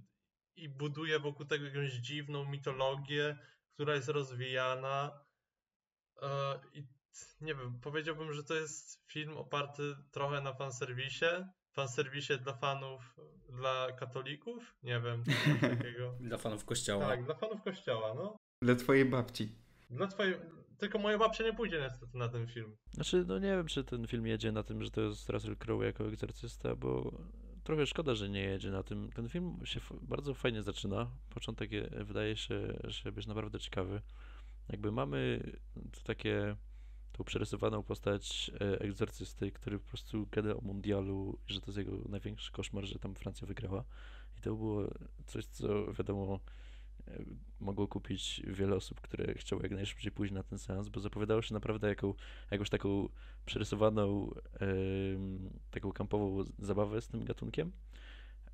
i 0.57 0.69
buduje 0.69 1.19
wokół 1.19 1.47
tego 1.47 1.65
jakąś 1.65 1.93
dziwną 1.93 2.45
mitologię, 2.45 3.39
która 3.75 3.95
jest 3.95 4.09
rozwijana 4.09 5.11
e, 6.23 6.61
i 6.73 6.87
nie 7.41 7.55
wiem, 7.55 7.81
powiedziałbym, 7.81 8.33
że 8.33 8.45
to 8.45 8.55
jest 8.55 9.05
film 9.07 9.37
oparty 9.37 9.97
trochę 10.11 10.41
na 10.41 10.55
fanserwisie. 10.55 11.49
Fanserwisie 11.73 12.39
dla 12.39 12.55
fanów, 12.55 13.17
dla 13.49 13.93
katolików? 13.93 14.75
Nie 14.83 15.01
wiem, 15.01 15.25
takiego. 15.79 16.17
Dla 16.21 16.39
fanów 16.39 16.65
kościoła. 16.65 17.07
Tak, 17.07 17.25
dla 17.25 17.35
fanów 17.35 17.63
kościoła, 17.63 18.15
no. 18.15 18.37
Dla 18.63 18.75
twojej 18.75 19.05
babci. 19.05 19.59
Dla 19.91 20.07
twojej... 20.07 20.37
Tylko 20.79 20.99
moja 20.99 21.19
babcia 21.19 21.45
nie 21.45 21.53
pójdzie 21.53 21.81
niestety 21.81 22.19
na 22.19 22.29
ten 22.29 22.47
film. 22.47 22.77
Znaczy, 22.93 23.25
no 23.29 23.39
nie 23.39 23.49
wiem, 23.49 23.67
czy 23.67 23.85
ten 23.85 24.07
film 24.07 24.27
jedzie 24.27 24.53
na 24.53 24.63
tym, 24.63 24.83
że 24.85 24.91
to 24.91 25.01
jest 25.01 25.31
Russell 25.31 25.57
Crowe 25.57 25.87
jako 25.87 26.09
egzorcysta, 26.09 26.77
bo 26.77 27.19
trochę 27.65 27.87
szkoda, 27.87 28.15
że 28.15 28.29
nie 28.29 28.41
jedzie 28.43 28.71
na 28.71 28.83
tym. 28.83 29.11
Ten 29.13 29.29
film 29.29 29.61
się 29.65 29.81
bardzo 30.03 30.35
fajnie 30.35 30.63
zaczyna. 30.63 31.11
Początek 31.31 31.73
je- 31.73 31.91
wydaje 32.05 32.37
się, 32.37 32.79
że 32.85 33.13
być 33.13 33.27
naprawdę 33.27 33.59
ciekawy. 33.59 34.01
Jakby 34.69 34.93
mamy 34.93 35.51
takie, 36.05 36.57
tą 37.13 37.25
przerysowaną 37.25 37.83
postać 37.83 38.51
e, 38.61 38.81
egzorcysty, 38.81 39.53
który 39.53 39.79
po 39.79 39.89
prostu 39.89 40.27
gada 40.33 40.57
o 40.57 40.61
mundialu, 40.61 41.39
że 41.47 41.61
to 41.61 41.67
jest 41.67 41.79
jego 41.79 42.09
największy 42.09 42.53
koszmar, 42.53 42.85
że 42.85 42.99
tam 42.99 43.15
Francja 43.15 43.47
wygrała. 43.47 43.85
I 44.39 44.41
to 44.41 44.55
było 44.55 44.89
coś, 45.27 45.47
co 45.47 45.93
wiadomo 45.93 46.41
mogło 47.61 47.89
kupić 47.89 48.43
wiele 48.47 48.77
osób, 48.77 49.01
które 49.01 49.35
chciały 49.35 49.63
jak 49.63 49.73
najszybciej 49.73 50.13
pójść 50.13 50.33
na 50.33 50.43
ten 50.43 50.59
seans, 50.59 50.89
bo 50.89 51.01
zapowiadało 51.01 51.43
się 51.43 51.55
naprawdę 51.55 51.89
jaką, 51.89 52.15
jakąś 52.51 52.71
taką 52.71 53.09
przerysowaną, 53.47 54.35
taką 55.71 55.93
kampową 55.93 56.45
zabawę 56.59 57.01
z 57.01 57.09
tym 57.09 57.25
gatunkiem. 57.25 57.73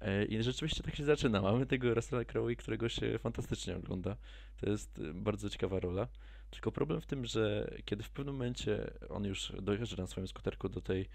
E, 0.01 0.25
I 0.25 0.43
rzeczywiście 0.43 0.83
tak 0.83 0.97
się 0.97 1.05
zaczyna. 1.05 1.43
Mamy 1.43 1.67
tego 1.67 1.95
Russella 1.95 2.25
Crowe, 2.25 2.57
którego 2.57 2.89
się 2.89 3.19
fantastycznie 3.19 3.77
ogląda. 3.77 4.17
To 4.61 4.71
jest 4.71 4.99
e, 4.99 5.15
bardzo 5.15 5.51
ciekawa 5.51 5.81
rola. 5.81 6.09
Tylko 6.51 6.73
problem 6.73 7.01
w 7.01 7.07
tym, 7.07 7.27
że 7.27 7.75
kiedy 7.85 8.03
w 8.03 8.11
pewnym 8.11 8.35
momencie 8.35 8.91
on 9.09 9.25
już 9.25 9.53
dojeżdża 9.63 9.97
na 9.97 10.07
swoim 10.07 10.29
skuterku 10.29 10.69
do 10.69 10.81
tej 10.81 11.09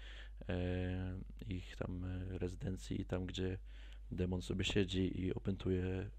e, 0.48 1.18
ich 1.48 1.76
tam 1.76 2.04
e, 2.04 2.38
rezydencji, 2.38 3.04
tam 3.04 3.26
gdzie 3.26 3.58
demon 4.10 4.42
sobie 4.42 4.64
siedzi 4.64 5.20
i 5.20 5.34
opętuje 5.34 5.84
e, 5.84 6.10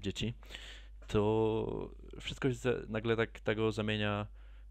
dzieci, 0.00 0.34
to 1.06 1.90
wszystko 2.20 2.52
się 2.52 2.58
nagle 2.88 3.16
tak, 3.16 3.40
tak 3.40 3.56
go 3.56 3.72
zamienia 3.72 4.26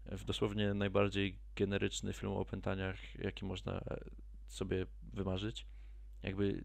w 0.06 0.24
dosłownie 0.24 0.74
najbardziej 0.74 1.38
generyczny 1.56 2.12
film 2.12 2.32
o 2.32 2.40
opętaniach, 2.40 2.96
jaki 3.18 3.44
można 3.44 3.80
sobie 4.46 4.86
wymarzyć. 5.12 5.66
Jakby 6.22 6.64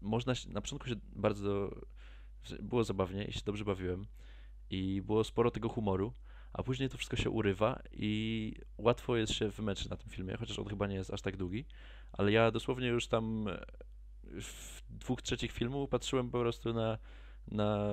można 0.00 0.34
się, 0.34 0.50
na 0.50 0.60
początku 0.60 0.88
się 0.88 0.94
bardzo 1.12 1.70
było 2.60 2.84
zabawnie 2.84 3.24
i 3.24 3.32
się 3.32 3.40
dobrze 3.44 3.64
bawiłem 3.64 4.06
i 4.70 5.02
było 5.02 5.24
sporo 5.24 5.50
tego 5.50 5.68
humoru, 5.68 6.12
a 6.52 6.62
później 6.62 6.88
to 6.88 6.98
wszystko 6.98 7.16
się 7.16 7.30
urywa 7.30 7.82
i 7.92 8.54
łatwo 8.78 9.16
jest 9.16 9.32
się 9.32 9.48
wymęczyć 9.48 9.88
na 9.88 9.96
tym 9.96 10.10
filmie, 10.10 10.36
chociaż 10.36 10.58
on 10.58 10.68
chyba 10.68 10.86
nie 10.86 10.94
jest 10.94 11.12
aż 11.12 11.22
tak 11.22 11.36
długi, 11.36 11.64
ale 12.12 12.32
ja 12.32 12.50
dosłownie 12.50 12.86
już 12.86 13.06
tam 13.06 13.48
e, 13.48 13.66
w 14.30 14.82
dwóch 14.90 15.22
trzecich 15.22 15.52
filmu 15.52 15.88
patrzyłem 15.88 16.30
po 16.30 16.40
prostu 16.40 16.72
na, 16.72 16.98
na 17.48 17.88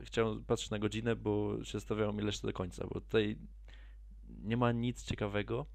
chciałem 0.00 0.44
patrzeć 0.44 0.70
na 0.70 0.78
godzinę, 0.78 1.16
bo 1.16 1.64
się 1.64 1.72
zastanawiałem 1.72 2.16
ile 2.16 2.26
jeszcze 2.26 2.46
do 2.46 2.52
końca, 2.52 2.86
bo 2.86 3.00
tutaj 3.00 3.36
nie 4.28 4.56
ma 4.56 4.72
nic 4.72 5.04
ciekawego 5.04 5.66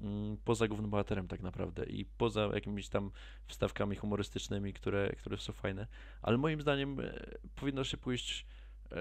mm, 0.00 0.36
poza 0.44 0.68
głównym 0.68 0.90
bohaterem 0.90 1.28
tak 1.28 1.42
naprawdę 1.42 1.84
i 1.84 2.04
poza 2.04 2.50
jakimiś 2.54 2.88
tam 2.88 3.10
wstawkami 3.46 3.96
humorystycznymi, 3.96 4.72
które, 4.72 5.12
które 5.18 5.36
są 5.36 5.52
fajne, 5.52 5.86
ale 6.22 6.38
moim 6.38 6.60
zdaniem 6.60 7.00
e, 7.00 7.24
powinno 7.54 7.84
się 7.84 7.96
pójść 7.96 8.46
e, 8.92 8.96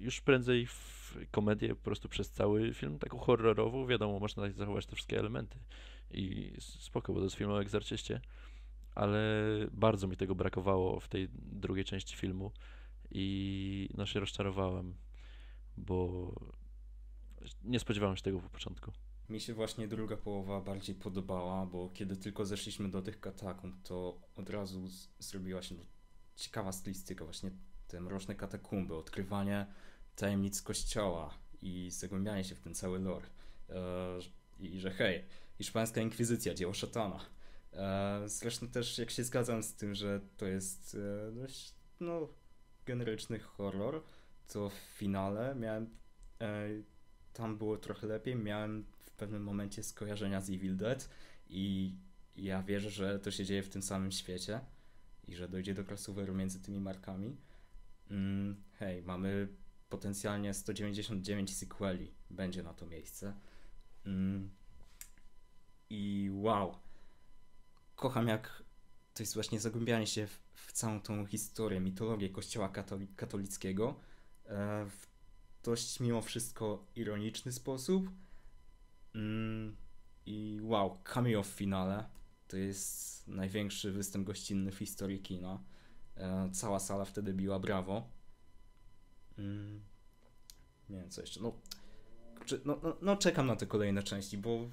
już 0.00 0.20
prędzej 0.20 0.66
w 0.66 1.00
komedię 1.30 1.68
po 1.68 1.82
prostu 1.82 2.08
przez 2.08 2.30
cały 2.30 2.74
film, 2.74 2.98
taką 2.98 3.18
horrorową, 3.18 3.86
wiadomo, 3.86 4.18
można 4.18 4.50
zachować 4.50 4.86
te 4.86 4.96
wszystkie 4.96 5.18
elementy 5.18 5.58
i 6.10 6.52
spoko, 6.58 7.12
bo 7.12 7.18
to 7.18 7.24
jest 7.24 7.36
film 7.36 7.50
o 7.50 7.60
egzorcyście, 7.60 8.20
ale 8.94 9.20
bardzo 9.72 10.08
mi 10.08 10.16
tego 10.16 10.34
brakowało 10.34 11.00
w 11.00 11.08
tej 11.08 11.28
drugiej 11.34 11.84
części 11.84 12.16
filmu 12.16 12.52
i 13.10 13.88
no 13.96 14.06
się 14.06 14.20
rozczarowałem, 14.20 14.94
bo 15.76 16.32
nie 17.64 17.80
spodziewałem 17.80 18.16
się 18.16 18.22
tego 18.22 18.40
po 18.40 18.48
początku. 18.48 18.92
Mi 19.28 19.40
się 19.40 19.54
właśnie 19.54 19.88
druga 19.88 20.16
połowa 20.16 20.60
bardziej 20.60 20.94
podobała, 20.94 21.66
bo 21.66 21.90
kiedy 21.94 22.16
tylko 22.16 22.46
zeszliśmy 22.46 22.88
do 22.90 23.02
tych 23.02 23.20
katakumb, 23.20 23.82
to 23.82 24.20
od 24.36 24.50
razu 24.50 24.88
zrobiła 25.18 25.62
się 25.62 25.74
ciekawa 26.36 26.72
stylistyka, 26.72 27.24
właśnie 27.24 27.50
te 27.88 28.00
mroczne 28.00 28.34
katakumby, 28.34 28.94
odkrywanie 28.94 29.66
tajemnic 30.16 30.62
kościoła 30.62 31.34
i 31.62 31.90
zagłębianie 31.90 32.44
się 32.44 32.54
w 32.54 32.60
ten 32.60 32.74
cały 32.74 32.98
lore. 32.98 33.26
E, 33.68 34.18
I 34.58 34.80
że 34.80 34.90
hej, 34.90 35.24
hiszpańska 35.58 36.00
inkwizycja, 36.00 36.54
dzieło 36.54 36.74
szatana. 36.74 37.20
Zresztą 38.26 38.68
też 38.68 38.98
jak 38.98 39.10
się 39.10 39.24
zgadzam 39.24 39.62
z 39.62 39.74
tym, 39.74 39.94
że 39.94 40.20
to 40.36 40.46
jest 40.46 40.96
e, 41.28 41.32
dość, 41.32 41.74
no, 42.00 42.28
generyczny 42.86 43.38
horror, 43.38 44.02
to 44.48 44.68
w 44.68 44.74
finale 44.74 45.54
miałem 45.54 45.90
e, 46.40 46.68
tam 47.32 47.58
było 47.58 47.76
trochę 47.76 48.06
lepiej. 48.06 48.36
Miałem 48.36 48.84
w 48.98 49.10
pewnym 49.10 49.42
momencie 49.42 49.82
skojarzenia 49.82 50.40
z 50.40 50.50
Evil 50.50 50.76
Dead 50.76 51.08
i 51.48 51.94
ja 52.36 52.62
wierzę, 52.62 52.90
że 52.90 53.18
to 53.18 53.30
się 53.30 53.44
dzieje 53.44 53.62
w 53.62 53.68
tym 53.68 53.82
samym 53.82 54.12
świecie 54.12 54.60
i 55.28 55.34
że 55.34 55.48
dojdzie 55.48 55.74
do 55.74 55.84
crossoveru 55.84 56.34
między 56.34 56.62
tymi 56.62 56.80
markami. 56.80 57.36
Mm, 58.10 58.62
hej, 58.78 59.02
mamy 59.02 59.48
potencjalnie 59.88 60.54
199 60.54 61.56
sequeli. 61.56 62.12
Będzie 62.30 62.62
na 62.62 62.74
to 62.74 62.86
miejsce. 62.86 63.34
Mm, 64.06 64.50
I 65.90 66.30
wow. 66.32 66.74
Kocham 68.00 68.28
jak 68.28 68.62
to 69.14 69.22
jest 69.22 69.34
właśnie 69.34 69.60
zagłębianie 69.60 70.06
się 70.06 70.26
w, 70.26 70.40
w 70.54 70.72
całą 70.72 71.00
tą 71.00 71.26
historię, 71.26 71.80
mitologię 71.80 72.30
kościoła 72.30 72.68
katoli- 72.68 73.14
katolickiego 73.16 74.00
e, 74.46 74.86
w 74.86 75.06
dość 75.62 76.00
mimo 76.00 76.22
wszystko 76.22 76.86
ironiczny 76.96 77.52
sposób. 77.52 78.10
Mm, 79.14 79.76
I 80.26 80.60
wow, 80.62 80.98
cameo 81.04 81.42
w 81.42 81.46
finale. 81.46 82.04
To 82.48 82.56
jest 82.56 83.28
największy 83.28 83.92
występ 83.92 84.26
gościnny 84.26 84.72
w 84.72 84.78
historii 84.78 85.20
kina. 85.20 85.62
E, 86.16 86.50
cała 86.52 86.78
sala 86.78 87.04
wtedy 87.04 87.34
biła 87.34 87.58
brawo. 87.58 88.10
Mm, 89.38 89.80
nie 90.88 90.96
wiem 90.96 91.10
co 91.10 91.20
jeszcze. 91.20 91.40
No, 91.40 91.52
no, 92.64 92.80
no, 92.82 92.96
no 93.02 93.16
czekam 93.16 93.46
na 93.46 93.56
te 93.56 93.66
kolejne 93.66 94.02
części, 94.02 94.38
bo 94.38 94.70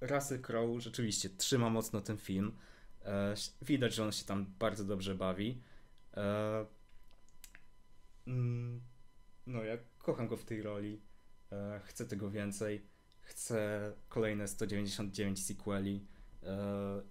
Russell 0.00 0.40
Crowe 0.42 0.80
rzeczywiście 0.80 1.28
trzyma 1.30 1.70
mocno 1.70 2.00
ten 2.00 2.16
film. 2.18 2.52
E, 3.04 3.34
widać, 3.62 3.94
że 3.94 4.04
on 4.04 4.12
się 4.12 4.24
tam 4.24 4.46
bardzo 4.58 4.84
dobrze 4.84 5.14
bawi. 5.14 5.62
E, 6.16 6.66
mm, 8.26 8.80
no, 9.46 9.64
ja 9.64 9.76
kocham 9.98 10.28
go 10.28 10.36
w 10.36 10.44
tej 10.44 10.62
roli. 10.62 11.00
E, 11.52 11.80
chcę 11.84 12.06
tego 12.06 12.30
więcej. 12.30 12.82
Chcę 13.20 13.92
kolejne 14.08 14.48
199 14.48 15.44
sequeli 15.46 16.06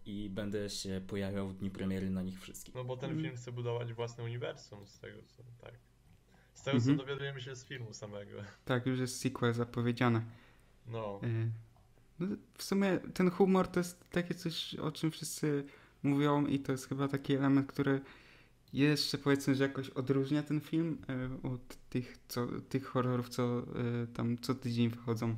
i 0.06 0.30
będę 0.30 0.70
się 0.70 1.02
pojawiał 1.08 1.48
w 1.50 1.58
dni 1.58 1.70
premiery 1.72 2.10
na 2.10 2.22
nich 2.22 2.42
wszystkich. 2.42 2.76
No 2.76 2.84
bo 2.84 2.98
ten 2.98 3.10
Mm. 3.12 3.24
film 3.24 3.36
chce 3.38 3.52
budować 3.52 3.94
własne 3.94 4.24
uniwersum 4.24 4.88
z 4.88 5.00
tego 5.00 5.18
co, 5.28 5.44
tak. 5.62 5.74
Z 6.54 6.64
tego 6.64 6.78
Mhm. 6.78 6.98
co 6.98 7.04
dowiadujemy 7.04 7.42
się 7.42 7.56
z 7.56 7.66
filmu 7.66 7.94
samego. 7.94 8.32
Tak, 8.66 8.86
już 8.86 9.00
jest 9.00 9.20
sequel 9.20 9.54
zapowiedziany. 9.54 10.22
No. 10.88 11.22
E, 11.24 11.50
No, 12.20 12.28
w 12.58 12.64
sumie 12.64 13.00
ten 13.14 13.32
humor 13.32 13.68
to 13.68 13.80
jest 13.80 14.10
takie 14.10 14.34
coś, 14.34 14.76
o 14.76 14.92
czym 14.92 15.12
wszyscy 15.12 15.64
mówią 16.04 16.46
i 16.46 16.60
to 16.60 16.72
jest 16.72 16.90
chyba 16.90 17.08
taki 17.08 17.34
element, 17.34 17.68
który 17.68 18.02
jeszcze 18.74 19.18
powiedzmy, 19.18 19.56
że 19.56 19.64
jakoś 19.64 19.90
odróżnia 19.90 20.44
ten 20.44 20.62
film 20.62 20.98
e, 21.10 21.50
od 21.50 21.76
tych, 21.90 22.18
co, 22.28 22.48
tych 22.70 22.86
horrorów, 22.86 23.30
co 23.30 23.60
e, 23.60 23.64
tam 24.08 24.38
co 24.38 24.56
tydzień 24.56 24.90
wychodzą 24.90 25.30
e, 25.30 25.36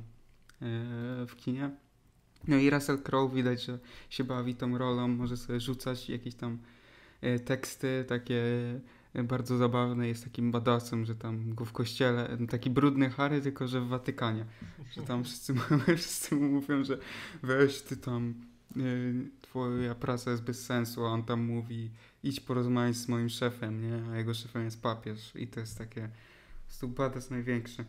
w 1.26 1.36
kinie. 1.36 1.70
No 2.48 2.56
i 2.56 2.70
Russell 2.70 3.02
Crowe 3.02 3.34
widać, 3.34 3.64
że 3.64 3.78
się 4.10 4.24
bawi 4.24 4.54
tą 4.54 4.78
rolą, 4.78 5.08
może 5.08 5.36
sobie 5.36 5.60
rzucać 5.60 6.08
jakieś 6.08 6.34
tam 6.34 6.58
teksty 7.44 8.04
takie 8.08 8.42
bardzo 9.24 9.56
zabawne, 9.56 10.08
jest 10.08 10.24
takim 10.24 10.50
badassem, 10.52 11.04
że 11.04 11.14
tam 11.14 11.54
go 11.54 11.64
w 11.64 11.72
kościele, 11.72 12.36
no 12.40 12.46
taki 12.46 12.70
brudny 12.70 13.10
Harry, 13.10 13.40
tylko 13.40 13.68
że 13.68 13.80
w 13.80 13.88
Watykanie 13.88 14.44
że 14.96 15.02
tam 15.02 15.24
wszyscy, 15.24 15.54
wszyscy 15.96 16.34
mu 16.34 16.48
mówią, 16.48 16.84
że 16.84 16.98
weź 17.42 17.82
ty 17.82 17.96
tam, 17.96 18.34
y, 18.76 19.30
twoja 19.40 19.94
praca 19.94 20.30
jest 20.30 20.42
bez 20.42 20.66
sensu, 20.66 21.06
a 21.06 21.08
on 21.08 21.24
tam 21.24 21.40
mówi 21.44 21.90
idź 22.22 22.40
porozmawiać 22.40 22.96
z 22.96 23.08
moim 23.08 23.28
szefem, 23.28 23.82
nie? 23.82 24.12
A 24.12 24.16
jego 24.16 24.34
szefem 24.34 24.64
jest 24.64 24.82
papież 24.82 25.32
i 25.36 25.46
to 25.48 25.60
jest 25.60 25.78
takie, 25.78 26.00
po 26.00 26.62
prostu 26.66 26.88
badass 26.88 27.30
największy. 27.30 27.84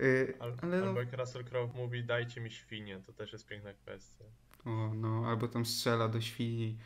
Y, 0.00 0.34
Al, 0.40 0.56
ale 0.62 0.80
no, 0.80 0.86
Albo 0.86 1.00
jak 1.00 1.12
Russell 1.12 1.44
Crowe 1.44 1.72
mówi 1.78 2.04
dajcie 2.04 2.40
mi 2.40 2.50
świnię, 2.50 3.00
to 3.06 3.12
też 3.12 3.32
jest 3.32 3.46
piękna 3.46 3.72
kwestia. 3.72 4.24
o, 4.64 4.92
no, 4.94 5.24
albo 5.26 5.48
tam 5.48 5.66
strzela 5.66 6.08
do 6.08 6.20
świni 6.20 6.76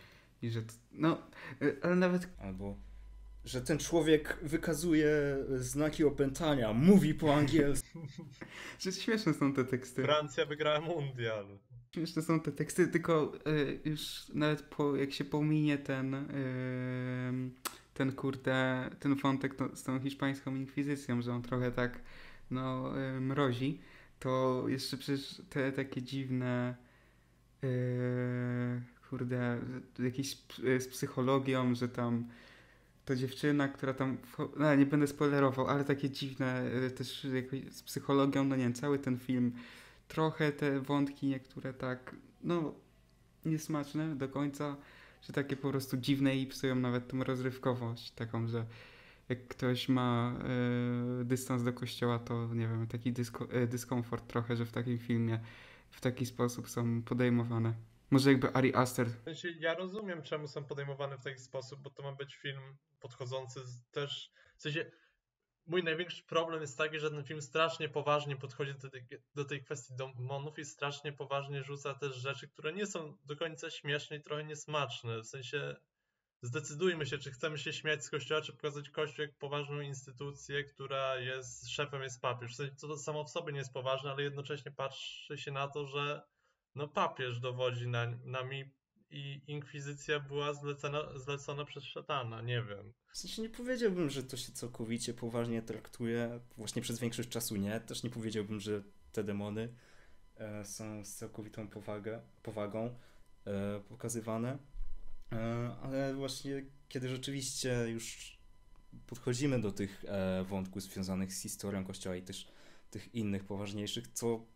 i 0.42 0.50
że, 0.50 0.62
t- 0.62 0.74
no, 0.92 1.18
y, 1.62 1.76
ale 1.82 1.96
nawet, 1.96 2.28
Albo 2.38 2.76
że 3.46 3.60
ten 3.60 3.78
człowiek 3.78 4.38
wykazuje 4.42 5.10
znaki 5.56 6.04
opętania, 6.04 6.72
mówi 6.72 7.14
po 7.14 7.34
angielsku. 7.34 7.98
Że 8.78 8.92
śmieszne 8.92 9.34
są 9.34 9.52
te 9.52 9.64
teksty. 9.64 10.02
Francja 10.02 10.46
wygrała 10.46 10.80
mundial. 10.80 11.46
Śmieszne 11.94 12.22
są 12.22 12.40
te 12.40 12.52
teksty, 12.52 12.88
tylko 12.88 13.32
y, 13.46 13.80
już 13.84 14.28
nawet 14.34 14.62
po, 14.62 14.96
jak 14.96 15.12
się 15.12 15.24
pominie 15.24 15.78
ten 15.78 16.14
y, 16.14 17.50
ten 17.94 18.12
kurde, 18.12 18.90
ten 19.00 19.14
wątek 19.14 19.54
to, 19.54 19.76
z 19.76 19.82
tą 19.82 20.00
hiszpańską 20.00 20.54
inkwizycją, 20.54 21.22
że 21.22 21.32
on 21.32 21.42
trochę 21.42 21.72
tak 21.72 22.00
no 22.50 22.92
y, 23.16 23.20
mrozi, 23.20 23.80
to 24.18 24.64
jeszcze 24.68 24.96
przecież 24.96 25.42
te 25.50 25.72
takie 25.72 26.02
dziwne 26.02 26.76
y, 27.64 28.80
kurde, 29.10 29.60
jakieś 29.98 30.36
z, 30.36 30.82
z 30.82 30.88
psychologią, 30.88 31.74
że 31.74 31.88
tam 31.88 32.28
to 33.06 33.16
dziewczyna, 33.16 33.68
która 33.68 33.94
tam, 33.94 34.16
no 34.56 34.74
nie 34.74 34.86
będę 34.86 35.06
spoilerował, 35.06 35.66
ale 35.66 35.84
takie 35.84 36.10
dziwne 36.10 36.70
y, 36.86 36.90
też 36.90 37.26
z 37.70 37.82
psychologią, 37.82 38.44
no 38.44 38.56
nie 38.56 38.62
wiem, 38.62 38.74
cały 38.74 38.98
ten 38.98 39.18
film, 39.18 39.52
trochę 40.08 40.52
te 40.52 40.80
wątki 40.80 41.26
niektóre 41.26 41.74
tak, 41.74 42.16
no 42.44 42.74
niesmaczne 43.44 44.16
do 44.16 44.28
końca, 44.28 44.76
że 45.22 45.32
takie 45.32 45.56
po 45.56 45.70
prostu 45.70 45.96
dziwne 45.96 46.36
i 46.36 46.46
psują 46.46 46.74
nawet 46.74 47.08
tą 47.08 47.24
rozrywkowość, 47.24 48.10
taką, 48.10 48.48
że 48.48 48.66
jak 49.28 49.48
ktoś 49.48 49.88
ma 49.88 50.34
y, 51.20 51.24
dystans 51.24 51.62
do 51.62 51.72
kościoła, 51.72 52.18
to 52.18 52.54
nie 52.54 52.68
wiem, 52.68 52.86
taki 52.86 53.12
dysko, 53.12 53.48
y, 53.62 53.66
dyskomfort 53.66 54.26
trochę, 54.26 54.56
że 54.56 54.66
w 54.66 54.72
takim 54.72 54.98
filmie 54.98 55.40
w 55.90 56.00
taki 56.00 56.26
sposób 56.26 56.70
są 56.70 57.02
podejmowane. 57.02 57.74
Może 58.10 58.30
jakby 58.30 58.52
Ari 58.52 58.74
Aster. 58.74 59.06
Ja 59.58 59.74
rozumiem, 59.74 60.22
czemu 60.22 60.48
są 60.48 60.64
podejmowane 60.64 61.18
w 61.18 61.24
taki 61.24 61.40
sposób, 61.40 61.80
bo 61.80 61.90
to 61.90 62.02
ma 62.02 62.12
być 62.12 62.34
film 62.34 62.76
podchodzący 63.00 63.60
też. 63.90 64.30
W 64.56 64.62
sensie 64.62 64.90
mój 65.66 65.84
największy 65.84 66.24
problem 66.24 66.60
jest 66.60 66.78
taki, 66.78 66.98
że 66.98 67.10
ten 67.10 67.24
film 67.24 67.42
strasznie 67.42 67.88
poważnie 67.88 68.36
podchodzi 68.36 68.74
do 68.74 68.90
tej, 68.90 69.06
do 69.34 69.44
tej 69.44 69.62
kwestii 69.62 69.94
demonów 69.96 70.58
i 70.58 70.64
strasznie 70.64 71.12
poważnie 71.12 71.62
rzuca 71.62 71.94
też 71.94 72.16
rzeczy, 72.16 72.48
które 72.48 72.72
nie 72.72 72.86
są 72.86 73.16
do 73.24 73.36
końca 73.36 73.70
śmieszne 73.70 74.16
i 74.16 74.22
trochę 74.22 74.44
niesmaczne. 74.44 75.20
W 75.20 75.26
sensie 75.26 75.76
zdecydujmy 76.42 77.06
się, 77.06 77.18
czy 77.18 77.30
chcemy 77.30 77.58
się 77.58 77.72
śmiać 77.72 78.04
z 78.04 78.10
Kościoła, 78.10 78.40
czy 78.40 78.52
pokazać 78.52 78.90
Kościół 78.90 79.24
jak 79.24 79.38
poważną 79.38 79.80
instytucję, 79.80 80.64
która 80.64 81.16
jest 81.16 81.68
szefem, 81.68 82.02
jest 82.02 82.20
papież. 82.20 82.52
W 82.52 82.56
sensie, 82.56 82.76
to 82.80 82.96
samo 82.96 83.24
w 83.24 83.30
sobie 83.30 83.52
nie 83.52 83.58
jest 83.58 83.72
poważne, 83.72 84.10
ale 84.10 84.22
jednocześnie 84.22 84.72
patrzy 84.72 85.38
się 85.38 85.52
na 85.52 85.68
to, 85.68 85.86
że 85.86 86.22
no 86.76 86.88
papież 86.88 87.40
dowodzi 87.40 87.88
na, 87.88 88.06
nami 88.24 88.70
i 89.10 89.40
inkwizycja 89.46 90.20
była 90.20 90.54
zlecona, 90.54 91.18
zlecona 91.18 91.64
przez 91.64 91.84
szatana, 91.84 92.42
nie 92.42 92.62
wiem. 92.62 92.92
W 93.12 93.18
sensie 93.18 93.42
nie 93.42 93.48
powiedziałbym, 93.48 94.10
że 94.10 94.22
to 94.22 94.36
się 94.36 94.52
całkowicie 94.52 95.14
poważnie 95.14 95.62
traktuje, 95.62 96.40
właśnie 96.56 96.82
przez 96.82 96.98
większość 96.98 97.28
czasu 97.28 97.56
nie. 97.56 97.80
Też 97.80 98.02
nie 98.02 98.10
powiedziałbym, 98.10 98.60
że 98.60 98.82
te 99.12 99.24
demony 99.24 99.74
e, 100.36 100.64
są 100.64 101.04
z 101.04 101.14
całkowitą 101.14 101.68
powagę, 101.68 102.22
powagą 102.42 102.98
e, 103.46 103.80
pokazywane, 103.80 104.58
e, 105.32 105.76
ale 105.82 106.14
właśnie 106.14 106.62
kiedy 106.88 107.08
rzeczywiście 107.08 107.88
już 107.88 108.36
podchodzimy 109.06 109.60
do 109.60 109.72
tych 109.72 110.04
e, 110.08 110.44
wątków 110.44 110.82
związanych 110.82 111.34
z 111.34 111.42
historią 111.42 111.84
Kościoła 111.84 112.16
i 112.16 112.22
też 112.22 112.48
tych 112.90 113.14
innych 113.14 113.44
poważniejszych, 113.44 114.08
to 114.08 114.46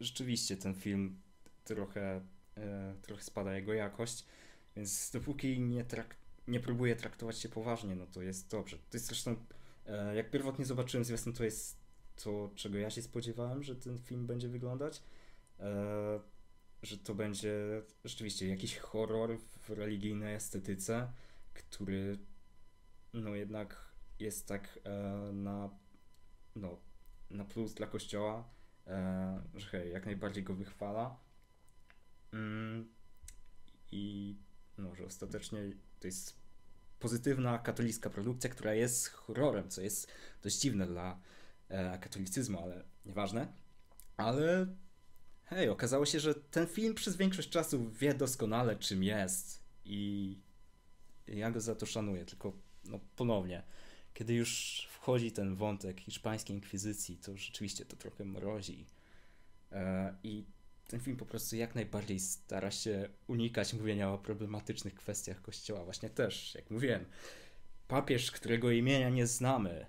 rzeczywiście 0.00 0.56
ten 0.56 0.74
film 0.74 1.20
trochę 1.66 2.20
E, 2.58 2.94
trochę 3.02 3.22
spada 3.22 3.54
jego 3.54 3.72
jakość, 3.72 4.24
więc 4.76 5.10
dopóki 5.10 5.60
nie, 5.60 5.84
trak 5.84 6.16
nie 6.48 6.60
próbuje 6.60 6.96
traktować 6.96 7.38
się 7.38 7.48
poważnie, 7.48 7.94
no 7.94 8.06
to 8.06 8.22
jest 8.22 8.50
dobrze. 8.50 8.78
To 8.78 8.96
jest 8.96 9.06
zresztą, 9.06 9.36
e, 9.86 10.16
jak 10.16 10.30
pierwotnie 10.30 10.64
zobaczyłem 10.64 11.04
zwiastun, 11.04 11.32
to 11.32 11.44
jest 11.44 11.76
to, 12.24 12.50
czego 12.54 12.78
ja 12.78 12.90
się 12.90 13.02
spodziewałem, 13.02 13.62
że 13.62 13.76
ten 13.76 13.98
film 13.98 14.26
będzie 14.26 14.48
wyglądać, 14.48 15.02
e, 15.60 16.20
że 16.82 16.98
to 16.98 17.14
będzie 17.14 17.82
rzeczywiście 18.04 18.48
jakiś 18.48 18.78
horror 18.78 19.38
w 19.38 19.70
religijnej 19.70 20.34
estetyce, 20.34 21.12
który 21.54 22.18
no 23.12 23.34
jednak 23.34 23.92
jest 24.18 24.48
tak 24.48 24.78
na, 25.32 25.70
no, 26.56 26.78
na 27.30 27.44
plus 27.44 27.74
dla 27.74 27.86
kościoła, 27.86 28.48
że 29.54 29.66
hej, 29.66 29.92
jak 29.92 30.06
najbardziej 30.06 30.44
go 30.44 30.54
wychwala. 30.54 31.25
Mm, 32.32 32.88
I 33.92 34.36
no, 34.78 34.94
że 34.94 35.04
ostatecznie 35.04 35.58
to 36.00 36.06
jest 36.06 36.36
pozytywna 36.98 37.58
katolicka 37.58 38.10
produkcja, 38.10 38.50
która 38.50 38.74
jest 38.74 39.08
horrorem, 39.08 39.68
co 39.68 39.80
jest 39.80 40.12
dość 40.42 40.58
dziwne 40.58 40.86
dla 40.86 41.20
e, 41.68 41.98
katolicyzmu, 41.98 42.60
ale 42.62 42.84
nieważne. 43.06 43.52
Ale 44.16 44.66
hej, 45.44 45.68
okazało 45.68 46.06
się, 46.06 46.20
że 46.20 46.34
ten 46.34 46.66
film 46.66 46.94
przez 46.94 47.16
większość 47.16 47.48
czasu 47.48 47.90
wie 47.90 48.14
doskonale, 48.14 48.76
czym 48.76 49.04
jest 49.04 49.62
i 49.84 50.38
ja 51.26 51.50
go 51.50 51.60
za 51.60 51.74
to 51.74 51.86
szanuję, 51.86 52.24
tylko 52.24 52.52
no 52.84 53.00
ponownie, 53.16 53.62
kiedy 54.14 54.34
już 54.34 54.80
wchodzi 54.90 55.32
ten 55.32 55.54
wątek 55.54 56.00
hiszpańskiej 56.00 56.56
inkwizycji, 56.56 57.16
to 57.16 57.36
rzeczywiście 57.36 57.84
to 57.84 57.96
trochę 57.96 58.24
mrozi. 58.24 58.86
E, 59.72 60.14
I 60.22 60.44
ten 60.88 61.00
film 61.00 61.16
po 61.16 61.26
prostu 61.26 61.56
jak 61.56 61.74
najbardziej 61.74 62.20
stara 62.20 62.70
się 62.70 63.08
unikać 63.26 63.74
mówienia 63.74 64.12
o 64.12 64.18
problematycznych 64.18 64.94
kwestiach 64.94 65.42
Kościoła. 65.42 65.84
Właśnie 65.84 66.10
też, 66.10 66.54
jak 66.54 66.70
mówiłem, 66.70 67.04
papież, 67.88 68.30
którego 68.30 68.70
imienia 68.70 69.10
nie 69.10 69.26
znamy. 69.26 69.86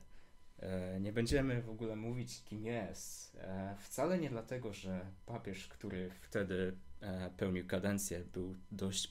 E, 0.59 0.99
nie 0.99 1.13
będziemy 1.13 1.61
w 1.61 1.69
ogóle 1.69 1.95
mówić, 1.95 2.43
kim 2.43 2.65
jest. 2.65 3.35
E, 3.35 3.75
wcale 3.79 4.19
nie 4.19 4.29
dlatego, 4.29 4.73
że 4.73 5.05
papież, 5.25 5.67
który 5.67 6.09
wtedy 6.21 6.75
e, 7.01 7.29
pełnił 7.37 7.67
kadencję, 7.67 8.23
był 8.33 8.55
dość 8.71 9.09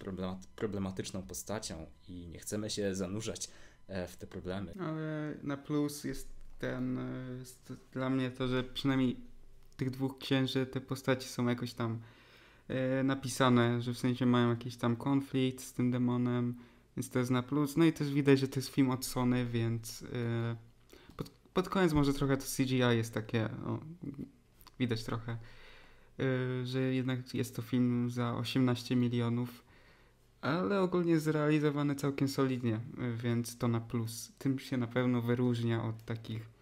problematyczną 0.56 1.22
postacią 1.22 1.86
i 2.08 2.28
nie 2.28 2.38
chcemy 2.38 2.70
się 2.70 2.94
zanurzać 2.94 3.48
w 4.08 4.16
te 4.16 4.26
problemy. 4.26 4.74
Ale 4.80 5.34
na 5.42 5.56
plus 5.56 6.04
jest 6.04 6.28
ten, 6.58 6.98
jest 7.38 7.72
dla 7.92 8.10
mnie 8.10 8.30
to, 8.30 8.48
że 8.48 8.64
przynajmniej 8.64 9.20
tych 9.76 9.90
dwóch 9.90 10.18
księży 10.18 10.66
te 10.66 10.80
postaci 10.80 11.28
są 11.28 11.46
jakoś 11.46 11.74
tam 11.74 11.98
e, 12.68 13.02
napisane, 13.02 13.82
że 13.82 13.92
w 13.92 13.98
sensie 13.98 14.26
mają 14.26 14.50
jakiś 14.50 14.76
tam 14.76 14.96
konflikt 14.96 15.64
z 15.64 15.72
tym 15.72 15.90
demonem, 15.90 16.54
więc 16.96 17.10
to 17.10 17.18
jest 17.18 17.30
na 17.30 17.42
plus. 17.42 17.76
No 17.76 17.84
i 17.84 17.92
też 17.92 18.12
widać, 18.12 18.38
że 18.38 18.48
to 18.48 18.60
jest 18.60 18.68
film 18.68 18.90
od 18.90 19.04
Sony, 19.04 19.46
więc 19.46 20.02
e, 20.02 20.56
pod, 21.16 21.30
pod 21.30 21.68
koniec 21.68 21.92
może 21.92 22.14
trochę 22.14 22.36
to 22.36 22.44
CGI 22.56 22.78
jest 22.78 23.14
takie, 23.14 23.44
o, 23.44 23.78
widać 24.78 25.04
trochę, 25.04 25.32
e, 25.32 26.66
że 26.66 26.80
jednak 26.80 27.34
jest 27.34 27.56
to 27.56 27.62
film 27.62 28.10
za 28.10 28.36
18 28.36 28.96
milionów, 28.96 29.64
ale 30.40 30.80
ogólnie 30.80 31.20
zrealizowany 31.20 31.94
całkiem 31.94 32.28
solidnie, 32.28 32.80
więc 33.16 33.58
to 33.58 33.68
na 33.68 33.80
plus. 33.80 34.32
Tym 34.38 34.58
się 34.58 34.76
na 34.76 34.86
pewno 34.86 35.22
wyróżnia 35.22 35.84
od 35.84 36.04
takich 36.04 36.56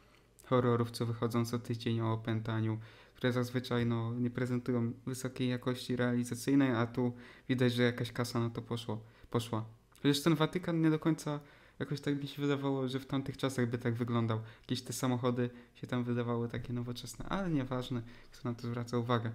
horrorów, 0.47 0.91
co 0.91 1.07
wychodzą 1.07 1.45
co 1.45 1.59
tydzień 1.59 2.01
o 2.01 2.13
opętaniu 2.13 2.79
które 3.25 3.33
zazwyczaj 3.33 3.87
no, 3.87 4.15
nie 4.15 4.31
prezentują 4.31 4.93
wysokiej 5.07 5.49
jakości 5.49 5.97
realizacyjnej, 5.97 6.71
a 6.71 6.87
tu 6.87 7.13
widać, 7.49 7.73
że 7.73 7.83
jakaś 7.83 8.13
kasa 8.13 8.41
na 8.41 8.51
to 8.51 8.63
poszło, 8.63 9.05
poszła. 9.31 9.65
Chociaż 10.03 10.21
ten 10.21 10.35
Watykan 10.35 10.81
nie 10.81 10.91
do 10.91 10.99
końca 10.99 11.41
jakoś 11.79 12.01
tak 12.01 12.23
mi 12.23 12.29
się 12.29 12.43
wydawało, 12.43 12.89
że 12.89 13.01
w 13.01 13.07
tamtych 13.07 13.37
czasach 13.37 13.71
by 13.71 13.79
tak 13.79 13.95
wyglądał. 13.95 14.41
Jakieś 14.61 14.83
te 14.83 14.93
samochody 14.93 15.51
się 15.75 15.87
tam 15.87 16.05
wydawały 16.05 16.49
takie 16.49 16.73
nowoczesne, 16.73 17.25
ale 17.25 17.51
nieważne, 17.51 18.03
kto 18.33 18.49
na 18.49 18.55
to 18.55 18.67
zwraca 18.67 18.99
uwagę. 18.99 19.33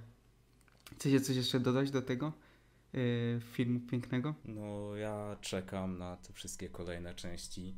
Chcecie 0.96 1.22
coś 1.22 1.36
jeszcze 1.36 1.60
dodać 1.60 1.92
do 1.92 2.02
tego 2.02 2.34
yy, 2.94 3.02
filmu 3.52 3.80
pięknego? 3.80 4.36
No, 4.46 4.96
ja 4.96 5.38
czekam 5.42 5.98
na 5.98 6.18
te 6.18 6.34
wszystkie 6.34 6.70
kolejne 6.70 7.16
części 7.16 7.76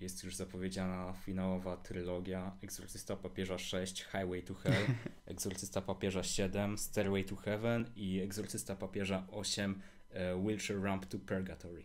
jest 0.00 0.24
już 0.24 0.36
zapowiedziana 0.36 1.12
finałowa 1.12 1.76
trylogia 1.76 2.56
Egzorcysta 2.62 3.16
Papieża 3.16 3.58
6, 3.58 4.02
Highway 4.04 4.42
to 4.42 4.54
Hell, 4.54 4.86
Egzorcysta 5.26 5.82
Papieża 5.82 6.22
7, 6.22 6.78
Stairway 6.78 7.24
to 7.24 7.36
Heaven 7.36 7.90
i 7.96 8.20
Egzorcysta 8.20 8.76
Papieża 8.76 9.26
8, 9.30 9.82
e, 10.10 10.42
Wheelchair 10.42 10.82
Ramp 10.82 11.06
to 11.06 11.18
Purgatory. 11.18 11.84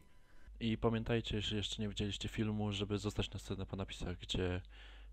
I 0.59 0.78
pamiętajcie, 0.78 1.41
że 1.41 1.55
jeszcze 1.55 1.82
nie 1.82 1.89
widzieliście 1.89 2.30
filmu, 2.30 2.72
żeby 2.72 2.97
zostać 2.97 3.32
na 3.32 3.39
scenę 3.39 3.66
po 3.66 3.76
napisach, 3.76 4.20
gdzie 4.20 4.61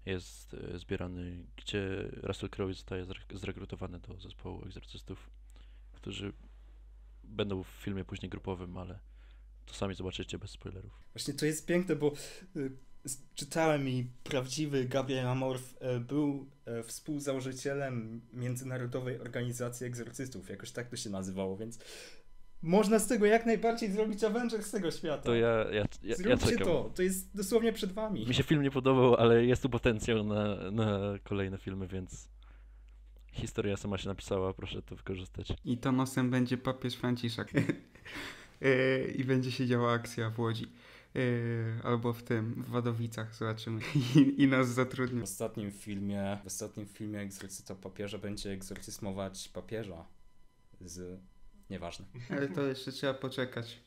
jest 0.06 0.54
e, 0.54 0.78
zbierany, 0.78 1.44
gdzie 1.56 2.10
Russell 2.12 2.50
Crowe 2.50 2.74
zostaje 2.74 3.06
zrekrutowany 3.34 3.98
do 3.98 4.20
zespołu 4.20 4.64
egzorcystów, 4.64 5.30
którzy 5.92 6.32
będą 7.24 7.62
w 7.62 7.68
filmie 7.68 8.04
później 8.04 8.30
grupowym, 8.30 8.78
ale 8.78 8.98
to 9.66 9.74
sami 9.74 9.94
zobaczycie 9.94 10.38
bez 10.38 10.50
spoilerów. 10.50 10.92
Właśnie 11.14 11.34
to 11.34 11.46
jest 11.46 11.66
piękne, 11.66 11.96
bo 11.96 12.12
y, 12.56 12.70
czytałem 13.34 13.88
i 13.88 14.06
prawdziwy 14.24 14.84
Gabriel 14.84 15.26
Amorf 15.26 15.76
e, 15.80 16.00
był 16.00 16.46
e, 16.64 16.82
współzałożycielem 16.82 18.20
Międzynarodowej 18.32 19.20
Organizacji 19.20 19.86
Egzorcystów, 19.86 20.48
jakoś 20.48 20.70
tak 20.70 20.88
to 20.88 20.96
się 20.96 21.10
nazywało, 21.10 21.56
więc 21.56 21.78
można 22.62 22.98
z 22.98 23.06
tego 23.06 23.26
jak 23.26 23.46
najbardziej 23.46 23.92
zrobić 23.92 24.24
Avengers 24.24 24.66
z 24.66 24.70
tego 24.70 24.90
świata. 24.90 25.22
To 25.22 25.34
ja, 25.34 25.48
ja, 25.48 25.72
ja, 25.72 25.84
ja 26.02 26.16
Zróbcie 26.16 26.46
czekam. 26.46 26.66
to, 26.66 26.90
to 26.94 27.02
jest 27.02 27.36
dosłownie 27.36 27.72
przed 27.72 27.92
wami. 27.92 28.26
Mi 28.26 28.34
się 28.34 28.42
film 28.42 28.62
nie 28.62 28.70
podobał, 28.70 29.14
ale 29.14 29.44
jest 29.44 29.62
tu 29.62 29.68
potencjał 29.68 30.24
na, 30.24 30.70
na 30.70 31.18
kolejne 31.24 31.58
filmy, 31.58 31.86
więc 31.86 32.28
historia 33.32 33.76
sama 33.76 33.98
się 33.98 34.08
napisała, 34.08 34.54
proszę 34.54 34.82
to 34.82 34.96
wykorzystać. 34.96 35.52
I 35.64 35.78
Thanosem 35.78 36.30
będzie 36.30 36.58
papież 36.58 36.94
Franciszek. 36.94 37.52
Yy, 38.60 39.14
I 39.18 39.24
będzie 39.24 39.52
się 39.52 39.66
działa 39.66 39.92
akcja 39.92 40.30
w 40.30 40.40
Łodzi. 40.40 40.66
Yy, 41.14 41.80
albo 41.84 42.12
w 42.12 42.22
tym, 42.22 42.62
w 42.62 42.68
Wadowicach, 42.68 43.34
zobaczymy. 43.34 43.80
I, 44.16 44.42
i 44.42 44.46
nas 44.48 44.68
W 44.68 44.72
zatrudnią. 44.72 45.22
ostatnim 45.22 45.72
filmie, 45.72 46.38
w 46.44 46.46
ostatnim 46.46 46.86
filmie 46.86 47.20
Egzorcysta 47.20 47.74
Papieża 47.74 48.18
będzie 48.18 48.50
egzorcyzmować 48.52 49.48
papieża 49.48 50.04
z... 50.80 51.20
Nieważne. 51.70 52.04
Ale 52.30 52.48
to 52.48 52.62
jeszcze 52.62 52.92
trzeba 52.92 53.14
poczekać. 53.14 53.80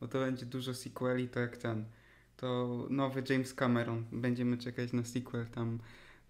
Bo 0.00 0.08
to 0.08 0.18
będzie 0.18 0.46
dużo 0.46 0.74
sequeli, 0.74 1.28
tak 1.28 1.40
jak 1.50 1.56
ten. 1.56 1.84
To 2.36 2.86
nowy 2.90 3.22
James 3.30 3.54
Cameron. 3.54 4.04
Będziemy 4.12 4.58
czekać 4.58 4.92
na 4.92 5.04
sequel 5.04 5.46
tam 5.46 5.78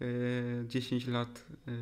yy, 0.01 0.65
10 0.69 1.07
lat, 1.07 1.47
yy, 1.67 1.75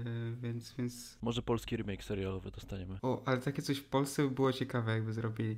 więc, 0.43 0.75
więc... 0.79 1.19
Może 1.23 1.43
polski 1.43 1.77
remake 1.77 2.05
serialowy 2.05 2.51
dostaniemy. 2.51 2.99
O, 3.03 3.23
ale 3.27 3.39
takie 3.39 3.63
coś 3.63 3.79
w 3.79 3.85
Polsce 3.85 4.23
by 4.23 4.31
było 4.31 4.53
ciekawe, 4.53 4.93
jakby 4.93 5.13
zrobili. 5.13 5.57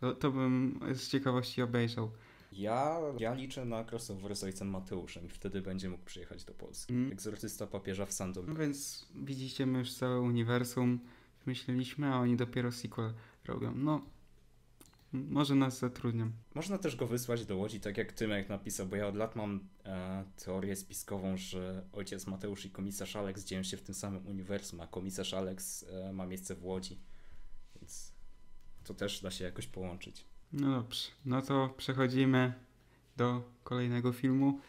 To, 0.00 0.14
to 0.14 0.30
bym 0.30 0.80
z 0.92 1.08
ciekawości 1.08 1.62
obejrzał. 1.62 2.10
Ja, 2.52 3.00
ja 3.18 3.34
liczę 3.34 3.64
na 3.64 3.84
crossover 3.84 4.36
z 4.36 4.44
ojcem 4.44 4.68
Mateuszem 4.68 5.26
i 5.26 5.28
wtedy 5.28 5.62
będzie 5.62 5.88
mógł 5.88 6.04
przyjechać 6.04 6.44
do 6.44 6.54
Polski. 6.54 6.92
Mm. 6.92 7.12
Egzorcysta 7.12 7.66
papieża 7.66 8.06
w 8.06 8.12
Sandomierzu. 8.12 8.54
No 8.54 8.60
więc 8.60 9.08
widzicie, 9.14 9.66
my 9.66 9.78
już 9.78 9.94
całe 9.94 10.20
uniwersum 10.20 11.00
myśleliśmy, 11.46 12.06
a 12.06 12.18
oni 12.18 12.36
dopiero 12.36 12.72
sequel 12.72 13.14
robią. 13.44 13.74
No, 13.74 14.02
może 15.12 15.54
nas 15.54 15.78
zatrudnią. 15.78 16.30
Można 16.54 16.78
też 16.78 16.96
go 16.96 17.06
wysłać 17.06 17.46
do 17.46 17.56
Łodzi, 17.56 17.80
tak 17.80 17.98
jak 17.98 18.12
Tymek 18.12 18.48
napisał, 18.48 18.86
bo 18.86 18.96
ja 18.96 19.06
od 19.06 19.16
lat 19.16 19.36
mam 19.36 19.68
e, 19.84 20.24
teorię 20.44 20.76
spiskową, 20.76 21.36
że 21.36 21.84
ojciec 21.92 22.26
Mateusz 22.26 22.64
i 22.64 22.70
komisarz 22.70 23.16
Alex 23.16 23.44
dzieją 23.44 23.62
się 23.62 23.76
w 23.76 23.82
tym 23.82 23.94
samym 23.94 24.26
uniwersum, 24.26 24.80
a 24.80 24.86
komisarz 24.86 25.34
Alex 25.34 25.84
e, 25.90 26.12
ma 26.12 26.26
miejsce 26.26 26.54
w 26.54 26.64
Łodzi. 26.64 26.98
Więc 27.76 28.12
to 28.84 28.94
też 28.94 29.22
da 29.22 29.30
się 29.30 29.44
jakoś 29.44 29.66
połączyć. 29.66 30.24
No 30.52 30.70
dobrze, 30.70 31.10
no 31.24 31.42
to 31.42 31.74
przechodzimy 31.76 32.52
do 33.16 33.42
kolejnego 33.64 34.12
filmu. 34.12 34.60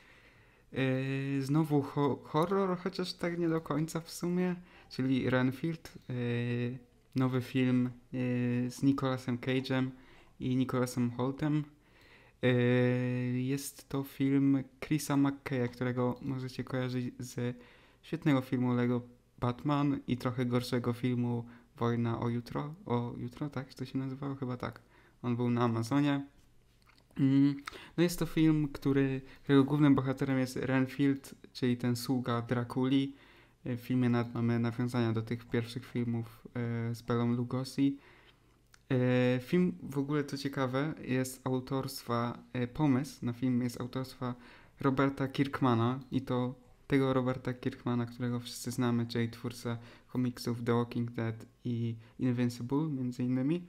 Yy, 0.71 1.41
znowu 1.41 1.81
ho- 1.81 2.19
horror, 2.23 2.77
chociaż 2.77 3.13
tak 3.13 3.39
nie 3.39 3.49
do 3.49 3.61
końca 3.61 3.99
w 3.99 4.11
sumie, 4.11 4.55
czyli 4.89 5.29
Renfield. 5.29 5.93
Yy, 6.09 6.77
nowy 7.15 7.41
film 7.41 7.89
yy, 8.11 8.19
z 8.71 8.83
Nicolasem 8.83 9.37
Cage'em 9.37 9.89
i 10.39 10.55
Nicolasem 10.55 11.11
Holtem. 11.11 11.63
Jest 13.33 13.89
to 13.89 14.03
film 14.03 14.63
Chrisa 14.85 15.17
McKeya, 15.17 15.67
którego 15.67 16.19
możecie 16.21 16.63
kojarzyć 16.63 17.13
z 17.19 17.57
świetnego 18.01 18.41
filmu 18.41 18.73
Lego 18.73 19.01
Batman 19.39 19.99
i 20.07 20.17
trochę 20.17 20.45
gorszego 20.45 20.93
filmu 20.93 21.45
Wojna 21.77 22.19
o 22.19 22.29
jutro. 22.29 22.73
O 22.85 23.13
jutro, 23.17 23.49
tak? 23.49 23.73
To 23.73 23.85
się 23.85 23.97
nazywało? 23.97 24.35
Chyba 24.35 24.57
tak. 24.57 24.81
On 25.21 25.35
był 25.35 25.49
na 25.49 25.61
Amazonie. 25.63 26.25
Mm, 27.19 27.55
No 27.97 28.03
jest 28.03 28.19
to 28.19 28.25
film, 28.25 28.67
który, 28.67 29.21
którego 29.43 29.63
głównym 29.63 29.95
bohaterem 29.95 30.39
jest 30.39 30.55
Renfield, 30.55 31.35
czyli 31.53 31.77
ten 31.77 31.95
sługa 31.95 32.41
Drakuli. 32.41 33.15
W 33.65 33.79
filmie 33.79 34.09
nad 34.09 34.33
mamy 34.33 34.59
nawiązania 34.59 35.13
do 35.13 35.21
tych 35.21 35.45
pierwszych 35.45 35.85
filmów 35.85 36.47
e, 36.55 36.95
z 36.95 37.01
Belą 37.01 37.33
Lugosi. 37.33 37.97
E, 38.89 39.39
Film 39.39 39.75
w 39.83 39.97
ogóle 39.97 40.23
to 40.23 40.37
ciekawe, 40.37 40.93
jest 41.01 41.41
autorstwa, 41.47 42.39
e, 42.53 42.67
pomysł 42.67 43.25
na 43.25 43.33
film 43.33 43.61
jest 43.61 43.81
autorstwa 43.81 44.35
Roberta 44.81 45.27
Kirkmana 45.27 45.99
i 46.11 46.21
to 46.21 46.55
tego 46.87 47.13
Roberta 47.13 47.53
Kirkmana, 47.53 48.05
którego 48.05 48.39
wszyscy 48.39 48.71
znamy, 48.71 49.05
czyli 49.05 49.29
twórca 49.29 49.77
komiksów 50.07 50.63
The 50.63 50.73
Walking 50.73 51.11
Dead 51.11 51.45
i 51.65 51.95
Invincible 52.19 52.87
między 52.87 53.23
innymi. 53.23 53.67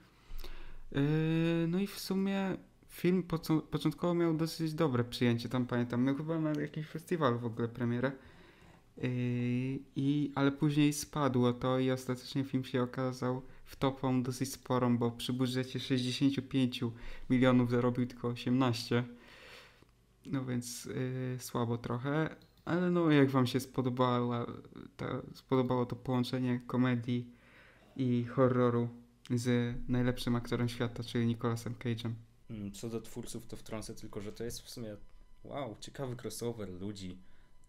Yy, 0.91 1.67
No 1.67 1.79
i 1.79 1.87
w 1.87 1.99
sumie 1.99 2.57
film 2.89 3.23
początkowo 3.71 4.13
miał 4.13 4.33
dosyć 4.33 4.73
dobre 4.73 5.03
przyjęcie, 5.03 5.49
tam 5.49 5.65
pamiętam, 5.65 6.03
miał 6.03 6.15
chyba 6.15 6.39
na 6.39 6.61
jakimś 6.61 6.87
festiwalu 6.87 7.39
w 7.39 7.45
ogóle 7.45 7.67
premierę. 7.67 8.11
Yy, 8.97 9.09
I, 9.95 10.31
ale 10.35 10.51
później 10.51 10.93
spadło 10.93 11.53
to 11.53 11.79
i 11.79 11.91
ostatecznie 11.91 12.43
film 12.43 12.63
się 12.63 12.83
okazał 12.83 13.41
wtopą 13.65 14.23
dosyć 14.23 14.51
sporą, 14.51 14.97
bo 14.97 15.11
przy 15.11 15.33
budżecie 15.33 15.79
65 15.79 16.81
milionów 17.29 17.69
zarobił 17.71 18.05
tylko 18.05 18.27
18. 18.27 19.03
No 20.25 20.45
więc 20.45 20.85
yy, 20.85 21.37
słabo 21.39 21.77
trochę, 21.77 22.35
ale 22.65 22.91
no 22.91 23.11
jak 23.11 23.29
wam 23.29 23.47
się 23.47 23.59
spodobała, 23.59 24.45
ta, 24.97 25.21
spodobało 25.33 25.85
to 25.85 25.95
połączenie 25.95 26.61
komedii 26.67 27.27
i 27.95 28.23
horroru 28.23 28.89
z 29.37 29.75
najlepszym 29.89 30.35
aktorem 30.35 30.69
świata, 30.69 31.03
czyli 31.03 31.27
Nicolasem 31.27 31.75
Cage'em. 31.75 32.13
Mm, 32.49 32.71
Co 32.71 32.89
do 32.89 33.01
twórców, 33.01 33.47
to 33.47 33.57
wtrącę 33.57 33.95
tylko, 33.95 34.21
że 34.21 34.31
to 34.31 34.43
jest 34.43 34.61
w 34.61 34.69
sumie 34.69 34.97
wow, 35.43 35.75
ciekawy 35.79 36.15
crossover 36.15 36.69
ludzi. 36.69 37.17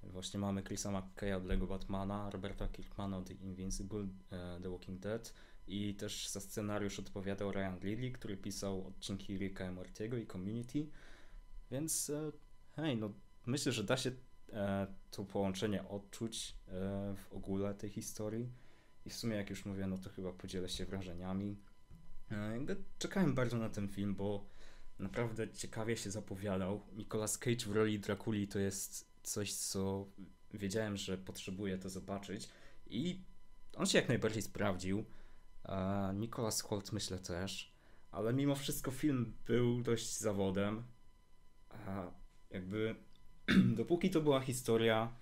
Właśnie 0.02 0.40
mamy 0.40 0.62
Chrisa 0.62 0.90
McKeya 0.90 1.32
od 1.32 1.44
Lego 1.44 1.66
Batmana, 1.66 2.30
Roberta 2.30 2.68
Kirkmana 2.68 3.18
od 3.18 3.30
Invincible, 3.30 4.06
e, 4.30 4.60
The 4.62 4.70
Walking 4.70 5.00
Dead 5.00 5.34
i 5.66 5.94
też 5.94 6.28
za 6.28 6.40
scenariusz 6.40 6.98
odpowiadał 6.98 7.52
Ryan 7.52 7.78
Lidley, 7.82 8.12
który 8.12 8.36
pisał 8.36 8.86
odcinki 8.86 9.38
Ricka 9.38 9.66
and 9.66 9.76
Mortiego 9.76 10.16
i 10.16 10.26
Community. 10.26 10.86
Więc 11.70 12.10
e, 12.10 12.32
hej, 12.76 12.96
no 12.96 13.12
myślę, 13.46 13.72
że 13.72 13.84
da 13.84 13.96
się 13.96 14.12
e, 14.52 14.86
to 15.10 15.24
połączenie 15.24 15.88
odczuć 15.88 16.54
w 17.16 17.32
ogóle 17.32 17.74
tej 17.74 17.90
historii. 17.90 18.48
I 19.06 19.10
w 19.10 19.16
sumie, 19.16 19.36
jak 19.36 19.50
już 19.50 19.64
mówię, 19.64 19.86
no 19.86 19.98
to 19.98 20.10
chyba 20.10 20.32
podzielę 20.32 20.68
się 20.68 20.86
wrażeniami. 20.86 21.56
E, 22.30 22.76
czekałem 22.98 23.34
bardzo 23.34 23.58
na 23.58 23.68
ten 23.68 23.88
film, 23.88 24.14
bo 24.14 24.46
naprawdę 24.98 25.48
ciekawie 25.48 25.96
się 25.96 26.10
zapowiadał. 26.10 26.80
Nicolas 26.92 27.38
Cage 27.38 27.66
w 27.66 27.72
roli 27.72 28.00
Drakuli 28.00 28.48
to 28.48 28.58
jest 28.58 29.12
coś, 29.22 29.54
co 29.54 30.06
wiedziałem, 30.54 30.96
że 30.96 31.18
potrzebuję 31.18 31.78
to 31.78 31.90
zobaczyć 31.90 32.48
i 32.86 33.20
on 33.76 33.86
się 33.86 33.98
jak 33.98 34.08
najbardziej 34.08 34.42
sprawdził. 34.42 35.04
E, 35.64 36.12
Nicolas 36.14 36.60
Holt 36.60 36.92
myślę 36.92 37.18
też, 37.18 37.72
ale 38.10 38.32
mimo 38.32 38.54
wszystko 38.54 38.90
film 38.90 39.32
był 39.46 39.82
dość 39.82 40.18
zawodem. 40.18 40.82
E, 41.70 42.12
jakby 42.50 42.96
dopóki 43.76 44.10
to 44.10 44.20
była 44.20 44.40
historia 44.40 45.12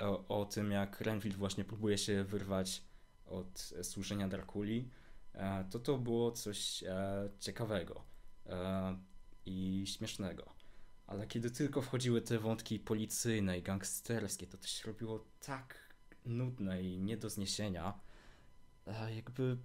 o, 0.00 0.40
o 0.40 0.44
tym, 0.44 0.70
jak 0.70 1.00
Renfield 1.00 1.36
właśnie 1.36 1.64
próbuje 1.64 1.98
się 1.98 2.24
wyrwać 2.24 2.87
od 3.30 3.72
e, 3.78 3.84
służenia 3.84 4.28
Drakuli, 4.28 4.90
e, 5.34 5.64
to 5.70 5.78
to 5.78 5.98
było 5.98 6.32
coś 6.32 6.82
e, 6.82 7.28
ciekawego 7.40 8.04
i 9.46 9.84
śmiesznego. 9.86 10.52
Ale 11.06 11.26
kiedy 11.26 11.50
tylko 11.50 11.82
wchodziły 11.82 12.22
te 12.22 12.38
wątki 12.38 12.78
policyjne 12.78 13.58
i 13.58 13.62
gangsterskie, 13.62 14.46
to 14.46 14.58
to 14.58 14.66
się 14.66 14.86
robiło 14.86 15.24
tak 15.40 15.94
nudne 16.24 16.82
i 16.82 16.98
nie 16.98 17.16
do 17.16 17.30
zniesienia. 17.30 18.00
Jakby 19.16 19.56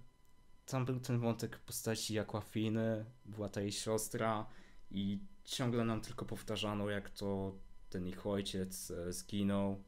tam 0.66 0.84
był 0.84 1.00
ten 1.00 1.18
wątek 1.18 1.58
postaci 1.58 2.18
Aquafiny, 2.18 3.04
była 3.24 3.48
ta 3.48 3.60
jej 3.60 3.72
siostra 3.72 4.46
i 4.90 5.18
ciągle 5.44 5.84
nam 5.84 6.00
tylko 6.00 6.24
powtarzano, 6.24 6.90
jak 6.90 7.10
to 7.10 7.54
ten 7.90 8.06
ich 8.06 8.26
ojciec 8.26 8.92
zginął 9.08 9.82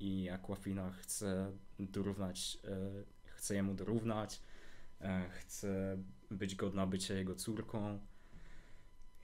i 0.00 0.30
Aquafina 0.30 0.90
chce 0.90 1.52
dorównać, 1.78 2.58
e, 2.64 3.04
chce 3.24 3.54
jemu 3.54 3.74
dorównać, 3.74 4.42
e, 5.00 5.30
chce 5.30 5.98
być 6.30 6.54
godna 6.54 6.86
bycia 6.86 7.14
jego 7.14 7.34
córką 7.34 8.00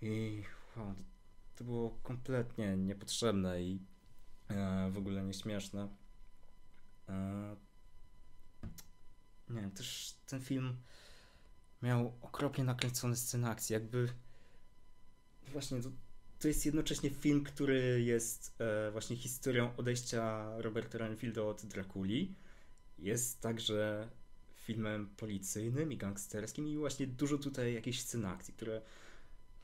i 0.02 0.42
to 1.56 1.64
było 1.64 1.90
kompletnie 2.02 2.76
niepotrzebne 2.76 3.62
i 3.62 3.80
e, 4.48 4.90
w 4.90 4.98
ogóle 4.98 5.22
nieśmieszne. 5.22 5.88
Nie 9.48 9.60
wiem, 9.60 9.70
też 9.70 10.16
ten 10.26 10.40
film 10.40 10.76
miał 11.82 12.12
okropnie 12.22 12.64
nakręcone 12.64 13.16
sceny 13.16 13.48
akcji, 13.48 13.72
jakby 13.72 14.08
właśnie 15.52 15.80
to 16.38 16.48
jest 16.48 16.66
jednocześnie 16.66 17.10
film, 17.10 17.44
który 17.44 18.02
jest 18.02 18.56
e, 18.58 18.90
właśnie 18.90 19.16
historią 19.16 19.76
odejścia 19.76 20.52
Roberta 20.58 20.98
Renfielda 20.98 21.42
od 21.42 21.66
Drakuli. 21.66 22.34
Jest 22.98 23.40
także 23.40 24.08
filmem 24.54 25.08
policyjnym 25.16 25.92
i 25.92 25.96
gangsterskim 25.96 26.68
i 26.68 26.76
właśnie 26.76 27.06
dużo 27.06 27.38
tutaj 27.38 27.74
jakichś 27.74 28.00
scen 28.00 28.24
akcji, 28.24 28.54
które 28.54 28.82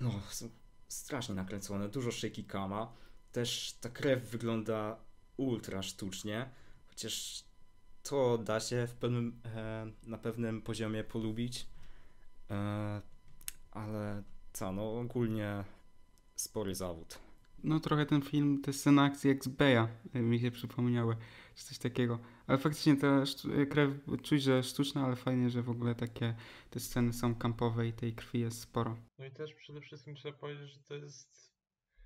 no, 0.00 0.22
są 0.30 0.48
strasznie 0.88 1.34
nakręcone, 1.34 1.88
dużo 1.88 2.12
shaky 2.12 2.44
cama. 2.44 2.92
Też 3.32 3.76
ta 3.80 3.88
krew 3.88 4.30
wygląda 4.30 4.96
ultra 5.36 5.82
sztucznie, 5.82 6.50
chociaż 6.88 7.44
to 8.02 8.38
da 8.38 8.60
się 8.60 8.86
w 8.86 8.94
pewnym, 8.94 9.40
e, 9.44 9.86
na 10.02 10.18
pewnym 10.18 10.62
poziomie 10.62 11.04
polubić. 11.04 11.66
E, 12.50 13.02
ale 13.70 14.22
co, 14.52 14.72
no 14.72 14.98
ogólnie 14.98 15.64
spory 16.42 16.74
zawód. 16.74 17.18
No 17.64 17.80
trochę 17.80 18.06
ten 18.06 18.22
film, 18.22 18.62
te 18.62 18.72
sceny 18.72 19.02
akcji 19.02 19.28
jak 19.28 19.44
z 19.44 19.48
Beja 19.48 19.88
mi 20.14 20.40
się 20.40 20.50
przypomniały, 20.50 21.16
czy 21.54 21.64
coś 21.64 21.78
takiego. 21.78 22.18
Ale 22.46 22.58
faktycznie 22.58 22.96
ta 22.96 23.24
y, 23.62 23.66
krew 23.66 23.90
czuć, 24.22 24.42
że 24.42 24.62
sztuczna, 24.62 25.04
ale 25.04 25.16
fajnie, 25.16 25.50
że 25.50 25.62
w 25.62 25.70
ogóle 25.70 25.94
takie 25.94 26.34
te 26.70 26.80
sceny 26.80 27.12
są 27.12 27.34
kampowe 27.34 27.86
i 27.88 27.92
tej 27.92 28.14
krwi 28.14 28.40
jest 28.40 28.60
sporo. 28.60 28.96
No 29.18 29.26
i 29.26 29.30
też 29.30 29.54
przede 29.54 29.80
wszystkim 29.80 30.14
trzeba 30.14 30.38
powiedzieć, 30.38 30.70
że 30.70 30.80
to 30.80 30.94
jest 30.94 31.52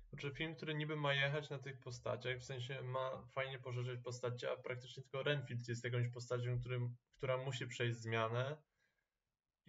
znaczy 0.09 0.31
film, 0.31 0.55
który 0.55 0.75
niby 0.75 0.95
ma 0.95 1.13
jechać 1.13 1.49
na 1.49 1.59
tych 1.59 1.79
postaciach, 1.79 2.39
w 2.39 2.43
sensie 2.43 2.81
ma 2.81 3.27
fajnie 3.31 3.59
poszerzyć 3.59 4.01
postacie, 4.03 4.51
a 4.51 4.57
praktycznie 4.57 5.03
tylko 5.03 5.23
Renfield 5.23 5.67
jest 5.67 5.83
jakąś 5.83 6.07
postacią, 6.07 6.59
którym, 6.59 6.95
która 7.17 7.37
musi 7.37 7.67
przejść 7.67 7.97
zmianę. 7.97 8.57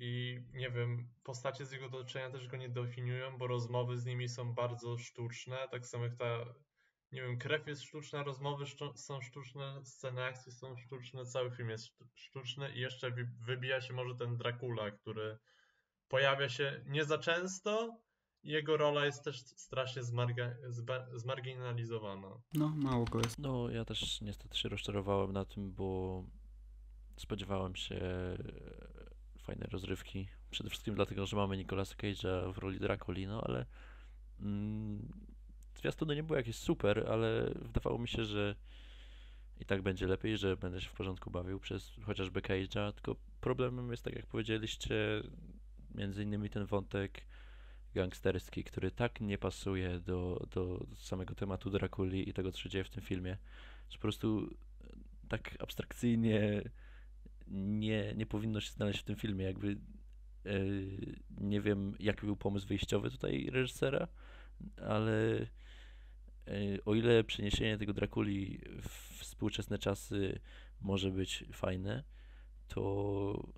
I 0.01 0.41
nie 0.55 0.71
wiem, 0.71 1.09
postacie 1.25 1.67
z 1.67 1.73
jego 1.73 1.87
otoczenia 1.87 2.31
też 2.31 2.49
go 2.49 2.57
nie 2.57 2.69
definiują, 2.69 3.39
bo 3.39 3.47
rozmowy 3.47 3.99
z 3.99 4.05
nimi 4.07 4.29
są 4.29 4.55
bardzo 4.55 4.99
sztuczne. 4.99 5.57
Tak 5.71 5.87
samo 5.87 6.05
jak 6.05 6.17
ta, 6.17 6.45
nie 7.13 7.23
wiem, 7.23 7.39
krew 7.39 7.67
jest 7.67 7.83
sztuczna, 7.83 8.23
rozmowy 8.23 8.65
sztu- 8.65 8.97
są 8.97 9.21
sztuczne, 9.23 9.81
sceny 9.85 10.25
akcji 10.25 10.53
są 10.53 10.77
sztuczne, 10.77 11.25
cały 11.27 11.51
film 11.51 11.71
jest 11.71 11.85
sztu- 11.87 12.09
sztuczny 12.15 12.73
i 12.75 12.81
jeszcze 12.81 13.13
wybija 13.47 13.81
się 13.81 13.93
może 13.95 14.15
ten 14.15 14.37
Dracula, 14.37 14.91
który 14.91 15.39
pojawia 16.09 16.49
się 16.49 16.85
nie 16.87 17.05
za 17.05 17.19
często. 17.19 17.99
i 18.43 18.51
Jego 18.51 18.77
rola 18.77 19.07
jest 19.07 19.25
też 19.25 19.39
strasznie 19.41 20.03
zmarga- 20.03 20.55
zba- 20.69 21.07
zmarginalizowana. 21.19 22.41
No, 22.55 22.69
mało 22.69 23.05
go 23.05 23.19
jest. 23.19 23.39
No, 23.39 23.71
ja 23.71 23.85
też 23.85 24.21
niestety 24.21 24.59
się 24.59 24.69
rozczarowałem 24.69 25.33
na 25.33 25.45
tym, 25.45 25.73
bo 25.73 26.25
spodziewałem 27.17 27.77
się 27.77 28.01
e, 29.49 29.53
fajnej 29.53 29.69
rozrywki. 29.71 30.29
Przede 30.51 30.71
wszystkim 30.71 30.95
dlatego, 30.95 31.27
że 31.27 31.37
mamy 31.37 31.57
Nicolasa 31.57 31.95
Cage'a 31.95 32.53
w 32.53 32.59
roli 32.59 32.81
Draculi, 32.81 33.27
no 33.27 33.41
ale 33.41 33.67
mm, 34.41 35.13
zwiastuny 35.77 36.17
nie 36.17 36.23
były 36.23 36.39
jakieś 36.39 36.57
super, 36.57 37.07
ale 37.09 37.51
wydawało 37.55 37.99
mi 37.99 38.09
się, 38.09 38.25
że 38.25 38.55
i 39.61 39.65
tak 39.65 39.83
będzie 39.83 40.07
lepiej, 40.07 40.39
że 40.39 40.57
będę 40.57 40.81
się 40.81 40.89
w 40.89 40.93
porządku 40.93 41.31
bawił 41.31 41.61
przez 41.61 41.93
chociażby 42.07 42.41
Cage'a, 42.41 42.93
tylko 42.93 43.17
problemem 43.41 43.91
jest, 43.91 44.03
tak 44.03 44.15
jak 44.15 44.27
powiedzieliście, 44.27 45.23
między 45.95 46.23
innymi 46.23 46.51
ten 46.51 46.67
wątek 46.67 47.27
gangsterski, 47.95 48.65
który 48.65 48.91
tak 48.91 49.21
nie 49.21 49.39
pasuje 49.39 50.01
do, 50.01 50.47
do 50.51 50.87
samego 50.97 51.35
tematu 51.35 51.71
Drakuli 51.71 52.29
i 52.29 52.33
tego, 52.33 52.53
co 52.53 52.59
się 52.59 52.69
dzieje 52.69 52.85
w 52.85 52.91
tym 52.91 53.03
filmie, 53.03 53.39
że 53.91 53.99
po 53.99 54.03
prostu 54.03 54.55
tak 55.29 55.57
abstrakcyjnie 55.59 56.63
nie, 57.51 58.15
nie 58.17 58.27
powinno 58.27 58.61
się 58.61 58.71
znaleźć 58.71 59.01
w 59.01 59.05
tym 59.05 59.17
filmie. 59.17 59.45
Jakby 59.45 59.77
e, 60.47 60.51
nie 61.41 61.61
wiem, 61.61 61.95
jaki 62.01 62.27
był 62.27 62.37
pomysł 62.37 62.67
wyjściowy 62.67 63.11
tutaj 63.11 63.51
reżysera, 63.53 64.09
ale 64.89 65.41
e, 66.47 66.85
o 66.85 66.95
ile 66.95 67.25
przeniesienie 67.25 67.79
tego 67.79 67.93
Drakuli 67.93 68.61
w 68.83 69.09
współczesne 69.19 69.79
czasy 69.79 70.41
może 70.81 71.11
być 71.11 71.45
fajne, 71.53 72.05
to 72.69 73.49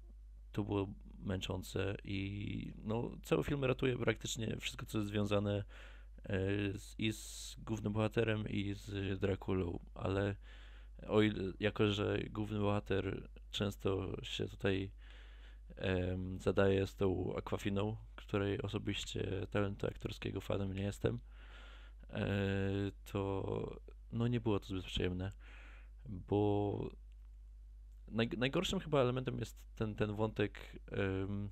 to 0.53 0.65
było 0.65 0.89
męczące 1.19 1.97
i 2.05 2.73
no, 2.85 3.11
cały 3.23 3.45
film 3.45 3.65
ratuje 3.65 3.99
praktycznie 3.99 4.57
wszystko, 4.61 4.87
co 4.87 4.99
jest 4.99 5.11
związane 5.11 5.65
e, 6.25 6.39
z, 6.79 6.95
i 6.99 7.13
z 7.13 7.57
głównym 7.59 7.93
bohaterem, 7.93 8.49
i 8.49 8.75
z 8.75 9.21
Drakulą, 9.21 9.79
ale 9.95 10.37
o 11.09 11.23
ile, 11.23 11.53
jako, 11.61 11.93
że 11.93 12.19
główny 12.31 12.59
bohater 12.59 13.29
często 13.51 14.17
się 14.23 14.49
tutaj 14.49 14.91
em, 15.77 16.41
zadaje 16.41 16.87
z 16.87 16.97
tą 16.97 17.37
Aquafiną, 17.37 17.97
której 18.17 18.63
osobiście 18.63 19.47
talentu 19.51 19.87
aktorskiego 19.87 20.41
fanem 20.41 20.73
nie 20.73 20.83
jestem, 20.83 21.19
e, 22.11 22.31
to 23.13 23.81
no 24.13 24.29
nie 24.29 24.41
było 24.41 24.61
to 24.61 24.67
zbyt 24.67 24.85
przyjemne, 24.85 25.33
bo 26.09 26.91
naj, 28.09 28.29
najgorszym 28.39 28.81
chyba 28.81 29.01
elementem 29.01 29.39
jest 29.39 29.67
ten, 29.77 29.95
ten 29.95 30.15
wątek 30.15 30.81
em, 30.93 31.51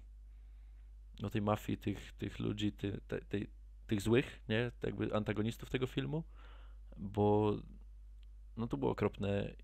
no 1.21 1.31
tej 1.31 1.43
mafii, 1.43 1.79
tych, 1.79 2.13
tych 2.13 2.39
ludzi, 2.39 2.73
ty, 2.73 3.01
te, 3.09 3.21
tej, 3.21 3.51
tych 3.87 4.01
złych, 4.01 4.41
nie, 4.49 4.71
jakby 4.83 5.15
antagonistów 5.15 5.71
tego 5.71 5.87
filmu, 5.87 6.25
bo 6.97 7.57
no 8.59 8.67
to 8.67 8.77
było 8.77 8.91
okropne. 8.91 9.55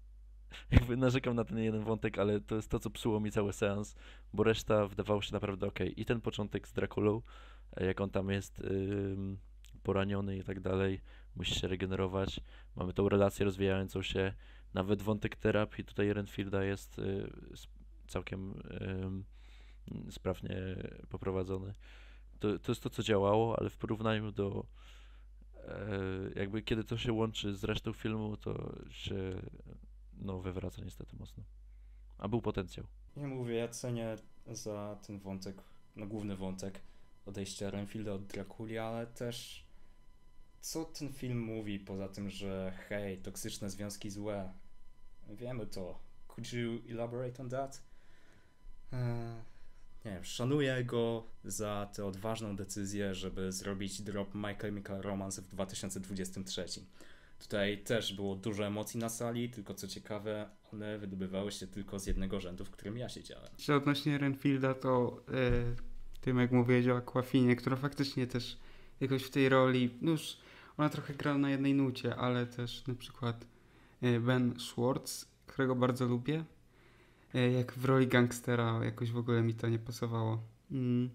Jakby 0.72 0.96
narzekam 0.96 1.34
na 1.34 1.44
ten 1.44 1.58
jeden 1.58 1.84
wątek, 1.84 2.18
ale 2.18 2.40
to 2.40 2.56
jest 2.56 2.68
to, 2.68 2.78
co 2.78 2.90
psuło 2.90 3.20
mi 3.20 3.30
cały 3.30 3.52
seans, 3.52 3.96
bo 4.32 4.42
reszta 4.42 4.86
wydawało 4.86 5.22
się 5.22 5.32
naprawdę 5.32 5.66
ok. 5.66 5.78
I 5.96 6.04
ten 6.04 6.20
początek 6.20 6.68
z 6.68 6.72
Draculą, 6.72 7.22
e, 7.76 7.86
jak 7.86 8.00
on 8.00 8.10
tam 8.10 8.30
jest 8.30 8.62
poraniony 9.82 10.36
i 10.36 10.44
tak 10.44 10.60
dalej, 10.60 11.00
musi 11.36 11.54
się 11.54 11.68
regenerować. 11.68 12.40
Mamy 12.76 12.92
tą 12.92 13.08
relację 13.08 13.44
rozwijającą 13.44 14.02
się, 14.02 14.32
nawet 14.74 15.02
wątek 15.02 15.36
terapii 15.36 15.84
tutaj 15.84 16.12
Renfielda 16.12 16.64
jest 16.64 16.98
y, 16.98 17.30
całkiem 18.08 18.62
sprawnie 20.10 20.56
poprowadzony. 21.08 21.72
To, 22.40 22.58
to 22.58 22.72
jest 22.72 22.82
to, 22.82 22.90
co 22.90 23.02
działało, 23.02 23.58
ale 23.58 23.70
w 23.70 23.76
porównaniu 23.76 24.32
do 24.32 24.66
jakby 26.36 26.62
kiedy 26.62 26.84
to 26.84 26.96
się 26.96 27.12
łączy 27.12 27.54
z 27.54 27.64
resztą 27.64 27.92
filmu, 27.92 28.36
to 28.36 28.72
się 28.90 29.42
no 30.18 30.40
wywraca 30.40 30.82
niestety 30.84 31.16
mocno. 31.16 31.42
A 32.18 32.28
był 32.28 32.42
potencjał. 32.42 32.86
Ja 33.16 33.26
mówię, 33.26 33.54
ja 33.54 33.68
cenię 33.68 34.16
za 34.46 34.98
ten 35.06 35.18
wątek, 35.18 35.56
no 35.96 36.06
główny 36.06 36.36
wątek 36.36 36.80
odejścia 37.26 37.70
Renfielda 37.70 38.12
od 38.12 38.26
Drakuli, 38.26 38.78
ale 38.78 39.06
też 39.06 39.64
co 40.60 40.84
ten 40.84 41.12
film 41.12 41.40
mówi 41.40 41.78
poza 41.78 42.08
tym, 42.08 42.30
że 42.30 42.72
hej, 42.88 43.18
toksyczne 43.18 43.70
związki 43.70 44.10
złe. 44.10 44.52
Wiemy 45.28 45.66
to. 45.66 45.98
Could 46.28 46.52
you 46.52 46.80
elaborate 46.90 47.42
on 47.42 47.50
that? 47.50 47.82
Eee, 48.92 48.98
nie 50.04 50.10
wiem, 50.10 50.24
szanuję 50.24 50.84
go 50.84 51.24
za 51.44 51.90
tę 51.94 52.04
odważną 52.04 52.56
decyzję, 52.56 53.14
żeby 53.14 53.52
zrobić 53.52 54.02
drop 54.02 54.34
My 54.34 54.54
Chemical 54.54 55.02
Romance 55.02 55.42
w 55.42 55.48
2023. 55.48 56.64
Tutaj 57.38 57.78
też 57.78 58.14
było 58.14 58.36
dużo 58.36 58.66
emocji 58.66 59.00
na 59.00 59.08
sali, 59.08 59.50
tylko 59.50 59.74
co 59.74 59.88
ciekawe, 59.88 60.50
one 60.72 60.98
wydobywały 60.98 61.52
się 61.52 61.66
tylko 61.66 61.98
z 61.98 62.06
jednego 62.06 62.40
rzędu, 62.40 62.64
w 62.64 62.70
którym 62.70 62.96
ja 62.96 63.08
siedziałem. 63.08 63.48
Jeszcze 63.58 63.76
odnośnie 63.76 64.18
Renfielda, 64.18 64.74
to 64.74 65.22
y, 65.28 66.20
tym 66.20 66.38
jak 66.38 66.52
mówiłeś 66.52 66.88
o 66.88 66.96
Aquafinie, 66.96 67.56
która 67.56 67.76
faktycznie 67.76 68.26
też 68.26 68.58
jakoś 69.00 69.22
w 69.22 69.30
tej 69.30 69.48
roli, 69.48 69.90
no 70.02 70.10
już 70.10 70.36
ona 70.76 70.88
trochę 70.88 71.14
gra 71.14 71.38
na 71.38 71.50
jednej 71.50 71.74
nucie, 71.74 72.16
ale 72.16 72.46
też 72.46 72.86
na 72.86 72.94
przykład 72.94 73.46
y, 74.02 74.20
Ben 74.20 74.60
Schwartz, 74.60 75.28
którego 75.46 75.74
bardzo 75.74 76.06
lubię, 76.06 76.44
jak 77.34 77.72
w 77.72 77.84
roli 77.84 78.06
gangstera 78.06 78.84
jakoś 78.84 79.10
w 79.12 79.16
ogóle 79.16 79.42
mi 79.42 79.54
to 79.54 79.68
nie 79.68 79.78
pasowało. 79.78 80.42
Mm. 80.70 81.10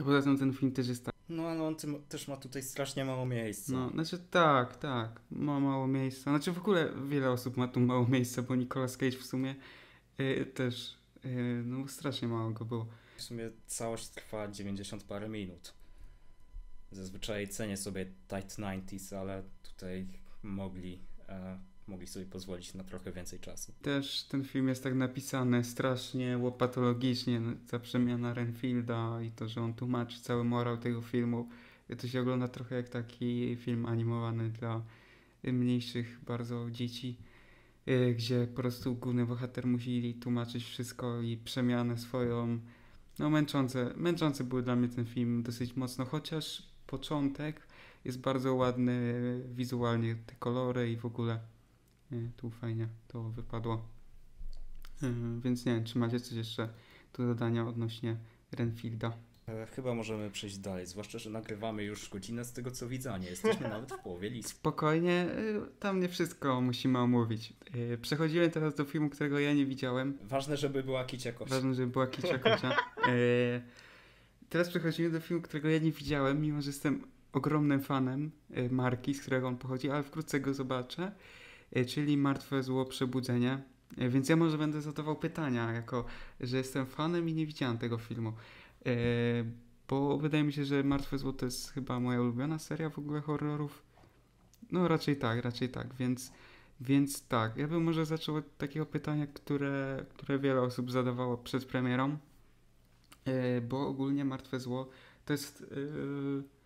A 0.00 0.04
poza 0.04 0.22
tym 0.22 0.38
ten 0.38 0.52
film 0.52 0.72
też 0.72 0.88
jest 0.88 1.04
tak, 1.04 1.14
No 1.28 1.48
ale 1.48 1.62
on 1.62 1.76
tym, 1.76 2.02
też 2.08 2.28
ma 2.28 2.36
tutaj 2.36 2.62
strasznie 2.62 3.04
mało 3.04 3.26
miejsca. 3.26 3.72
no, 3.72 3.90
znaczy 3.90 4.18
tak, 4.30 4.76
tak, 4.76 5.20
ma 5.30 5.60
mało 5.60 5.86
miejsca. 5.86 6.22
Znaczy 6.30 6.52
w 6.52 6.58
ogóle 6.58 6.92
wiele 7.08 7.30
osób 7.30 7.56
ma 7.56 7.68
tu 7.68 7.80
mało 7.80 8.08
miejsca, 8.08 8.42
bo 8.42 8.56
Nicolas 8.56 8.96
Cage 8.96 9.18
w 9.18 9.26
sumie 9.26 9.54
y, 10.20 10.46
też, 10.54 10.98
y, 11.24 11.62
no 11.64 11.88
strasznie 11.88 12.28
mało 12.28 12.50
go 12.50 12.64
było. 12.64 12.86
W 13.16 13.22
sumie 13.22 13.50
całość 13.66 14.08
trwa 14.08 14.48
90 14.48 15.04
parę 15.04 15.28
minut. 15.28 15.74
Zazwyczaj 16.90 17.48
cenię 17.48 17.76
sobie 17.76 18.06
tight 18.28 18.58
90s, 18.58 19.16
ale 19.16 19.42
tutaj 19.62 20.08
mogli, 20.42 21.00
e, 21.28 21.58
mogli 21.88 22.06
sobie 22.06 22.26
pozwolić 22.26 22.74
na 22.74 22.84
trochę 22.84 23.12
więcej 23.12 23.40
czasu. 23.40 23.72
Też 23.82 24.22
ten 24.22 24.44
film 24.44 24.68
jest 24.68 24.82
tak 24.82 24.94
napisany 24.94 25.64
strasznie 25.64 26.38
łopatologicznie, 26.38 27.40
ta 27.70 27.78
przemiana 27.78 28.34
Renfielda 28.34 29.22
i 29.22 29.30
to, 29.30 29.48
że 29.48 29.62
on 29.62 29.74
tłumaczy 29.74 30.20
cały 30.20 30.44
morał 30.44 30.76
tego 30.76 31.02
filmu. 31.02 31.48
To 31.98 32.08
się 32.08 32.20
ogląda 32.20 32.48
trochę 32.48 32.74
jak 32.74 32.88
taki 32.88 33.56
film 33.56 33.86
animowany 33.86 34.48
dla 34.48 34.82
mniejszych 35.44 36.20
bardzo 36.26 36.70
dzieci, 36.70 37.16
y, 37.88 38.14
gdzie 38.14 38.46
po 38.46 38.56
prostu 38.56 38.94
główny 38.94 39.26
bohater 39.26 39.66
musi 39.66 40.14
tłumaczyć 40.14 40.64
wszystko 40.64 41.22
i 41.22 41.36
przemianę 41.36 41.98
swoją. 41.98 42.58
No 43.18 43.30
męczące, 43.30 43.92
męczące 43.96 44.44
był 44.44 44.62
dla 44.62 44.76
mnie 44.76 44.88
ten 44.88 45.06
film 45.06 45.42
dosyć 45.42 45.76
mocno, 45.76 46.04
chociaż 46.04 46.62
początek 46.86 47.66
jest 48.04 48.20
bardzo 48.20 48.54
ładny 48.54 49.14
wizualnie, 49.54 50.16
te 50.26 50.34
kolory 50.34 50.92
i 50.92 50.96
w 50.96 51.06
ogóle. 51.06 51.40
Nie, 52.10 52.30
tu 52.36 52.50
fajnie 52.50 52.88
to 53.08 53.22
wypadło. 53.22 53.88
Yy, 55.02 55.40
więc 55.40 55.66
nie 55.66 55.74
wiem, 55.74 55.84
czy 55.84 55.98
macie 55.98 56.20
coś 56.20 56.32
jeszcze 56.32 56.68
do 57.18 57.26
dodania 57.26 57.66
odnośnie 57.66 58.16
Renfielda. 58.52 59.12
E, 59.48 59.66
chyba 59.66 59.94
możemy 59.94 60.30
przejść 60.30 60.58
dalej, 60.58 60.86
zwłaszcza, 60.86 61.18
że 61.18 61.30
nagrywamy 61.30 61.84
już 61.84 62.08
godzinę 62.08 62.44
z 62.44 62.52
tego 62.52 62.70
co 62.70 62.88
widzę, 62.88 63.12
a 63.12 63.18
nie 63.18 63.30
jesteśmy 63.30 63.68
nawet 63.78 63.92
w 63.92 63.98
połowie 63.98 64.30
listy. 64.30 64.50
Spokojnie, 64.50 65.26
tam 65.80 66.00
nie 66.00 66.08
wszystko 66.08 66.60
musimy 66.60 66.98
omówić. 66.98 67.52
Przechodzimy 68.02 68.50
teraz 68.50 68.74
do 68.74 68.84
filmu, 68.84 69.10
którego 69.10 69.38
ja 69.38 69.52
nie 69.52 69.66
widziałem. 69.66 70.18
Ważne, 70.22 70.56
żeby 70.56 70.82
była 70.82 71.04
kicia 71.04 71.32
kość. 71.32 71.50
Ważne, 71.50 71.74
żeby 71.74 71.92
była 71.92 72.06
Kicia 72.06 72.38
Kocia. 72.38 72.76
Teraz 74.48 74.68
przechodzimy 74.68 75.10
do 75.10 75.20
filmu, 75.20 75.42
którego 75.42 75.68
ja 75.68 75.78
nie 75.78 75.92
widziałem, 75.92 76.40
mimo 76.40 76.62
że 76.62 76.70
jestem 76.70 77.06
ogromnym 77.32 77.80
fanem 77.80 78.30
marki, 78.70 79.14
z 79.14 79.20
którego 79.20 79.48
on 79.48 79.56
pochodzi, 79.56 79.90
ale 79.90 80.02
wkrótce 80.02 80.40
go 80.40 80.54
zobaczę, 80.54 81.12
czyli 81.86 82.16
Martwe 82.16 82.62
Zło 82.62 82.84
Przebudzenie. 82.84 83.62
Y, 84.02 84.08
Więc 84.08 84.28
ja 84.28 84.36
może 84.36 84.58
będę 84.58 84.80
zadawał 84.80 85.16
pytania, 85.16 85.72
jako 85.72 86.04
że 86.40 86.56
jestem 86.56 86.86
fanem 86.86 87.28
i 87.28 87.34
nie 87.34 87.46
widziałem 87.46 87.78
tego 87.78 87.98
filmu. 87.98 88.32
Y, 88.86 89.44
Bo 89.88 90.18
wydaje 90.18 90.44
mi 90.44 90.52
się, 90.52 90.64
że 90.64 90.82
Martwe 90.82 91.18
Zło 91.18 91.32
to 91.32 91.44
jest 91.44 91.70
chyba 91.70 92.00
moja 92.00 92.20
ulubiona 92.20 92.58
seria 92.58 92.90
w 92.90 92.98
ogóle 92.98 93.20
horrorów. 93.20 93.82
No 94.72 94.88
raczej 94.88 95.16
tak, 95.16 95.44
raczej 95.44 95.68
tak, 95.68 95.94
więc, 95.94 96.32
więc 96.80 97.26
tak. 97.28 97.56
Ja 97.56 97.68
bym 97.68 97.84
może 97.84 98.06
zaczął 98.06 98.36
od 98.36 98.56
takiego 98.56 98.86
pytania, 98.86 99.26
które, 99.26 100.04
które 100.14 100.38
wiele 100.38 100.60
osób 100.60 100.90
zadawało 100.90 101.36
przed 101.36 101.64
premierą. 101.64 102.18
E, 103.24 103.60
bo 103.60 103.88
ogólnie 103.88 104.24
Martwe 104.24 104.60
Zło 104.60 104.88
to 105.24 105.32
jest 105.32 105.62
e, 105.62 106.58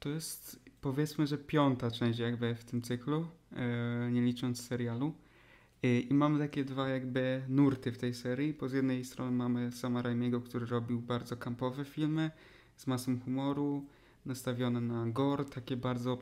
to 0.00 0.08
jest 0.08 0.60
powiedzmy, 0.80 1.26
że 1.26 1.38
piąta 1.38 1.90
część 1.90 2.18
jakby 2.18 2.54
w 2.54 2.64
tym 2.64 2.82
cyklu, 2.82 3.26
e, 3.52 4.10
nie 4.12 4.22
licząc 4.22 4.66
serialu. 4.66 5.14
E, 5.82 6.00
I 6.00 6.14
mamy 6.14 6.38
takie 6.38 6.64
dwa 6.64 6.88
jakby 6.88 7.42
nurty 7.48 7.92
w 7.92 7.98
tej 7.98 8.14
serii, 8.14 8.54
bo 8.54 8.68
z 8.68 8.72
jednej 8.72 9.04
strony 9.04 9.30
mamy 9.30 9.72
Sama 9.72 10.02
Raimiego, 10.02 10.40
który 10.40 10.66
robił 10.66 11.00
bardzo 11.00 11.36
kampowe 11.36 11.84
filmy 11.84 12.30
z 12.76 12.86
masą 12.86 13.20
humoru, 13.20 13.86
nastawione 14.26 14.80
na 14.80 15.06
gore, 15.06 15.44
takie 15.44 15.76
bardzo 15.76 16.18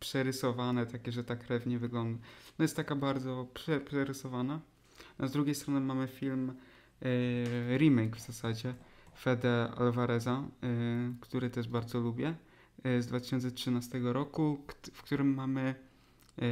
przerysowane, 0.00 0.86
takie, 0.86 1.12
że 1.12 1.24
ta 1.24 1.36
krew 1.36 1.66
nie 1.66 1.78
wygląda. 1.78 2.18
No 2.58 2.62
jest 2.62 2.76
taka 2.76 2.96
bardzo 2.96 3.46
prze, 3.54 3.80
przerysowana. 3.80 4.60
A 5.18 5.26
z 5.26 5.32
drugiej 5.32 5.54
strony 5.54 5.80
mamy 5.80 6.08
film 6.08 6.52
e, 7.02 7.78
remake 7.78 8.16
w 8.16 8.20
zasadzie 8.20 8.74
Fede 9.18 9.70
Alvareza, 9.76 10.44
który 11.20 11.50
też 11.50 11.68
bardzo 11.68 12.00
lubię, 12.00 12.34
z 12.84 13.06
2013 13.06 14.00
roku, 14.02 14.58
w 14.92 15.02
którym 15.02 15.34
mamy 15.34 15.74
e, 16.38 16.44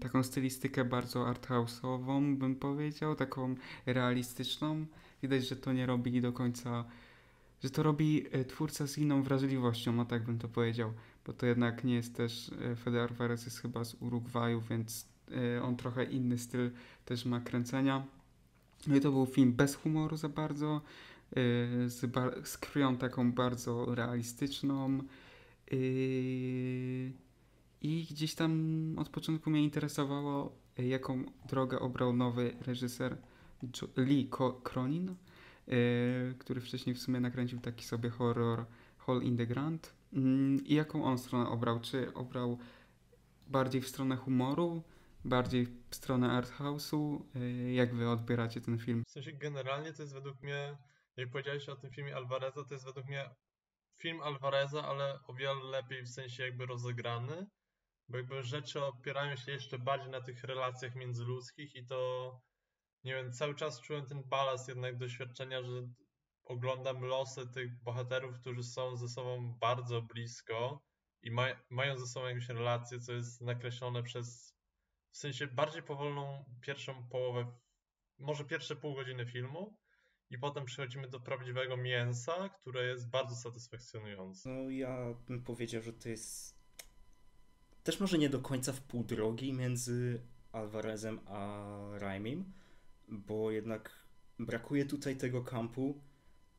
taką 0.00 0.22
stylistykę 0.22 0.84
bardzo 0.84 1.24
arthouse'ową, 1.24 2.36
bym 2.36 2.56
powiedział, 2.56 3.14
taką 3.14 3.54
realistyczną. 3.86 4.86
Widać, 5.22 5.48
że 5.48 5.56
to 5.56 5.72
nie 5.72 5.86
robi 5.86 6.20
do 6.20 6.32
końca, 6.32 6.84
że 7.62 7.70
to 7.70 7.82
robi 7.82 8.26
e, 8.30 8.44
twórca 8.44 8.86
z 8.86 8.98
inną 8.98 9.22
wrażliwością, 9.22 9.92
no 9.92 10.04
tak 10.04 10.24
bym 10.24 10.38
to 10.38 10.48
powiedział, 10.48 10.92
bo 11.26 11.32
to 11.32 11.46
jednak 11.46 11.84
nie 11.84 11.94
jest 11.94 12.14
też, 12.16 12.50
e, 12.72 12.76
Fede 12.76 13.02
Alvarez 13.02 13.44
jest 13.44 13.58
chyba 13.58 13.84
z 13.84 13.94
Urugwaju, 13.94 14.60
więc 14.70 15.08
e, 15.56 15.62
on 15.62 15.76
trochę 15.76 16.04
inny 16.04 16.38
styl 16.38 16.70
też 17.04 17.24
ma 17.24 17.40
kręcenia. 17.40 18.04
No 18.86 18.96
i 18.96 19.00
to 19.00 19.10
był 19.10 19.26
film 19.26 19.52
bez 19.52 19.74
humoru 19.74 20.16
za 20.16 20.28
bardzo, 20.28 20.80
z, 21.86 22.00
z 22.44 22.60
taką 22.98 23.32
bardzo 23.32 23.94
realistyczną. 23.94 24.98
Yy, 25.70 27.12
I 27.82 28.06
gdzieś 28.10 28.34
tam 28.34 28.94
od 28.98 29.08
początku 29.08 29.50
mnie 29.50 29.64
interesowało, 29.64 30.56
yy, 30.78 30.86
jaką 30.86 31.24
drogę 31.48 31.80
obrał 31.80 32.12
nowy 32.12 32.56
reżyser 32.60 33.16
Lee 33.96 34.30
Cronin, 34.72 35.14
yy, 35.66 36.34
który 36.38 36.60
wcześniej 36.60 36.94
w 36.94 37.00
sumie 37.00 37.20
nakręcił 37.20 37.60
taki 37.60 37.84
sobie 37.84 38.10
horror 38.10 38.66
Hall 38.98 39.22
in 39.22 39.36
the 39.36 39.46
Grand. 39.46 39.94
Mm, 40.12 40.64
I 40.64 40.74
jaką 40.74 41.04
on 41.04 41.18
stronę 41.18 41.48
obrał? 41.48 41.80
Czy 41.80 42.14
obrał 42.14 42.58
bardziej 43.46 43.80
w 43.80 43.88
stronę 43.88 44.16
humoru, 44.16 44.82
bardziej 45.24 45.66
w 45.90 45.94
stronę 45.94 46.28
arthouse'u? 46.42 47.20
Jak 47.72 47.94
wy 47.94 48.08
odbieracie 48.08 48.60
ten 48.60 48.78
film? 48.78 49.02
W 49.06 49.10
sensie 49.10 49.32
generalnie 49.32 49.92
to 49.92 50.02
jest 50.02 50.14
według 50.14 50.42
mnie, 50.42 50.76
jak 51.16 51.30
powiedziałeś 51.30 51.68
o 51.68 51.76
tym 51.76 51.90
filmie 51.90 52.16
Alvareza, 52.16 52.64
to 52.64 52.74
jest 52.74 52.84
według 52.84 53.06
mnie 53.06 53.30
film 53.98 54.22
Alvareza, 54.22 54.84
ale 54.84 55.18
o 55.26 55.34
wiele 55.34 55.64
lepiej 55.64 56.02
w 56.02 56.08
sensie 56.08 56.42
jakby 56.42 56.66
rozegrany, 56.66 57.46
bo 58.08 58.18
jakby 58.18 58.42
rzeczy 58.42 58.84
opierają 58.84 59.36
się 59.36 59.52
jeszcze 59.52 59.78
bardziej 59.78 60.10
na 60.10 60.20
tych 60.20 60.44
relacjach 60.44 60.94
międzyludzkich 60.94 61.74
i 61.74 61.86
to, 61.86 62.40
nie 63.04 63.14
wiem, 63.14 63.32
cały 63.32 63.54
czas 63.54 63.80
czułem 63.80 64.06
ten 64.06 64.22
balans 64.22 64.68
jednak 64.68 64.98
doświadczenia, 64.98 65.62
że 65.62 65.88
oglądam 66.44 67.04
losy 67.04 67.48
tych 67.48 67.82
bohaterów, 67.82 68.40
którzy 68.40 68.62
są 68.62 68.96
ze 68.96 69.08
sobą 69.08 69.58
bardzo 69.60 70.02
blisko 70.02 70.82
i 71.22 71.30
ma, 71.30 71.46
mają 71.70 71.98
ze 71.98 72.06
sobą 72.06 72.26
jakąś 72.26 72.48
relację, 72.48 73.00
co 73.00 73.12
jest 73.12 73.40
nakreślone 73.40 74.02
przez 74.02 74.54
w 75.10 75.16
sensie 75.16 75.46
bardziej 75.46 75.82
powolną 75.82 76.44
pierwszą 76.60 77.08
połowę, 77.08 77.58
może 78.18 78.44
pierwsze 78.44 78.76
pół 78.76 78.94
godziny 78.94 79.26
filmu 79.26 79.78
i 80.34 80.38
potem 80.38 80.64
przechodzimy 80.64 81.08
do 81.08 81.20
prawdziwego 81.20 81.76
mięsa, 81.76 82.48
które 82.48 82.84
jest 82.86 83.08
bardzo 83.08 83.36
satysfakcjonujące. 83.36 84.48
No 84.48 84.70
ja 84.70 85.14
bym 85.28 85.42
powiedział, 85.42 85.82
że 85.82 85.92
to 85.92 86.08
jest 86.08 86.54
też 87.84 88.00
może 88.00 88.18
nie 88.18 88.28
do 88.28 88.40
końca 88.40 88.72
w 88.72 88.80
pół 88.80 89.04
drogi 89.04 89.52
między 89.52 90.20
Alvarezem 90.52 91.20
a 91.26 91.66
Raimim, 91.98 92.52
bo 93.08 93.50
jednak 93.50 93.90
brakuje 94.38 94.84
tutaj 94.84 95.16
tego 95.16 95.42
kampu 95.42 96.00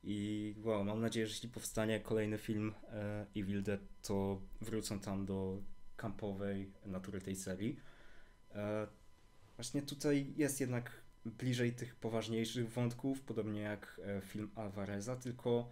i 0.03 0.55
wow, 0.63 0.83
mam 0.83 1.01
nadzieję, 1.01 1.27
że 1.27 1.33
jeśli 1.33 1.49
powstanie 1.49 1.99
kolejny 1.99 2.37
film 2.37 2.73
e, 2.87 3.25
Evil 3.35 3.63
Dead, 3.63 3.81
to 4.01 4.41
wrócą 4.61 4.99
tam 4.99 5.25
do 5.25 5.61
kampowej 5.95 6.71
natury 6.85 7.21
tej 7.21 7.35
serii. 7.35 7.79
E, 8.51 8.87
właśnie 9.55 9.81
tutaj 9.81 10.33
jest 10.37 10.61
jednak 10.61 11.04
bliżej 11.25 11.73
tych 11.73 11.95
poważniejszych 11.95 12.69
wątków, 12.69 13.21
podobnie 13.21 13.61
jak 13.61 14.01
e, 14.03 14.21
film 14.21 14.51
Alvareza, 14.55 15.15
tylko 15.15 15.69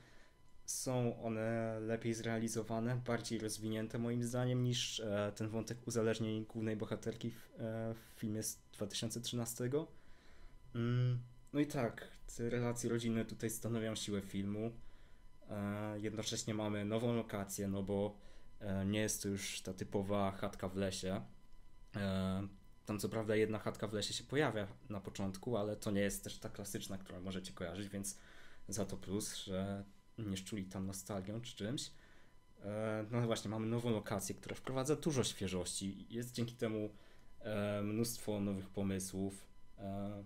są 0.65 1.23
one 1.23 1.79
lepiej 1.79 2.13
zrealizowane, 2.13 2.95
bardziej 2.95 3.39
rozwinięte 3.39 3.97
moim 3.97 4.23
zdaniem 4.23 4.63
niż 4.63 4.99
e, 4.99 5.31
ten 5.35 5.49
wątek 5.49 5.87
uzależnień 5.87 6.45
głównej 6.45 6.75
bohaterki 6.75 7.31
w, 7.31 7.35
e, 7.59 7.93
w 7.93 8.19
filmie 8.19 8.43
z 8.43 8.59
2013. 8.73 9.69
Mm, 10.75 11.19
no 11.53 11.59
i 11.59 11.67
tak, 11.67 12.07
te 12.37 12.49
relacje 12.49 12.89
rodzinne 12.89 13.25
tutaj 13.25 13.49
stanowią 13.49 13.95
siłę 13.95 14.21
filmu. 14.21 14.71
Jednocześnie 15.95 16.53
mamy 16.53 16.85
nową 16.85 17.15
lokację, 17.15 17.67
no 17.67 17.83
bo 17.83 18.17
nie 18.85 18.99
jest 18.99 19.23
to 19.23 19.27
już 19.29 19.61
ta 19.61 19.73
typowa 19.73 20.31
chatka 20.31 20.69
w 20.69 20.75
lesie. 20.75 21.21
Tam 22.85 22.99
co 22.99 23.09
prawda 23.09 23.35
jedna 23.35 23.59
chatka 23.59 23.87
w 23.87 23.93
lesie 23.93 24.13
się 24.13 24.23
pojawia 24.23 24.67
na 24.89 24.99
początku, 24.99 25.57
ale 25.57 25.75
to 25.75 25.91
nie 25.91 26.01
jest 26.01 26.23
też 26.23 26.39
ta 26.39 26.49
klasyczna, 26.49 26.97
którą 26.97 27.21
możecie 27.21 27.53
kojarzyć, 27.53 27.89
więc 27.89 28.17
za 28.67 28.85
to 28.85 28.97
plus, 28.97 29.35
że 29.35 29.83
nie 30.17 30.37
szczuli 30.37 30.65
tam 30.65 30.85
nostalgią 30.85 31.41
czy 31.41 31.55
czymś. 31.55 31.91
E, 32.65 33.05
No 33.11 33.21
właśnie, 33.21 33.51
mamy 33.51 33.67
nową 33.67 33.89
lokację, 33.91 34.35
która 34.35 34.55
wprowadza 34.55 34.95
dużo 34.95 35.23
świeżości. 35.23 36.05
Jest 36.09 36.31
dzięki 36.31 36.55
temu 36.55 36.89
e, 37.39 37.81
mnóstwo 37.81 38.39
nowych 38.39 38.69
pomysłów 38.69 39.47
e, 39.79 40.23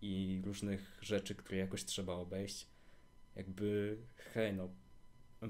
i 0.00 0.42
różnych 0.44 0.98
rzeczy, 1.02 1.34
które 1.34 1.58
jakoś 1.58 1.84
trzeba 1.84 2.12
obejść. 2.12 2.66
Jakby, 3.36 3.98
hej, 4.34 4.54
no, 4.54 4.68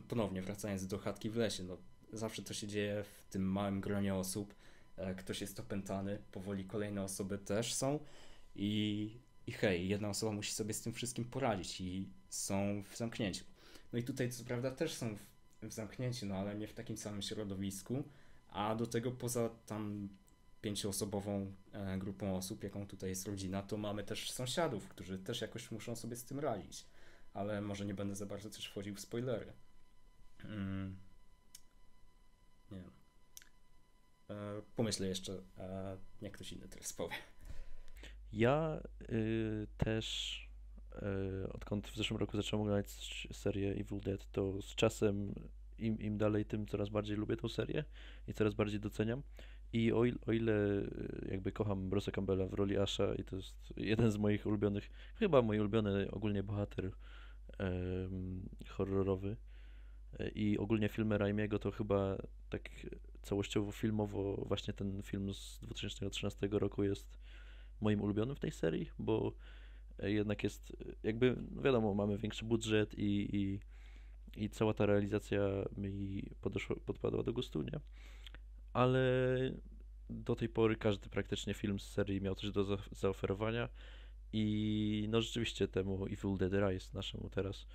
ponownie 0.09 0.43
wracając 0.43 0.87
do 0.87 0.99
chatki 0.99 1.31
w 1.31 1.37
lesie, 1.37 1.63
no, 1.65 1.77
zawsze 2.13 2.43
to 2.43 2.55
się 2.55 2.67
dzieje 2.67 3.05
w 3.05 3.25
tym 3.25 3.43
małym 3.43 3.81
gronie 3.81 4.15
osób. 4.15 4.55
E, 4.97 5.15
Ktoś 5.15 5.41
jest 5.41 5.61
opętany, 5.61 6.19
powoli 6.33 6.65
kolejne 6.65 7.03
osoby 7.03 7.39
też 7.39 7.75
są 7.75 7.99
i, 8.55 9.11
i 9.47 9.53
hej, 9.53 9.89
jedna 9.89 10.09
osoba 10.09 10.33
musi 10.33 10.53
sobie 10.53 10.75
z 10.75 10.81
tym 10.83 10.93
wszystkim 10.93 11.25
poradzić 11.25 11.81
i 11.81 12.09
są 12.29 12.83
w 12.91 12.97
zamknięciu. 12.97 13.45
No 13.93 13.99
i 13.99 14.03
tutaj 14.03 14.31
co 14.31 14.45
prawda 14.45 14.71
też 14.71 14.95
są 14.95 15.17
w, 15.17 15.21
w 15.63 15.73
zamknięciu, 15.73 16.27
no 16.27 16.35
ale 16.35 16.55
nie 16.55 16.67
w 16.67 16.75
takim 16.75 16.97
samym 16.97 17.23
środowisku, 17.23 18.05
a 18.49 18.75
do 18.75 18.87
tego 18.87 19.13
poza 19.13 19.49
tam 19.67 20.09
pięcioosobową 20.63 21.53
e, 21.73 21.99
grupą 21.99 22.37
osób, 22.37 22.65
jaką 22.65 22.87
tutaj 22.87 23.11
jest 23.11 23.27
rodzina, 23.27 23.63
to 23.63 23.77
mamy 23.77 24.05
też 24.05 24.31
sąsiadów, 24.31 24.89
którzy 24.89 25.19
też 25.19 25.41
jakoś 25.41 25.71
muszą 25.71 25.97
sobie 25.97 26.17
z 26.17 26.25
tym 26.25 26.39
radzić. 26.39 26.87
Ale 27.35 27.61
może 27.61 27.87
nie 27.87 27.95
będę 27.95 28.17
za 28.17 28.27
bardzo 28.27 28.51
też 28.51 28.67
wchodził 28.67 28.95
w 28.95 29.01
spoilery. 29.01 29.53
Mm. 30.45 30.97
Nie 32.71 32.81
wiem. 32.81 33.02
E, 34.33 34.63
pomyślę 34.77 35.09
jeszcze, 35.09 35.43
e, 35.59 35.97
jak 36.23 36.33
ktoś 36.33 36.53
inny 36.53 36.69
teraz 36.69 36.93
powie. 36.93 37.15
Ja 38.33 38.81
y, 39.13 39.67
też, 39.77 40.39
y, 41.43 41.53
odkąd 41.53 41.89
w 41.89 41.97
zeszłym 41.97 42.21
roku 42.21 42.37
zacząłem 42.37 42.63
oglądać 42.63 43.29
serię 43.33 43.71
Evil 43.71 44.01
Dead, 44.01 44.31
to 44.33 44.63
z 44.63 44.75
czasem 44.75 45.35
im, 45.79 45.99
im 45.99 46.19
dalej, 46.19 46.45
tym 46.45 46.67
coraz 46.67 46.89
bardziej 46.89 47.17
lubię 47.17 47.37
tą 47.37 47.49
serię 47.49 47.85
i 48.29 48.35
coraz 48.35 48.55
bardziej 48.55 48.81
doceniam. 48.81 49.23
I 49.73 49.93
o, 49.93 50.05
il, 50.05 50.19
o 50.27 50.33
ile 50.33 50.53
y, 50.53 51.29
jakby 51.31 51.53
kocham 51.53 51.91
Bruce'a 51.91 52.11
Campbella 52.11 52.47
w 52.47 52.55
roli 52.55 52.79
Asha 52.79 53.15
i 53.15 53.25
to 53.25 53.37
jest 53.37 53.73
jeden 53.77 54.11
z 54.11 54.17
moich 54.17 54.47
ulubionych, 54.47 54.91
chyba 55.15 55.43
mój 55.43 55.59
ulubiony 55.59 56.11
ogólnie 56.11 56.43
bohater 56.43 56.91
em, 57.59 58.49
horrorowy. 58.69 59.37
I 60.35 60.59
ogólnie 60.59 60.89
filmy 60.89 61.19
Raimiego 61.19 61.59
to 61.59 61.71
chyba 61.71 62.17
tak 62.51 62.71
całościowo 63.23 63.73
filmowo 63.73 64.45
właśnie 64.47 64.75
ten 64.75 65.03
film 65.03 65.35
z 65.35 65.59
2013 65.63 66.49
roku 66.51 66.85
jest 66.85 67.19
moim 67.81 68.01
ulubionym 68.01 68.37
w 68.37 68.41
tej 68.41 68.53
serii, 68.53 68.91
bo 68.99 69.33
e, 69.99 70.13
jednak 70.13 70.43
jest 70.45 70.77
jakby, 71.03 71.37
no 71.51 71.63
wiadomo, 71.63 71.95
mamy 71.95 72.19
większy 72.19 72.45
budżet 72.45 72.95
i, 72.99 73.37
i, 73.37 73.61
i 74.45 74.51
cała 74.51 74.75
ta 74.75 74.87
realizacja 74.87 75.41
mi 75.77 76.23
podeszła, 76.41 76.77
podpadła 76.87 77.23
do 77.23 77.33
gustu, 77.33 77.63
nie? 77.63 77.81
Ale 78.73 79.01
do 80.11 80.37
tej 80.37 80.49
pory 80.49 80.77
każdy 80.77 81.09
praktycznie 81.09 81.55
film 81.55 81.81
z 81.81 81.89
serii 81.89 82.21
miał 82.21 82.35
coś 82.35 82.51
do 82.51 82.65
za 82.65 82.77
zaoferowania 82.91 83.69
i 84.33 85.07
no 85.09 85.21
rzeczywiście 85.21 85.69
temu 85.69 86.07
Evil 86.07 86.37
Dead 86.39 86.53
Rise 86.53 86.91
naszemu 86.95 87.31
teraz 87.31 87.67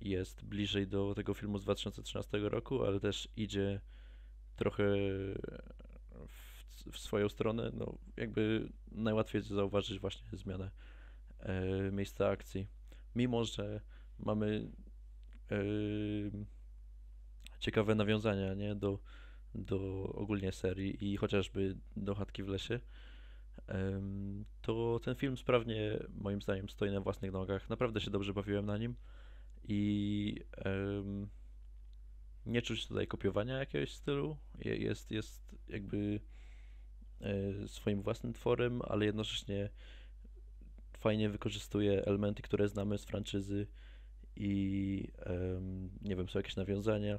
jest 0.00 0.44
bliżej 0.44 0.86
do 0.86 1.14
tego 1.14 1.34
filmu 1.34 1.58
z 1.58 1.62
2013 1.62 2.38
roku, 2.38 2.84
ale 2.84 3.00
też 3.00 3.28
idzie 3.36 3.80
trochę 4.56 4.84
w, 6.28 6.92
w 6.92 6.98
swoją 6.98 7.28
stronę. 7.28 7.70
No, 7.74 7.98
jakby 8.16 8.68
najłatwiej 8.92 9.42
zauważyć 9.42 10.00
właśnie 10.00 10.38
zmianę 10.38 10.70
e, 11.38 11.90
miejsca 11.92 12.28
akcji. 12.28 12.66
Mimo, 13.16 13.44
że 13.44 13.80
mamy 14.18 14.70
e, 15.50 15.56
ciekawe 17.60 17.94
nawiązania 17.94 18.54
nie, 18.54 18.74
do, 18.74 18.98
do 19.54 20.02
ogólnie 20.14 20.52
serii 20.52 21.12
i 21.12 21.16
chociażby 21.16 21.76
do 21.96 22.14
Chatki 22.14 22.42
w 22.42 22.48
lesie, 22.48 22.80
to 24.62 25.00
ten 25.04 25.14
film 25.14 25.36
sprawnie 25.36 25.98
moim 26.14 26.42
zdaniem 26.42 26.68
stoi 26.68 26.90
na 26.90 27.00
własnych 27.00 27.32
nogach. 27.32 27.70
Naprawdę 27.70 28.00
się 28.00 28.10
dobrze 28.10 28.34
bawiłem 28.34 28.66
na 28.66 28.78
nim 28.78 28.94
i 29.68 30.40
nie 32.46 32.62
czuć 32.62 32.86
tutaj 32.86 33.06
kopiowania 33.06 33.58
jakiegoś 33.58 33.92
stylu. 33.92 34.36
Jest, 34.64 35.10
jest 35.10 35.56
jakby 35.68 36.20
e, 37.20 37.68
swoim 37.68 38.02
własnym 38.02 38.32
tworem, 38.32 38.82
ale 38.84 39.06
jednocześnie 39.06 39.70
fajnie 40.98 41.30
wykorzystuje 41.30 42.04
elementy, 42.04 42.42
które 42.42 42.68
znamy 42.68 42.98
z 42.98 43.04
franczyzy 43.04 43.66
i 44.36 45.08
nie 46.02 46.16
wiem, 46.16 46.28
są 46.28 46.38
jakieś 46.38 46.56
nawiązania. 46.56 47.18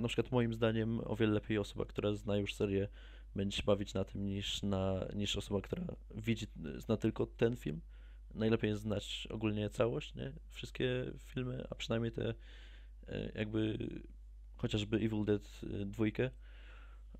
Na 0.00 0.08
przykład 0.08 0.32
moim 0.32 0.54
zdaniem 0.54 1.00
o 1.04 1.16
wiele 1.16 1.32
lepiej 1.32 1.58
osoba, 1.58 1.84
która 1.84 2.12
zna 2.12 2.36
już 2.36 2.54
serię, 2.54 2.88
będzie 3.36 3.56
się 3.56 3.62
bawić 3.62 3.94
na 3.94 4.04
tym 4.04 4.24
niż, 4.26 4.62
na, 4.62 5.08
niż 5.14 5.36
osoba, 5.36 5.60
która 5.60 5.84
widzi, 6.14 6.46
zna 6.76 6.96
tylko 6.96 7.26
ten 7.26 7.56
film. 7.56 7.80
Najlepiej 8.34 8.70
jest 8.70 8.82
znać 8.82 9.28
ogólnie 9.30 9.70
całość, 9.70 10.14
nie? 10.14 10.32
Wszystkie 10.50 11.12
filmy, 11.18 11.64
a 11.70 11.74
przynajmniej 11.74 12.12
te 12.12 12.34
e, 13.08 13.32
jakby 13.34 13.78
chociażby 14.62 14.96
Evil 14.96 15.24
Dead 15.24 15.60
e, 15.62 15.84
dwójkę, 15.84 16.30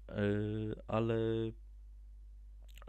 e, 0.09 0.23
ale 0.89 1.17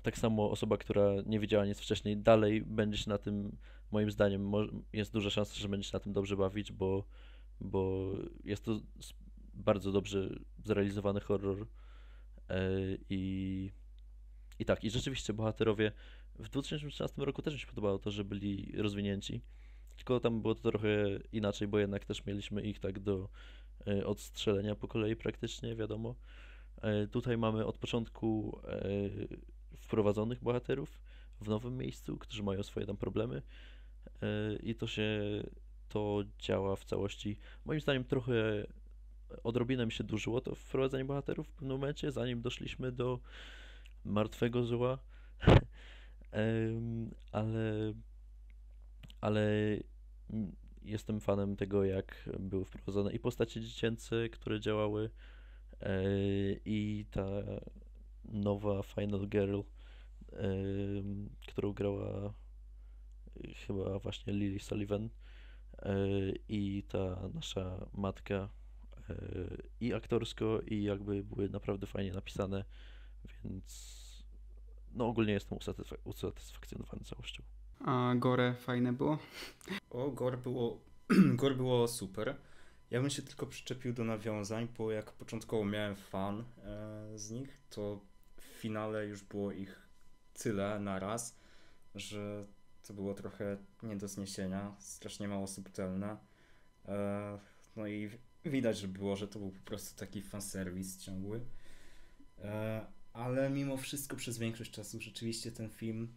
tak 0.04 0.18
samo 0.18 0.51
osoba, 0.51 0.78
która 0.78 1.14
nie 1.26 1.39
widziała 1.39 1.66
nic 1.66 1.80
wcześniej, 1.80 2.18
dalej 2.18 2.62
będzie 2.62 2.97
się 2.97 3.10
na 3.10 3.18
tym, 3.18 3.58
moim 3.91 4.12
zdaniem, 4.12 4.51
jest 4.93 5.14
duża 5.14 5.30
szansa, 5.30 5.56
że 5.56 5.70
będzie 5.70 5.89
się 5.89 5.95
na 5.95 5.99
tym 5.99 6.14
dobrze 6.14 6.38
bawić, 6.38 6.72
bo, 6.72 7.04
bo 7.60 8.12
jest 8.43 8.66
to 8.66 8.80
bardzo 9.54 9.91
dobrze 9.91 10.30
zrealizowany 10.66 11.20
horror 11.20 11.68
i, 13.10 13.72
i 14.60 14.66
tak, 14.66 14.84
i 14.84 14.89
rzeczywiście 14.89 15.34
bohaterowie 15.34 15.91
w 16.39 16.49
2013 16.49 17.22
roku 17.26 17.41
też 17.41 17.54
mi 17.54 17.60
się 17.60 17.68
podobało 17.68 17.99
to, 17.99 18.12
że 18.12 18.24
byli 18.24 18.72
rozwinięci, 18.78 19.41
tylko 19.95 20.20
tam 20.20 20.41
było 20.41 20.56
to 20.56 20.72
trochę 20.72 21.20
inaczej, 21.32 21.68
bo 21.68 21.80
jednak 21.80 22.06
też 22.06 22.26
mieliśmy 22.26 22.62
ich 22.62 22.80
tak 22.80 22.99
do 22.99 23.30
odstrzelenia 24.05 24.76
po 24.76 24.88
kolei 24.88 25.15
praktycznie, 25.15 25.76
wiadomo. 25.76 26.15
E, 26.82 27.07
tutaj 27.07 27.38
mamy 27.38 27.65
od 27.65 27.78
początku 27.78 28.59
e, 28.67 28.89
wprowadzonych 29.78 30.43
bohaterów 30.43 30.99
w 31.41 31.47
nowym 31.47 31.78
miejscu, 31.78 32.17
którzy 32.17 32.43
mają 32.43 32.63
swoje 32.63 32.86
tam 32.86 32.97
problemy 32.97 33.41
i 34.63 34.76
to 34.76 34.88
się, 34.88 35.21
to 35.89 36.24
działa 36.39 36.76
w 36.76 36.84
całości. 36.84 37.39
Moim 37.65 37.82
zdaniem 37.82 38.03
trochę 38.03 38.34
odrobinę 39.43 39.86
mi 39.86 39.91
się 39.91 40.03
dłużyło 40.03 40.41
to 40.41 40.55
wprowadzenie 40.55 41.05
bohaterów 41.05 41.47
w 41.47 41.51
pewnym 41.51 41.71
momencie, 41.71 42.11
zanim 42.11 42.41
doszliśmy 42.41 42.91
do 42.91 43.19
martwego 44.05 44.63
zła, 44.63 44.99
ale, 47.32 47.93
ale 49.21 49.49
jestem 50.86 51.20
fanem 51.20 51.56
tego, 51.56 51.84
jak 51.86 52.30
były 52.40 52.66
wprowadzone 52.66 53.14
i 53.14 53.20
postacie 53.20 53.62
dziecięce, 53.62 54.30
które 54.30 54.60
działały 54.60 55.10
e, 55.82 56.04
i 56.66 57.06
ta 57.12 57.28
nowa 58.26 58.84
Final 58.84 59.28
Girl, 59.28 59.60
którą 61.48 61.74
grała 61.74 62.34
chyba 63.68 64.00
właśnie 64.00 64.34
Lily 64.34 64.60
Sullivan 64.60 65.10
e, 65.80 65.96
i 66.50 66.84
ta 66.88 67.30
nasza 67.34 67.86
matka 67.94 68.50
e, 69.10 69.16
i 69.80 69.94
aktorsko 69.94 70.60
i 70.68 70.84
jakby 70.84 71.24
były 71.24 71.50
naprawdę 71.50 71.88
fajnie 71.88 72.12
napisane, 72.12 72.66
więc 73.44 74.04
no 74.92 75.08
ogólnie 75.08 75.34
jestem 75.34 75.58
usatysfak 75.58 76.00
usatysfakcjonowany 76.04 77.04
całością. 77.04 77.44
A 77.84 78.16
Gore 78.16 78.54
fajne 78.54 78.94
było? 78.94 79.20
O, 79.90 80.12
Gore 80.12 80.38
było, 80.38 80.80
Gore 81.36 81.56
było 81.56 81.88
super. 81.88 82.36
Ja 82.92 83.02
bym 83.02 83.10
się 83.10 83.22
tylko 83.22 83.46
przyczepił 83.46 83.94
do 83.94 84.04
nawiązań, 84.04 84.68
bo 84.78 84.92
jak 84.92 85.12
początkowo 85.12 85.66
miałem 85.66 85.96
fan 85.96 86.44
e, 86.64 87.18
z 87.20 87.32
nich, 87.32 87.58
to 87.70 88.00
w 88.38 88.44
finale 88.44 89.08
już 89.08 89.24
było 89.24 89.52
ich 89.52 89.88
tyle 90.34 90.80
naraz, 90.80 91.36
że 91.96 92.46
to 92.84 92.94
było 92.94 93.14
trochę 93.14 93.58
nie 93.84 93.96
do 93.96 94.08
zniesienia, 94.08 94.76
strasznie 94.80 95.28
mało 95.28 95.48
subtelne. 95.48 96.18
E, 96.86 97.40
no 97.76 97.88
i 97.88 98.10
widać, 98.46 98.78
że 98.78 98.88
było, 98.88 99.16
że 99.16 99.28
to 99.28 99.40
był 99.40 99.52
po 99.52 99.66
prostu 99.66 100.00
taki 100.00 100.22
fanserwis 100.22 100.98
ciągły. 100.98 101.42
E, 102.40 102.86
ale 103.14 103.50
mimo 103.50 103.78
wszystko 103.78 104.16
przez 104.16 104.38
większość 104.38 104.72
czasu 104.72 105.02
rzeczywiście 105.02 105.52
ten 105.52 105.70
film 105.70 106.14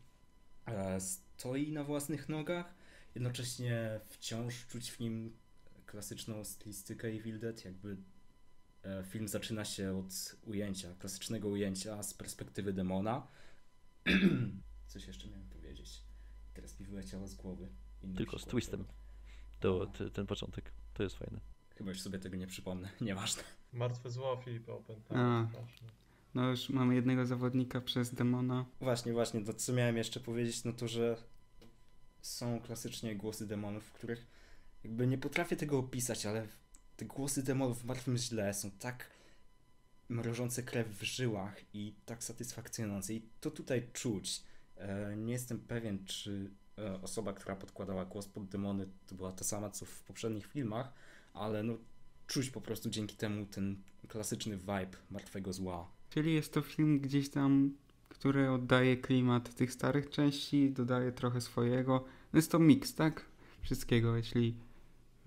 stoi 1.36 1.72
na 1.72 1.84
własnych 1.84 2.28
nogach. 2.28 2.74
Jednocześnie 3.14 4.00
wciąż 4.08 4.66
czuć 4.66 4.90
w 4.90 5.00
nim 5.00 5.36
klasyczną 5.86 6.44
stylistykę 6.44 7.12
i 7.12 7.38
Dead, 7.38 7.64
jakby 7.64 7.96
e, 8.84 9.04
film 9.04 9.28
zaczyna 9.28 9.64
się 9.64 9.96
od 9.98 10.36
ujęcia, 10.46 10.94
klasycznego 10.98 11.48
ujęcia 11.48 12.02
z 12.02 12.14
perspektywy 12.14 12.72
demona. 12.72 13.26
Coś 14.86 15.06
jeszcze 15.06 15.28
miałem 15.28 15.48
powiedzieć. 15.48 16.02
Teraz 16.54 16.80
mi 16.80 16.86
wyleciało 16.86 17.26
z 17.26 17.34
głowy. 17.34 17.68
Tylko 18.16 18.38
z 18.38 18.44
twistem. 18.44 18.84
To, 19.60 19.86
ten 20.12 20.26
początek. 20.26 20.72
To 20.94 21.02
jest 21.02 21.16
fajne. 21.16 21.40
Chyba 21.76 21.90
już 21.90 22.00
sobie 22.00 22.18
tego 22.18 22.36
nie 22.36 22.46
przypomnę. 22.46 22.88
Nieważne. 23.00 23.42
Martwe 23.72 24.10
zło 24.10 24.42
Filipa 24.44 24.72
Openta. 24.72 25.14
No 26.36 26.50
już 26.50 26.68
mamy 26.68 26.94
jednego 26.94 27.26
zawodnika 27.26 27.80
przez 27.80 28.14
demona. 28.14 28.64
Właśnie, 28.80 29.12
właśnie, 29.12 29.44
to 29.44 29.54
co 29.54 29.72
miałem 29.72 29.96
jeszcze 29.96 30.20
powiedzieć, 30.20 30.64
no 30.64 30.72
to, 30.72 30.88
że 30.88 31.16
są 32.20 32.60
klasycznie 32.60 33.16
głosy 33.16 33.46
demonów, 33.46 33.84
w 33.84 33.92
których 33.92 34.26
jakby 34.84 35.06
nie 35.06 35.18
potrafię 35.18 35.56
tego 35.56 35.78
opisać, 35.78 36.26
ale 36.26 36.46
te 36.96 37.04
głosy 37.04 37.42
demonów 37.42 37.82
w 37.82 37.84
martwym 37.84 38.16
źle 38.16 38.54
są 38.54 38.70
tak 38.70 39.10
mrożące 40.08 40.62
krew 40.62 40.88
w 40.88 41.02
żyłach 41.02 41.56
i 41.74 41.94
tak 42.06 42.24
satysfakcjonujące 42.24 43.14
i 43.14 43.22
to 43.40 43.50
tutaj 43.50 43.88
czuć. 43.92 44.42
E, 44.76 45.16
nie 45.16 45.32
jestem 45.32 45.58
pewien, 45.58 46.04
czy 46.04 46.50
e, 46.78 47.02
osoba, 47.02 47.32
która 47.32 47.56
podkładała 47.56 48.04
głos 48.04 48.28
pod 48.28 48.48
demony, 48.48 48.88
to 49.06 49.14
była 49.14 49.32
ta 49.32 49.44
sama, 49.44 49.70
co 49.70 49.86
w 49.86 50.02
poprzednich 50.02 50.46
filmach, 50.46 50.92
ale 51.34 51.62
no 51.62 51.78
czuć 52.26 52.50
po 52.50 52.60
prostu 52.60 52.90
dzięki 52.90 53.16
temu 53.16 53.46
ten 53.46 53.82
klasyczny 54.08 54.56
vibe 54.56 54.96
martwego 55.10 55.52
zła. 55.52 55.95
Czyli 56.10 56.34
jest 56.34 56.52
to 56.52 56.62
film 56.62 57.00
gdzieś 57.00 57.28
tam, 57.28 57.74
który 58.08 58.50
oddaje 58.50 58.96
klimat 58.96 59.54
tych 59.54 59.72
starych 59.72 60.10
części, 60.10 60.70
dodaje 60.70 61.12
trochę 61.12 61.40
swojego. 61.40 62.04
No 62.32 62.38
jest 62.38 62.52
to 62.52 62.58
miks, 62.58 62.94
tak? 62.94 63.24
Wszystkiego, 63.60 64.16
jeśli 64.16 64.54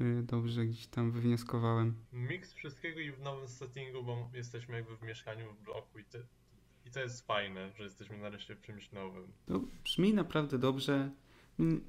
y, 0.01 0.23
dobrze 0.23 0.65
gdzieś 0.65 0.87
tam 0.87 1.11
wywnioskowałem. 1.11 1.95
Miks 2.13 2.53
wszystkiego 2.53 2.99
i 2.99 3.11
w 3.11 3.19
nowym 3.19 3.47
settingu, 3.47 4.03
bo 4.03 4.29
jesteśmy 4.33 4.75
jakby 4.75 4.97
w 4.97 5.01
mieszkaniu 5.01 5.53
w 5.53 5.63
bloku 5.63 5.99
i, 5.99 6.03
te, 6.03 6.19
i 6.85 6.91
to 6.91 6.99
jest 6.99 7.27
fajne, 7.27 7.71
że 7.77 7.83
jesteśmy 7.83 8.17
nareszcie 8.17 8.55
w 8.55 8.61
czymś 8.61 8.91
nowym. 8.91 9.31
To 9.45 9.61
brzmi 9.83 10.13
naprawdę 10.13 10.57
dobrze. 10.57 11.09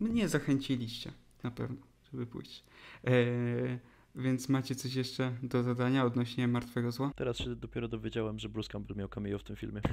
Mnie 0.01 0.29
zachęciliście 0.29 1.13
na 1.43 1.51
pewno, 1.51 1.87
żeby 2.13 2.27
pójść. 2.27 2.65
Eee, 3.05 3.79
Więc 4.15 4.49
macie 4.49 4.75
coś 4.75 4.95
jeszcze 4.95 5.37
do 5.43 5.63
dodania 5.63 6.05
odnośnie 6.05 6.49
Martwego 6.49 6.93
Zła? 6.93 7.13
Teraz 7.17 7.37
się 7.39 7.57
dopiero 7.57 7.89
dowiedziałem, 7.89 8.39
że 8.39 8.49
Bruce 8.49 8.69
Campbell 8.69 8.97
miał 8.97 9.09
cameo 9.09 9.39
w 9.39 9.43
tym 9.45 9.57
filmie. 9.57 9.81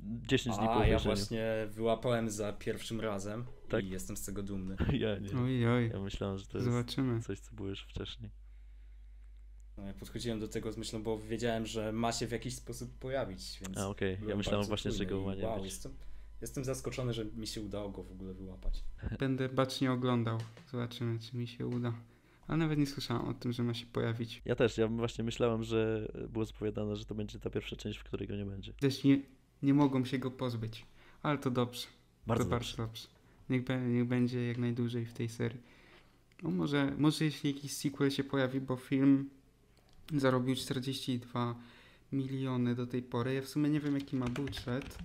10 0.00 0.56
dni 0.56 0.66
po 0.66 0.76
A 0.76 0.86
ja 0.86 0.98
właśnie 0.98 1.44
wyłapałem 1.70 2.30
za 2.30 2.52
pierwszym 2.52 3.00
razem 3.00 3.44
Tak? 3.68 3.84
i 3.84 3.88
jestem 3.88 4.16
z 4.16 4.22
tego 4.24 4.42
dumny. 4.42 4.76
Ja 4.92 5.18
nie. 5.18 5.38
Oj, 5.38 5.66
oj, 5.66 5.90
Ja 5.94 6.00
myślałem, 6.00 6.38
że 6.38 6.46
to 6.46 6.58
jest 6.58 6.70
zobaczymy. 6.70 7.22
coś, 7.22 7.40
co 7.40 7.54
było 7.54 7.68
już 7.68 7.82
wcześniej. 7.82 8.30
No, 9.76 9.86
ja 9.86 9.94
podchodziłem 9.94 10.40
do 10.40 10.48
tego 10.48 10.72
z 10.72 10.76
myślą, 10.76 11.02
bo 11.02 11.18
wiedziałem, 11.18 11.66
że 11.66 11.92
ma 11.92 12.12
się 12.12 12.26
w 12.26 12.30
jakiś 12.32 12.54
sposób 12.56 12.98
pojawić, 12.98 13.58
więc 13.60 13.78
A 13.78 13.88
okej, 13.88 14.12
ja 14.12 14.18
byłem 14.20 14.38
myślałem 14.38 14.66
właśnie, 14.66 14.90
że 14.92 15.06
go 15.06 15.20
ma 15.22 15.34
nie 15.34 15.44
wow, 15.44 15.56
być. 15.56 15.64
jestem, 15.64 15.92
jestem 16.40 16.64
zaskoczony, 16.64 17.12
że 17.12 17.24
mi 17.24 17.46
się 17.46 17.60
udało 17.62 17.90
go 17.90 18.02
w 18.02 18.12
ogóle 18.12 18.34
wyłapać. 18.34 18.84
Będę 19.18 19.48
bacznie 19.48 19.92
oglądał. 19.92 20.38
Zobaczymy, 20.70 21.18
czy 21.18 21.36
mi 21.36 21.46
się 21.46 21.66
uda. 21.66 21.92
Ale 22.48 22.58
nawet 22.58 22.78
nie 22.78 22.86
słyszałem 22.86 23.28
o 23.28 23.34
tym, 23.34 23.52
że 23.52 23.62
ma 23.62 23.74
się 23.74 23.86
pojawić. 23.86 24.42
Ja 24.44 24.54
też, 24.54 24.78
ja 24.78 24.88
właśnie 24.88 25.24
myślałem, 25.24 25.64
że 25.64 26.08
było 26.28 26.44
zapowiadane, 26.44 26.96
że 26.96 27.04
to 27.04 27.14
będzie 27.14 27.38
ta 27.38 27.50
pierwsza 27.50 27.76
część, 27.76 27.98
w 27.98 28.04
której 28.04 28.28
go 28.28 28.36
nie 28.36 28.46
będzie. 28.46 28.72
Też 28.72 29.04
nie, 29.04 29.18
nie 29.62 29.74
mogą 29.74 30.04
się 30.04 30.18
go 30.18 30.30
pozbyć. 30.30 30.86
Ale 31.22 31.38
to 31.38 31.50
dobrze. 31.50 31.86
Bardzo 32.26 32.44
to 32.44 32.50
dobrze. 32.50 32.76
bardzo 32.76 32.76
dobrze. 32.76 33.08
Niech, 33.50 33.64
be, 33.64 33.80
niech 33.80 34.04
będzie 34.04 34.46
jak 34.46 34.58
najdłużej 34.58 35.06
w 35.06 35.12
tej 35.12 35.28
serii. 35.28 35.60
No 36.42 36.50
może, 36.50 36.92
może 36.98 37.24
jeśli 37.24 37.54
jakiś 37.54 37.72
sequel 37.72 38.10
się 38.10 38.24
pojawi, 38.24 38.60
bo 38.60 38.76
film 38.76 39.30
zarobił 40.14 40.54
42 40.54 41.54
miliony 42.12 42.74
do 42.74 42.86
tej 42.86 43.02
pory. 43.02 43.34
Ja 43.34 43.42
w 43.42 43.48
sumie 43.48 43.70
nie 43.70 43.80
wiem 43.80 43.94
jaki 43.94 44.16
ma 44.16 44.26
budżet. 44.26 44.98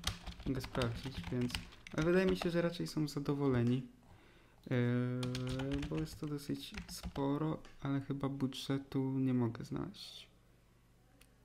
Mogę 0.47 0.61
sprawdzić, 0.61 1.22
więc... 1.31 1.51
Ale 1.93 2.05
wydaje 2.05 2.26
mi 2.26 2.38
się, 2.38 2.49
że 2.49 2.61
raczej 2.61 2.88
są 2.88 3.07
zadowoleni. 3.07 3.84
Yy, 4.70 5.88
bo 5.90 5.96
jest 5.96 6.20
to 6.20 6.28
dosyć 6.28 6.74
sporo, 6.92 7.58
ale 7.82 8.02
chyba 8.02 8.30
budżetu 8.30 9.20
nie 9.20 9.34
mogę 9.34 9.66
znaleźć. 9.66 10.28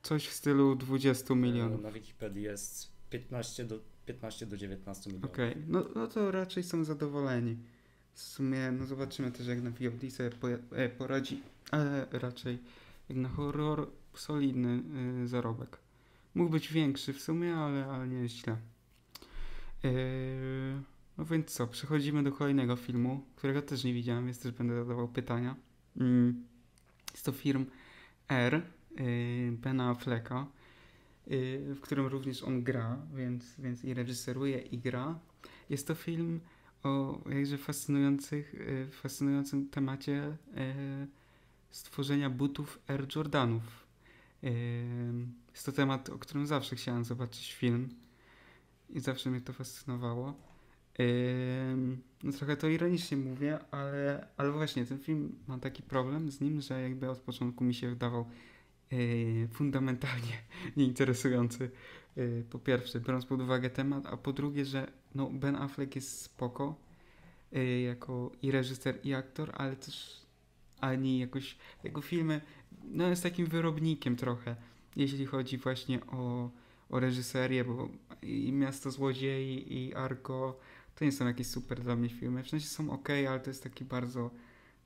Coś 0.03 0.27
w 0.29 0.33
stylu 0.33 0.77
20 0.77 1.35
milionów. 1.35 1.83
Na 1.83 1.93
Wikipedii 1.93 2.43
jest 2.43 2.93
15 3.11 3.65
do, 3.65 3.79
15 4.07 4.47
do 4.47 4.57
19 4.57 5.11
milionów. 5.11 5.31
Okej, 5.31 5.57
no, 5.69 5.85
no 5.95 6.07
to 6.07 6.31
raczej 6.31 6.63
są 6.63 6.85
zadowoleni. 6.85 7.57
W 8.13 8.23
sumie, 8.23 8.73
no 8.73 8.87
zobaczymy 8.87 9.33
też 9.33 9.47
jak 9.47 9.63
na 9.63 9.71
VOD 9.71 10.13
sobie 10.13 10.31
e, 10.73 10.89
poradzi, 10.89 11.43
ale 11.71 12.07
raczej 12.13 12.59
jak 13.09 13.19
na 13.19 13.29
horror 13.29 13.91
solidny 14.15 14.83
y, 15.25 15.29
zarobek. 15.29 15.79
Mógł 16.35 16.51
być 16.51 16.73
większy 16.73 17.13
w 17.13 17.21
sumie, 17.21 17.57
ale, 17.57 17.87
ale 17.87 18.09
nie 18.09 18.17
jest 18.17 18.35
źle. 18.35 18.57
Yy, 19.83 19.91
no 21.19 21.25
więc 21.25 21.51
co, 21.51 21.67
przechodzimy 21.67 22.23
do 22.23 22.33
kolejnego 22.33 22.77
filmu, 22.77 23.25
którego 23.37 23.63
też 23.63 23.85
nie 23.85 23.95
widziałem, 23.95 24.25
więc 24.25 24.39
też 24.39 24.53
będę 24.53 24.75
zadawał 24.75 25.09
pytania. 25.09 25.57
Mm, 25.97 26.45
jest 27.13 27.25
to 27.25 27.33
film 27.33 27.67
R 28.29 28.63
y, 29.01 29.53
Bena 29.53 29.91
Afflecka 29.91 30.47
y, 31.31 31.75
w 31.75 31.81
którym 31.81 32.07
również 32.07 32.43
on 32.43 32.63
gra, 32.63 32.99
więc, 33.15 33.61
więc 33.61 33.85
i 33.85 33.95
reżyseruje 33.95 34.59
i 34.59 34.79
gra. 34.79 35.19
Jest 35.71 35.87
to 35.87 35.95
film 35.95 36.41
o 36.83 37.21
jakże 37.31 37.59
fascynujących, 37.59 38.55
y, 38.55 38.89
fascynującym 38.91 39.69
temacie 39.69 40.37
stworzenia 41.71 42.31
butów 42.31 42.79
Air 42.89 43.17
Jordanów. 43.17 43.87
Jest 45.53 45.67
to 45.67 45.73
temat, 45.73 46.09
o 46.09 46.19
którym 46.19 46.47
zawsze 46.47 46.77
chciałem 46.77 47.05
zobaczyć 47.05 47.53
film 47.53 47.89
i 48.91 49.01
zawsze 49.01 49.31
mnie 49.31 49.41
to 49.41 49.53
fascynowało. 49.53 50.46
No 52.23 52.33
trochę 52.33 52.57
to 52.57 52.69
ironicznie 52.69 53.17
mówię, 53.17 53.59
ale, 53.71 54.27
ale 54.37 54.53
właśnie 54.53 54.87
ten 54.87 54.99
film 54.99 55.39
ma 55.49 55.59
taki 55.59 55.83
problem 55.83 56.31
z 56.31 56.41
nim, 56.41 56.61
że 56.61 56.83
jakby 56.83 57.11
od 57.11 57.19
początku 57.19 57.65
mi 57.65 57.75
się 57.75 57.89
wydawał 57.89 58.27
yy, 58.91 59.49
fundamentalnie 59.53 60.43
nieinteresujący. 60.77 61.71
Yy, 62.17 62.45
po 62.51 62.59
pierwsze, 62.59 63.01
biorąc 63.01 63.27
pod 63.27 63.41
uwagę 63.41 63.71
temat, 63.71 64.07
a 64.07 64.17
po 64.17 64.33
drugie, 64.33 64.65
że 64.65 64.93
no, 65.15 65.31
Ben 65.31 65.57
Affleck 65.57 65.95
jest 65.97 66.21
spoko 66.23 66.77
yy, 67.53 67.81
jako 67.81 68.33
i 68.43 68.51
reżyser, 68.51 68.99
i 69.05 69.15
aktor, 69.15 69.51
ale 69.55 69.77
też 69.77 70.27
ani 70.81 71.19
jakoś 71.19 71.57
jego 71.85 72.01
filmy, 72.03 72.41
no 72.85 73.09
jest 73.09 73.23
takim 73.23 73.47
wyrobnikiem 73.47 74.17
trochę, 74.17 74.57
jeśli 74.97 75.27
chodzi 75.27 75.59
właśnie 75.59 76.07
o, 76.07 76.51
o 76.91 77.01
reżyserię, 77.01 77.65
bo 77.65 77.89
i 78.23 78.53
Miasto 78.53 78.91
Złodziei, 78.91 79.79
i 79.79 79.95
Argo, 79.95 80.59
to 80.97 81.05
nie 81.05 81.13
są 81.13 81.27
jakieś 81.27 81.47
super 81.47 81.81
dla 81.81 81.97
mnie 81.97 82.09
filmy. 82.09 82.43
W 82.43 82.49
sensie 82.49 82.67
są 82.67 82.91
ok, 82.91 83.09
ale 83.29 83.41
to 83.41 83.51
jest 83.51 83.63
taki 83.63 83.85
bardzo, 83.85 84.31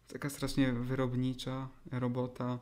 taka 0.08 0.30
strasznie 0.30 0.72
wyrobnicza 0.72 1.68
robota. 1.92 2.58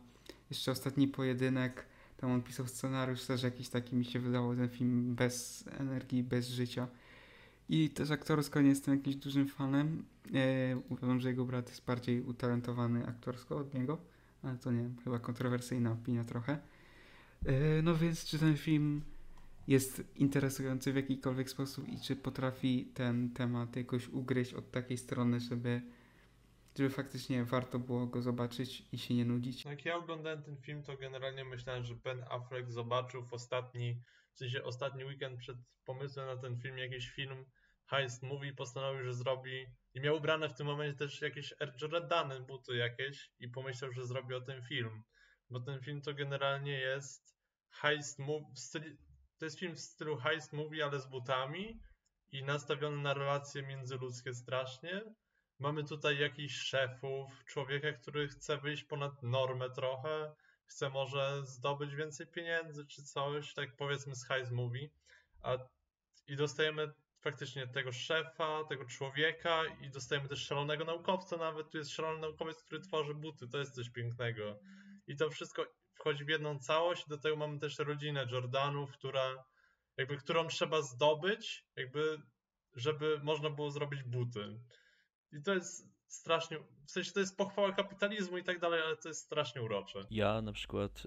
Jeszcze 0.51 0.73
ostatni 0.73 1.09
pojedynek, 1.09 1.87
tam 2.17 2.31
on 2.31 2.43
pisał 2.43 2.67
scenariusz, 2.67 3.25
też 3.25 3.43
jakiś 3.43 3.69
taki 3.69 3.97
mi 3.97 4.05
się 4.05 4.21
wydało 4.21 4.55
ten 4.55 4.69
film 4.69 5.15
bez 5.15 5.65
energii, 5.79 6.23
bez 6.23 6.49
życia. 6.49 6.89
I 7.69 7.91
też 7.91 8.11
aktorsko 8.11 8.61
nie 8.61 8.69
jestem 8.69 8.95
jakimś 8.95 9.17
dużym 9.17 9.49
fanem. 9.49 10.05
E, 10.35 10.81
uważam, 10.89 11.21
że 11.21 11.29
jego 11.29 11.45
brat 11.45 11.69
jest 11.69 11.85
bardziej 11.85 12.23
utalentowany 12.23 13.07
aktorsko 13.07 13.57
od 13.57 13.75
niego, 13.75 13.99
ale 14.43 14.57
to 14.57 14.73
nie 14.73 14.83
wiem, 14.83 14.97
chyba 15.05 15.19
kontrowersyjna 15.19 15.93
opinia 15.93 16.25
trochę. 16.25 16.59
E, 17.47 17.83
no 17.83 17.95
więc 17.95 18.25
czy 18.25 18.39
ten 18.39 18.57
film 18.57 19.03
jest 19.69 20.03
interesujący 20.15 20.93
w 20.93 20.97
jakikolwiek 20.97 21.51
sposób 21.51 21.89
i 21.89 22.01
czy 22.01 22.17
potrafi 22.17 22.93
ten 22.95 23.35
temat 23.35 23.77
jakoś 23.77 24.09
ugryźć 24.09 24.55
od 24.55 24.71
takiej 24.71 24.97
strony, 24.97 25.41
żeby, 25.41 25.83
żeby 26.79 26.91
faktycznie 26.91 27.45
warto 27.45 27.79
było 27.79 28.07
go 28.07 28.23
zobaczyć 28.23 28.89
i 28.93 28.99
się 28.99 29.15
nie 29.15 29.25
nudzić. 29.25 29.65
Jak 29.65 29.85
ja 29.85 29.97
oglądałem 29.97 30.43
ten 30.43 30.57
film, 30.57 30.83
to 30.83 30.97
generalnie 30.97 31.45
myślałem, 31.45 31.85
że 31.85 31.95
Ben 31.95 32.25
Affleck 32.31 32.71
zobaczył 32.71 33.27
w 33.27 33.33
ostatni, 33.33 34.03
w 34.35 34.39
sensie 34.39 34.65
ostatni 34.65 35.05
weekend 35.05 35.39
przed 35.39 35.57
pomysłem 35.85 36.27
na 36.27 36.37
ten 36.37 36.61
film 36.61 36.79
jakiś 36.79 37.11
film 37.11 37.45
heist 37.87 38.23
movie, 38.23 38.53
postanowił, 38.53 39.05
że 39.05 39.15
zrobi 39.15 39.67
i 39.95 40.01
miał 40.01 40.17
ubrane 40.17 40.49
w 40.49 40.55
tym 40.55 40.67
momencie 40.67 40.99
też 40.99 41.23
jakieś 41.23 41.55
Air 41.61 41.75
Jordany, 41.83 42.41
buty 42.41 42.77
jakieś 42.77 43.31
i 43.39 43.49
pomyślał, 43.49 43.93
że 43.93 44.07
zrobi 44.07 44.35
o 44.35 44.41
tym 44.41 44.63
film. 44.63 45.03
Bo 45.51 45.61
ten 45.61 45.81
film 45.81 46.03
to 46.03 46.15
generalnie 46.15 46.73
jest 46.73 47.37
heist 47.71 48.19
movie, 48.19 48.55
to 49.39 49.45
jest 49.45 49.59
film 49.59 49.75
w 49.75 49.81
stylu 49.81 50.17
heist 50.17 50.53
movie, 50.53 50.85
ale 50.85 51.01
z 51.01 51.07
butami 51.07 51.81
i 52.33 52.45
nastawiony 52.45 53.03
na 53.03 53.15
relacje 53.15 53.63
międzyludzkie 53.63 54.35
strasznie. 54.35 55.03
Mamy 55.59 55.85
tutaj 55.85 56.19
jakichś 56.19 56.55
szefów, 56.55 57.45
człowieka, 57.45 57.93
który 57.93 58.29
chce 58.29 58.59
wyjść 58.59 58.85
ponad 58.85 59.23
normę 59.23 59.71
trochę, 59.71 60.35
chce 60.67 60.91
może 60.91 61.43
zdobyć 61.47 61.95
więcej 61.95 62.27
pieniędzy 62.27 62.87
czy 62.87 63.03
coś, 63.03 63.55
tak 63.55 63.77
powiedzmy 63.77 64.15
z 64.15 64.25
heist 64.25 64.53
movie. 64.53 64.89
A, 65.43 65.57
I 66.27 66.37
dostajemy 66.37 66.93
faktycznie 67.21 67.67
tego 67.67 67.93
szefa, 67.93 68.65
tego 68.69 68.85
człowieka 68.85 69.63
i 69.81 69.91
dostajemy 69.91 70.29
też 70.29 70.47
szalonego 70.47 70.85
naukowca 70.85 71.37
nawet. 71.37 71.71
Tu 71.71 71.79
jest 71.79 71.91
szalony 71.91 72.21
naukowiec, 72.21 72.63
który 72.63 72.81
tworzy 72.81 73.15
buty, 73.15 73.49
to 73.49 73.59
jest 73.59 73.75
coś 73.75 73.91
pięknego. 73.91 74.59
I 75.07 75.17
to 75.17 75.31
wszystko 75.31 75.67
wchodzi 75.99 76.25
w 76.25 76.29
jedną 76.29 76.59
całość. 76.59 77.09
Do 77.09 77.19
tego 77.19 77.37
mamy 77.37 77.59
też 77.59 77.79
rodzinę 77.79 78.27
Jordanów, 78.31 78.93
która 78.93 79.45
jakby 79.97 80.17
którą 80.17 80.49
trzeba 80.49 80.83
zdobyć, 80.83 81.65
jakby 81.77 82.23
żeby 82.75 83.21
można 83.23 83.51
było 83.51 83.71
zrobić 83.71 84.03
buty. 84.03 84.61
I 85.33 85.43
to 85.43 85.55
jest 85.55 85.89
strasznie, 86.07 86.59
w 86.87 86.91
sensie 86.91 87.13
to 87.13 87.21
jest 87.21 87.37
pochwała 87.37 87.73
kapitalizmu 87.73 88.39
i 88.39 88.45
tak 88.45 88.61
dalej, 88.61 88.83
ale 88.83 88.97
to 88.97 89.09
jest 89.09 89.25
strasznie 89.25 89.63
urocze. 89.63 90.07
Ja 90.11 90.43
na 90.43 90.53
przykład 90.53 91.07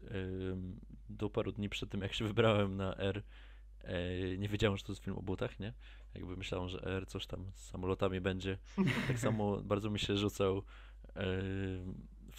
do 1.09 1.30
paru 1.30 1.51
dni 1.51 1.69
przed 1.69 1.89
tym, 1.89 2.01
jak 2.01 2.13
się 2.13 2.26
wybrałem 2.26 2.77
na 2.77 2.95
R, 2.97 3.23
e, 3.84 4.38
nie 4.38 4.49
wiedziałem, 4.49 4.77
że 4.77 4.84
to 4.84 4.91
jest 4.91 5.03
film 5.03 5.18
o 5.18 5.22
butach, 5.22 5.59
nie? 5.59 5.73
Jakby 6.13 6.38
myślałem, 6.38 6.69
że 6.69 6.84
R 6.84 7.07
coś 7.07 7.27
tam 7.27 7.51
z 7.55 7.69
samolotami 7.69 8.22
będzie. 8.22 8.57
Tak 9.07 9.19
samo 9.19 9.61
bardzo 9.63 9.89
mi 9.89 9.99
się 9.99 10.18
rzucał 10.18 10.63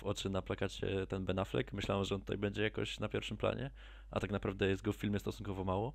w 0.02 0.06
oczy 0.06 0.30
na 0.30 0.42
plakacie 0.42 1.06
ten 1.06 1.24
Ben 1.24 1.38
Affleck. 1.38 1.72
Myślałem, 1.72 2.04
że 2.04 2.14
on 2.14 2.20
tutaj 2.20 2.38
będzie 2.38 2.62
jakoś 2.62 3.00
na 3.00 3.08
pierwszym 3.08 3.36
planie, 3.36 3.70
a 4.10 4.20
tak 4.20 4.30
naprawdę 4.30 4.68
jest 4.68 4.82
go 4.82 4.92
w 4.92 4.96
filmie 4.96 5.18
stosunkowo 5.18 5.64
mało. 5.64 5.92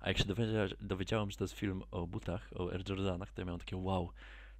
A 0.00 0.08
jak 0.08 0.18
się 0.18 0.24
dowiedzia, 0.24 0.66
dowiedziałem, 0.80 1.30
że 1.30 1.36
to 1.36 1.44
jest 1.44 1.54
film 1.54 1.82
o 1.90 2.06
butach, 2.06 2.50
o 2.54 2.72
Air 2.72 2.88
Jordanach, 2.88 3.32
to 3.32 3.40
ja 3.40 3.44
miałem 3.44 3.60
takie 3.60 3.76
wow, 3.76 4.10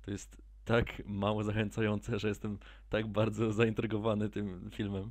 to 0.03 0.11
jest 0.11 0.43
tak 0.65 1.03
mało 1.07 1.45
zachęcające, 1.45 2.19
że 2.19 2.29
jestem 2.29 2.59
tak 2.89 3.07
bardzo 3.07 3.53
zaintrygowany 3.53 4.29
tym 4.29 4.71
filmem 4.71 5.11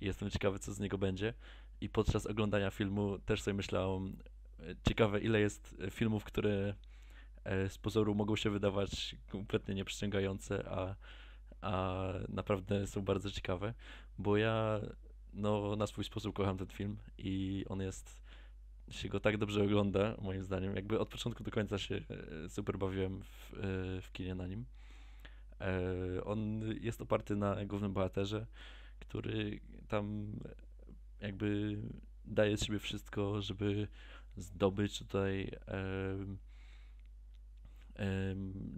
i 0.00 0.06
jestem 0.06 0.30
ciekawy, 0.30 0.58
co 0.58 0.72
z 0.72 0.80
niego 0.80 0.98
będzie. 0.98 1.34
I 1.80 1.88
podczas 1.88 2.26
oglądania 2.26 2.70
filmu 2.70 3.18
też 3.18 3.42
sobie 3.42 3.54
myślałem, 3.54 4.16
e, 4.60 4.62
ciekawe 4.88 5.20
ile 5.20 5.40
jest 5.40 5.76
filmów, 5.90 6.24
które 6.24 6.74
e, 7.44 7.68
z 7.68 7.78
pozoru 7.78 8.14
mogą 8.14 8.36
się 8.36 8.50
wydawać 8.50 9.16
kompletnie 9.28 9.74
nieprzyciągające, 9.74 10.68
a, 10.70 10.94
a 11.60 12.04
naprawdę 12.28 12.86
są 12.86 13.02
bardzo 13.02 13.30
ciekawe, 13.30 13.74
bo 14.18 14.36
ja 14.36 14.80
no, 15.34 15.76
na 15.76 15.86
swój 15.86 16.04
sposób 16.04 16.36
kocham 16.36 16.58
ten 16.58 16.66
film 16.66 16.96
i 17.18 17.64
on 17.68 17.80
jest, 17.80 18.20
się 18.90 19.08
go 19.08 19.20
tak 19.20 19.36
dobrze 19.36 19.64
ogląda, 19.64 20.16
moim 20.22 20.42
zdaniem, 20.42 20.76
jakby 20.76 20.98
od 20.98 21.08
początku 21.08 21.44
do 21.44 21.50
końca 21.50 21.78
się 21.78 21.94
e, 22.44 22.48
super 22.48 22.78
bawiłem 22.78 23.22
w, 23.22 23.54
e, 23.54 23.56
w 24.02 24.12
kinie 24.12 24.34
na 24.34 24.46
nim. 24.46 24.64
E, 25.60 26.24
On 26.24 26.62
jest 26.80 27.00
oparty 27.00 27.36
na 27.36 27.64
głównym 27.64 27.92
bohaterze, 27.92 28.46
który 29.00 29.60
tam 29.88 30.32
jakby 31.20 31.78
daje 32.24 32.56
z 32.56 32.64
siebie 32.64 32.78
wszystko, 32.78 33.42
żeby 33.42 33.88
zdobyć 34.36 34.98
tutaj 34.98 35.50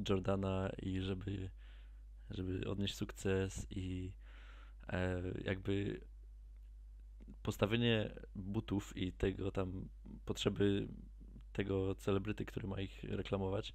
Jordana 0.09 0.71
i 0.83 1.01
żeby, 1.01 1.51
żeby 2.31 2.71
odnieść 2.71 2.95
sukces 2.95 3.67
i 3.71 4.13
e, 4.89 5.23
jakby 5.45 6.01
postawienie 7.43 8.11
butów 8.35 8.97
i 8.97 9.13
tego 9.13 9.51
tam 9.51 9.89
potrzeby 10.25 10.89
tego 11.53 11.95
celebryty, 11.95 12.45
który 12.45 12.69
ma 12.69 12.81
ich 12.81 13.05
reklamować, 13.05 13.75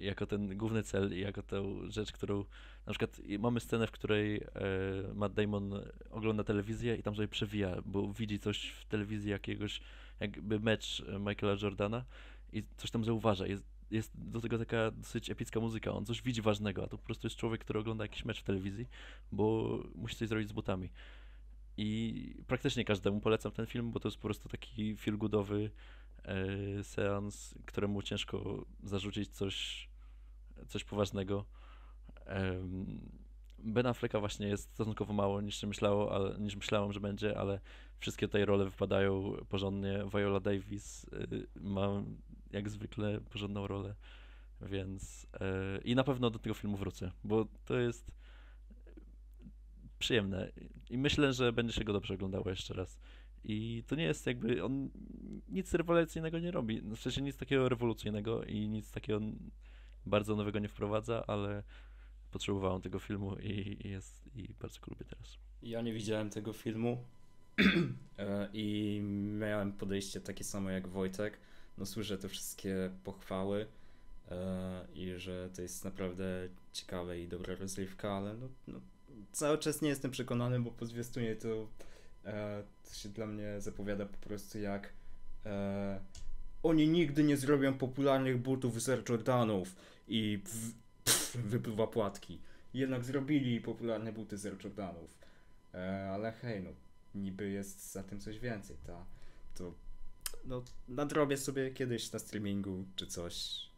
jako 0.00 0.26
ten 0.26 0.56
główny 0.56 0.82
cel 0.82 1.16
i 1.16 1.20
jako 1.20 1.42
tę 1.42 1.74
rzecz, 1.88 2.12
którą 2.12 2.44
na 2.86 2.92
przykład 2.92 3.20
mamy 3.38 3.60
scenę, 3.60 3.86
w 3.86 3.90
której 3.90 4.36
e, 4.36 4.40
Matt 5.14 5.34
Damon 5.34 5.74
ogląda 6.10 6.44
telewizję 6.44 6.96
i 6.96 7.02
tam 7.02 7.14
sobie 7.14 7.28
przewija, 7.28 7.82
bo 7.86 8.12
widzi 8.12 8.38
coś 8.38 8.68
w 8.68 8.84
telewizji 8.84 9.30
jakiegoś 9.30 9.80
jakby 10.20 10.60
mecz 10.60 11.04
Michaela 11.18 11.56
Jordana 11.62 12.04
i 12.52 12.62
coś 12.76 12.90
tam 12.90 13.04
zauważa. 13.04 13.46
Jest, 13.46 13.64
jest 13.90 14.12
do 14.14 14.40
tego 14.40 14.58
taka 14.58 14.90
dosyć 14.90 15.30
epicka 15.30 15.60
muzyka. 15.60 15.92
On 15.92 16.04
coś 16.04 16.22
widzi 16.22 16.42
ważnego, 16.42 16.84
a 16.84 16.86
to 16.86 16.98
po 16.98 17.04
prostu 17.04 17.26
jest 17.26 17.36
człowiek, 17.36 17.60
który 17.60 17.80
ogląda 17.80 18.04
jakiś 18.04 18.24
mecz 18.24 18.40
w 18.40 18.44
telewizji, 18.44 18.86
bo 19.32 19.78
musi 19.94 20.16
coś 20.16 20.28
zrobić 20.28 20.48
z 20.48 20.52
butami. 20.52 20.90
I 21.76 22.34
praktycznie 22.46 22.84
każdemu 22.84 23.20
polecam 23.20 23.52
ten 23.52 23.66
film, 23.66 23.90
bo 23.90 24.00
to 24.00 24.08
jest 24.08 24.18
po 24.18 24.22
prostu 24.22 24.48
taki 24.48 24.96
feel-goodowy 24.96 25.70
e, 26.24 26.84
seans, 26.84 27.54
któremu 27.66 28.02
ciężko 28.02 28.66
zarzucić 28.82 29.30
coś, 29.30 29.88
coś 30.68 30.84
poważnego. 30.84 31.44
Ben 33.58 33.86
Afflecka 33.86 34.20
właśnie 34.20 34.48
jest 34.48 34.70
stosunkowo 34.70 35.12
mało 35.12 35.40
niż 35.40 35.56
się 35.56 35.66
myślało, 35.66 36.14
ale, 36.14 36.38
niż 36.38 36.56
myślałem, 36.56 36.92
że 36.92 37.00
będzie, 37.00 37.38
ale 37.38 37.60
wszystkie 37.98 38.28
te 38.28 38.44
role 38.44 38.64
wypadają 38.64 39.32
porządnie. 39.48 40.04
Viola 40.14 40.40
Davis 40.40 41.04
y, 41.04 41.46
ma 41.60 42.02
jak 42.52 42.70
zwykle 42.70 43.20
porządną 43.20 43.66
rolę, 43.66 43.94
więc 44.62 45.24
y, 45.24 45.28
i 45.84 45.94
na 45.94 46.04
pewno 46.04 46.30
do 46.30 46.38
tego 46.38 46.54
filmu 46.54 46.76
wrócę, 46.76 47.12
bo 47.24 47.46
to 47.64 47.78
jest 47.78 48.10
przyjemne 49.98 50.52
i 50.90 50.98
myślę, 50.98 51.32
że 51.32 51.52
będzie 51.52 51.72
się 51.72 51.84
go 51.84 51.92
dobrze 51.92 52.14
oglądało 52.14 52.50
jeszcze 52.50 52.74
raz. 52.74 52.98
I 53.44 53.84
to 53.86 53.96
nie 53.96 54.04
jest 54.04 54.26
jakby, 54.26 54.64
on 54.64 54.90
nic 55.48 55.74
rewolucyjnego 55.74 56.38
nie 56.38 56.50
robi, 56.50 56.80
w 56.80 56.98
sensie 56.98 57.22
nic 57.22 57.36
takiego 57.36 57.68
rewolucyjnego 57.68 58.44
i 58.44 58.68
nic 58.68 58.90
takiego 58.92 59.20
bardzo 60.06 60.36
nowego 60.36 60.58
nie 60.58 60.68
wprowadza, 60.68 61.24
ale 61.26 61.62
potrzebowałem 62.30 62.82
tego 62.82 62.98
filmu 62.98 63.36
i, 63.36 63.86
i 63.86 63.88
jest, 63.90 64.30
i 64.36 64.54
bardzo 64.60 64.80
go 64.80 64.86
lubię 64.90 65.04
teraz. 65.04 65.38
Ja 65.62 65.82
nie 65.82 65.92
widziałem 65.92 66.30
tego 66.30 66.52
filmu 66.52 67.04
e, 68.18 68.48
i 68.52 69.00
miałem 69.38 69.72
podejście 69.72 70.20
takie 70.20 70.44
samo 70.44 70.70
jak 70.70 70.88
Wojtek. 70.88 71.40
No 71.78 71.86
słyszę 71.86 72.18
te 72.18 72.28
wszystkie 72.28 72.90
pochwały 73.04 73.66
e, 74.30 74.86
i 74.94 75.12
że 75.16 75.50
to 75.54 75.62
jest 75.62 75.84
naprawdę 75.84 76.48
ciekawe 76.72 77.20
i 77.20 77.28
dobra 77.28 77.54
rozrywka, 77.54 78.12
ale 78.12 78.34
no, 78.34 78.48
no 78.68 78.80
cały 79.32 79.58
czas 79.58 79.82
nie 79.82 79.88
jestem 79.88 80.10
przekonany, 80.10 80.60
bo 80.60 80.70
po 80.70 80.86
zwiastunie 80.86 81.36
to, 81.36 81.68
e, 82.24 82.62
to 82.88 82.94
się 82.94 83.08
dla 83.08 83.26
mnie 83.26 83.60
zapowiada 83.60 84.06
po 84.06 84.16
prostu 84.16 84.58
jak 84.58 84.92
e, 85.46 86.00
oni 86.62 86.88
nigdy 86.88 87.24
nie 87.24 87.36
zrobią 87.36 87.78
popularnych 87.78 88.38
butów 88.38 88.82
z 88.82 88.88
Air 88.88 89.10
Jordanów 89.10 89.76
i 90.08 90.42
w, 90.44 90.72
pff, 91.04 91.36
wypływa 91.36 91.86
płatki. 91.86 92.40
Jednak 92.74 93.04
zrobili 93.04 93.60
popularne 93.60 94.12
buty 94.12 94.38
z 94.38 94.46
Air 94.46 94.64
Jordanów. 94.64 95.18
Ale 96.12 96.32
hej, 96.32 96.62
no 96.62 96.70
niby 97.14 97.50
jest 97.50 97.92
za 97.92 98.02
tym 98.02 98.20
coś 98.20 98.38
więcej, 98.38 98.76
ta, 98.86 99.04
to 99.54 99.74
no 100.44 100.62
nadrobię 100.88 101.36
sobie 101.36 101.70
kiedyś 101.70 102.12
na 102.12 102.18
streamingu 102.18 102.84
czy 102.96 103.06
coś. 103.06 103.68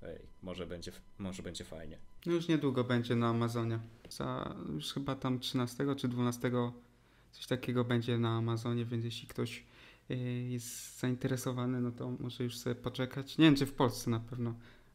Hej, 0.00 0.18
może 0.42 0.66
będzie, 0.66 0.92
może 1.18 1.42
będzie 1.42 1.64
fajnie. 1.64 1.98
No 2.26 2.32
już 2.32 2.48
niedługo 2.48 2.84
będzie 2.84 3.16
na 3.16 3.28
Amazonie. 3.28 3.78
Za 4.10 4.56
już 4.74 4.92
chyba 4.92 5.14
tam 5.14 5.40
13 5.40 5.94
czy 5.96 6.08
12 6.08 6.50
coś 7.32 7.46
takiego 7.46 7.84
będzie 7.84 8.18
na 8.18 8.36
Amazonie, 8.36 8.84
więc 8.84 9.04
jeśli 9.04 9.28
ktoś 9.28 9.64
y, 10.10 10.14
jest 10.48 10.98
zainteresowany, 10.98 11.80
no 11.80 11.92
to 11.92 12.10
może 12.10 12.44
już 12.44 12.58
sobie 12.58 12.74
poczekać. 12.74 13.38
Nie 13.38 13.44
wiem, 13.44 13.56
czy 13.56 13.66
w 13.66 13.72
Polsce 13.72 14.10
na 14.10 14.20
pewno, 14.20 14.54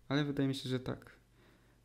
ale 0.09 0.23
wydaje 0.23 0.49
mi 0.49 0.55
się, 0.55 0.69
że 0.69 0.79
tak. 0.79 1.11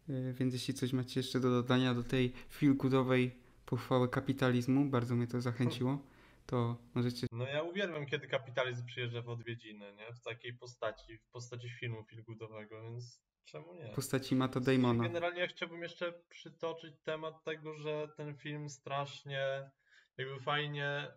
Y, 0.09 0.35
Więc 0.39 0.55
jeśli 0.55 0.75
coś 0.75 0.93
macie 0.93 1.21
jeszcze 1.21 1.41
do 1.41 1.51
dodania 1.51 1.95
do 1.95 2.03
tej 2.03 2.33
feel-goodowej 2.61 3.31
pochwały 3.67 4.09
kapitalizmu, 4.09 4.85
bardzo 4.85 5.17
mnie 5.17 5.27
to 5.27 5.41
zachęciło, 5.41 5.99
to 6.47 6.77
możecie... 6.95 7.27
No 7.33 7.47
ja 7.47 7.63
uwielbiam, 7.63 8.07
kiedy 8.07 8.29
kapitalizm 8.29 8.87
przyjeżdża 8.87 9.23
w 9.23 9.29
odwiedziny, 9.29 9.95
nie? 9.95 10.13
W 10.13 10.21
takiej 10.21 10.55
postaci, 10.55 11.19
w 11.19 11.31
postaci 11.31 11.71
filmu 11.71 12.05
feelgoodowego, 12.05 12.83
więc 12.83 13.21
czemu 13.45 13.75
nie? 13.75 13.93
w 13.93 13.95
postaci 13.95 14.37
Mata 14.37 14.61
Damona. 14.61 15.05
Generalnie 15.05 15.41
ja 15.41 15.47
chciałbym 15.47 15.83
jeszcze 15.83 16.13
przytoczyć 16.29 16.95
temat 17.03 17.45
tego, 17.45 17.75
że 17.75 18.09
ten 18.17 18.37
film 18.37 18.69
strasznie 18.69 19.71
jakby 20.17 20.41
fajnie, 20.41 21.13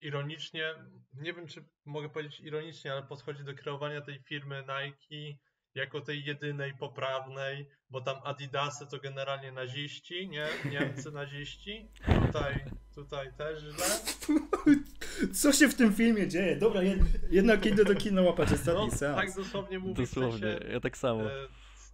ironicznie, 0.00 0.74
nie 1.14 1.32
wiem 1.32 1.46
czy 1.46 1.64
mogę 1.84 2.08
powiedzieć 2.08 2.40
ironicznie, 2.40 2.92
ale 2.92 3.02
podchodzi 3.02 3.44
do 3.44 3.54
kreowania 3.54 4.00
tej 4.00 4.22
firmy 4.22 4.60
Nike 4.60 5.38
jako 5.74 6.00
tej 6.00 6.24
jedynej 6.24 6.74
poprawnej, 6.74 7.68
bo 7.90 8.00
tam 8.00 8.16
Adidasy 8.24 8.86
to 8.86 8.98
generalnie 8.98 9.52
naziści, 9.52 10.28
nie? 10.28 10.46
Niemcy 10.70 11.10
naziści. 11.22 11.90
Tutaj, 12.26 12.64
tutaj 12.94 13.32
też 13.34 13.60
źle. 13.62 13.86
Co 15.40 15.52
się 15.52 15.68
w 15.68 15.74
tym 15.74 15.94
filmie 15.94 16.28
dzieje? 16.28 16.56
Dobra, 16.56 16.82
jed, 16.82 16.98
jednak 17.30 17.66
idę 17.66 17.84
do 17.84 17.94
kina 17.94 18.22
łapać 18.22 18.52
ostatni 18.52 18.86
No, 18.86 18.96
seans. 18.96 19.16
tak 19.16 19.34
dosłownie 19.44 19.78
mówi 19.78 19.94
w 19.94 19.96
Dosłownie, 19.96 20.52
sensie, 20.58 20.72
ja 20.72 20.80
tak 20.80 20.96
samo. 20.98 21.30
E, 21.32 21.48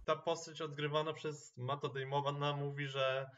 ta 0.05 0.15
postać 0.15 0.61
odgrywana 0.61 1.13
przez 1.13 1.57
Matta 1.57 1.89
Damona 1.89 2.55
mówi, 2.55 2.87
że 2.87 3.29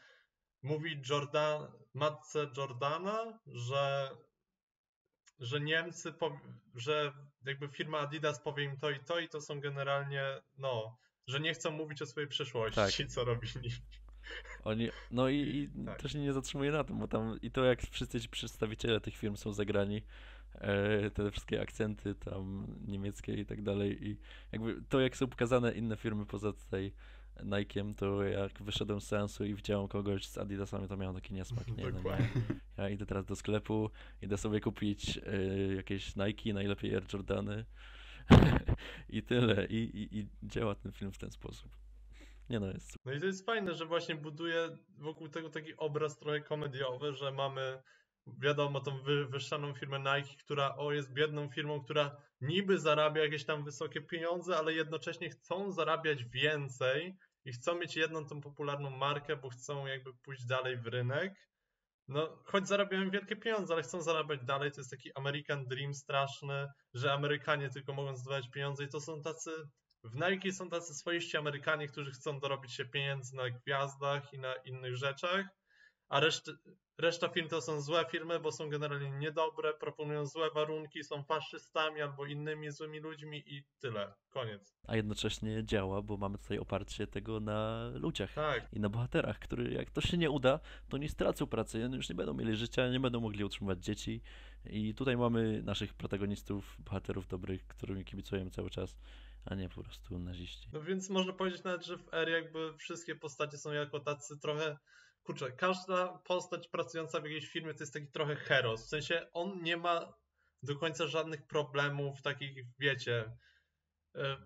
mówi 0.62 1.02
Jordan, 1.10 1.66
matce 1.94 2.46
Jordana, 2.56 3.38
że, 3.46 4.10
że 5.38 5.60
Niemcy, 5.60 6.14
że 6.74 7.12
jakby 7.46 7.68
firma 7.68 7.98
Adidas 7.98 8.40
powie 8.40 8.64
im 8.64 8.76
to 8.76 8.90
i 8.90 9.00
to 9.00 9.20
i 9.20 9.28
to 9.28 9.40
są 9.40 9.60
generalnie, 9.60 10.22
no, 10.58 10.98
że 11.26 11.40
nie 11.40 11.54
chcą 11.54 11.70
mówić 11.70 12.02
o 12.02 12.06
swojej 12.06 12.28
przeszłości, 12.28 13.06
co 13.06 13.24
robili. 13.24 13.70
Oni, 14.64 14.90
no 15.10 15.28
i, 15.28 15.36
i 15.36 15.68
Tak. 15.86 16.02
też 16.02 16.12
się 16.12 16.18
nie 16.18 16.32
zatrzymuje 16.32 16.70
na 16.70 16.84
tym, 16.84 16.98
bo 16.98 17.08
tam 17.08 17.38
i 17.42 17.50
to 17.50 17.64
jak 17.64 17.82
wszyscy 17.82 18.20
ci 18.20 18.28
przedstawiciele 18.28 19.00
tych 19.00 19.16
firm 19.16 19.36
są 19.36 19.52
zagrani, 19.52 20.02
e, 20.54 21.10
te 21.10 21.30
wszystkie 21.30 21.60
akcenty 21.60 22.14
tam 22.14 22.66
niemieckie 22.86 23.34
i 23.34 23.46
tak 23.46 23.62
dalej 23.62 24.08
i 24.08 24.18
jakby 24.52 24.82
to 24.88 25.00
jak 25.00 25.16
są 25.16 25.26
pokazane 25.26 25.72
inne 25.72 25.96
firmy 25.96 26.26
poza 26.26 26.52
tutaj 26.52 26.92
Nike'em, 27.40 27.94
to 27.94 28.22
jak 28.22 28.62
wyszedłem 28.62 29.00
z 29.00 29.06
seansu 29.06 29.44
i 29.44 29.54
widziałem 29.54 29.88
kogoś 29.88 30.26
z 30.26 30.38
Adidasami, 30.38 30.88
to 30.88 30.96
miałem 30.96 31.14
taki 31.14 31.34
niesmak, 31.34 31.66
nie, 31.66 31.90
no 31.90 32.00
nie. 32.02 32.28
Ja 32.78 32.88
idę 32.88 33.06
teraz 33.06 33.24
do 33.24 33.36
sklepu, 33.36 33.90
idę 34.22 34.38
sobie 34.38 34.60
kupić 34.60 35.18
e, 35.18 35.74
jakieś 35.74 36.16
Nike, 36.16 36.52
najlepiej 36.54 36.94
Air 36.94 37.04
Jordany 37.12 37.64
i 39.08 39.22
tyle 39.22 39.66
I, 39.66 39.76
i, 39.76 40.18
i 40.18 40.28
działa 40.42 40.74
ten 40.74 40.92
film 40.92 41.12
w 41.12 41.18
ten 41.18 41.30
sposób. 41.30 41.70
Nie 42.50 42.60
no, 42.60 42.66
jest 42.66 42.96
No 43.04 43.12
i 43.12 43.20
to 43.20 43.26
jest 43.26 43.46
fajne, 43.46 43.74
że 43.74 43.86
właśnie 43.86 44.14
buduje 44.14 44.68
wokół 44.98 45.28
tego 45.28 45.50
taki 45.50 45.76
obraz 45.76 46.18
trochę 46.18 46.40
komediowy, 46.40 47.12
że 47.12 47.32
mamy 47.32 47.82
wiadomo 48.26 48.80
tą 48.80 49.02
wy, 49.02 49.26
wyższaną 49.26 49.74
firmę 49.74 49.98
Nike, 49.98 50.34
która 50.44 50.76
o 50.76 50.92
jest 50.92 51.12
biedną 51.12 51.48
firmą, 51.48 51.84
która 51.84 52.16
niby 52.40 52.78
zarabia 52.78 53.22
jakieś 53.22 53.44
tam 53.44 53.64
wysokie 53.64 54.00
pieniądze, 54.00 54.56
ale 54.56 54.72
jednocześnie 54.72 55.30
chcą 55.30 55.72
zarabiać 55.72 56.24
więcej 56.24 57.16
i 57.44 57.52
chcą 57.52 57.78
mieć 57.78 57.96
jedną 57.96 58.26
tą 58.26 58.40
popularną 58.40 58.90
markę, 58.90 59.36
bo 59.36 59.48
chcą 59.48 59.86
jakby 59.86 60.14
pójść 60.14 60.44
dalej 60.44 60.76
w 60.76 60.86
rynek. 60.86 61.34
No, 62.08 62.42
choć 62.44 62.68
zarabiają 62.68 63.10
wielkie 63.10 63.36
pieniądze, 63.36 63.74
ale 63.74 63.82
chcą 63.82 64.02
zarabiać 64.02 64.44
dalej. 64.44 64.72
To 64.72 64.80
jest 64.80 64.90
taki 64.90 65.14
American 65.14 65.66
Dream 65.66 65.94
straszny, 65.94 66.68
że 66.94 67.12
Amerykanie 67.12 67.70
tylko 67.70 67.92
mogą 67.92 68.16
zdobywać 68.16 68.50
pieniądze 68.50 68.84
i 68.84 68.88
to 68.88 69.00
są 69.00 69.22
tacy 69.22 69.50
w 70.04 70.14
Nike 70.14 70.52
są 70.52 70.68
tacy 70.68 70.94
swoiści 70.94 71.36
Amerykanie, 71.36 71.88
którzy 71.88 72.10
chcą 72.10 72.40
dorobić 72.40 72.74
się 72.74 72.84
pieniędzy 72.84 73.36
na 73.36 73.50
gwiazdach 73.50 74.32
i 74.32 74.38
na 74.38 74.54
innych 74.54 74.96
rzeczach, 74.96 75.46
a 76.12 76.20
reszty, 76.20 76.52
reszta 76.98 77.28
firm 77.28 77.48
to 77.48 77.60
są 77.60 77.80
złe 77.80 78.04
firmy, 78.10 78.40
bo 78.40 78.52
są 78.52 78.68
generalnie 78.68 79.10
niedobre, 79.10 79.74
proponują 79.74 80.26
złe 80.26 80.50
warunki, 80.50 81.04
są 81.04 81.22
faszystami 81.22 82.00
albo 82.02 82.26
innymi 82.26 82.70
złymi 82.70 83.00
ludźmi 83.00 83.42
i 83.46 83.64
tyle. 83.78 84.14
Koniec. 84.28 84.74
a 84.86 84.96
jednocześnie 84.96 85.64
działa, 85.64 86.02
bo 86.02 86.16
mamy 86.16 86.38
tutaj 86.38 86.58
oparcie 86.58 87.06
tego 87.06 87.40
na 87.40 87.90
ludziach 87.94 88.34
Tak. 88.34 88.68
i 88.72 88.80
na 88.80 88.88
bohaterach, 88.88 89.38
który 89.38 89.72
jak 89.72 89.90
to 89.90 90.00
się 90.00 90.16
nie 90.16 90.30
uda, 90.30 90.58
to 90.88 90.96
oni 90.96 91.08
stracą 91.08 91.46
pracę, 91.46 91.84
oni 91.84 91.96
już 91.96 92.08
nie 92.08 92.14
będą 92.14 92.34
mieli 92.34 92.56
życia, 92.56 92.88
nie 92.88 93.00
będą 93.00 93.20
mogli 93.20 93.44
utrzymywać 93.44 93.84
dzieci 93.84 94.22
i 94.64 94.94
tutaj 94.94 95.16
mamy 95.16 95.62
naszych 95.62 95.94
protagonistów, 95.94 96.76
bohaterów 96.78 97.26
dobrych, 97.26 97.66
którymi 97.66 98.04
kibicujemy 98.04 98.50
cały 98.50 98.70
czas, 98.70 98.96
a 99.44 99.54
nie 99.54 99.68
po 99.68 99.82
prostu 99.82 100.18
naziści. 100.18 100.68
No 100.72 100.82
więc 100.82 101.10
można 101.10 101.32
powiedzieć 101.32 101.64
nawet, 101.64 101.84
że 101.86 101.96
w 101.98 102.14
R 102.14 102.28
jakby 102.28 102.76
wszystkie 102.78 103.14
postacie 103.14 103.58
są 103.58 103.72
jako 103.72 104.00
tacy 104.00 104.38
trochę 104.38 104.76
kurczę, 105.22 105.52
każda 105.52 106.08
postać 106.08 106.68
pracująca 106.68 107.20
w 107.20 107.24
jakiejś 107.24 107.48
firmie 107.48 107.74
to 107.74 107.82
jest 107.82 107.92
taki 107.92 108.06
trochę 108.06 108.36
heros. 108.36 108.86
W 108.86 108.88
sensie 108.88 109.26
on 109.32 109.62
nie 109.62 109.76
ma 109.76 110.14
do 110.62 110.76
końca 110.76 111.06
żadnych 111.06 111.46
problemów 111.46 112.22
takich, 112.22 112.64
wiecie, 112.78 113.36
e, 114.16 114.36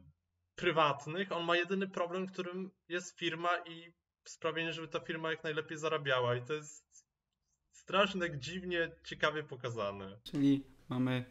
prywatnych. 0.54 1.32
On 1.32 1.44
ma 1.44 1.56
jedyny 1.56 1.88
problem, 1.88 2.26
którym 2.26 2.70
jest 2.88 3.18
firma 3.18 3.58
i 3.66 3.92
sprawienie, 4.24 4.72
żeby 4.72 4.88
ta 4.88 5.00
firma 5.00 5.30
jak 5.30 5.44
najlepiej 5.44 5.78
zarabiała. 5.78 6.36
I 6.36 6.42
to 6.42 6.52
jest 6.52 7.06
strasznie 7.72 8.38
dziwnie, 8.38 8.90
ciekawie 9.04 9.42
pokazane. 9.42 10.18
Czyli 10.22 10.64
mamy 10.88 11.24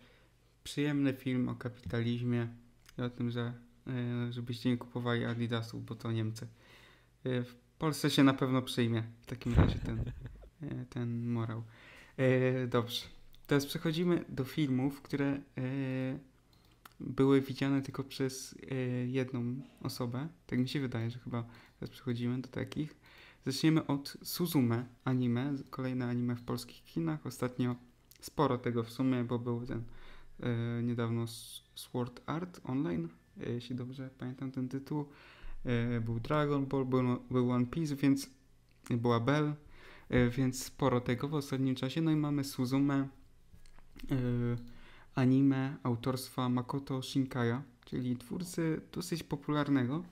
przyjemny 0.64 1.14
film 1.14 1.50
o 1.50 1.56
kapitalizmie 1.56 2.48
i 2.98 3.02
o 3.02 3.10
tym, 3.10 3.32
że 3.32 3.54
e, 3.88 4.32
żebyście 4.32 4.70
nie 4.70 4.78
kupowali 4.78 5.26
Adidasów, 5.26 5.86
bo 5.86 5.96
to 5.96 6.12
Niemcy. 6.12 6.48
E, 7.26 7.44
W 7.44 7.65
Polsce 7.78 8.10
się 8.10 8.24
na 8.24 8.34
pewno 8.34 8.62
przyjmie 8.62 9.04
w 9.22 9.26
takim 9.26 9.54
razie 9.54 9.80
ten, 9.80 10.00
e, 10.62 10.86
ten 10.86 11.28
morał. 11.28 11.64
E, 12.18 12.68
Dobrze. 12.68 13.02
Teraz 13.48 13.66
przechodzimy 13.66 14.26
do 14.30 14.44
filmów, 14.44 15.02
które 15.02 15.26
e, 15.28 15.40
były 17.00 17.42
widziane 17.42 17.82
tylko 17.82 18.04
przez 18.04 18.56
e, 18.72 18.76
jedną 19.08 19.56
osobę. 19.82 20.28
Tak 20.48 20.60
mi 20.60 20.70
się 20.70 20.80
wydaje, 20.80 21.12
że 21.12 21.20
chyba 21.20 21.44
teraz 21.80 21.90
przechodzimy 21.90 22.42
do 22.42 22.48
takich. 22.48 22.96
Zaczniemy 23.46 23.88
od 23.88 24.18
Suzume 24.24 24.86
anime, 25.04 25.54
kolejne 25.70 26.06
anime 26.06 26.36
w 26.36 26.44
polskich 26.44 26.84
kinach. 26.84 27.26
Ostatnio 27.26 27.76
sporo 28.22 28.58
tego 28.58 28.84
w 28.84 28.92
sumie, 28.92 29.24
bo 29.24 29.40
był 29.40 29.66
ten 29.66 29.84
e, 30.40 30.84
niedawno 30.84 31.26
Sword 31.76 32.22
Art 32.26 32.62
Online, 32.64 33.10
e, 33.42 33.52
jeśli 33.52 33.76
dobrze 33.76 34.10
pamiętam 34.18 34.52
ten 34.52 34.70
tytuł. 34.70 35.06
E, 35.66 36.02
był 36.02 36.20
Dragon 36.20 36.66
Ball, 36.66 36.86
był, 36.86 37.24
był 37.32 37.52
One 37.52 37.66
Piece, 37.66 37.96
więc 37.96 38.30
była 38.90 39.20
Bell, 39.20 39.54
e, 40.10 40.30
więc 40.30 40.64
sporo 40.64 41.02
tego 41.02 41.28
w 41.28 41.34
ostatnim 41.34 41.76
czasie. 41.76 42.02
No 42.02 42.12
i 42.12 42.16
mamy 42.16 42.44
Suzume 42.44 42.96
e, 42.96 43.08
anime 45.16 45.78
autorstwa 45.84 46.50
Makoto 46.50 47.02
Shinkaya, 47.02 47.62
czyli 47.86 48.18
twórcy 48.18 48.82
dosyć 48.92 49.24
popularnego. 49.24 50.04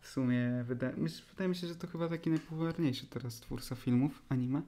W 0.00 0.08
sumie 0.08 0.64
wydaje, 0.64 0.96
wydaje 1.30 1.48
mi 1.48 1.56
się, 1.56 1.66
że 1.66 1.76
to 1.76 1.86
chyba 1.86 2.08
taki 2.08 2.30
najpopularniejszy 2.30 3.06
teraz 3.06 3.40
twórca 3.40 3.74
filmów 3.74 4.22
anime. 4.28 4.62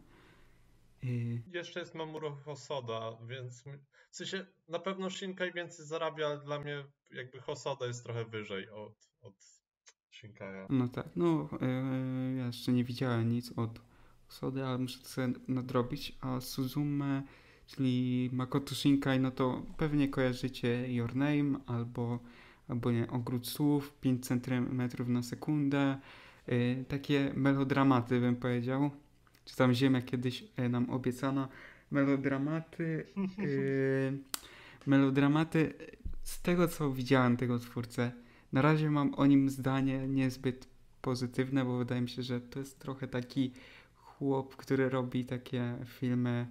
Jeszcze 1.52 1.80
jest 1.80 1.94
Mamoru 1.94 2.36
Hosoda, 2.44 3.16
więc 3.28 3.64
w 4.10 4.16
sensie 4.16 4.46
na 4.68 4.78
pewno 4.78 5.10
Shinkai 5.10 5.52
więcej 5.52 5.86
zarabia, 5.86 6.26
ale 6.26 6.40
dla 6.40 6.60
mnie 6.60 6.84
jakby 7.10 7.40
Hosoda 7.40 7.86
jest 7.86 8.04
trochę 8.04 8.24
wyżej 8.24 8.70
od, 8.70 9.08
od 9.20 9.61
No 10.70 10.88
tak, 10.88 11.06
no 11.16 11.48
e, 11.60 11.66
ja 12.36 12.46
jeszcze 12.46 12.72
nie 12.72 12.84
widziałem 12.84 13.32
nic 13.32 13.52
od 13.56 13.80
Sody, 14.28 14.64
ale 14.64 14.78
muszę 14.78 14.98
to 14.98 15.08
sobie 15.08 15.32
nadrobić. 15.48 16.16
A 16.20 16.40
Suzume, 16.40 17.22
czyli 17.66 18.30
Makoto 18.32 18.74
Shinkai, 18.74 19.20
no 19.20 19.30
to 19.30 19.62
pewnie 19.76 20.08
kojarzycie 20.08 20.92
Your 20.92 21.16
Name 21.16 21.58
albo, 21.66 22.18
albo 22.68 22.90
nie, 22.90 23.10
Ogród 23.10 23.48
Słów, 23.48 23.92
5 24.00 24.26
cm 24.26 24.82
na 25.06 25.22
sekundę. 25.22 25.98
E, 26.46 26.84
takie 26.84 27.32
melodramaty 27.36 28.20
bym 28.20 28.36
powiedział. 28.36 28.90
Czy 29.44 29.56
tam 29.56 29.74
Ziemia 29.74 30.02
kiedyś 30.02 30.44
e, 30.56 30.68
nam 30.68 30.90
obiecano. 30.90 31.48
Melodramaty. 31.90 33.06
Melodramaty 34.86 35.74
z 36.22 36.42
tego 36.42 36.68
co 36.68 36.92
widziałem 36.92 37.36
tego 37.36 37.58
twórcę, 37.58 38.12
na 38.52 38.62
razie 38.62 38.90
mam 38.90 39.14
o 39.14 39.26
nim 39.26 39.50
zdanie 39.50 40.08
niezbyt 40.08 40.68
pozytywne, 41.02 41.64
bo 41.64 41.78
wydaje 41.78 42.00
mi 42.00 42.08
się, 42.08 42.22
że 42.22 42.40
to 42.40 42.58
jest 42.58 42.78
trochę 42.78 43.08
taki 43.08 43.52
chłop, 43.94 44.56
który 44.56 44.88
robi 44.88 45.24
takie 45.24 45.76
filmy, 45.86 46.46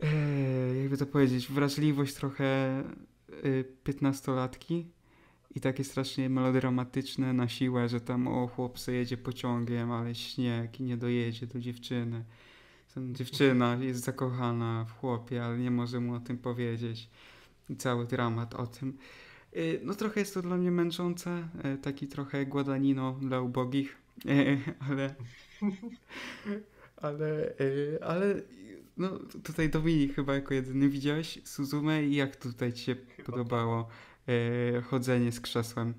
e, 0.00 0.76
jakby 0.76 0.96
to 0.96 1.06
powiedzieć, 1.06 1.48
wrażliwość 1.48 2.14
trochę 2.14 2.44
e, 2.44 2.84
piętnastolatki 3.84 4.86
i 5.54 5.60
takie 5.60 5.84
strasznie 5.84 6.30
melodramatyczne 6.30 7.32
na 7.32 7.48
siłę, 7.48 7.88
że 7.88 8.00
tam 8.00 8.28
o 8.28 8.46
chłop 8.46 8.78
se 8.78 8.92
jedzie 8.92 9.16
pociągiem, 9.16 9.92
ale 9.92 10.14
śnieg 10.14 10.80
i 10.80 10.82
nie 10.82 10.96
dojedzie 10.96 11.46
do 11.46 11.60
dziewczyny. 11.60 12.24
Tam 12.94 13.14
dziewczyna 13.14 13.76
jest 13.80 14.04
zakochana 14.04 14.84
w 14.84 14.92
chłopie, 15.00 15.44
ale 15.44 15.58
nie 15.58 15.70
może 15.70 16.00
mu 16.00 16.14
o 16.14 16.20
tym 16.20 16.38
powiedzieć. 16.38 17.08
I 17.70 17.76
cały 17.76 18.06
dramat 18.06 18.54
o 18.54 18.66
tym. 18.66 18.98
Y, 19.56 19.80
No 19.84 19.94
trochę 19.94 20.20
jest 20.20 20.34
to 20.34 20.42
dla 20.42 20.56
mnie 20.56 20.70
męczące, 20.70 21.48
y, 21.74 21.78
taki 21.78 22.08
trochę 22.08 22.46
Guadagnino 22.46 23.12
dla 23.12 23.40
ubogich, 23.40 23.96
ale 24.88 25.14
ale, 27.02 27.54
y, 27.60 27.98
ale 28.02 28.34
no 28.96 29.08
tutaj 29.44 29.70
Dominik 29.70 30.14
chyba 30.14 30.34
jako 30.34 30.54
jedyny 30.54 30.88
widziałeś 30.88 31.40
Suzume 31.44 32.02
i 32.02 32.14
jak 32.14 32.36
tutaj 32.36 32.72
ci 32.72 32.84
się 32.84 32.96
podobało 33.26 33.88
y, 34.28 34.82
chodzenie 34.82 35.32
z 35.32 35.40
krzesłem? 35.40 35.94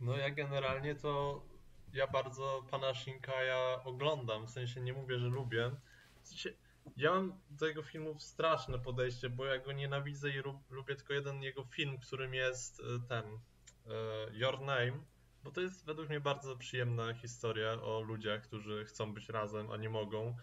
No 0.00 0.16
ja 0.16 0.30
generalnie 0.30 0.94
to 0.94 1.42
ja 1.92 2.06
bardzo 2.06 2.64
pana 2.70 2.94
Shinkaya 2.94 3.84
oglądam, 3.84 4.46
w 4.46 4.50
sensie 4.50 4.80
nie 4.80 4.92
mówię, 4.92 5.18
że 5.18 5.26
lubię. 5.28 5.70
W 6.22 6.28
sensie, 6.28 6.52
ja 6.96 7.10
mam 7.10 7.40
do 7.50 7.66
jego 7.66 7.82
filmów 7.82 8.22
straszne 8.22 8.78
podejście, 8.78 9.30
bo 9.30 9.44
ja 9.44 9.58
go 9.58 9.72
nienawidzę 9.72 10.30
i 10.30 10.42
lubię 10.70 10.96
tylko 10.96 11.12
jeden 11.12 11.42
jego 11.42 11.64
film, 11.64 11.98
którym 11.98 12.34
jest 12.34 12.80
y, 12.80 12.82
ten 13.08 13.24
y, 13.24 13.38
Your 14.32 14.60
Name, 14.60 14.92
bo 15.44 15.50
to 15.50 15.60
jest 15.60 15.86
według 15.86 16.08
mnie 16.08 16.20
bardzo 16.20 16.56
przyjemna 16.56 17.14
historia 17.14 17.72
o 17.72 18.00
ludziach, 18.00 18.42
którzy 18.42 18.84
chcą 18.84 19.14
być 19.14 19.28
razem, 19.28 19.70
a 19.70 19.76
nie 19.76 19.90
mogą. 19.90 20.36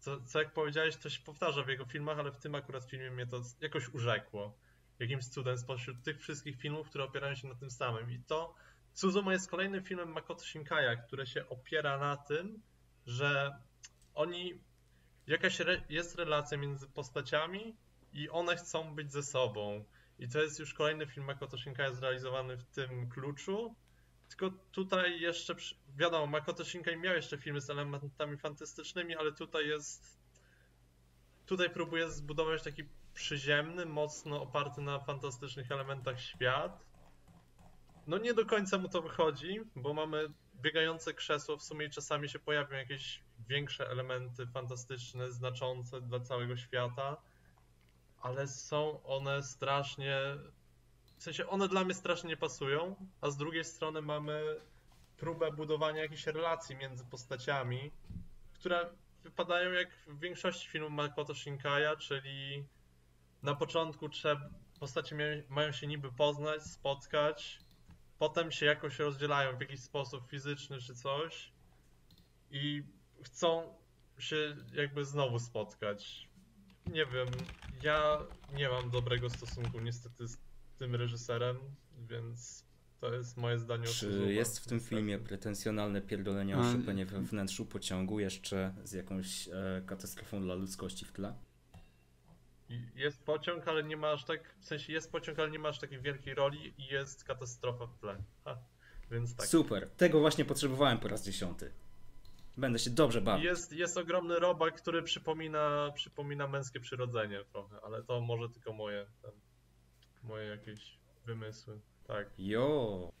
Co, 0.00 0.20
co 0.20 0.38
jak 0.38 0.52
powiedziałeś, 0.52 0.96
to 0.96 1.10
się 1.10 1.22
powtarza 1.22 1.62
w 1.62 1.68
jego 1.68 1.84
filmach, 1.84 2.18
ale 2.18 2.32
w 2.32 2.38
tym 2.38 2.54
akurat 2.54 2.90
filmie 2.90 3.10
mnie 3.10 3.26
to 3.26 3.42
jakoś 3.60 3.88
urzekło. 3.88 4.58
Jakimś 4.98 5.28
cudem 5.28 5.58
spośród 5.58 6.02
tych 6.02 6.20
wszystkich 6.20 6.56
filmów, 6.56 6.88
które 6.88 7.04
opierają 7.04 7.34
się 7.34 7.48
na 7.48 7.54
tym 7.54 7.70
samym. 7.70 8.10
I 8.10 8.20
to 8.20 8.54
Suzume 8.94 9.32
jest 9.32 9.50
kolejnym 9.50 9.84
filmem 9.84 10.12
Makoto 10.12 10.44
Shinkaya, 10.44 10.96
który 11.06 11.26
się 11.26 11.48
opiera 11.48 11.98
na 11.98 12.16
tym, 12.16 12.62
że 13.06 13.58
oni 14.14 14.60
jakaś 15.28 15.60
re, 15.60 15.82
jest 15.88 16.14
relacja 16.14 16.58
między 16.58 16.88
postaciami 16.88 17.76
i 18.12 18.28
one 18.30 18.56
chcą 18.56 18.94
być 18.94 19.12
ze 19.12 19.22
sobą. 19.22 19.84
I 20.18 20.28
to 20.28 20.42
jest 20.42 20.58
już 20.58 20.74
kolejny 20.74 21.06
film 21.06 21.26
Makoto 21.26 21.58
Shinkaya 21.58 21.94
zrealizowany 21.94 22.56
w 22.56 22.64
tym 22.64 23.08
kluczu. 23.10 23.74
Tylko 24.28 24.50
tutaj 24.72 25.20
jeszcze, 25.20 25.54
wiadomo, 25.96 26.26
Makoto 26.26 26.64
Shinkai 26.64 26.96
miał 26.96 27.14
jeszcze 27.14 27.38
filmy 27.38 27.60
z 27.60 27.70
elementami 27.70 28.36
fantastycznymi, 28.36 29.16
ale 29.16 29.32
tutaj 29.32 29.68
jest 29.68 30.18
tutaj 31.46 31.70
próbuje 31.70 32.10
zbudować 32.10 32.62
taki 32.62 32.84
przyziemny, 33.14 33.86
mocno 33.86 34.42
oparty 34.42 34.80
na 34.80 34.98
fantastycznych 34.98 35.72
elementach 35.72 36.20
świat. 36.20 36.84
No 38.06 38.18
nie 38.18 38.34
do 38.34 38.46
końca 38.46 38.78
mu 38.78 38.88
to 38.88 39.02
wychodzi, 39.02 39.60
bo 39.76 39.94
mamy 39.94 40.32
biegające 40.54 41.14
krzesło, 41.14 41.56
w 41.56 41.62
sumie 41.62 41.90
czasami 41.90 42.28
się 42.28 42.38
pojawią 42.38 42.76
jakieś 42.76 43.22
większe 43.48 43.90
elementy 43.90 44.46
fantastyczne, 44.46 45.32
znaczące 45.32 46.00
dla 46.00 46.20
całego 46.20 46.56
świata, 46.56 47.16
ale 48.20 48.48
są 48.48 49.02
one 49.02 49.42
strasznie, 49.42 50.20
w 51.16 51.22
sensie 51.22 51.46
one 51.46 51.68
dla 51.68 51.84
mnie 51.84 51.94
strasznie 51.94 52.30
nie 52.30 52.36
pasują, 52.36 52.96
a 53.20 53.30
z 53.30 53.36
drugiej 53.36 53.64
strony 53.64 54.02
mamy 54.02 54.60
próbę 55.16 55.52
budowania 55.52 56.02
jakichś 56.02 56.26
relacji 56.26 56.76
między 56.76 57.04
postaciami, 57.04 57.90
które 58.52 58.90
wypadają 59.22 59.72
jak 59.72 59.88
w 60.06 60.20
większości 60.20 60.68
filmów 60.68 60.92
Makoto 60.92 61.34
Shinkaya, 61.34 61.96
czyli 61.98 62.64
na 63.42 63.54
początku 63.54 64.08
postacie 64.80 65.44
mają 65.48 65.72
się 65.72 65.86
niby 65.86 66.12
poznać, 66.12 66.62
spotkać, 66.62 67.58
potem 68.18 68.52
się 68.52 68.66
jakoś 68.66 68.98
rozdzielają 68.98 69.56
w 69.56 69.60
jakiś 69.60 69.80
sposób 69.80 70.30
fizyczny 70.30 70.80
czy 70.80 70.94
coś 70.94 71.52
i 72.50 72.82
chcą 73.22 73.74
się 74.18 74.56
jakby 74.72 75.04
znowu 75.04 75.38
spotkać. 75.38 76.28
Nie 76.86 77.06
wiem, 77.06 77.28
ja 77.82 78.18
nie 78.54 78.68
mam 78.68 78.90
dobrego 78.90 79.30
stosunku 79.30 79.80
niestety 79.80 80.28
z 80.28 80.38
tym 80.78 80.94
reżyserem, 80.94 81.56
więc 82.08 82.64
to 83.00 83.14
jest 83.14 83.36
moje 83.36 83.58
zdanie 83.58 83.84
o 83.84 83.92
Czy 83.92 84.32
jest 84.32 84.58
w 84.58 84.66
tym 84.66 84.76
niestety. 84.76 84.96
filmie 84.96 85.18
pretensjonalne 85.18 86.00
pierdolenie 86.02 86.58
o 86.58 86.62
Chopinie 86.62 87.06
we 87.06 87.20
wnętrzu 87.20 87.66
pociągu 87.66 88.20
jeszcze 88.20 88.74
z 88.84 88.92
jakąś 88.92 89.48
e, 89.48 89.82
katastrofą 89.86 90.40
dla 90.40 90.54
ludzkości 90.54 91.04
w 91.04 91.12
tle? 91.12 91.34
Jest 92.94 93.22
pociąg, 93.22 93.68
ale 93.68 93.84
nie 93.84 93.96
ma 93.96 94.10
aż 94.10 94.24
tak, 94.24 94.54
w 94.60 94.64
sensie 94.64 94.92
jest 94.92 95.12
pociąg, 95.12 95.38
ale 95.38 95.50
nie 95.50 95.58
ma 95.58 95.68
aż 95.68 95.78
takiej 95.78 96.00
wielkiej 96.00 96.34
roli 96.34 96.74
i 96.78 96.86
jest 96.86 97.24
katastrofa 97.24 97.86
w 97.86 97.98
tle. 97.98 98.16
Ha, 98.44 98.58
więc 99.10 99.36
tak. 99.36 99.46
Super, 99.46 99.90
tego 99.90 100.20
właśnie 100.20 100.44
potrzebowałem 100.44 100.98
po 100.98 101.08
raz 101.08 101.24
dziesiąty. 101.24 101.72
Będę 102.58 102.78
się 102.78 102.90
dobrze 102.90 103.20
bawił. 103.20 103.44
Jest, 103.44 103.72
jest 103.72 103.96
ogromny 103.96 104.38
robak, 104.38 104.76
który 104.76 105.02
przypomina, 105.02 105.92
przypomina 105.94 106.48
męskie 106.48 106.80
przyrodzenie 106.80 107.44
trochę, 107.52 107.80
ale 107.82 108.02
to 108.02 108.20
może 108.20 108.48
tylko 108.48 108.72
moje, 108.72 109.06
ten, 109.22 109.30
moje 110.22 110.46
jakieś 110.46 110.98
wymysły. 111.26 111.80
Tak. 112.06 112.26
Jo, 112.38 113.12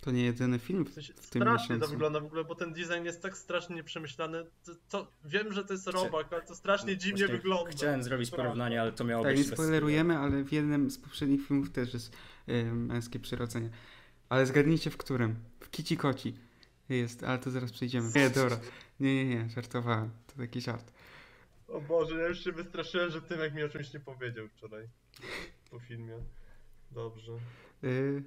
To 0.00 0.10
nie 0.10 0.24
jedyny 0.24 0.58
film 0.58 0.84
W 0.84 0.92
sensie, 0.92 1.12
w 1.14 1.30
tym 1.30 1.42
strasznie 1.42 1.78
to 1.78 1.88
wygląda 1.88 2.20
w 2.20 2.24
ogóle, 2.24 2.44
bo 2.44 2.54
ten 2.54 2.72
design 2.72 3.04
jest 3.04 3.22
tak 3.22 3.36
strasznie 3.36 3.76
nieprzemyślany. 3.76 4.44
To, 4.64 4.72
to, 4.88 5.12
wiem, 5.24 5.52
że 5.52 5.64
to 5.64 5.72
jest 5.72 5.86
robak, 5.86 6.32
ale 6.32 6.42
to 6.42 6.54
strasznie 6.54 6.96
dziwnie 6.96 7.18
Właśnie 7.18 7.36
wygląda. 7.36 7.70
Chciałem 7.70 8.02
zrobić 8.02 8.30
porównanie, 8.30 8.80
ale 8.80 8.92
to 8.92 9.04
miało 9.04 9.24
Tak, 9.24 9.32
być 9.32 9.44
nie 9.44 9.50
bez 9.50 9.58
spoilerujemy, 9.58 10.18
ale 10.18 10.44
w 10.44 10.52
jednym 10.52 10.90
z 10.90 10.98
poprzednich 10.98 11.46
filmów 11.46 11.70
też 11.70 11.94
jest 11.94 12.16
y, 12.48 12.64
męskie 12.64 13.18
przyrodzenie. 13.18 13.70
Ale 14.28 14.46
zgadnijcie 14.46 14.90
w 14.90 14.96
którym? 14.96 15.36
W 15.60 15.70
Kici 15.70 15.96
Koci 15.96 16.34
jest, 16.88 17.24
ale 17.24 17.38
to 17.38 17.50
zaraz 17.50 17.72
przejdziemy. 17.72 18.10
Nie, 18.16 18.30
dobra. 18.30 18.60
Nie, 19.00 19.14
nie, 19.14 19.24
nie, 19.24 19.48
żartowałem. 19.48 20.10
To 20.26 20.36
taki 20.36 20.60
żart. 20.60 20.92
O 21.68 21.80
Boże, 21.80 22.20
ja 22.20 22.28
już 22.28 22.44
się 22.44 22.52
wystraszyłem, 22.52 23.10
że 23.10 23.22
Tymek 23.22 23.54
mi 23.54 23.62
o 23.62 23.68
czymś 23.68 23.92
nie 23.94 24.00
powiedział 24.00 24.48
wczoraj 24.48 24.88
po 25.70 25.78
filmie. 25.78 26.18
Dobrze. 26.90 27.32
Y, 27.84 28.22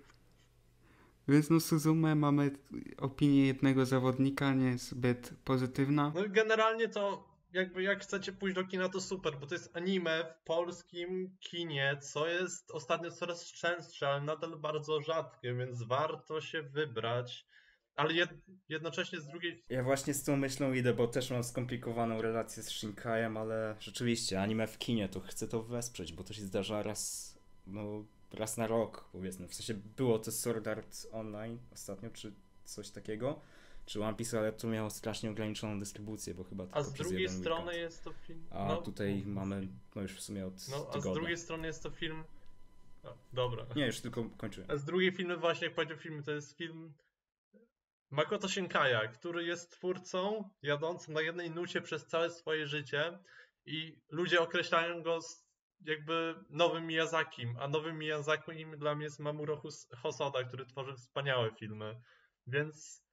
więc 1.28 1.50
no 1.50 1.60
Suzume 1.60 2.16
mamy 2.16 2.52
opinię 2.98 3.48
jednego 3.48 3.86
zawodnika, 3.86 4.54
nie 4.54 4.68
jest 4.68 4.90
zbyt 4.90 5.34
pozytywna. 5.44 6.12
No 6.16 6.22
generalnie 6.30 6.90
to 6.90 7.32
jakby 7.54 7.84
jak 7.84 8.02
chcecie 8.02 8.32
pójść 8.32 8.56
do 8.56 8.64
kina 8.64 8.90
to 8.90 9.02
super, 9.02 9.38
bo 9.40 9.48
to 9.48 9.56
jest 9.56 9.78
anime 9.78 10.24
w 10.26 10.44
polskim 10.44 11.38
kinie, 11.40 11.98
co 12.02 12.28
jest 12.28 12.72
ostatnio 12.72 13.12
coraz 13.12 13.52
częstsze, 13.52 14.10
ale 14.10 14.22
nadal 14.22 14.60
bardzo 14.60 15.02
rzadkie, 15.02 15.54
więc 15.54 15.84
warto 15.84 16.42
się 16.42 16.62
wybrać. 16.62 17.48
Ale 17.96 18.14
jed 18.14 18.30
jednocześnie 18.70 19.20
z 19.20 19.28
drugiej 19.28 19.64
Ja 19.70 19.84
właśnie 19.84 20.14
z 20.14 20.24
tą 20.24 20.38
myślą 20.38 20.74
idę, 20.74 20.94
bo 20.94 21.08
też 21.08 21.32
mam 21.32 21.44
skomplikowaną 21.44 22.22
relację 22.22 22.64
z 22.64 22.70
Shinkajem, 22.70 23.38
ale 23.38 23.76
rzeczywiście 23.80 24.42
anime 24.42 24.68
w 24.68 24.78
kinie 24.78 25.10
to 25.10 25.20
chcę 25.20 25.48
to 25.48 25.64
wesprzeć, 25.64 26.14
bo 26.14 26.24
to 26.24 26.34
się 26.34 26.42
zdarza 26.42 26.84
raz, 26.84 27.34
no 27.68 28.06
raz 28.34 28.58
na 28.58 28.68
rok 28.68 29.10
powiedzmy. 29.12 29.48
W 29.48 29.54
sensie 29.56 29.74
było 29.98 30.20
to 30.20 30.32
Sword 30.32 30.68
Art 30.68 31.08
Online 31.12 31.58
ostatnio, 31.74 32.10
czy 32.10 32.34
coś 32.66 32.90
takiego, 32.90 33.40
czy 33.86 34.04
One 34.04 34.18
Piece, 34.18 34.40
ale 34.40 34.54
to 34.54 34.68
miało 34.68 34.90
strasznie 34.90 35.32
ograniczoną 35.32 35.80
dystrybucję, 35.80 36.34
bo 36.34 36.44
chyba 36.44 36.66
A 36.72 36.84
z 36.84 36.94
drugiej 36.94 37.30
strony 37.30 37.64
weekend. 37.66 37.82
jest 37.82 38.04
to 38.04 38.14
film. 38.14 38.46
A 38.52 38.66
no, 38.68 38.82
tutaj 38.82 39.24
mamy, 39.26 39.68
no 39.96 40.02
już 40.02 40.14
w 40.14 40.22
sumie 40.22 40.46
od 40.46 40.54
No, 40.70 40.78
a 40.78 40.92
z 40.92 40.94
tygodnia. 40.94 41.14
drugiej 41.14 41.38
strony 41.38 41.68
jest 41.68 41.84
to 41.84 41.90
film. 41.90 42.24
No, 43.04 43.18
dobra. 43.34 43.66
Nie, 43.76 43.86
już 43.86 44.00
tylko 44.00 44.30
kończyłem. 44.38 44.72
A 44.72 44.78
z 44.78 44.86
drugiej 44.86 45.12
filmy, 45.12 45.38
właśnie 45.38 45.68
jak 45.68 45.76
powiedział 45.76 45.98
film, 45.98 46.24
to 46.24 46.32
jest 46.32 46.58
film 46.58 46.94
Makoto 48.12 48.50
Shinkaja, 48.50 49.08
który 49.08 49.44
jest 49.44 49.72
twórcą 49.72 50.50
jadącym 50.62 51.14
na 51.14 51.22
jednej 51.22 51.52
nucie 51.52 51.82
przez 51.82 52.08
całe 52.08 52.30
swoje 52.30 52.68
życie 52.68 53.20
i 53.66 54.02
ludzie 54.10 54.42
określają 54.42 55.04
go 55.04 55.20
jakby 55.86 56.36
nowym 56.50 56.88
Miyazakim, 56.88 57.58
a 57.60 57.68
nowym 57.68 57.98
Miyazakim 57.98 58.78
dla 58.78 58.96
mnie 58.96 59.04
jest 59.04 59.20
Mamoru 59.20 59.62
Hosoda, 59.98 60.44
który 60.44 60.66
tworzy 60.66 60.94
wspaniałe 60.94 61.52
filmy. 61.60 62.02
Więc 62.48 63.04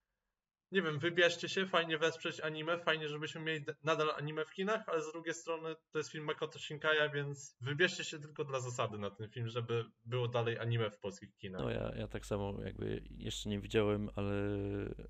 nie 0.73 0.82
wiem, 0.82 0.99
wybierzcie 0.99 1.49
się, 1.49 1.66
fajnie 1.66 1.99
wesprzeć 1.99 2.40
anime, 2.40 2.78
fajnie, 2.78 3.09
żebyśmy 3.09 3.40
mieli 3.40 3.65
nadal 3.85 4.11
anime 4.11 4.45
w 4.45 4.51
kinach, 4.51 4.89
ale 4.89 5.03
z 5.03 5.12
drugiej 5.12 5.35
strony 5.35 5.74
to 5.93 5.99
jest 5.99 6.11
film 6.11 6.24
Makoto 6.24 6.59
Shinkaja, 6.59 7.09
więc 7.09 7.57
wybierzcie 7.61 8.05
się 8.05 8.19
tylko 8.19 8.45
dla 8.45 8.61
zasady 8.61 8.99
na 8.99 9.11
ten 9.11 9.28
film, 9.28 9.49
żeby 9.49 9.85
było 10.05 10.28
dalej 10.28 10.59
anime 10.59 10.90
w 10.90 10.99
polskich 10.99 11.36
kinach. 11.36 11.61
No 11.61 11.70
ja, 11.70 11.93
ja 11.97 12.09
tak 12.09 12.27
samo 12.27 12.55
jakby 12.65 13.03
jeszcze 13.11 13.49
nie 13.49 13.61
widziałem, 13.61 14.11
ale 14.16 14.32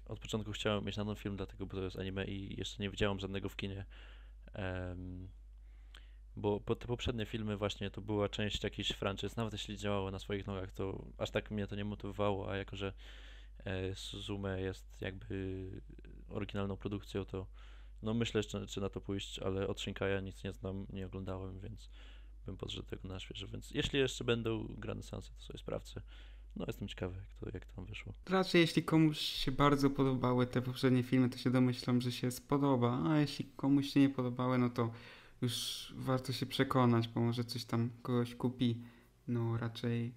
od 0.06 0.20
początku 0.20 0.52
chciałem 0.52 0.84
mieć 0.84 0.96
na 0.96 1.04
ten 1.04 1.16
film, 1.16 1.36
dlatego 1.36 1.66
bo 1.66 1.76
to 1.76 1.82
jest 1.82 1.98
anime 1.98 2.24
i 2.24 2.58
jeszcze 2.58 2.82
nie 2.82 2.90
widziałem 2.90 3.18
żadnego 3.18 3.48
w 3.48 3.56
kinie. 3.56 3.86
Em, 4.52 5.28
bo, 6.36 6.60
bo 6.60 6.76
te 6.76 6.86
poprzednie 6.86 7.26
filmy 7.26 7.56
właśnie 7.56 7.90
to 7.90 8.00
była 8.00 8.28
część 8.28 8.64
jakichś 8.64 8.92
franczyz, 8.92 9.36
nawet 9.36 9.52
jeśli 9.52 9.76
działało 9.76 10.10
na 10.10 10.18
swoich 10.18 10.46
nogach, 10.46 10.72
to 10.72 11.04
aż 11.18 11.30
tak 11.30 11.50
mnie 11.50 11.66
to 11.66 11.76
nie 11.76 11.84
motywowało, 11.84 12.50
a 12.50 12.56
jako, 12.56 12.76
że 12.76 12.92
Suzume 13.94 14.60
jest 14.60 15.00
jakby 15.00 15.70
oryginalną 16.28 16.76
produkcją, 16.76 17.24
to 17.24 17.46
no 18.02 18.14
myślę 18.14 18.38
jeszcze, 18.38 18.66
czy 18.66 18.80
na 18.80 18.88
to 18.88 19.00
pójść, 19.00 19.38
ale 19.38 19.68
od 19.68 19.80
Shinkaja 19.80 20.20
nic 20.20 20.44
nie 20.44 20.52
znam, 20.52 20.86
nie 20.92 21.06
oglądałem, 21.06 21.60
więc 21.60 21.90
bym 22.46 22.56
podszedł 22.56 22.86
tego 22.86 23.08
na 23.08 23.20
świeżo, 23.20 23.48
więc 23.48 23.70
jeśli 23.70 23.98
jeszcze 23.98 24.24
będą 24.24 24.66
grane 24.68 25.02
seanse, 25.02 25.30
to 25.32 25.40
sobie 25.40 25.58
sprawdzę. 25.58 26.02
No 26.56 26.64
jestem 26.66 26.88
ciekawy, 26.88 27.16
jak 27.16 27.34
to, 27.40 27.46
jak 27.54 27.66
tam 27.66 27.84
wyszło. 27.84 28.14
Raczej 28.26 28.60
jeśli 28.60 28.82
komuś 28.82 29.18
się 29.18 29.52
bardzo 29.52 29.90
podobały 29.90 30.46
te 30.46 30.62
poprzednie 30.62 31.02
filmy, 31.02 31.28
to 31.30 31.38
się 31.38 31.50
domyślam, 31.50 32.00
że 32.00 32.12
się 32.12 32.30
spodoba, 32.30 33.10
a 33.10 33.20
jeśli 33.20 33.44
komuś 33.44 33.92
się 33.92 34.00
nie 34.00 34.08
podobały, 34.08 34.58
no 34.58 34.70
to 34.70 34.90
już 35.42 35.86
warto 35.96 36.32
się 36.32 36.46
przekonać, 36.46 37.08
bo 37.08 37.20
może 37.20 37.44
coś 37.44 37.64
tam 37.64 37.90
kogoś 38.02 38.34
kupi. 38.34 38.82
No 39.28 39.58
raczej, 39.58 40.14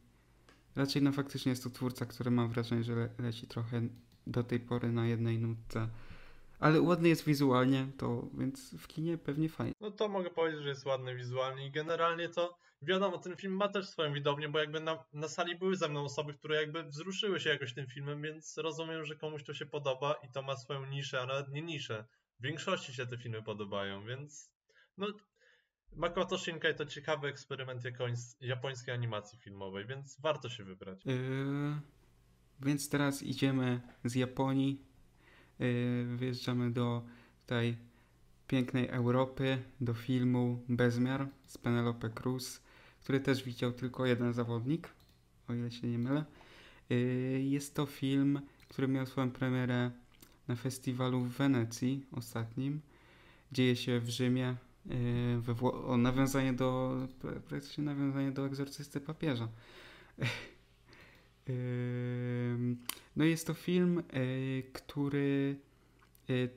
raczej 0.75 1.01
no 1.01 1.11
faktycznie 1.11 1.49
jest 1.49 1.63
to 1.63 1.69
twórca, 1.69 2.05
który 2.05 2.31
mam 2.31 2.49
wrażenie, 2.49 2.83
że 2.83 2.95
le 2.95 3.09
leci 3.19 3.47
trochę 3.47 3.81
do 4.27 4.43
tej 4.43 4.59
pory 4.59 4.91
na 4.91 5.07
jednej 5.07 5.39
nutce. 5.39 5.87
Ale 6.59 6.81
ładny 6.81 7.09
jest 7.09 7.25
wizualnie, 7.25 7.87
to 7.97 8.27
więc 8.33 8.75
w 8.75 8.87
kinie 8.87 9.17
pewnie 9.17 9.49
fajnie. 9.49 9.73
No 9.79 9.91
to 9.91 10.07
mogę 10.07 10.29
powiedzieć, 10.29 10.61
że 10.61 10.69
jest 10.69 10.85
ładny 10.85 11.15
wizualnie 11.15 11.67
i 11.67 11.71
generalnie 11.71 12.29
to 12.29 12.57
wiadomo, 12.81 13.17
ten 13.17 13.35
film 13.35 13.53
ma 13.53 13.67
też 13.67 13.89
swoją 13.89 14.13
widownię, 14.13 14.49
bo 14.49 14.59
jakby 14.59 14.79
na, 14.79 15.03
na 15.13 15.27
sali 15.27 15.55
były 15.55 15.75
ze 15.75 15.89
mną 15.89 16.03
osoby, 16.03 16.33
które 16.33 16.55
jakby 16.55 16.83
wzruszyły 16.83 17.39
się 17.39 17.49
jakoś 17.49 17.73
tym 17.73 17.87
filmem, 17.87 18.21
więc 18.21 18.57
rozumiem, 18.57 19.05
że 19.05 19.15
komuś 19.15 19.43
to 19.43 19.53
się 19.53 19.65
podoba 19.65 20.13
i 20.13 20.31
to 20.31 20.41
ma 20.41 20.55
swoją 20.55 20.85
niszę, 20.85 21.21
a 21.21 21.25
nawet 21.25 21.49
nie 21.49 21.61
niszę. 21.61 22.05
W 22.39 22.43
większości 22.43 22.93
się 22.93 23.07
te 23.07 23.17
filmy 23.17 23.43
podobają, 23.43 24.05
więc 24.05 24.51
no 24.97 25.07
Makoto 25.95 26.37
Shinkai 26.37 26.75
to 26.75 26.85
ciekawy 26.85 27.27
eksperyment 27.27 27.83
japońskiej 28.41 28.93
animacji 28.93 29.39
filmowej, 29.39 29.85
więc 29.85 30.21
warto 30.21 30.49
się 30.49 30.63
wybrać. 30.63 31.05
Yy, 31.05 31.15
więc 32.59 32.89
teraz 32.89 33.23
idziemy 33.23 33.81
z 34.05 34.15
Japonii, 34.15 34.81
yy, 35.59 36.17
wyjeżdżamy 36.17 36.71
do 36.71 37.03
tej 37.47 37.77
pięknej 38.47 38.87
Europy, 38.87 39.57
do 39.81 39.93
filmu 39.93 40.63
Bezmiar 40.69 41.27
z 41.47 41.57
Penelope 41.57 42.09
Cruz, 42.09 42.61
który 43.03 43.19
też 43.19 43.43
widział 43.43 43.71
tylko 43.71 44.05
jeden 44.05 44.33
zawodnik, 44.33 44.89
o 45.47 45.53
ile 45.53 45.71
się 45.71 45.87
nie 45.87 45.99
mylę. 45.99 46.25
Yy, 46.89 46.97
jest 47.41 47.75
to 47.75 47.85
film, 47.85 48.41
który 48.69 48.87
miał 48.87 49.05
swoją 49.05 49.31
premierę 49.31 49.91
na 50.47 50.55
festiwalu 50.55 51.21
w 51.21 51.29
Wenecji 51.29 52.05
ostatnim. 52.11 52.81
Dzieje 53.51 53.75
się 53.75 53.99
w 53.99 54.09
Rzymie. 54.09 54.55
Yy, 54.85 55.41
we 55.41 55.53
Wło- 55.53 55.85
o, 55.87 55.97
nawiązanie 55.97 56.53
do, 56.53 56.97
pra- 57.21 57.39
praktycznie 57.39 57.83
nawiązanie 57.83 58.31
do 58.31 58.45
egzorcysty 58.45 59.01
papieża. 59.01 59.47
No 63.15 63.25
jest 63.25 63.47
to 63.47 63.53
film, 63.53 64.03
y, 64.15 64.63
który 64.73 65.55
y, 66.29 66.49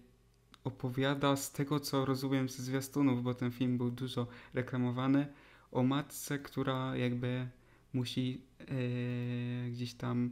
opowiada 0.65 1.37
z 1.37 1.53
tego, 1.53 1.81
co 1.81 2.05
rozumiem 2.05 2.49
ze 2.49 2.63
zwiastunów, 2.63 3.23
bo 3.23 3.35
ten 3.35 3.51
film 3.51 3.79
był 3.79 3.91
dużo 3.91 4.27
reklamowany, 4.55 5.27
o 5.73 5.83
matce, 5.83 6.39
która 6.39 6.97
jakby 6.97 7.49
musi 7.93 8.41
y, 8.71 9.71
gdzieś 9.73 9.95
tam 9.95 10.31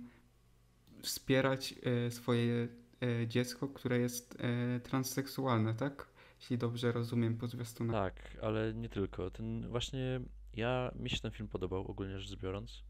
wspierać 1.02 1.74
y, 2.06 2.10
swoje 2.10 2.69
y, 3.02 3.27
dziecko, 3.28 3.69
które 3.69 3.98
jest 3.98 4.35
y, 4.77 4.81
transseksualne, 4.81 5.74
tak? 5.74 6.06
Jeśli 6.43 6.59
dobrze 6.59 6.93
rozumiem 6.93 7.39
po 7.39 7.47
zwiastunach. 7.47 8.14
Tak, 8.14 8.39
ale 8.43 8.74
nie 8.74 8.89
tylko. 8.89 9.31
Ten 9.31 9.69
właśnie 9.69 10.20
ja 10.55 10.90
mi 10.94 11.10
się 11.10 11.20
ten 11.20 11.31
film 11.31 11.48
podobał 11.48 11.81
ogólnie 11.86 12.19
rzecz 12.19 12.39
biorąc. 12.39 12.85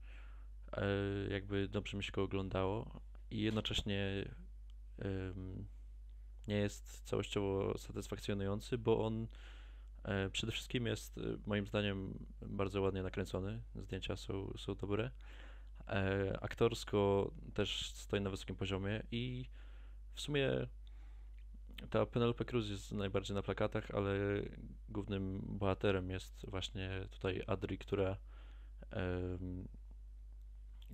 E, 0.72 0.84
jakby 1.30 1.68
dobrze 1.68 1.96
mi 1.96 2.04
się 2.04 2.12
go 2.12 2.22
oglądało 2.22 3.00
i 3.30 3.40
jednocześnie 3.40 4.24
nie 6.48 6.56
jest 6.56 7.02
całościowo 7.04 7.78
satysfakcjonujący, 7.78 8.78
bo 8.78 9.06
on 9.06 9.26
e, 10.04 10.30
przede 10.30 10.52
wszystkim 10.52 10.86
jest 10.86 11.18
e, 11.18 11.20
moim 11.46 11.66
zdaniem 11.66 12.26
bardzo 12.40 12.82
ładnie 12.82 13.02
nakręcony. 13.02 13.62
Zdjęcia 13.74 14.16
są, 14.16 14.52
są 14.58 14.74
dobre. 14.74 15.10
E, 15.88 16.38
aktorsko 16.40 17.30
też 17.54 17.90
stoi 17.94 18.20
na 18.20 18.30
wysokim 18.30 18.56
poziomie 18.56 19.02
i 19.10 19.48
w 20.14 20.20
sumie 20.20 20.48
ta 21.90 22.06
Penelope 22.06 22.44
Cruz 22.44 22.68
jest 22.68 22.92
najbardziej 22.92 23.34
na 23.34 23.42
plakatach, 23.42 23.90
ale 23.90 24.42
głównym 24.88 25.40
bohaterem 25.44 26.10
jest 26.10 26.46
właśnie 26.48 26.90
tutaj 27.10 27.42
Adri, 27.46 27.78
która 27.78 28.16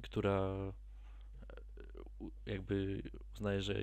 która 0.03 0.73
e, 2.47 2.51
jakby 2.53 3.03
uznaje, 3.35 3.63
że 3.63 3.75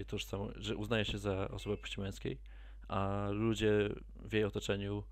że 0.55 0.75
uznaje 0.75 1.05
się 1.05 1.17
za 1.17 1.47
osobę 1.47 1.77
płci 1.77 2.01
męskiej, 2.01 2.39
a 2.87 3.27
ludzie 3.31 3.89
w 4.15 4.33
jej 4.33 4.43
otoczeniu 4.43 5.03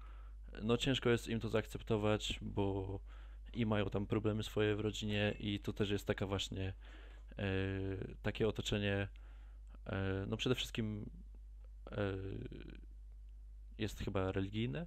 no 0.62 0.78
ciężko 0.78 1.10
jest 1.10 1.28
im 1.28 1.40
to 1.40 1.50
zaakceptować, 1.50 2.40
bo 2.42 3.00
i 3.54 3.66
mają 3.66 3.90
tam 3.90 4.06
problemy 4.06 4.44
swoje 4.44 4.76
w 4.76 4.80
rodzinie 4.80 5.36
i 5.40 5.60
to 5.60 5.74
też 5.74 5.90
jest 5.90 6.08
taka 6.08 6.28
właśnie 6.28 6.74
e, 7.38 7.46
takie 8.22 8.48
otoczenie 8.48 9.08
e, 9.86 10.26
no 10.28 10.38
przede 10.38 10.56
wszystkim 10.56 11.10
jest 13.78 14.00
chyba 14.00 14.32
religijne, 14.32 14.86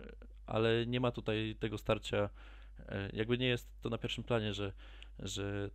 e, 0.00 0.12
ale 0.46 0.86
nie 0.86 1.00
ma 1.00 1.10
tutaj 1.10 1.56
tego 1.60 1.78
starcia, 1.78 2.30
e, 2.78 3.10
jakby 3.12 3.38
nie 3.38 3.46
jest 3.46 3.68
to 3.80 3.88
na 3.88 3.98
pierwszym 3.98 4.24
planie, 4.24 4.54
że, 4.54 4.72
że 5.18 5.70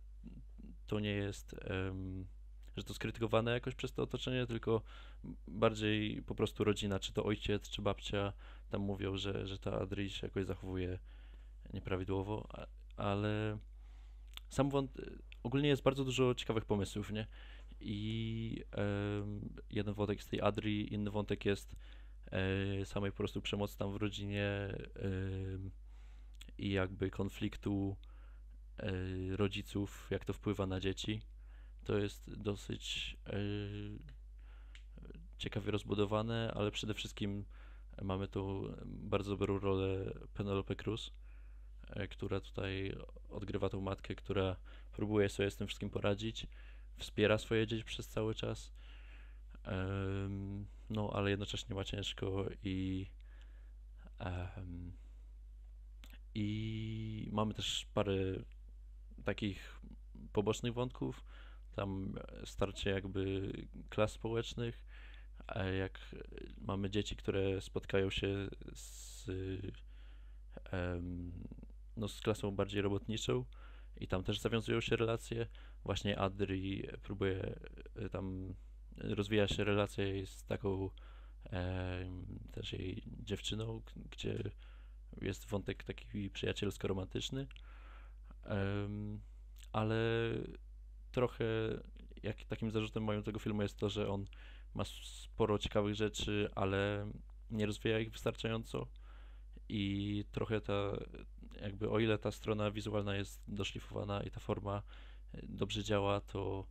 to 0.86 1.00
nie 1.00 1.10
jest, 1.10 1.54
że 2.76 2.84
to 2.84 2.94
skrytykowane 2.94 3.52
jakoś 3.52 3.74
przez 3.74 3.92
to 3.92 4.02
otoczenie, 4.02 4.46
tylko 4.46 4.82
bardziej 5.48 6.22
po 6.22 6.34
prostu 6.34 6.64
rodzina, 6.64 7.00
czy 7.00 7.12
to 7.12 7.24
ojciec, 7.24 7.68
czy 7.68 7.82
babcia, 7.82 8.32
tam 8.70 8.82
mówią, 8.82 9.16
że, 9.16 9.46
że 9.46 9.58
ta 9.58 9.80
Adri 9.80 10.10
się 10.10 10.26
jakoś 10.26 10.46
zachowuje 10.46 10.98
nieprawidłowo, 11.72 12.48
ale 12.96 13.58
sam 14.48 14.70
wąt... 14.70 15.00
ogólnie 15.42 15.68
jest 15.68 15.82
bardzo 15.82 16.04
dużo 16.04 16.34
ciekawych 16.34 16.64
pomysłów, 16.64 17.12
nie? 17.12 17.26
I 17.84 18.64
jeden 19.70 19.94
wątek 19.94 20.18
jest 20.18 20.30
tej 20.30 20.40
Adri, 20.40 20.94
inny 20.94 21.10
wątek 21.10 21.44
jest 21.44 21.76
e, 22.30 22.86
samej 22.86 23.10
po 23.10 23.16
prostu 23.16 23.42
przemocy 23.42 23.78
tam 23.78 23.92
w 23.92 23.96
rodzinie 23.96 24.74
i 26.58 26.70
jakby 26.70 27.10
konfliktu 27.10 27.96
e, 28.78 28.92
rodziców, 29.36 30.08
jak 30.10 30.24
to 30.24 30.32
wpływa 30.32 30.66
na 30.66 30.80
dzieci. 30.80 31.22
To 31.84 31.98
jest 31.98 32.34
dosyć 32.36 33.16
e, 33.26 33.32
ciekawie 35.38 35.70
rozbudowane, 35.70 36.52
ale 36.54 36.70
przede 36.70 36.94
wszystkim 36.94 37.44
mamy 38.02 38.28
tu 38.28 38.74
bardzo 38.86 39.30
dobrą 39.30 39.58
rolę 39.58 40.12
Penelope 40.34 40.76
Cruz, 40.76 41.12
która 42.10 42.40
tutaj 42.40 42.96
odgrywa 43.30 43.68
tą 43.68 43.80
matkę, 43.80 44.14
która 44.14 44.56
próbuje 44.92 45.28
sobie 45.28 45.50
z 45.50 45.56
tym 45.56 45.66
wszystkim 45.66 45.90
poradzić, 45.90 46.46
wspiera 47.02 47.38
swoje 47.38 47.66
dzieci 47.66 47.84
przez 47.84 48.08
cały 48.08 48.34
czas, 48.34 48.72
em, 49.64 50.66
no 50.90 51.10
ale 51.14 51.30
jednocześnie 51.30 51.74
ma 51.74 51.84
ciężko 51.84 52.44
i 52.64 53.06
em, 54.18 54.92
i 56.34 57.28
mamy 57.32 57.54
też 57.54 57.86
parę 57.94 58.14
takich 59.24 59.80
pobocznych 60.32 60.74
wątków, 60.74 61.24
tam 61.76 62.14
starcie 62.44 62.90
jakby 62.90 63.52
klas 63.88 64.12
społecznych, 64.12 64.84
jak 65.78 65.98
mamy 66.58 66.90
dzieci, 66.90 67.16
które 67.16 67.60
spotkają 67.60 68.10
się 68.10 68.48
z, 68.74 69.26
em, 70.70 71.32
no, 71.96 72.08
z 72.08 72.20
klasą 72.20 72.50
bardziej 72.50 72.82
robotniczą 72.82 73.44
i 74.00 74.08
tam 74.08 74.24
też 74.24 74.40
zawiązują 74.40 74.80
się 74.80 74.96
relacje. 74.96 75.46
Właśnie 75.84 76.18
Adri 76.18 76.88
próbuje 77.02 77.54
e, 77.96 78.08
tam 78.08 78.54
rozwija 78.96 79.48
się 79.48 79.64
z 80.26 80.44
taką 80.44 80.90
em, 81.44 82.26
też 82.52 82.72
jej 82.72 83.02
dziewczyną, 83.06 83.82
gdzie 84.10 84.50
jest 85.20 85.46
wątek 85.46 85.84
taki 85.84 86.30
przyjacielsko-romantyczny. 86.30 87.46
Em, 88.44 89.20
ale 89.72 89.98
trochę 91.12 91.44
jak 92.22 92.44
takim 92.44 92.70
zarzutem 92.70 93.02
moim 93.02 93.22
tego 93.22 93.38
filmu 93.38 93.62
jest 93.62 93.78
to, 93.78 93.88
że 93.88 94.08
on 94.08 94.26
ma 94.74 94.84
sporo 94.84 95.58
ciekawych 95.58 95.94
rzeczy, 95.94 96.50
ale 96.54 97.10
nie 97.50 97.66
rozwija 97.66 98.00
ich 98.00 98.12
wystarczająco 98.12 98.86
i 99.68 100.24
trochę 100.32 100.60
ta, 100.60 100.92
jakby 101.60 101.90
o 101.90 101.98
ile 101.98 102.18
ta 102.18 102.30
strona 102.30 102.70
wizualna 102.70 103.16
jest 103.16 103.42
doszlifowana 103.48 104.22
i 104.22 104.30
ta 104.30 104.40
forma 104.40 104.76
e, 104.76 105.11
dobrze 105.42 105.84
działa, 105.84 106.20
to 106.20 106.66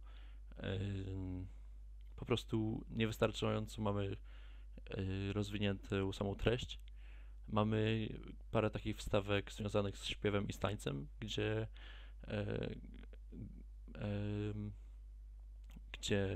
po 2.16 2.26
prostu 2.26 2.86
niewystarczająco 2.90 3.82
mamy 3.82 4.18
e, 4.90 5.34
rozwiniętą 5.34 6.14
samą 6.14 6.36
treść. 6.36 6.80
Mamy 7.48 8.10
parę 8.52 8.70
takich 8.70 8.98
wstawek 8.98 9.52
związanych 9.52 9.98
z 9.98 10.06
śpiewem 10.06 10.48
i 10.48 10.54
z 10.54 10.60
tańcem, 10.60 11.08
gdzie 11.20 11.68
e, 12.28 12.70
gdzie 15.92 16.36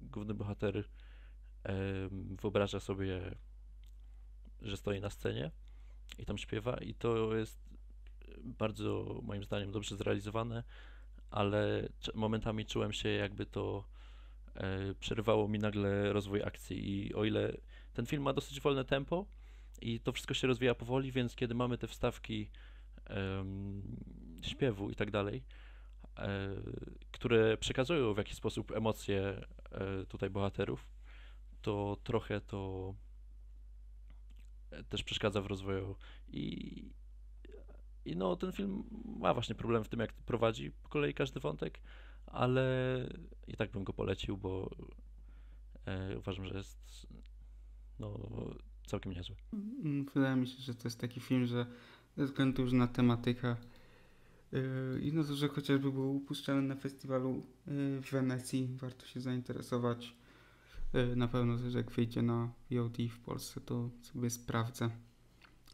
główny 0.00 0.34
bohater 0.34 0.84
wyobraża 2.42 2.80
sobie, 2.80 3.34
że 4.62 4.76
stoi 4.76 5.00
na 5.00 5.10
scenie 5.10 5.50
i 6.18 6.26
tam 6.26 6.38
śpiewa 6.38 6.76
i 6.76 6.94
to 6.94 7.36
jest 7.36 7.58
bardzo 8.44 9.20
moim 9.22 9.44
zdaniem 9.44 9.72
dobrze 9.72 9.96
zrealizowane, 9.96 10.62
ale 11.30 11.88
momentami 12.14 12.66
czułem 12.66 12.92
się 12.92 13.08
jakby 13.08 13.46
to 13.46 13.84
e, 14.54 14.94
przerywało 14.94 15.48
mi 15.48 15.58
nagle 15.58 16.12
rozwój 16.12 16.42
akcji. 16.42 16.90
I 16.90 17.14
o 17.14 17.24
ile 17.24 17.56
ten 17.94 18.06
film 18.06 18.22
ma 18.22 18.32
dosyć 18.32 18.60
wolne 18.60 18.84
tempo 18.84 19.26
i 19.80 20.00
to 20.00 20.12
wszystko 20.12 20.34
się 20.34 20.46
rozwija 20.46 20.74
powoli, 20.74 21.12
więc 21.12 21.34
kiedy 21.34 21.54
mamy 21.54 21.78
te 21.78 21.86
wstawki 21.86 22.50
em, 23.04 23.82
śpiewu 24.42 24.90
i 24.90 24.94
tak 24.94 25.10
dalej, 25.10 25.44
e, 26.16 26.48
które 27.10 27.56
przekazują 27.56 28.14
w 28.14 28.18
jakiś 28.18 28.36
sposób 28.36 28.72
emocje 28.72 29.46
e, 29.70 30.04
tutaj 30.06 30.30
bohaterów, 30.30 30.88
to 31.62 31.96
trochę 32.04 32.40
to 32.40 32.94
też 34.88 35.02
przeszkadza 35.02 35.42
w 35.42 35.46
rozwoju. 35.46 35.96
I, 36.28 36.90
i 38.10 38.16
no 38.16 38.36
ten 38.36 38.52
film 38.52 38.84
ma 39.20 39.34
właśnie 39.34 39.54
problem 39.54 39.84
w 39.84 39.88
tym, 39.88 40.00
jak 40.00 40.12
prowadzi 40.12 40.70
po 40.70 40.88
kolei 40.88 41.14
każdy 41.14 41.40
wątek, 41.40 41.80
ale 42.26 42.64
i 43.48 43.56
tak 43.56 43.70
bym 43.70 43.84
go 43.84 43.92
polecił, 43.92 44.36
bo 44.36 44.70
e, 45.86 46.18
uważam, 46.18 46.44
że 46.44 46.54
jest 46.54 47.06
no, 47.98 48.18
całkiem 48.86 49.12
niezły. 49.12 49.36
Mm, 49.52 50.06
Wydaje 50.14 50.36
mi 50.36 50.46
się, 50.46 50.62
że 50.62 50.74
to 50.74 50.80
jest 50.84 51.00
taki 51.00 51.20
film, 51.20 51.46
że 51.46 51.66
ze 52.16 52.24
względu 52.24 52.62
już 52.62 52.72
na 52.72 52.86
tematykę 52.86 53.56
yy, 54.52 55.00
i 55.02 55.12
na 55.12 55.24
to, 55.24 55.34
że 55.34 55.48
chociażby 55.48 55.92
był 55.92 56.16
upuszczany 56.16 56.62
na 56.62 56.74
festiwalu 56.74 57.46
yy, 57.66 58.02
w 58.02 58.10
Wenecji, 58.10 58.68
warto 58.80 59.06
się 59.06 59.20
zainteresować. 59.20 60.16
Yy, 60.92 61.16
Na 61.16 61.28
pewno 61.28 61.58
też 61.58 61.74
jak 61.74 61.90
wyjdzie 61.90 62.22
na 62.22 62.52
VOD 62.70 62.96
w 63.10 63.18
Polsce, 63.18 63.60
to 63.60 63.90
sobie 64.02 64.30
sprawdzę. 64.30 64.90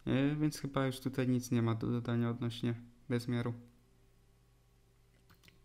Yy, 0.06 0.36
Więc 0.36 0.58
chyba 0.58 0.86
już 0.86 1.00
tutaj 1.00 1.28
nic 1.28 1.50
nie 1.50 1.62
ma 1.62 1.74
do 1.74 1.86
dodania 1.86 2.30
odnośnie 2.30 2.74
bezmiaru. 3.08 3.54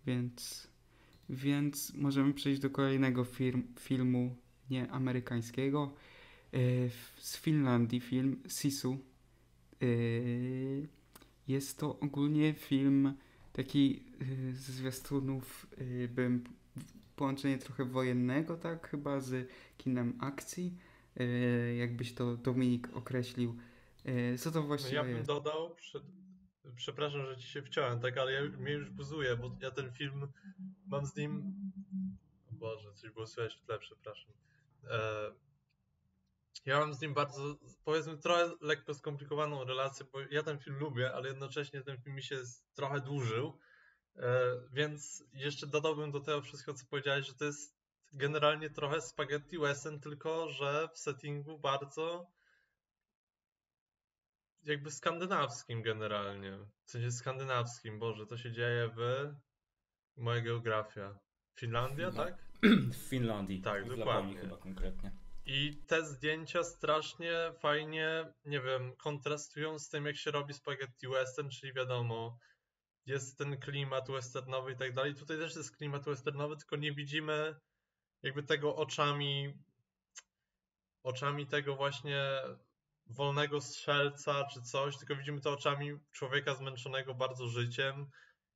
Więc, 0.05 0.67
więc 1.29 1.93
możemy 1.93 2.33
przejść 2.33 2.61
do 2.61 2.69
kolejnego 2.69 3.23
firm, 3.23 3.63
filmu 3.79 4.35
nie 4.69 4.91
amerykańskiego. 4.91 5.93
W- 6.89 7.19
z 7.21 7.37
Finlandii 7.37 7.99
film 7.99 8.43
Sisu. 8.47 8.97
Yy, 9.81 10.87
Jest 11.47 11.77
to 11.79 11.99
ogólnie 11.99 12.53
film 12.53 13.13
taki 13.53 14.03
ze 14.53 14.73
zwiastunów, 14.73 15.67
bym 16.15 16.43
połączenie 17.15 17.57
trochę 17.57 17.85
wojennego, 17.85 18.57
tak 18.57 18.89
chyba 18.89 19.19
z 19.19 19.49
kinem 19.77 20.13
akcji. 20.19 20.77
Jakbyś 21.77 22.13
to 22.13 22.37
Dominik 22.37 22.89
określił. 22.93 23.55
Yy, 24.05 24.37
Co 24.37 24.51
to 24.51 24.59
No 24.61 24.67
właściwie 24.67 24.95
ja 24.95 25.03
bym 25.03 25.15
jest? 25.15 25.27
dodał, 25.27 25.75
prze- 25.75 26.01
przepraszam, 26.75 27.25
że 27.25 27.37
ci 27.37 27.47
się 27.47 27.61
wciąłem, 27.61 27.99
tak, 27.99 28.17
ale 28.17 28.31
ja, 28.31 28.41
mnie 28.41 28.71
już 28.71 28.89
buzuje, 28.89 29.37
bo 29.37 29.55
ja 29.61 29.71
ten 29.71 29.91
film 29.91 30.27
mam 30.85 31.05
z 31.05 31.15
nim. 31.15 31.53
O 32.51 32.53
Boże, 32.55 32.93
coś 32.93 33.11
było 33.11 33.27
słychać 33.27 33.55
w 33.55 33.65
tle, 33.65 33.79
przepraszam. 33.79 34.33
E, 34.83 35.31
ja 36.65 36.79
mam 36.79 36.93
z 36.93 37.01
nim 37.01 37.13
bardzo, 37.13 37.57
powiedzmy, 37.83 38.17
trochę 38.17 38.51
lekko 38.61 38.93
skomplikowaną 38.93 39.63
relację, 39.63 40.05
bo 40.13 40.19
ja 40.31 40.43
ten 40.43 40.59
film 40.59 40.77
lubię, 40.79 41.13
ale 41.13 41.29
jednocześnie 41.29 41.81
ten 41.81 42.01
film 42.01 42.15
mi 42.15 42.23
się 42.23 42.37
trochę 42.73 43.01
dłużył. 43.01 43.59
E, 44.15 44.41
więc 44.73 45.23
jeszcze 45.33 45.67
dodałbym 45.67 46.11
do 46.11 46.19
tego 46.19 46.41
wszystko, 46.41 46.73
co 46.73 46.85
powiedziałeś, 46.89 47.27
że 47.27 47.33
to 47.33 47.45
jest 47.45 47.75
generalnie 48.13 48.69
trochę 48.69 49.01
spaghetti 49.01 49.59
western, 49.59 49.99
tylko 49.99 50.49
że 50.49 50.89
w 50.93 50.97
settingu 50.99 51.59
bardzo 51.59 52.31
jakby 54.63 54.91
skandynawskim 54.91 55.81
generalnie. 55.81 56.57
W 56.85 56.91
sensie 56.91 57.11
skandynawskim, 57.11 57.99
Boże, 57.99 58.27
to 58.27 58.37
się 58.37 58.51
dzieje 58.51 58.89
w... 58.97 59.29
Moja 60.17 60.41
geografia. 60.41 61.19
Finlandia, 61.59 62.09
Finla- 62.09 62.25
tak? 62.25 62.37
W 62.93 63.09
Finlandii. 63.09 63.61
Tak, 63.61 63.85
w 63.85 63.97
dokładnie. 63.97 64.37
Chyba 64.37 64.57
konkretnie. 64.57 65.11
I 65.45 65.83
te 65.87 66.05
zdjęcia 66.05 66.63
strasznie 66.63 67.33
fajnie, 67.59 68.33
nie 68.45 68.61
wiem, 68.61 68.95
kontrastują 68.95 69.79
z 69.79 69.89
tym, 69.89 70.05
jak 70.05 70.17
się 70.17 70.31
robi 70.31 70.53
spaghetti 70.53 71.07
western, 71.07 71.49
czyli 71.49 71.73
wiadomo, 71.73 72.37
jest 73.05 73.37
ten 73.37 73.59
klimat 73.59 74.11
westernowy 74.11 74.71
i 74.71 74.77
tak 74.77 74.93
dalej. 74.93 75.15
Tutaj 75.15 75.37
też 75.37 75.55
jest 75.55 75.77
klimat 75.77 76.05
westernowy, 76.05 76.57
tylko 76.57 76.75
nie 76.75 76.91
widzimy 76.93 77.55
jakby 78.23 78.43
tego 78.43 78.75
oczami, 78.75 79.53
oczami 81.03 81.47
tego 81.47 81.75
właśnie 81.75 82.23
wolnego 83.09 83.61
strzelca 83.61 84.47
czy 84.53 84.61
coś, 84.61 84.97
tylko 84.97 85.15
widzimy 85.15 85.41
to 85.41 85.51
oczami 85.51 85.99
człowieka 86.11 86.55
zmęczonego 86.55 87.15
bardzo 87.15 87.47
życiem, 87.47 88.09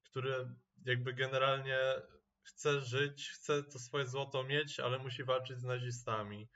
który 0.04 0.56
jakby 0.86 1.14
generalnie 1.14 1.80
chce 2.44 2.82
żyć, 2.82 3.30
chce 3.30 3.64
to 3.64 3.80
swoje 3.80 4.08
złoto 4.08 4.44
mieć, 4.44 4.80
ale 4.80 5.00
musi 5.00 5.24
walczyć 5.24 5.60
z 5.60 5.64
nazistami. 5.64 6.50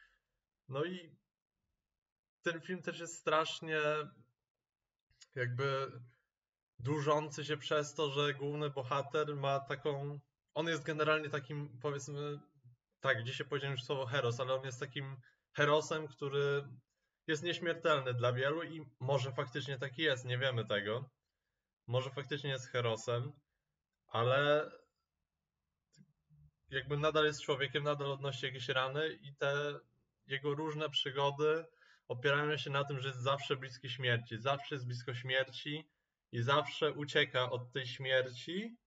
No 0.69 0.85
i 0.85 1.15
ten 2.41 2.61
film 2.61 2.81
też 2.81 2.99
jest 2.99 3.15
strasznie 3.15 3.81
jakby 5.35 5.91
dłużący 6.79 7.45
się 7.45 7.57
przez 7.57 7.93
to, 7.93 8.09
że 8.09 8.33
główny 8.33 8.69
bohater 8.69 9.35
ma 9.35 9.59
taką. 9.59 10.19
On 10.53 10.67
jest 10.67 10.83
generalnie 10.83 11.29
takim, 11.29 11.79
powiedzmy, 11.81 12.39
tak, 12.99 13.23
dzisiaj 13.23 13.47
powiedziałem 13.47 13.75
już 13.75 13.83
słowo 13.83 14.05
heros, 14.05 14.39
ale 14.39 14.53
on 14.53 14.65
jest 14.65 14.79
takim 14.79 15.17
herosem, 15.53 16.07
który 16.07 16.67
jest 17.27 17.43
nieśmiertelny 17.43 18.13
dla 18.13 18.33
wielu 18.33 18.63
i 18.63 18.85
może 18.99 19.31
faktycznie 19.31 19.79
taki 19.79 20.01
jest, 20.01 20.25
nie 20.25 20.37
wiemy 20.37 20.65
tego. 20.65 21.09
Może 21.87 22.09
faktycznie 22.09 22.49
jest 22.49 22.67
herosem, 22.67 23.31
ale 24.07 24.71
jakby 26.69 26.97
nadal 26.97 27.25
jest 27.25 27.41
człowiekiem, 27.41 27.83
nadal 27.83 28.11
odnosi 28.11 28.45
jakieś 28.45 28.69
rany 28.69 29.19
i 29.21 29.35
te 29.35 29.79
jego 30.27 30.55
różne 30.55 30.89
przygody 30.89 31.65
opierają 32.07 32.57
się 32.57 32.69
na 32.69 32.83
tym, 32.83 32.99
że 32.99 33.07
jest 33.07 33.21
zawsze 33.21 33.55
bliski 33.55 33.89
śmierci, 33.89 34.37
zawsze 34.37 34.75
jest 34.75 34.87
blisko 34.87 35.13
śmierci 35.13 35.89
i 36.31 36.41
zawsze 36.41 36.91
ucieka 36.91 37.49
od 37.49 37.71
tej 37.71 37.87
śmierci. 37.87 38.77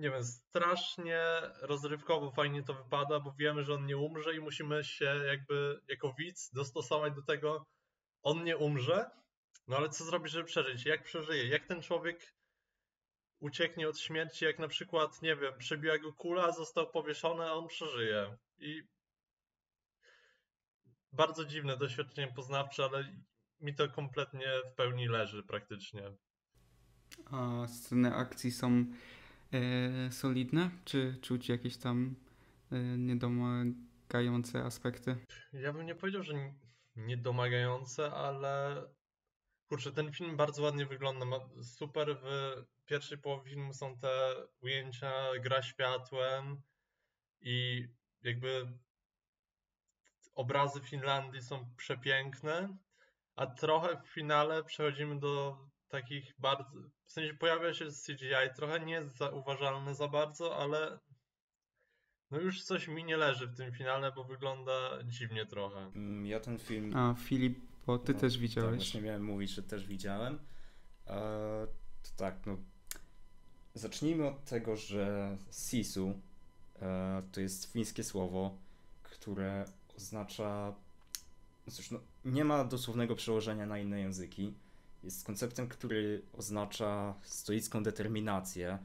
Nie 0.00 0.10
wiem, 0.10 0.24
strasznie 0.24 1.22
rozrywkowo 1.60 2.30
fajnie 2.30 2.62
to 2.62 2.74
wypada, 2.74 3.20
bo 3.20 3.32
wiemy, 3.32 3.64
że 3.64 3.74
on 3.74 3.86
nie 3.86 3.96
umrze 3.96 4.36
i 4.36 4.40
musimy 4.40 4.84
się 4.84 5.04
jakby 5.04 5.80
jako 5.88 6.14
widz 6.18 6.50
dostosować 6.52 7.14
do 7.14 7.22
tego, 7.22 7.66
on 8.22 8.44
nie 8.44 8.56
umrze, 8.56 9.10
no 9.68 9.76
ale 9.76 9.88
co 9.88 10.04
zrobić, 10.04 10.32
żeby 10.32 10.44
przeżyć? 10.44 10.86
Jak 10.86 11.04
przeżyje? 11.04 11.48
Jak 11.48 11.66
ten 11.66 11.82
człowiek 11.82 12.34
ucieknie 13.40 13.88
od 13.88 13.98
śmierci, 13.98 14.44
jak 14.44 14.58
na 14.58 14.68
przykład, 14.68 15.22
nie 15.22 15.36
wiem, 15.36 15.58
przebiła 15.58 15.98
go 15.98 16.12
kula, 16.12 16.52
został 16.52 16.90
powieszony, 16.90 17.44
a 17.44 17.52
on 17.52 17.68
przeżyje. 17.68 18.36
I 18.58 18.82
bardzo 21.12 21.44
dziwne 21.44 21.76
doświadczenie 21.76 22.32
poznawcze, 22.32 22.84
ale 22.84 23.12
mi 23.60 23.74
to 23.74 23.88
kompletnie 23.88 24.46
w 24.72 24.74
pełni 24.74 25.08
leży 25.08 25.42
praktycznie. 25.42 26.12
A 27.26 27.66
sceny 27.68 28.14
akcji 28.14 28.52
są 28.52 28.86
solidne? 30.10 30.70
Czy 30.84 31.18
czuć 31.22 31.48
jakieś 31.48 31.76
tam 31.76 32.16
e, 32.72 32.78
niedomagające 32.78 34.64
aspekty? 34.64 35.16
Ja 35.52 35.72
bym 35.72 35.86
nie 35.86 35.94
powiedział, 35.94 36.22
że 36.22 36.34
niedomagające, 36.96 38.12
ale 38.12 38.82
kurczę, 39.68 39.92
ten 39.92 40.12
film 40.12 40.36
bardzo 40.36 40.62
ładnie 40.62 40.86
wygląda. 40.86 41.26
Ma 41.26 41.38
super 41.62 42.16
w 42.22 42.84
pierwszej 42.84 43.18
połowie 43.18 43.50
filmu 43.50 43.74
są 43.74 43.98
te 43.98 44.34
ujęcia, 44.60 45.12
gra 45.40 45.62
światłem 45.62 46.62
i 47.40 47.88
jakby 48.22 48.78
obrazy 50.34 50.80
Finlandii 50.80 51.42
są 51.42 51.74
przepiękne, 51.76 52.76
a 53.36 53.46
trochę 53.46 54.02
w 54.02 54.06
finale 54.08 54.64
przechodzimy 54.64 55.18
do 55.18 55.58
takich 55.90 56.34
bardzo, 56.38 56.64
w 57.04 57.12
sensie 57.12 57.34
pojawia 57.34 57.74
się 57.74 57.84
CGI, 57.84 58.54
trochę 58.56 58.80
nie 58.80 58.94
jest 58.94 59.16
za 59.98 60.08
bardzo, 60.08 60.56
ale 60.56 60.98
no 62.30 62.40
już 62.40 62.62
coś 62.62 62.88
mi 62.88 63.04
nie 63.04 63.16
leży 63.16 63.46
w 63.46 63.56
tym 63.56 63.72
finale, 63.72 64.12
bo 64.12 64.24
wygląda 64.24 64.98
dziwnie 65.04 65.46
trochę. 65.46 65.78
Mm, 65.78 66.26
ja 66.26 66.40
ten 66.40 66.58
film... 66.58 66.96
A 66.96 67.14
Filip, 67.14 67.58
bo 67.86 67.98
ty 67.98 68.14
no, 68.14 68.20
też 68.20 68.38
widziałeś. 68.38 68.70
Tak, 68.70 68.78
właśnie 68.78 69.00
miałem 69.00 69.24
mówić, 69.24 69.50
że 69.50 69.62
też 69.62 69.86
widziałem. 69.86 70.38
Eee, 71.06 71.66
to 72.02 72.10
tak, 72.16 72.46
no 72.46 72.56
zacznijmy 73.74 74.26
od 74.28 74.44
tego, 74.44 74.76
że 74.76 75.36
sisu 75.52 76.14
e, 76.82 77.22
to 77.32 77.40
jest 77.40 77.72
fińskie 77.72 78.04
słowo, 78.04 78.58
które 79.02 79.64
oznacza. 79.96 80.74
No 81.66 81.72
cóż, 81.72 81.90
no, 81.90 82.00
nie 82.24 82.44
ma 82.44 82.64
dosłownego 82.64 83.16
przełożenia 83.16 83.66
na 83.66 83.78
inne 83.78 84.00
języki. 84.00 84.54
Jest 85.04 85.24
konceptem, 85.24 85.68
który 85.68 86.22
oznacza 86.32 87.14
stoicką 87.22 87.82
determinację, 87.82 88.78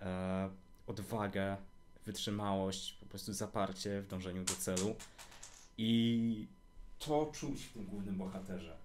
e, 0.00 0.50
odwagę, 0.86 1.56
wytrzymałość, 2.06 2.92
po 2.92 3.06
prostu 3.06 3.32
zaparcie 3.32 4.02
w 4.02 4.06
dążeniu 4.06 4.44
do 4.44 4.54
celu. 4.54 4.94
I 5.78 6.46
to 6.98 7.30
czuć 7.34 7.64
w 7.64 7.72
tym 7.72 7.84
głównym 7.84 8.16
bohaterze. 8.16 8.76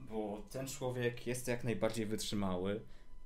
Bo 0.00 0.42
ten 0.50 0.68
człowiek 0.68 1.26
jest 1.26 1.48
jak 1.48 1.64
najbardziej 1.64 2.06
wytrzymały, 2.06 2.80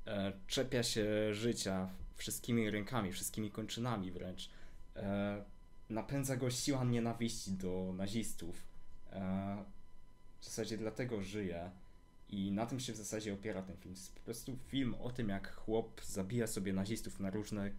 e, 0.07 0.33
czepia 0.47 0.83
się 0.83 1.35
życia 1.35 1.89
wszystkimi 2.17 2.71
rękami, 2.71 3.13
wszystkimi 3.13 3.51
kończynami 3.51 4.11
wręcz. 4.11 4.51
E, 4.97 5.45
napędza 5.91 6.37
go 6.37 6.51
siła 6.51 6.85
nienawiści 6.85 7.53
do 7.53 7.93
nazistów. 7.97 8.63
E, 9.13 9.65
w 10.41 10.45
zasadzie 10.45 10.79
dlatego 10.79 11.23
żyje 11.23 11.71
i 12.29 12.53
na 12.53 12.67
tym 12.67 12.81
się 12.81 12.93
w 12.93 12.97
zasadzie 12.97 13.35
opiera 13.35 13.63
ten 13.63 13.77
film. 13.77 13.95
Jest 13.95 14.15
po 14.15 14.21
prostu 14.21 14.57
film 14.69 14.95
o 14.95 15.11
tym, 15.11 15.29
jak 15.29 15.55
chłop 15.55 16.01
zabija 16.05 16.47
sobie 16.47 16.73
nazistów 16.73 17.21
na 17.21 17.31
różne 17.31 17.71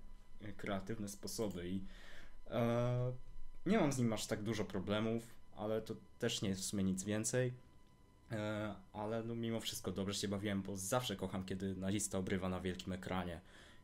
e, 0.42 0.54
kreatywne 0.54 1.08
sposoby 1.08 1.70
i 1.70 1.84
e, 2.48 3.12
nie 3.66 3.80
mam 3.80 3.94
z 3.94 3.98
nim 3.98 4.14
aż 4.14 4.28
tak 4.28 4.44
dużo 4.44 4.66
problemów, 4.66 5.36
ale 5.56 5.82
to 5.82 5.96
też 6.20 6.42
nie 6.42 6.50
jest 6.50 6.62
w 6.62 6.66
sumie 6.66 6.84
nic 6.84 7.04
więcej. 7.04 7.54
E, 8.32 8.76
ale 8.94 9.24
no 9.24 9.36
mimo 9.36 9.60
wszystko 9.60 9.92
dobrze 9.92 10.14
się 10.14 10.28
bawiłem, 10.28 10.62
bo 10.62 10.78
zawsze 10.78 11.16
kocham, 11.16 11.46
kiedy 11.46 11.76
nazista 11.76 12.18
obrywa 12.18 12.50
na 12.50 12.60
wielkim 12.60 12.94
ekranie. 12.94 13.42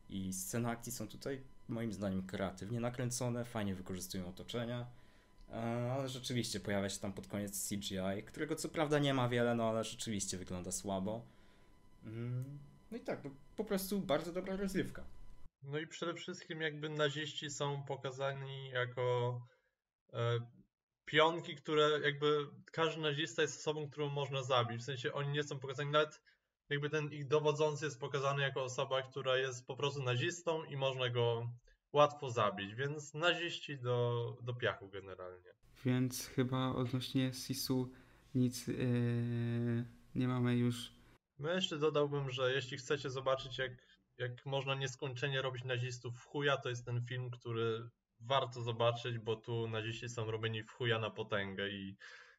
I 0.09 0.33
sceny 0.33 0.69
akcji 0.69 0.91
są 0.91 1.07
tutaj 1.07 1.41
moim 1.67 1.93
zdaniem 1.93 2.23
kreatywnie 2.23 2.79
nakręcone, 2.79 3.45
fajnie 3.45 3.75
wykorzystują 3.75 4.27
otoczenia, 4.27 4.85
ale 5.93 6.09
rzeczywiście 6.09 6.59
pojawia 6.59 6.89
się 6.89 6.99
tam 6.99 7.13
pod 7.13 7.27
koniec 7.27 7.69
CGI, 7.69 8.23
którego 8.25 8.55
co 8.55 8.69
prawda 8.69 8.99
nie 8.99 9.13
ma 9.13 9.29
wiele, 9.29 9.55
no 9.55 9.69
ale 9.69 9.83
rzeczywiście 9.83 10.37
wygląda 10.37 10.71
słabo. 10.71 11.25
Mm, 12.05 12.59
no 12.91 12.97
i 12.97 13.01
tak, 13.01 13.23
no, 13.23 13.31
po 13.55 13.63
prostu 13.63 13.99
bardzo 13.99 14.33
dobra 14.33 14.55
rozrywka. 14.55 15.03
No 15.63 15.79
i 15.79 15.87
przede 15.87 16.13
wszystkim 16.13 16.61
jakby 16.61 16.89
naziści 16.89 17.49
są 17.49 17.83
pokazani 17.83 18.69
jako 18.69 19.41
e, 20.13 20.39
pionki, 21.05 21.55
które 21.55 21.99
jakby 22.03 22.47
każdy 22.71 23.01
nazista 23.01 23.41
jest 23.41 23.59
osobą, 23.59 23.89
którą 23.89 24.09
można 24.09 24.43
zabić. 24.43 24.81
W 24.81 24.85
sensie 24.85 25.13
oni 25.13 25.29
nie 25.29 25.43
są 25.43 25.59
pokazani 25.59 25.91
nawet 25.91 26.21
jakby 26.69 26.89
ten 26.89 27.11
ich 27.11 27.27
dowodzący 27.27 27.85
jest 27.85 27.99
pokazany 27.99 28.41
jako 28.41 28.63
osoba, 28.63 29.01
która 29.01 29.37
jest 29.37 29.67
po 29.67 29.75
prostu 29.75 30.03
nazistą 30.03 30.63
i 30.63 30.77
można 30.77 31.09
go 31.09 31.49
łatwo 31.93 32.31
zabić, 32.31 32.75
więc 32.75 33.13
naziści 33.13 33.77
do, 33.77 34.37
do 34.41 34.53
piachu 34.53 34.89
generalnie. 34.89 35.53
Więc 35.85 36.27
chyba 36.27 36.75
odnośnie 36.75 37.33
Sisu 37.33 37.91
nic 38.35 38.67
yy, 38.67 39.85
nie 40.15 40.27
mamy 40.27 40.57
już. 40.57 40.93
No 41.39 41.53
jeszcze 41.53 41.77
dodałbym, 41.77 42.31
że 42.31 42.53
jeśli 42.53 42.77
chcecie 42.77 43.09
zobaczyć 43.09 43.57
jak, 43.57 43.71
jak 44.17 44.45
można 44.45 44.75
nieskończenie 44.75 45.41
robić 45.41 45.63
nazistów 45.63 46.17
w 46.17 46.25
chuja, 46.25 46.57
to 46.57 46.69
jest 46.69 46.85
ten 46.85 47.01
film, 47.01 47.29
który 47.29 47.89
warto 48.19 48.61
zobaczyć, 48.61 49.19
bo 49.19 49.35
tu 49.35 49.67
naziści 49.67 50.09
są 50.09 50.31
robieni 50.31 50.63
w 50.63 50.71
chuja 50.71 50.99
na 50.99 51.09
potęgę 51.09 51.69
i 51.69 51.97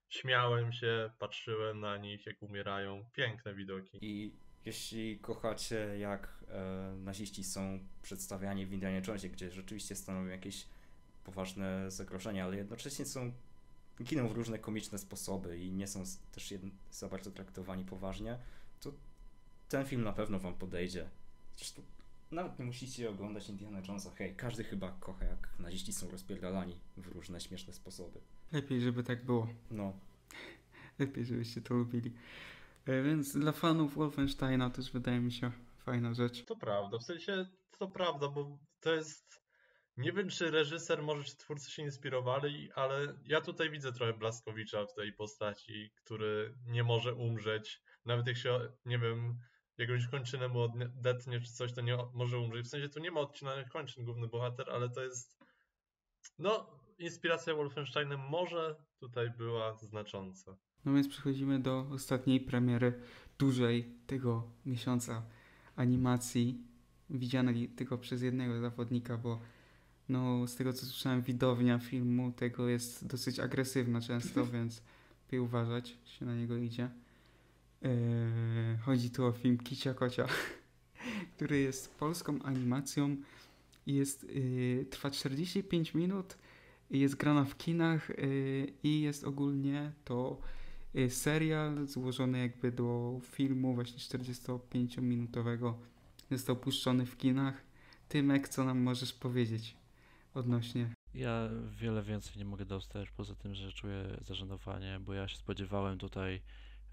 śmiałem 0.08 0.72
się, 0.72 1.10
patrzyłem 1.18 1.80
na 1.80 1.96
nich, 1.96 2.26
jak 2.26 2.42
umierają. 2.42 3.04
Piękne 3.12 3.54
widoki. 3.54 3.98
I 4.00 4.32
jeśli 4.64 5.18
kochacie, 5.18 5.98
jak 5.98 6.44
e, 6.48 6.94
naziści 6.96 7.44
są 7.44 7.78
przedstawiani 8.02 8.66
w 8.66 8.72
Indianie 8.72 9.02
Jonesie, 9.06 9.28
gdzie 9.28 9.50
rzeczywiście 9.50 9.96
stanowią 9.96 10.26
jakieś 10.26 10.66
poważne 11.24 11.90
zagrożenia, 11.90 12.44
ale 12.44 12.56
jednocześnie 12.56 13.04
są 13.04 13.32
giną 14.02 14.28
w 14.28 14.32
różne 14.32 14.58
komiczne 14.58 14.98
sposoby 14.98 15.58
i 15.58 15.72
nie 15.72 15.86
są 15.86 16.02
też 16.32 16.50
jedno, 16.50 16.70
za 16.92 17.08
bardzo 17.08 17.30
traktowani 17.30 17.84
poważnie, 17.84 18.38
to 18.80 18.92
ten 19.68 19.86
film 19.86 20.02
na 20.02 20.12
pewno 20.12 20.38
wam 20.38 20.54
podejdzie. 20.54 21.08
Zresztą 21.56 21.82
nawet 22.30 22.58
nie 22.58 22.64
musicie 22.64 23.10
oglądać 23.10 23.48
Indiana 23.48 23.82
Jonesa. 23.88 24.10
Hej, 24.10 24.34
każdy 24.36 24.64
chyba 24.64 24.96
kocha, 25.00 25.24
jak 25.24 25.48
naziści 25.58 25.92
są 25.92 26.10
rozpierdalani 26.10 26.76
w 26.96 27.06
różne 27.06 27.40
śmieszne 27.40 27.72
sposoby. 27.72 28.20
Lepiej, 28.52 28.80
żeby 28.80 29.02
tak 29.02 29.24
było. 29.24 29.48
No. 29.70 29.92
Lepiej, 30.98 31.24
żebyście 31.24 31.60
to 31.60 31.74
lubili. 31.74 32.12
E, 32.86 33.02
więc 33.02 33.36
dla 33.36 33.52
fanów 33.52 33.94
Wolfensteina 33.94 34.70
też 34.70 34.92
wydaje 34.92 35.20
mi 35.20 35.32
się 35.32 35.52
fajna 35.78 36.14
rzecz. 36.14 36.44
To 36.44 36.56
prawda, 36.56 36.98
w 36.98 37.02
sensie 37.02 37.46
to 37.78 37.88
prawda, 37.88 38.28
bo 38.28 38.58
to 38.80 38.94
jest. 38.94 39.44
Nie 39.96 40.12
wiem, 40.12 40.28
czy 40.28 40.50
reżyser, 40.50 41.02
może 41.02 41.24
czy 41.24 41.36
twórcy 41.36 41.70
się 41.70 41.82
inspirowali, 41.82 42.72
ale 42.74 43.14
ja 43.26 43.40
tutaj 43.40 43.70
widzę 43.70 43.92
trochę 43.92 44.12
Blaskowicza 44.12 44.86
w 44.86 44.94
tej 44.94 45.12
postaci, 45.12 45.90
który 45.96 46.54
nie 46.66 46.84
może 46.84 47.14
umrzeć. 47.14 47.82
Nawet 48.04 48.26
jak 48.26 48.36
się, 48.36 48.60
nie 48.84 48.98
wiem, 48.98 49.38
jakąś 49.78 50.08
kończynę 50.08 50.48
mu 50.48 50.60
odetnie 50.60 51.40
czy 51.40 51.52
coś, 51.52 51.72
to 51.72 51.80
nie 51.80 51.98
może 52.14 52.38
umrzeć. 52.38 52.66
W 52.66 52.70
sensie 52.70 52.88
tu 52.88 53.00
nie 53.00 53.10
ma 53.10 53.20
odcinanych 53.20 53.68
kończyn 53.68 54.04
główny 54.04 54.28
bohater, 54.28 54.70
ale 54.70 54.90
to 54.90 55.04
jest. 55.04 55.38
No, 56.38 56.80
inspiracja 56.98 57.54
Wolfensteinem 57.54 58.20
może 58.20 58.76
tutaj 59.00 59.30
była 59.30 59.76
znacząca. 59.76 60.56
No 60.84 60.94
więc 60.94 61.08
przechodzimy 61.08 61.60
do 61.60 61.86
ostatniej 61.90 62.40
premiery 62.40 62.92
dużej 63.38 63.84
tego 64.06 64.42
miesiąca 64.66 65.22
animacji, 65.76 66.58
widzianej 67.10 67.68
tylko 67.68 67.98
przez 67.98 68.22
jednego 68.22 68.60
zawodnika, 68.60 69.16
bo 69.16 69.40
no, 70.08 70.46
z 70.46 70.56
tego 70.56 70.72
co 70.72 70.86
słyszałem, 70.86 71.22
widownia 71.22 71.78
filmu 71.78 72.32
tego 72.32 72.68
jest 72.68 73.06
dosyć 73.06 73.40
agresywna 73.40 74.00
często, 74.00 74.46
więc 74.52 74.82
lepiej 75.24 75.40
uważać, 75.40 75.98
się 76.04 76.24
na 76.24 76.36
niego 76.36 76.56
idzie. 76.56 76.90
Eee, 77.82 77.90
chodzi 78.82 79.10
tu 79.10 79.26
o 79.26 79.32
film 79.32 79.58
Kicia 79.58 79.94
Kocia. 79.94 80.26
który 81.36 81.60
jest 81.60 81.94
polską 81.94 82.42
animacją 82.42 83.16
i 83.86 83.94
jest, 83.94 84.24
y, 84.24 84.86
trwa 84.90 85.10
45 85.10 85.94
minut, 85.94 86.38
jest 86.90 87.14
grana 87.14 87.44
w 87.44 87.56
kinach 87.56 88.10
y, 88.10 88.72
i 88.82 89.00
jest 89.00 89.24
ogólnie 89.24 89.92
to 90.04 90.40
serial 91.08 91.86
złożony 91.86 92.38
jakby 92.38 92.72
do 92.72 93.18
filmu 93.22 93.74
właśnie 93.74 93.98
45-minutowego. 93.98 95.74
Został 96.30 96.56
puszczony 96.56 97.06
w 97.06 97.16
kinach. 97.16 97.64
Tymek, 98.08 98.48
co 98.48 98.64
nam 98.64 98.78
możesz 98.78 99.12
powiedzieć 99.12 99.76
odnośnie? 100.34 100.90
Ja 101.14 101.48
wiele 101.80 102.02
więcej 102.02 102.36
nie 102.36 102.44
mogę 102.44 102.64
dostać, 102.64 103.10
poza 103.10 103.34
tym, 103.34 103.54
że 103.54 103.72
czuję 103.72 104.18
zażenowanie, 104.20 105.00
bo 105.00 105.14
ja 105.14 105.28
się 105.28 105.36
spodziewałem 105.36 105.98
tutaj 105.98 106.42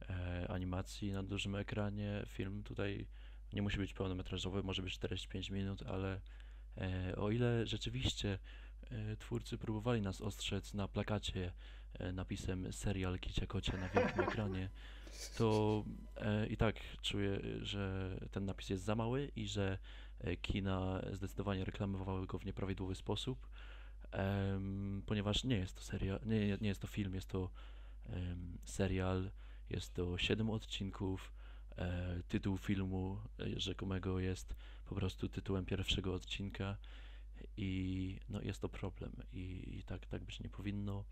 e, 0.09 0.47
animacji 0.49 1.11
na 1.11 1.23
dużym 1.23 1.55
ekranie. 1.55 2.23
Film 2.27 2.63
tutaj 2.63 3.07
nie 3.53 3.61
musi 3.61 3.77
być 3.77 3.93
pełnometrażowy, 3.93 4.63
może 4.63 4.81
być 4.81 4.93
45 4.93 5.49
minut, 5.49 5.83
ale 5.83 6.21
e, 6.77 7.15
o 7.15 7.31
ile 7.31 7.67
rzeczywiście 7.67 8.39
e, 8.91 9.17
twórcy 9.17 9.57
próbowali 9.57 10.01
nas 10.01 10.21
ostrzec 10.21 10.73
na 10.73 10.87
plakacie 10.87 11.53
napisem 12.13 12.73
serial 12.73 13.19
Kicia 13.19 13.47
Kocie 13.47 13.77
na 13.77 13.89
wielkim 13.89 14.21
ekranie, 14.23 14.69
to 15.37 15.83
e, 16.17 16.47
i 16.47 16.57
tak 16.57 16.75
czuję, 17.01 17.39
że 17.61 18.17
ten 18.31 18.45
napis 18.45 18.69
jest 18.69 18.83
za 18.83 18.95
mały 18.95 19.31
i 19.35 19.47
że 19.47 19.77
e, 20.19 20.35
kina 20.35 21.01
zdecydowanie 21.11 21.65
reklamowały 21.65 22.27
go 22.27 22.39
w 22.39 22.45
nieprawidłowy 22.45 22.95
sposób, 22.95 23.47
ponieważ 25.05 25.43
nie 25.43 25.55
jest 25.55 25.75
to 25.75 25.81
serial, 25.81 26.19
nie, 26.25 26.57
nie- 26.61 26.67
jest 26.67 26.81
to 26.81 26.87
film, 26.87 27.15
jest 27.15 27.27
to 27.27 27.49
serial, 28.65 29.31
jest 29.69 29.93
to 29.93 30.17
7 30.17 30.49
odcinków. 30.49 31.31
E, 31.77 32.21
tytuł 32.27 32.57
filmu 32.57 33.17
e, 33.39 33.59
rzekomego 33.59 34.19
jest 34.19 34.55
po 34.85 34.95
prostu 34.95 35.29
tytułem 35.29 35.65
pierwszego 35.65 36.13
odcinka 36.13 36.77
i 37.57 38.19
no, 38.29 38.41
jest 38.41 38.61
to 38.61 38.69
problem 38.69 39.11
i, 39.33 39.75
i 39.79 39.83
tak, 39.83 40.05
tak 40.05 40.23
być 40.23 40.39
nie 40.39 40.49
powinno. 40.49 41.03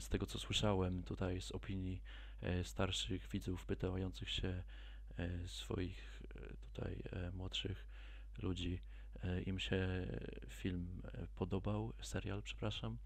Z 0.00 0.08
tego 0.08 0.26
co 0.26 0.38
słyszałem 0.38 1.02
tutaj 1.02 1.40
z 1.40 1.52
opinii 1.52 2.02
e, 2.40 2.64
starszych 2.64 3.28
widzów 3.28 3.64
pytających 3.64 4.30
się 4.30 4.62
e, 5.18 5.48
swoich 5.48 6.22
e, 6.34 6.56
tutaj 6.56 7.02
młodszych 7.32 7.86
ludzi, 8.42 8.80
im 9.46 9.58
się 9.58 10.06
film 10.48 11.02
podobał, 11.34 11.92
serial, 12.02 12.42
przepraszam. 12.42 12.98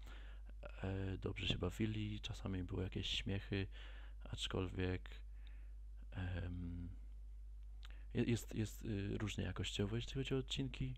Dobrze 1.21 1.47
się 1.47 1.57
bawili, 1.57 2.19
czasami 2.19 2.63
były 2.63 2.83
jakieś 2.83 3.07
śmiechy, 3.07 3.67
aczkolwiek 4.23 5.09
jest, 8.13 8.55
jest 8.55 8.85
y, 8.85 9.17
różnie 9.17 9.43
jakościowo, 9.43 9.95
jeśli 9.95 10.13
chodzi 10.13 10.35
o 10.35 10.37
odcinki, 10.37 10.95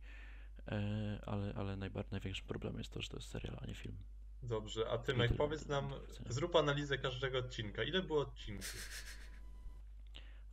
ale, 1.26 1.54
ale 1.56 1.78
najbar- 1.78 2.12
największym 2.12 2.48
problemem 2.48 2.78
jest 2.78 2.92
to, 2.92 3.02
że 3.02 3.10
to 3.10 3.18
jest 3.18 3.30
serial, 3.30 3.58
a 3.62 3.66
nie 3.66 3.76
film. 3.76 3.98
Dobrze, 4.44 4.90
a 4.90 4.98
Tymek, 4.98 5.32
powiedz 5.38 5.68
nam, 5.68 5.94
zrób 6.30 6.56
analizę 6.56 6.98
każdego 6.98 7.38
odcinka. 7.38 7.84
Ile 7.84 8.02
było 8.02 8.22
odcinków? 8.22 8.76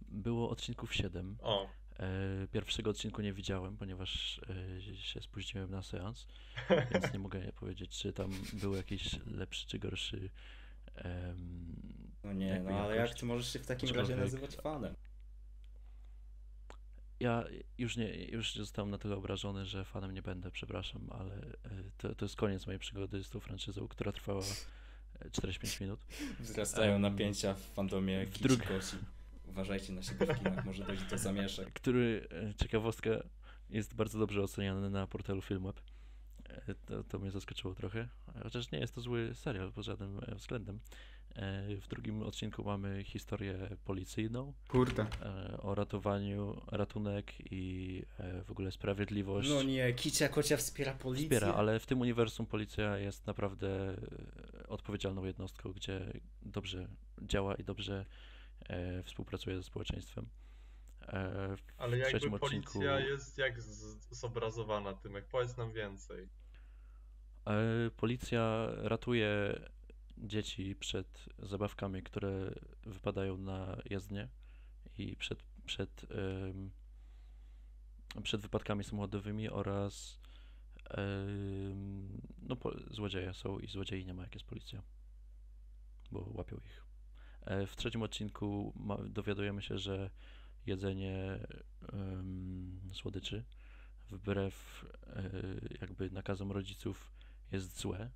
Było 0.09 0.51
odcinków 0.51 0.95
7. 0.95 1.37
O, 1.43 1.69
E, 2.01 2.47
pierwszego 2.53 2.91
odcinku 2.91 3.23
nie 3.23 3.33
widziałem, 3.33 3.77
ponieważ 3.77 4.41
e, 4.79 4.97
się 4.97 5.21
spóźniłem 5.21 5.71
na 5.71 5.83
seans, 5.83 6.27
więc 6.93 7.12
nie 7.12 7.19
mogę 7.19 7.53
powiedzieć, 7.53 7.99
czy 7.99 8.12
tam 8.12 8.31
był 8.53 8.75
jakiś 8.75 9.27
lepszy 9.27 9.67
czy 9.67 9.79
gorszy. 9.79 10.31
em, 10.95 11.77
No 12.25 12.33
nie, 12.33 12.61
no 12.61 12.71
ale 12.71 12.97
jak 12.97 13.15
ty 13.15 13.27
możesz 13.27 13.53
się 13.53 13.59
w 13.59 13.67
takim 13.67 13.91
razie 13.91 14.17
nazywać 14.17 14.57
fanem? 14.57 14.95
Ja 17.21 17.45
już 17.79 17.97
nie, 17.97 18.25
już 18.25 18.55
zostałem 18.55 18.91
na 18.91 18.99
tyle 18.99 19.17
obrażony, 19.17 19.67
że 19.67 19.85
fanem 19.85 20.15
nie 20.15 20.23
będę, 20.23 20.51
przepraszam, 20.51 21.09
ale 21.11 21.35
e, 21.35 21.51
to, 21.99 22.15
to 22.15 22.25
jest 22.25 22.37
koniec 22.37 22.67
mojej 22.67 22.79
przygody 22.79 23.25
z 23.25 23.31
tą 23.31 23.41
franczyzą, 23.41 23.89
która 23.89 24.13
trwała 24.13 24.43
e, 25.21 25.31
45 25.31 25.81
minut. 25.81 26.01
Wzrastają 26.41 26.95
Em, 26.95 27.03
napięcia 27.03 27.55
w 27.55 27.61
fandomie 27.61 28.27
w 28.27 28.33
Kici 28.33 28.45
drug- 28.49 28.67
Koci. 28.69 28.97
Uważajcie 29.49 29.93
na 29.93 30.03
siebie 30.03 30.27
w 30.35 30.39
kinach, 30.39 30.65
może 30.65 30.85
dojść 30.85 31.03
do 31.05 31.19
zamieszek. 31.19 31.73
który, 31.81 32.29
e, 32.51 32.55
ciekawostka, 32.55 33.11
jest 33.71 33.95
bardzo 33.95 34.19
dobrze 34.19 34.43
oceniany 34.43 34.91
na 34.91 35.07
portalu 35.07 35.43
Filmweb. 35.43 35.81
E, 36.49 36.75
To, 36.75 37.05
to 37.05 37.19
mnie 37.19 37.31
zaskoczyło 37.31 37.75
trochę, 37.75 38.09
chociaż 38.43 38.71
nie 38.71 38.79
jest 38.79 38.95
to 38.95 39.01
zły 39.01 39.31
serial 39.35 39.73
pod 39.73 39.85
żadnym 39.85 40.21
e, 40.27 40.35
względem. 40.35 40.81
E, 41.36 41.77
W 41.77 41.89
drugim 41.89 42.23
odcinku 42.23 42.65
mamy 42.65 43.05
historię 43.05 43.77
policyjną 43.85 44.52
Kurde. 44.69 45.07
e, 45.23 45.59
o 45.62 45.74
ratowaniu, 45.74 46.61
ratunek 46.73 47.52
i 47.52 48.02
e, 48.19 48.44
w 48.44 48.51
ogóle 48.51 48.70
sprawiedliwość. 48.70 49.48
No 49.48 49.62
nie, 49.62 49.93
Kicia 49.93 50.28
Kocia 50.28 50.57
wspiera 50.57 50.94
policję? 50.94 51.27
Wspiera, 51.27 51.55
ale 51.55 51.81
w 51.81 51.86
tym 51.86 52.01
uniwersum 52.01 52.47
policja 52.47 52.98
jest 52.98 53.27
naprawdę 53.27 53.97
odpowiedzialną 54.69 55.24
jednostką, 55.24 55.73
gdzie 55.73 56.12
dobrze 56.43 56.89
działa 57.23 57.55
i 57.55 57.65
dobrze 57.65 58.05
współpracuje 59.05 59.57
ze 59.57 59.62
społeczeństwem. 59.62 60.28
W 61.57 61.62
ale 61.78 61.98
jakby 61.98 62.19
trzecim 62.19 62.39
policja 62.39 62.61
odcinku 62.61 62.82
jest 63.11 63.39
jak 63.39 63.61
zobrazowana, 64.11 64.93
Tymek, 64.94 65.24
powiedz 65.27 65.57
nam 65.57 65.73
więcej. 65.73 66.28
policja 67.97 68.66
ratuje 68.77 69.61
dzieci 70.21 70.77
przed 70.77 71.29
zabawkami, 71.39 72.03
które 72.03 72.55
wypadają 72.83 73.39
na 73.39 73.77
jezdnię 73.91 74.29
i 74.99 75.17
przed, 75.17 75.43
przed, 75.67 76.07
przed 78.23 78.41
wypadkami 78.41 78.85
samochodowymi 78.85 79.49
oraz 79.49 80.21
no, 82.43 82.57
złodzieje 82.91 83.35
są 83.35 83.59
i 83.59 83.67
złodziei 83.67 84.07
nie 84.07 84.15
ma 84.15 84.23
jak 84.23 84.35
jest 84.35 84.47
policja, 84.47 84.83
bo 86.13 86.31
łapią 86.35 86.57
ich. 86.57 86.85
E, 87.41 87.67
W 87.67 87.77
trzecim 87.77 88.03
odcinku 88.03 88.75
dowiadujemy 89.09 89.63
się, 89.63 89.79
że 89.79 90.11
jedzenie 90.67 91.39
em, 91.93 92.81
słodyczy 92.93 93.45
wbrew 94.11 94.87
e, 95.07 95.31
jakby 95.81 96.11
nakazom 96.11 96.53
rodziców 96.53 97.13
jest 97.53 97.81
złe. 97.81 98.11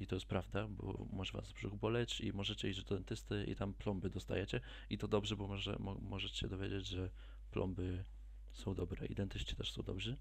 I 0.00 0.06
to 0.06 0.16
jest 0.16 0.26
prawda, 0.26 0.68
bo 0.68 1.06
może 1.12 1.32
was 1.32 1.52
brzuch 1.52 1.74
boleć 1.74 2.20
i 2.20 2.32
możecie 2.32 2.70
iść 2.70 2.82
do 2.82 2.94
dentysty 2.94 3.44
i 3.44 3.56
tam 3.56 3.74
plomby 3.74 4.10
dostajecie. 4.10 4.60
I 4.90 4.98
to 4.98 5.08
dobrze, 5.08 5.36
bo 5.36 5.46
może, 5.46 5.76
mo, 5.78 5.94
możecie 5.94 6.36
się 6.36 6.48
dowiedzieć, 6.48 6.86
że 6.86 7.10
plomby 7.50 8.04
są 8.52 8.74
dobre 8.74 9.06
i 9.06 9.14
dentyści 9.14 9.56
też 9.56 9.72
są 9.72 9.82
dobrzy. 9.82 10.16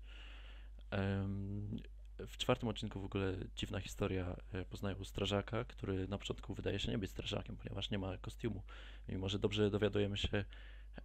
Em, 0.92 1.80
w 2.28 2.38
czwartym 2.38 2.70
odcinku 2.70 3.02
w 3.02 3.06
ogóle 3.06 3.38
dziwna 3.56 3.80
historia. 3.80 4.36
E, 4.54 4.66
Poznają 4.66 5.06
strażaka, 5.06 5.64
który 5.64 6.08
na 6.08 6.18
początku 6.18 6.54
wydaje 6.54 6.80
się 6.80 6.92
nie 6.92 6.98
być 6.98 7.12
strażakiem, 7.12 7.58
ponieważ 7.58 7.92
nie 7.92 8.00
ma 8.00 8.18
kostiumu. 8.18 8.64
Mimo, 9.10 9.30
że 9.30 9.40
dobrze 9.40 9.70
dowiadujemy 9.70 10.18
się, 10.18 10.46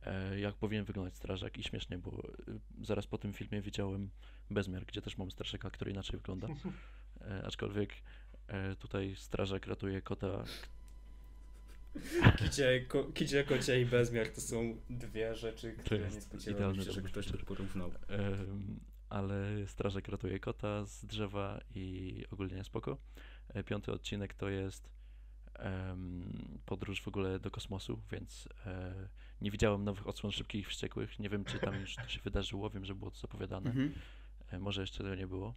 e, 0.02 0.40
jak 0.40 0.54
powinien 0.54 0.84
wyglądać 0.84 1.16
strażak 1.16 1.58
i 1.58 1.62
śmiesznie, 1.62 1.98
bo 1.98 2.10
e, 2.10 2.84
zaraz 2.84 3.06
po 3.06 3.18
tym 3.18 3.32
filmie 3.32 3.62
widziałem 3.62 4.10
Bezmiar, 4.50 4.84
gdzie 4.84 5.02
też 5.02 5.18
mamy 5.18 5.30
strażaka, 5.30 5.70
który 5.70 5.90
inaczej 5.90 6.16
wygląda. 6.16 6.48
E, 7.20 7.46
aczkolwiek 7.46 7.90
e, 8.48 8.76
tutaj 8.76 9.16
strażak 9.16 9.66
ratuje 9.66 10.02
kota. 10.02 10.44
Kicie, 12.38 12.80
ko, 12.88 13.04
kicie 13.04 13.44
Kocia 13.44 13.74
i 13.74 13.86
Bezmiar 13.86 14.28
to 14.28 14.40
są 14.40 14.76
dwie 14.90 15.34
rzeczy, 15.34 15.72
które 15.72 16.10
nie 16.10 16.20
spodziewałem 16.20 16.82
się, 16.82 16.92
że 16.92 17.02
ktoś 17.02 17.26
szczery. 17.26 17.44
porównał. 17.44 17.90
ale 19.08 19.66
strażak 19.66 20.08
ratuje 20.08 20.40
kota 20.40 20.84
z 20.84 21.04
drzewa 21.04 21.60
i 21.74 22.24
ogólnie 22.30 22.64
spoko. 22.64 22.98
E, 23.48 23.64
Piąty 23.64 23.92
odcinek 23.92 24.34
to 24.34 24.48
jest 24.48 24.90
podróż 26.66 27.02
w 27.02 27.08
ogóle 27.08 27.40
do 27.40 27.50
kosmosu, 27.50 28.00
więc 28.12 28.48
e, 28.66 28.94
nie 29.40 29.50
widziałem 29.50 29.84
nowych 29.84 30.06
odsłon 30.06 30.32
szybkich 30.32 30.60
i 30.60 30.64
wściekłych. 30.64 31.18
Nie 31.18 31.28
wiem, 31.28 31.44
czy 31.44 31.58
tam 31.58 31.80
już 31.80 31.96
to 31.96 32.08
się 32.08 32.20
wydarzyło. 32.20 32.70
Wiem, 32.70 32.84
że 32.84 32.94
było 32.94 33.10
to 33.10 33.18
zapowiadane. 33.18 33.70
Mhm. 33.70 33.94
E, 34.50 34.58
może 34.58 34.80
jeszcze 34.80 35.04
tego 35.04 35.14
nie 35.14 35.26
było. 35.26 35.54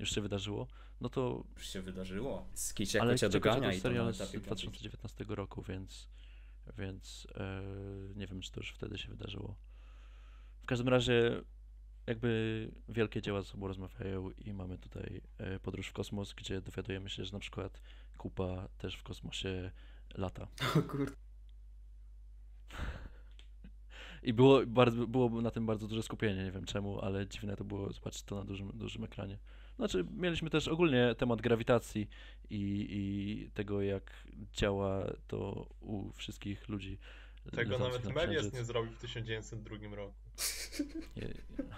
Już 0.00 0.14
się 0.14 0.20
wydarzyło. 0.20 0.66
No 1.00 1.08
to 1.08 1.44
Już 1.56 1.68
się 1.68 1.82
wydarzyło. 1.82 2.48
Z 2.54 2.74
Kicia 2.74 3.00
Ale 3.00 3.12
Kocia 3.12 3.26
Kicia 3.26 3.38
Kocia 3.38 3.50
to 3.50 3.54
dogania 3.54 3.72
jest 3.72 3.78
i 3.78 3.82
to 3.82 3.88
serial 3.88 4.14
z 4.14 4.20
etapie 4.20 4.32
piątej 4.32 4.68
2019 4.68 5.24
roku, 5.28 5.62
więc, 5.62 6.08
więc 6.78 7.26
e, 7.34 7.62
nie 8.16 8.26
wiem, 8.26 8.40
czy 8.40 8.52
to 8.52 8.60
już 8.60 8.72
wtedy 8.72 8.98
się 8.98 9.08
wydarzyło. 9.08 9.56
W 10.62 10.66
każdym 10.66 10.88
razie, 10.88 11.42
jakby 12.06 12.70
wielkie 12.88 13.22
dzieła 13.22 13.42
ze 13.42 13.48
sobą 13.48 13.68
rozmawiają 13.68 14.30
i 14.30 14.52
mamy 14.52 14.78
tutaj 14.78 15.20
e, 15.38 15.60
podróż 15.60 15.88
w 15.88 15.92
kosmos, 15.92 16.34
gdzie 16.34 16.60
dowiadujemy 16.60 17.10
się, 17.10 17.24
że 17.24 17.32
na 17.32 17.38
przykład 17.38 17.80
Kupa 18.18 18.68
też 18.78 18.96
w 18.96 19.02
kosmosie 19.02 19.70
lata. 20.14 20.48
O 20.78 20.82
kurde. 20.82 21.12
I 24.22 24.32
było, 24.32 24.66
bardzo, 24.66 25.06
było 25.06 25.42
na 25.42 25.50
tym 25.50 25.66
bardzo 25.66 25.88
duże 25.88 26.02
skupienie, 26.02 26.44
nie 26.44 26.52
wiem 26.52 26.64
czemu, 26.64 27.00
ale 27.00 27.26
dziwne 27.26 27.56
to 27.56 27.64
było 27.64 27.92
zobaczyć 27.92 28.22
to 28.22 28.36
na 28.36 28.44
dużym, 28.44 28.70
dużym 28.74 29.04
ekranie. 29.04 29.38
Znaczy, 29.80 30.04
mieliśmy 30.16 30.50
też 30.50 30.68
ogólnie 30.68 31.14
temat 31.18 31.40
grawitacji 31.40 32.08
i, 32.50 32.86
i 32.90 33.50
tego, 33.54 33.82
jak 33.82 34.26
działa 34.52 35.06
to 35.26 35.66
u 35.80 36.12
wszystkich 36.12 36.68
ludzi 36.68 36.98
Tego 37.52 37.78
nawet 37.78 38.04
na 38.04 38.12
Melies 38.12 38.52
nie 38.52 38.64
zrobił 38.64 38.92
w 38.92 38.98
1902 38.98 39.96
roku. 39.96 40.14
Nie- 41.16 41.34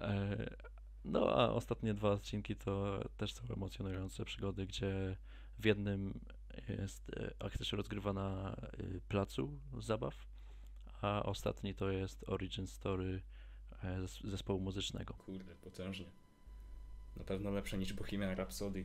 E, 0.00 0.36
No 1.04 1.28
a 1.36 1.48
ostatnie 1.52 1.94
dwa 1.94 2.10
odcinki 2.10 2.56
to 2.56 3.00
też 3.16 3.32
są 3.34 3.42
emocjonujące 3.54 4.24
przygody, 4.24 4.66
gdzie 4.66 5.16
w 5.58 5.64
jednym 5.64 6.20
jest 6.68 7.10
e, 7.16 7.34
akcja 7.38 7.64
się 7.64 7.76
rozgrywa 7.76 8.12
na 8.12 8.56
e, 8.56 9.00
placu 9.08 9.58
zabaw, 9.78 10.26
a 11.02 11.22
ostatni 11.22 11.74
to 11.74 11.90
jest 11.90 12.28
origin 12.28 12.66
story 12.66 13.22
zes- 13.82 14.28
zespołu 14.30 14.60
muzycznego. 14.60 15.14
Kurde, 15.14 15.54
potężnie. 15.54 16.06
Na 17.16 17.24
pewno 17.24 17.50
lepsze 17.50 17.78
niż 17.78 17.92
Bohemian 17.92 18.34
Rhapsody. 18.34 18.84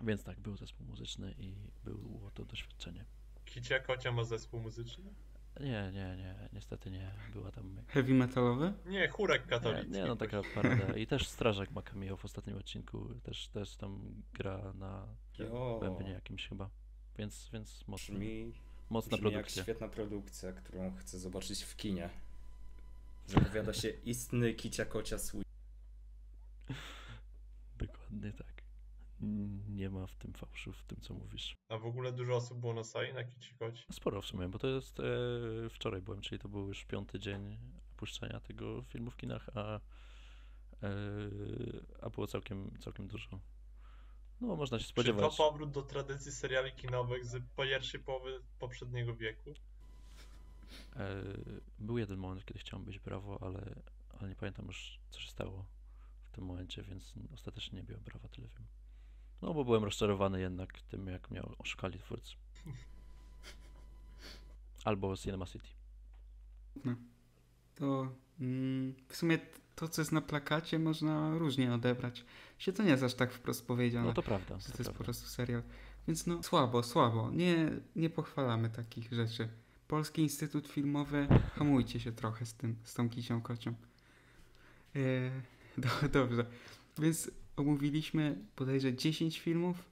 Więc 0.00 0.24
tak, 0.24 0.40
był 0.40 0.56
zespół 0.56 0.86
muzyczny 0.86 1.34
i 1.38 1.54
było 1.84 2.30
to 2.30 2.44
doświadczenie. 2.44 3.04
Kicia 3.44 3.80
Kocia 3.80 4.12
ma 4.12 4.24
zespół 4.24 4.60
muzyczny? 4.60 5.04
Nie, 5.60 5.90
nie, 5.92 6.16
nie, 6.16 6.48
niestety 6.52 6.90
nie. 6.90 7.10
Była 7.32 7.50
tam 7.50 7.76
Heavy 7.88 8.14
metalowy? 8.14 8.72
Nie, 8.86 9.08
chórek 9.08 9.42
Nie, 9.44 9.48
katolicki. 9.50 9.90
nie 9.90 10.04
no 10.04 10.16
taka 10.16 10.42
parada. 10.54 10.96
I 10.96 11.06
też 11.06 11.28
Strażak 11.28 11.70
ma 11.70 11.82
cameo 11.82 12.16
w 12.16 12.24
ostatnim 12.24 12.56
odcinku. 12.56 13.08
Też, 13.22 13.48
też 13.48 13.76
tam 13.76 14.22
gra 14.32 14.72
na 14.72 15.06
Jo. 15.38 15.78
bębnie 15.82 16.10
jakimś 16.10 16.48
chyba. 16.48 16.70
Więc, 17.18 17.48
więc 17.52 17.84
mocna, 17.88 18.14
Brzmi, 18.14 18.52
mocna 18.90 19.16
brzmi 19.16 19.24
jak 19.26 19.32
produkcja. 19.34 19.62
świetna 19.62 19.88
produkcja, 19.88 20.52
którą 20.52 20.96
chcę 20.96 21.18
zobaczyć 21.18 21.62
w 21.62 21.76
kinie. 21.76 22.10
Zapowiada 23.26 23.72
się 23.72 23.88
istny 23.88 24.54
kicia 24.54 24.84
kocia 24.84 25.18
swój. 25.18 25.44
Dokładnie 27.78 28.32
tak. 28.32 28.64
Nie 29.68 29.90
ma 29.90 30.06
w 30.06 30.14
tym 30.16 30.32
fałszu, 30.32 30.72
w 30.72 30.82
tym 30.84 31.00
co 31.00 31.14
mówisz. 31.14 31.54
A 31.68 31.78
w 31.78 31.86
ogóle 31.86 32.12
dużo 32.12 32.36
osób 32.36 32.58
było 32.58 32.74
na 32.74 32.84
sali 32.84 33.14
na 33.14 33.24
Kici 33.24 33.54
Koci? 33.54 33.84
Sporo 33.92 34.22
w 34.22 34.26
sumie, 34.26 34.48
bo 34.48 34.58
to 34.58 34.66
jest 34.66 35.00
e, 35.00 35.04
wczoraj 35.70 36.02
byłem, 36.02 36.20
czyli 36.20 36.38
to 36.38 36.48
był 36.48 36.68
już 36.68 36.84
piąty 36.84 37.18
dzień 37.18 37.58
puszczania 37.96 38.40
tego 38.40 38.82
filmu 38.82 39.10
w 39.10 39.16
kinach, 39.16 39.48
a, 39.54 39.74
e, 39.76 39.80
a 42.02 42.10
było 42.10 42.26
całkiem, 42.26 42.78
całkiem 42.80 43.08
dużo. 43.08 43.40
No, 44.40 44.56
można 44.56 44.78
się 44.78 44.84
Czy 44.84 44.88
to 44.88 44.92
spodziewać. 45.02 45.36
powrót 45.36 45.70
do 45.70 45.82
tradycji 45.82 46.32
seriali 46.32 46.72
kinowych 46.72 47.26
z 47.26 47.42
pierwszej 47.56 48.00
połowy 48.00 48.40
poprzedniego 48.58 49.16
wieku? 49.16 49.54
E, 50.96 51.22
był 51.78 51.98
jeden 51.98 52.18
moment, 52.18 52.44
kiedy 52.44 52.58
chciałem 52.60 52.84
być 52.84 52.98
brawo, 52.98 53.38
ale, 53.42 53.82
ale 54.18 54.28
nie 54.28 54.34
pamiętam 54.36 54.66
już, 54.66 55.00
co 55.10 55.20
się 55.20 55.30
stało 55.30 55.64
tym 56.34 56.44
momencie, 56.44 56.82
więc 56.82 57.14
ostatecznie 57.34 57.78
nie 57.78 57.84
biłem 57.84 58.02
brawa, 58.02 58.28
tyle 58.28 58.48
wiem. 58.48 58.66
No, 59.42 59.54
bo 59.54 59.64
byłem 59.64 59.84
rozczarowany 59.84 60.40
jednak 60.40 60.80
tym, 60.80 61.06
jak 61.06 61.30
mnie 61.30 61.42
oszukali 61.58 61.98
twórcy. 61.98 62.34
Albo 64.84 65.16
Cinema 65.16 65.46
City. 65.46 65.68
To 67.74 68.12
mm, 68.40 68.94
w 69.08 69.16
sumie 69.16 69.38
to, 69.74 69.88
co 69.88 70.00
jest 70.02 70.12
na 70.12 70.20
plakacie, 70.20 70.78
można 70.78 71.38
różnie 71.38 71.74
odebrać. 71.74 72.24
Się 72.58 72.72
to 72.72 72.82
nie 72.82 72.90
jest 72.90 73.02
aż 73.02 73.14
tak 73.14 73.32
wprost 73.32 73.66
powiedziane, 73.66 74.06
No 74.06 74.12
to 74.14 74.22
prawda. 74.22 74.58
że 74.58 74.66
To 74.66 74.72
to 74.72 74.78
jest 74.78 74.78
po 74.78 74.84
prawda. 74.84 75.04
prostu 75.04 75.28
serial. 75.28 75.62
Więc 76.08 76.26
no 76.26 76.42
słabo, 76.42 76.82
słabo. 76.82 77.30
Nie, 77.30 77.70
nie 77.96 78.10
pochwalamy 78.10 78.70
takich 78.70 79.12
rzeczy. 79.12 79.48
Polski 79.88 80.22
Instytut 80.22 80.68
Filmowy, 80.68 81.28
hamujcie 81.54 82.00
się 82.00 82.12
trochę 82.12 82.46
z 82.46 82.54
tym, 82.54 82.76
z 82.84 82.94
tą 82.94 83.10
kicią 83.10 83.42
kocią. 83.42 83.74
Do, 84.94 85.00
dobrze. 86.12 86.46
Więc 86.98 87.30
omówiliśmy 87.56 88.38
bodajże 88.56 88.94
10 88.94 89.40
filmów 89.40 89.84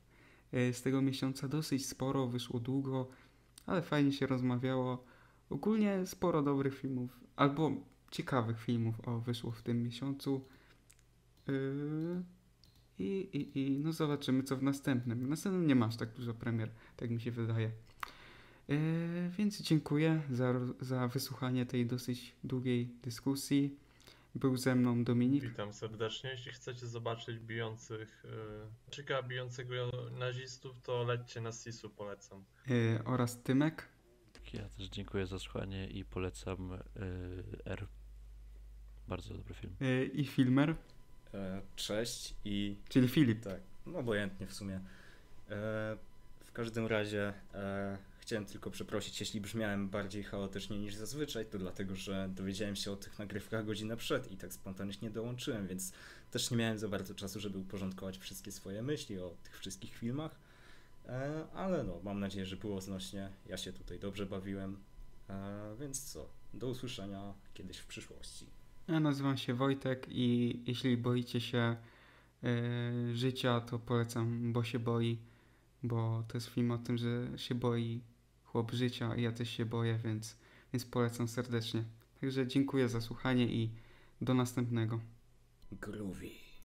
e, 0.52 0.72
z 0.72 0.82
tego 0.82 1.02
miesiąca. 1.02 1.48
Dosyć 1.48 1.86
sporo, 1.86 2.26
wyszło 2.26 2.60
długo, 2.60 3.08
ale 3.66 3.82
fajnie 3.82 4.12
się 4.12 4.26
rozmawiało. 4.26 5.04
Ogólnie 5.50 6.06
sporo 6.06 6.42
dobrych 6.42 6.78
filmów, 6.78 7.20
albo 7.36 7.72
ciekawych 8.10 8.60
filmów 8.60 9.08
o 9.08 9.20
wyszło 9.20 9.50
w 9.50 9.62
tym 9.62 9.82
miesiącu. 9.82 10.44
Yy, 11.48 12.22
I, 12.98 13.28
i, 13.32 13.58
I 13.58 13.78
no 13.78 13.92
zobaczymy 13.92 14.42
co 14.42 14.56
w 14.56 14.62
następnym. 14.62 15.26
W 15.26 15.28
następnym 15.28 15.66
nie 15.66 15.74
masz 15.74 15.96
tak 15.96 16.12
dużo 16.12 16.34
premier, 16.34 16.70
tak 16.96 17.10
mi 17.10 17.20
się 17.20 17.30
wydaje. 17.30 17.70
Yy, 18.68 18.78
więc 19.38 19.60
dziękuję 19.60 20.22
za, 20.30 20.54
za 20.80 21.08
wysłuchanie 21.08 21.66
tej 21.66 21.86
dosyć 21.86 22.36
długiej 22.44 22.86
dyskusji. 23.02 23.76
Był 24.34 24.56
ze 24.56 24.74
mną 24.74 25.04
Dominik 25.04 25.44
Witam 25.44 25.72
serdecznie. 25.72 26.30
Jeśli 26.30 26.52
chcecie 26.52 26.86
zobaczyć 26.86 27.38
bijących, 27.38 28.24
yy, 28.24 28.90
czyka 28.90 29.22
bijącego 29.22 29.74
nazistów, 30.18 30.80
to 30.80 31.04
lećcie 31.04 31.40
na 31.40 31.52
Sisu, 31.52 31.90
polecam. 31.90 32.44
yy, 32.66 33.00
oraz 33.04 33.42
Tymek. 33.42 33.88
Ja 34.52 34.68
też 34.68 34.88
dziękuję 34.88 35.26
za 35.26 35.38
słuchanie 35.38 35.88
i 35.88 36.04
polecam 36.04 36.72
y, 36.72 36.78
R. 37.64 37.86
Bardzo 39.08 39.34
dobry 39.34 39.54
film. 39.54 39.76
yy, 39.80 40.04
i 40.06 40.24
Filmer, 40.26 40.74
cześć 41.76 42.34
i 42.44 42.76
czyli 42.88 43.08
Filip. 43.08 43.40
tak, 43.44 43.60
no 43.86 43.98
obojętnie 43.98 44.46
w 44.46 44.52
sumie. 44.52 44.80
W 46.40 46.52
każdym 46.52 46.86
razie 46.86 47.32
chciałem 48.32 48.46
tylko 48.46 48.70
przeprosić, 48.70 49.20
jeśli 49.20 49.40
brzmiałem 49.40 49.88
bardziej 49.88 50.22
chaotycznie 50.22 50.78
niż 50.78 50.94
zazwyczaj, 50.94 51.46
to 51.46 51.58
dlatego, 51.58 51.96
że 51.96 52.30
dowiedziałem 52.34 52.76
się 52.76 52.92
o 52.92 52.96
tych 52.96 53.18
nagrywkach 53.18 53.66
godzinę 53.66 53.96
przed 53.96 54.32
i 54.32 54.36
tak 54.36 54.52
spontanicznie 54.52 55.10
dołączyłem, 55.10 55.66
więc 55.66 55.92
też 56.30 56.50
nie 56.50 56.56
miałem 56.56 56.78
za 56.78 56.88
bardzo 56.88 57.14
czasu, 57.14 57.40
żeby 57.40 57.58
uporządkować 57.58 58.18
wszystkie 58.18 58.52
swoje 58.52 58.82
myśli 58.82 59.18
o 59.18 59.34
tych 59.42 59.58
wszystkich 59.58 59.94
filmach. 59.94 60.38
E, 61.06 61.44
ale 61.54 61.84
no, 61.84 62.00
mam 62.04 62.20
nadzieję, 62.20 62.46
że 62.46 62.56
było 62.56 62.80
znośnie. 62.80 63.30
Ja 63.46 63.56
się 63.56 63.72
tutaj 63.72 63.98
dobrze 63.98 64.26
bawiłem. 64.26 64.76
E, 65.28 65.76
więc 65.80 66.12
co? 66.12 66.28
Do 66.54 66.68
usłyszenia 66.68 67.34
kiedyś 67.54 67.78
w 67.78 67.86
przyszłości. 67.86 68.46
Ja 68.88 69.00
nazywam 69.00 69.36
się 69.36 69.54
Wojtek 69.54 70.06
i 70.10 70.60
jeśli 70.66 70.96
boicie 70.96 71.40
się 71.40 71.58
e, 71.58 71.76
życia, 73.14 73.60
to 73.60 73.78
polecam 73.78 74.52
Bo 74.52 74.64
się 74.64 74.78
boi, 74.78 75.18
bo 75.82 76.24
to 76.28 76.36
jest 76.36 76.48
film 76.48 76.70
o 76.70 76.78
tym, 76.78 76.98
że 76.98 77.28
się 77.36 77.54
boi 77.54 78.00
chłop 78.52 78.72
życia 78.72 79.16
i 79.16 79.22
ja 79.22 79.32
też 79.32 79.50
się 79.50 79.64
boję, 79.64 79.98
więc, 80.04 80.36
więc 80.72 80.84
polecam 80.84 81.28
serdecznie. 81.28 81.84
Także 82.20 82.46
dziękuję 82.46 82.88
za 82.88 83.00
słuchanie 83.00 83.46
i 83.46 83.70
do 84.20 84.34
następnego. 84.34 85.00
Groovy. 85.72 86.41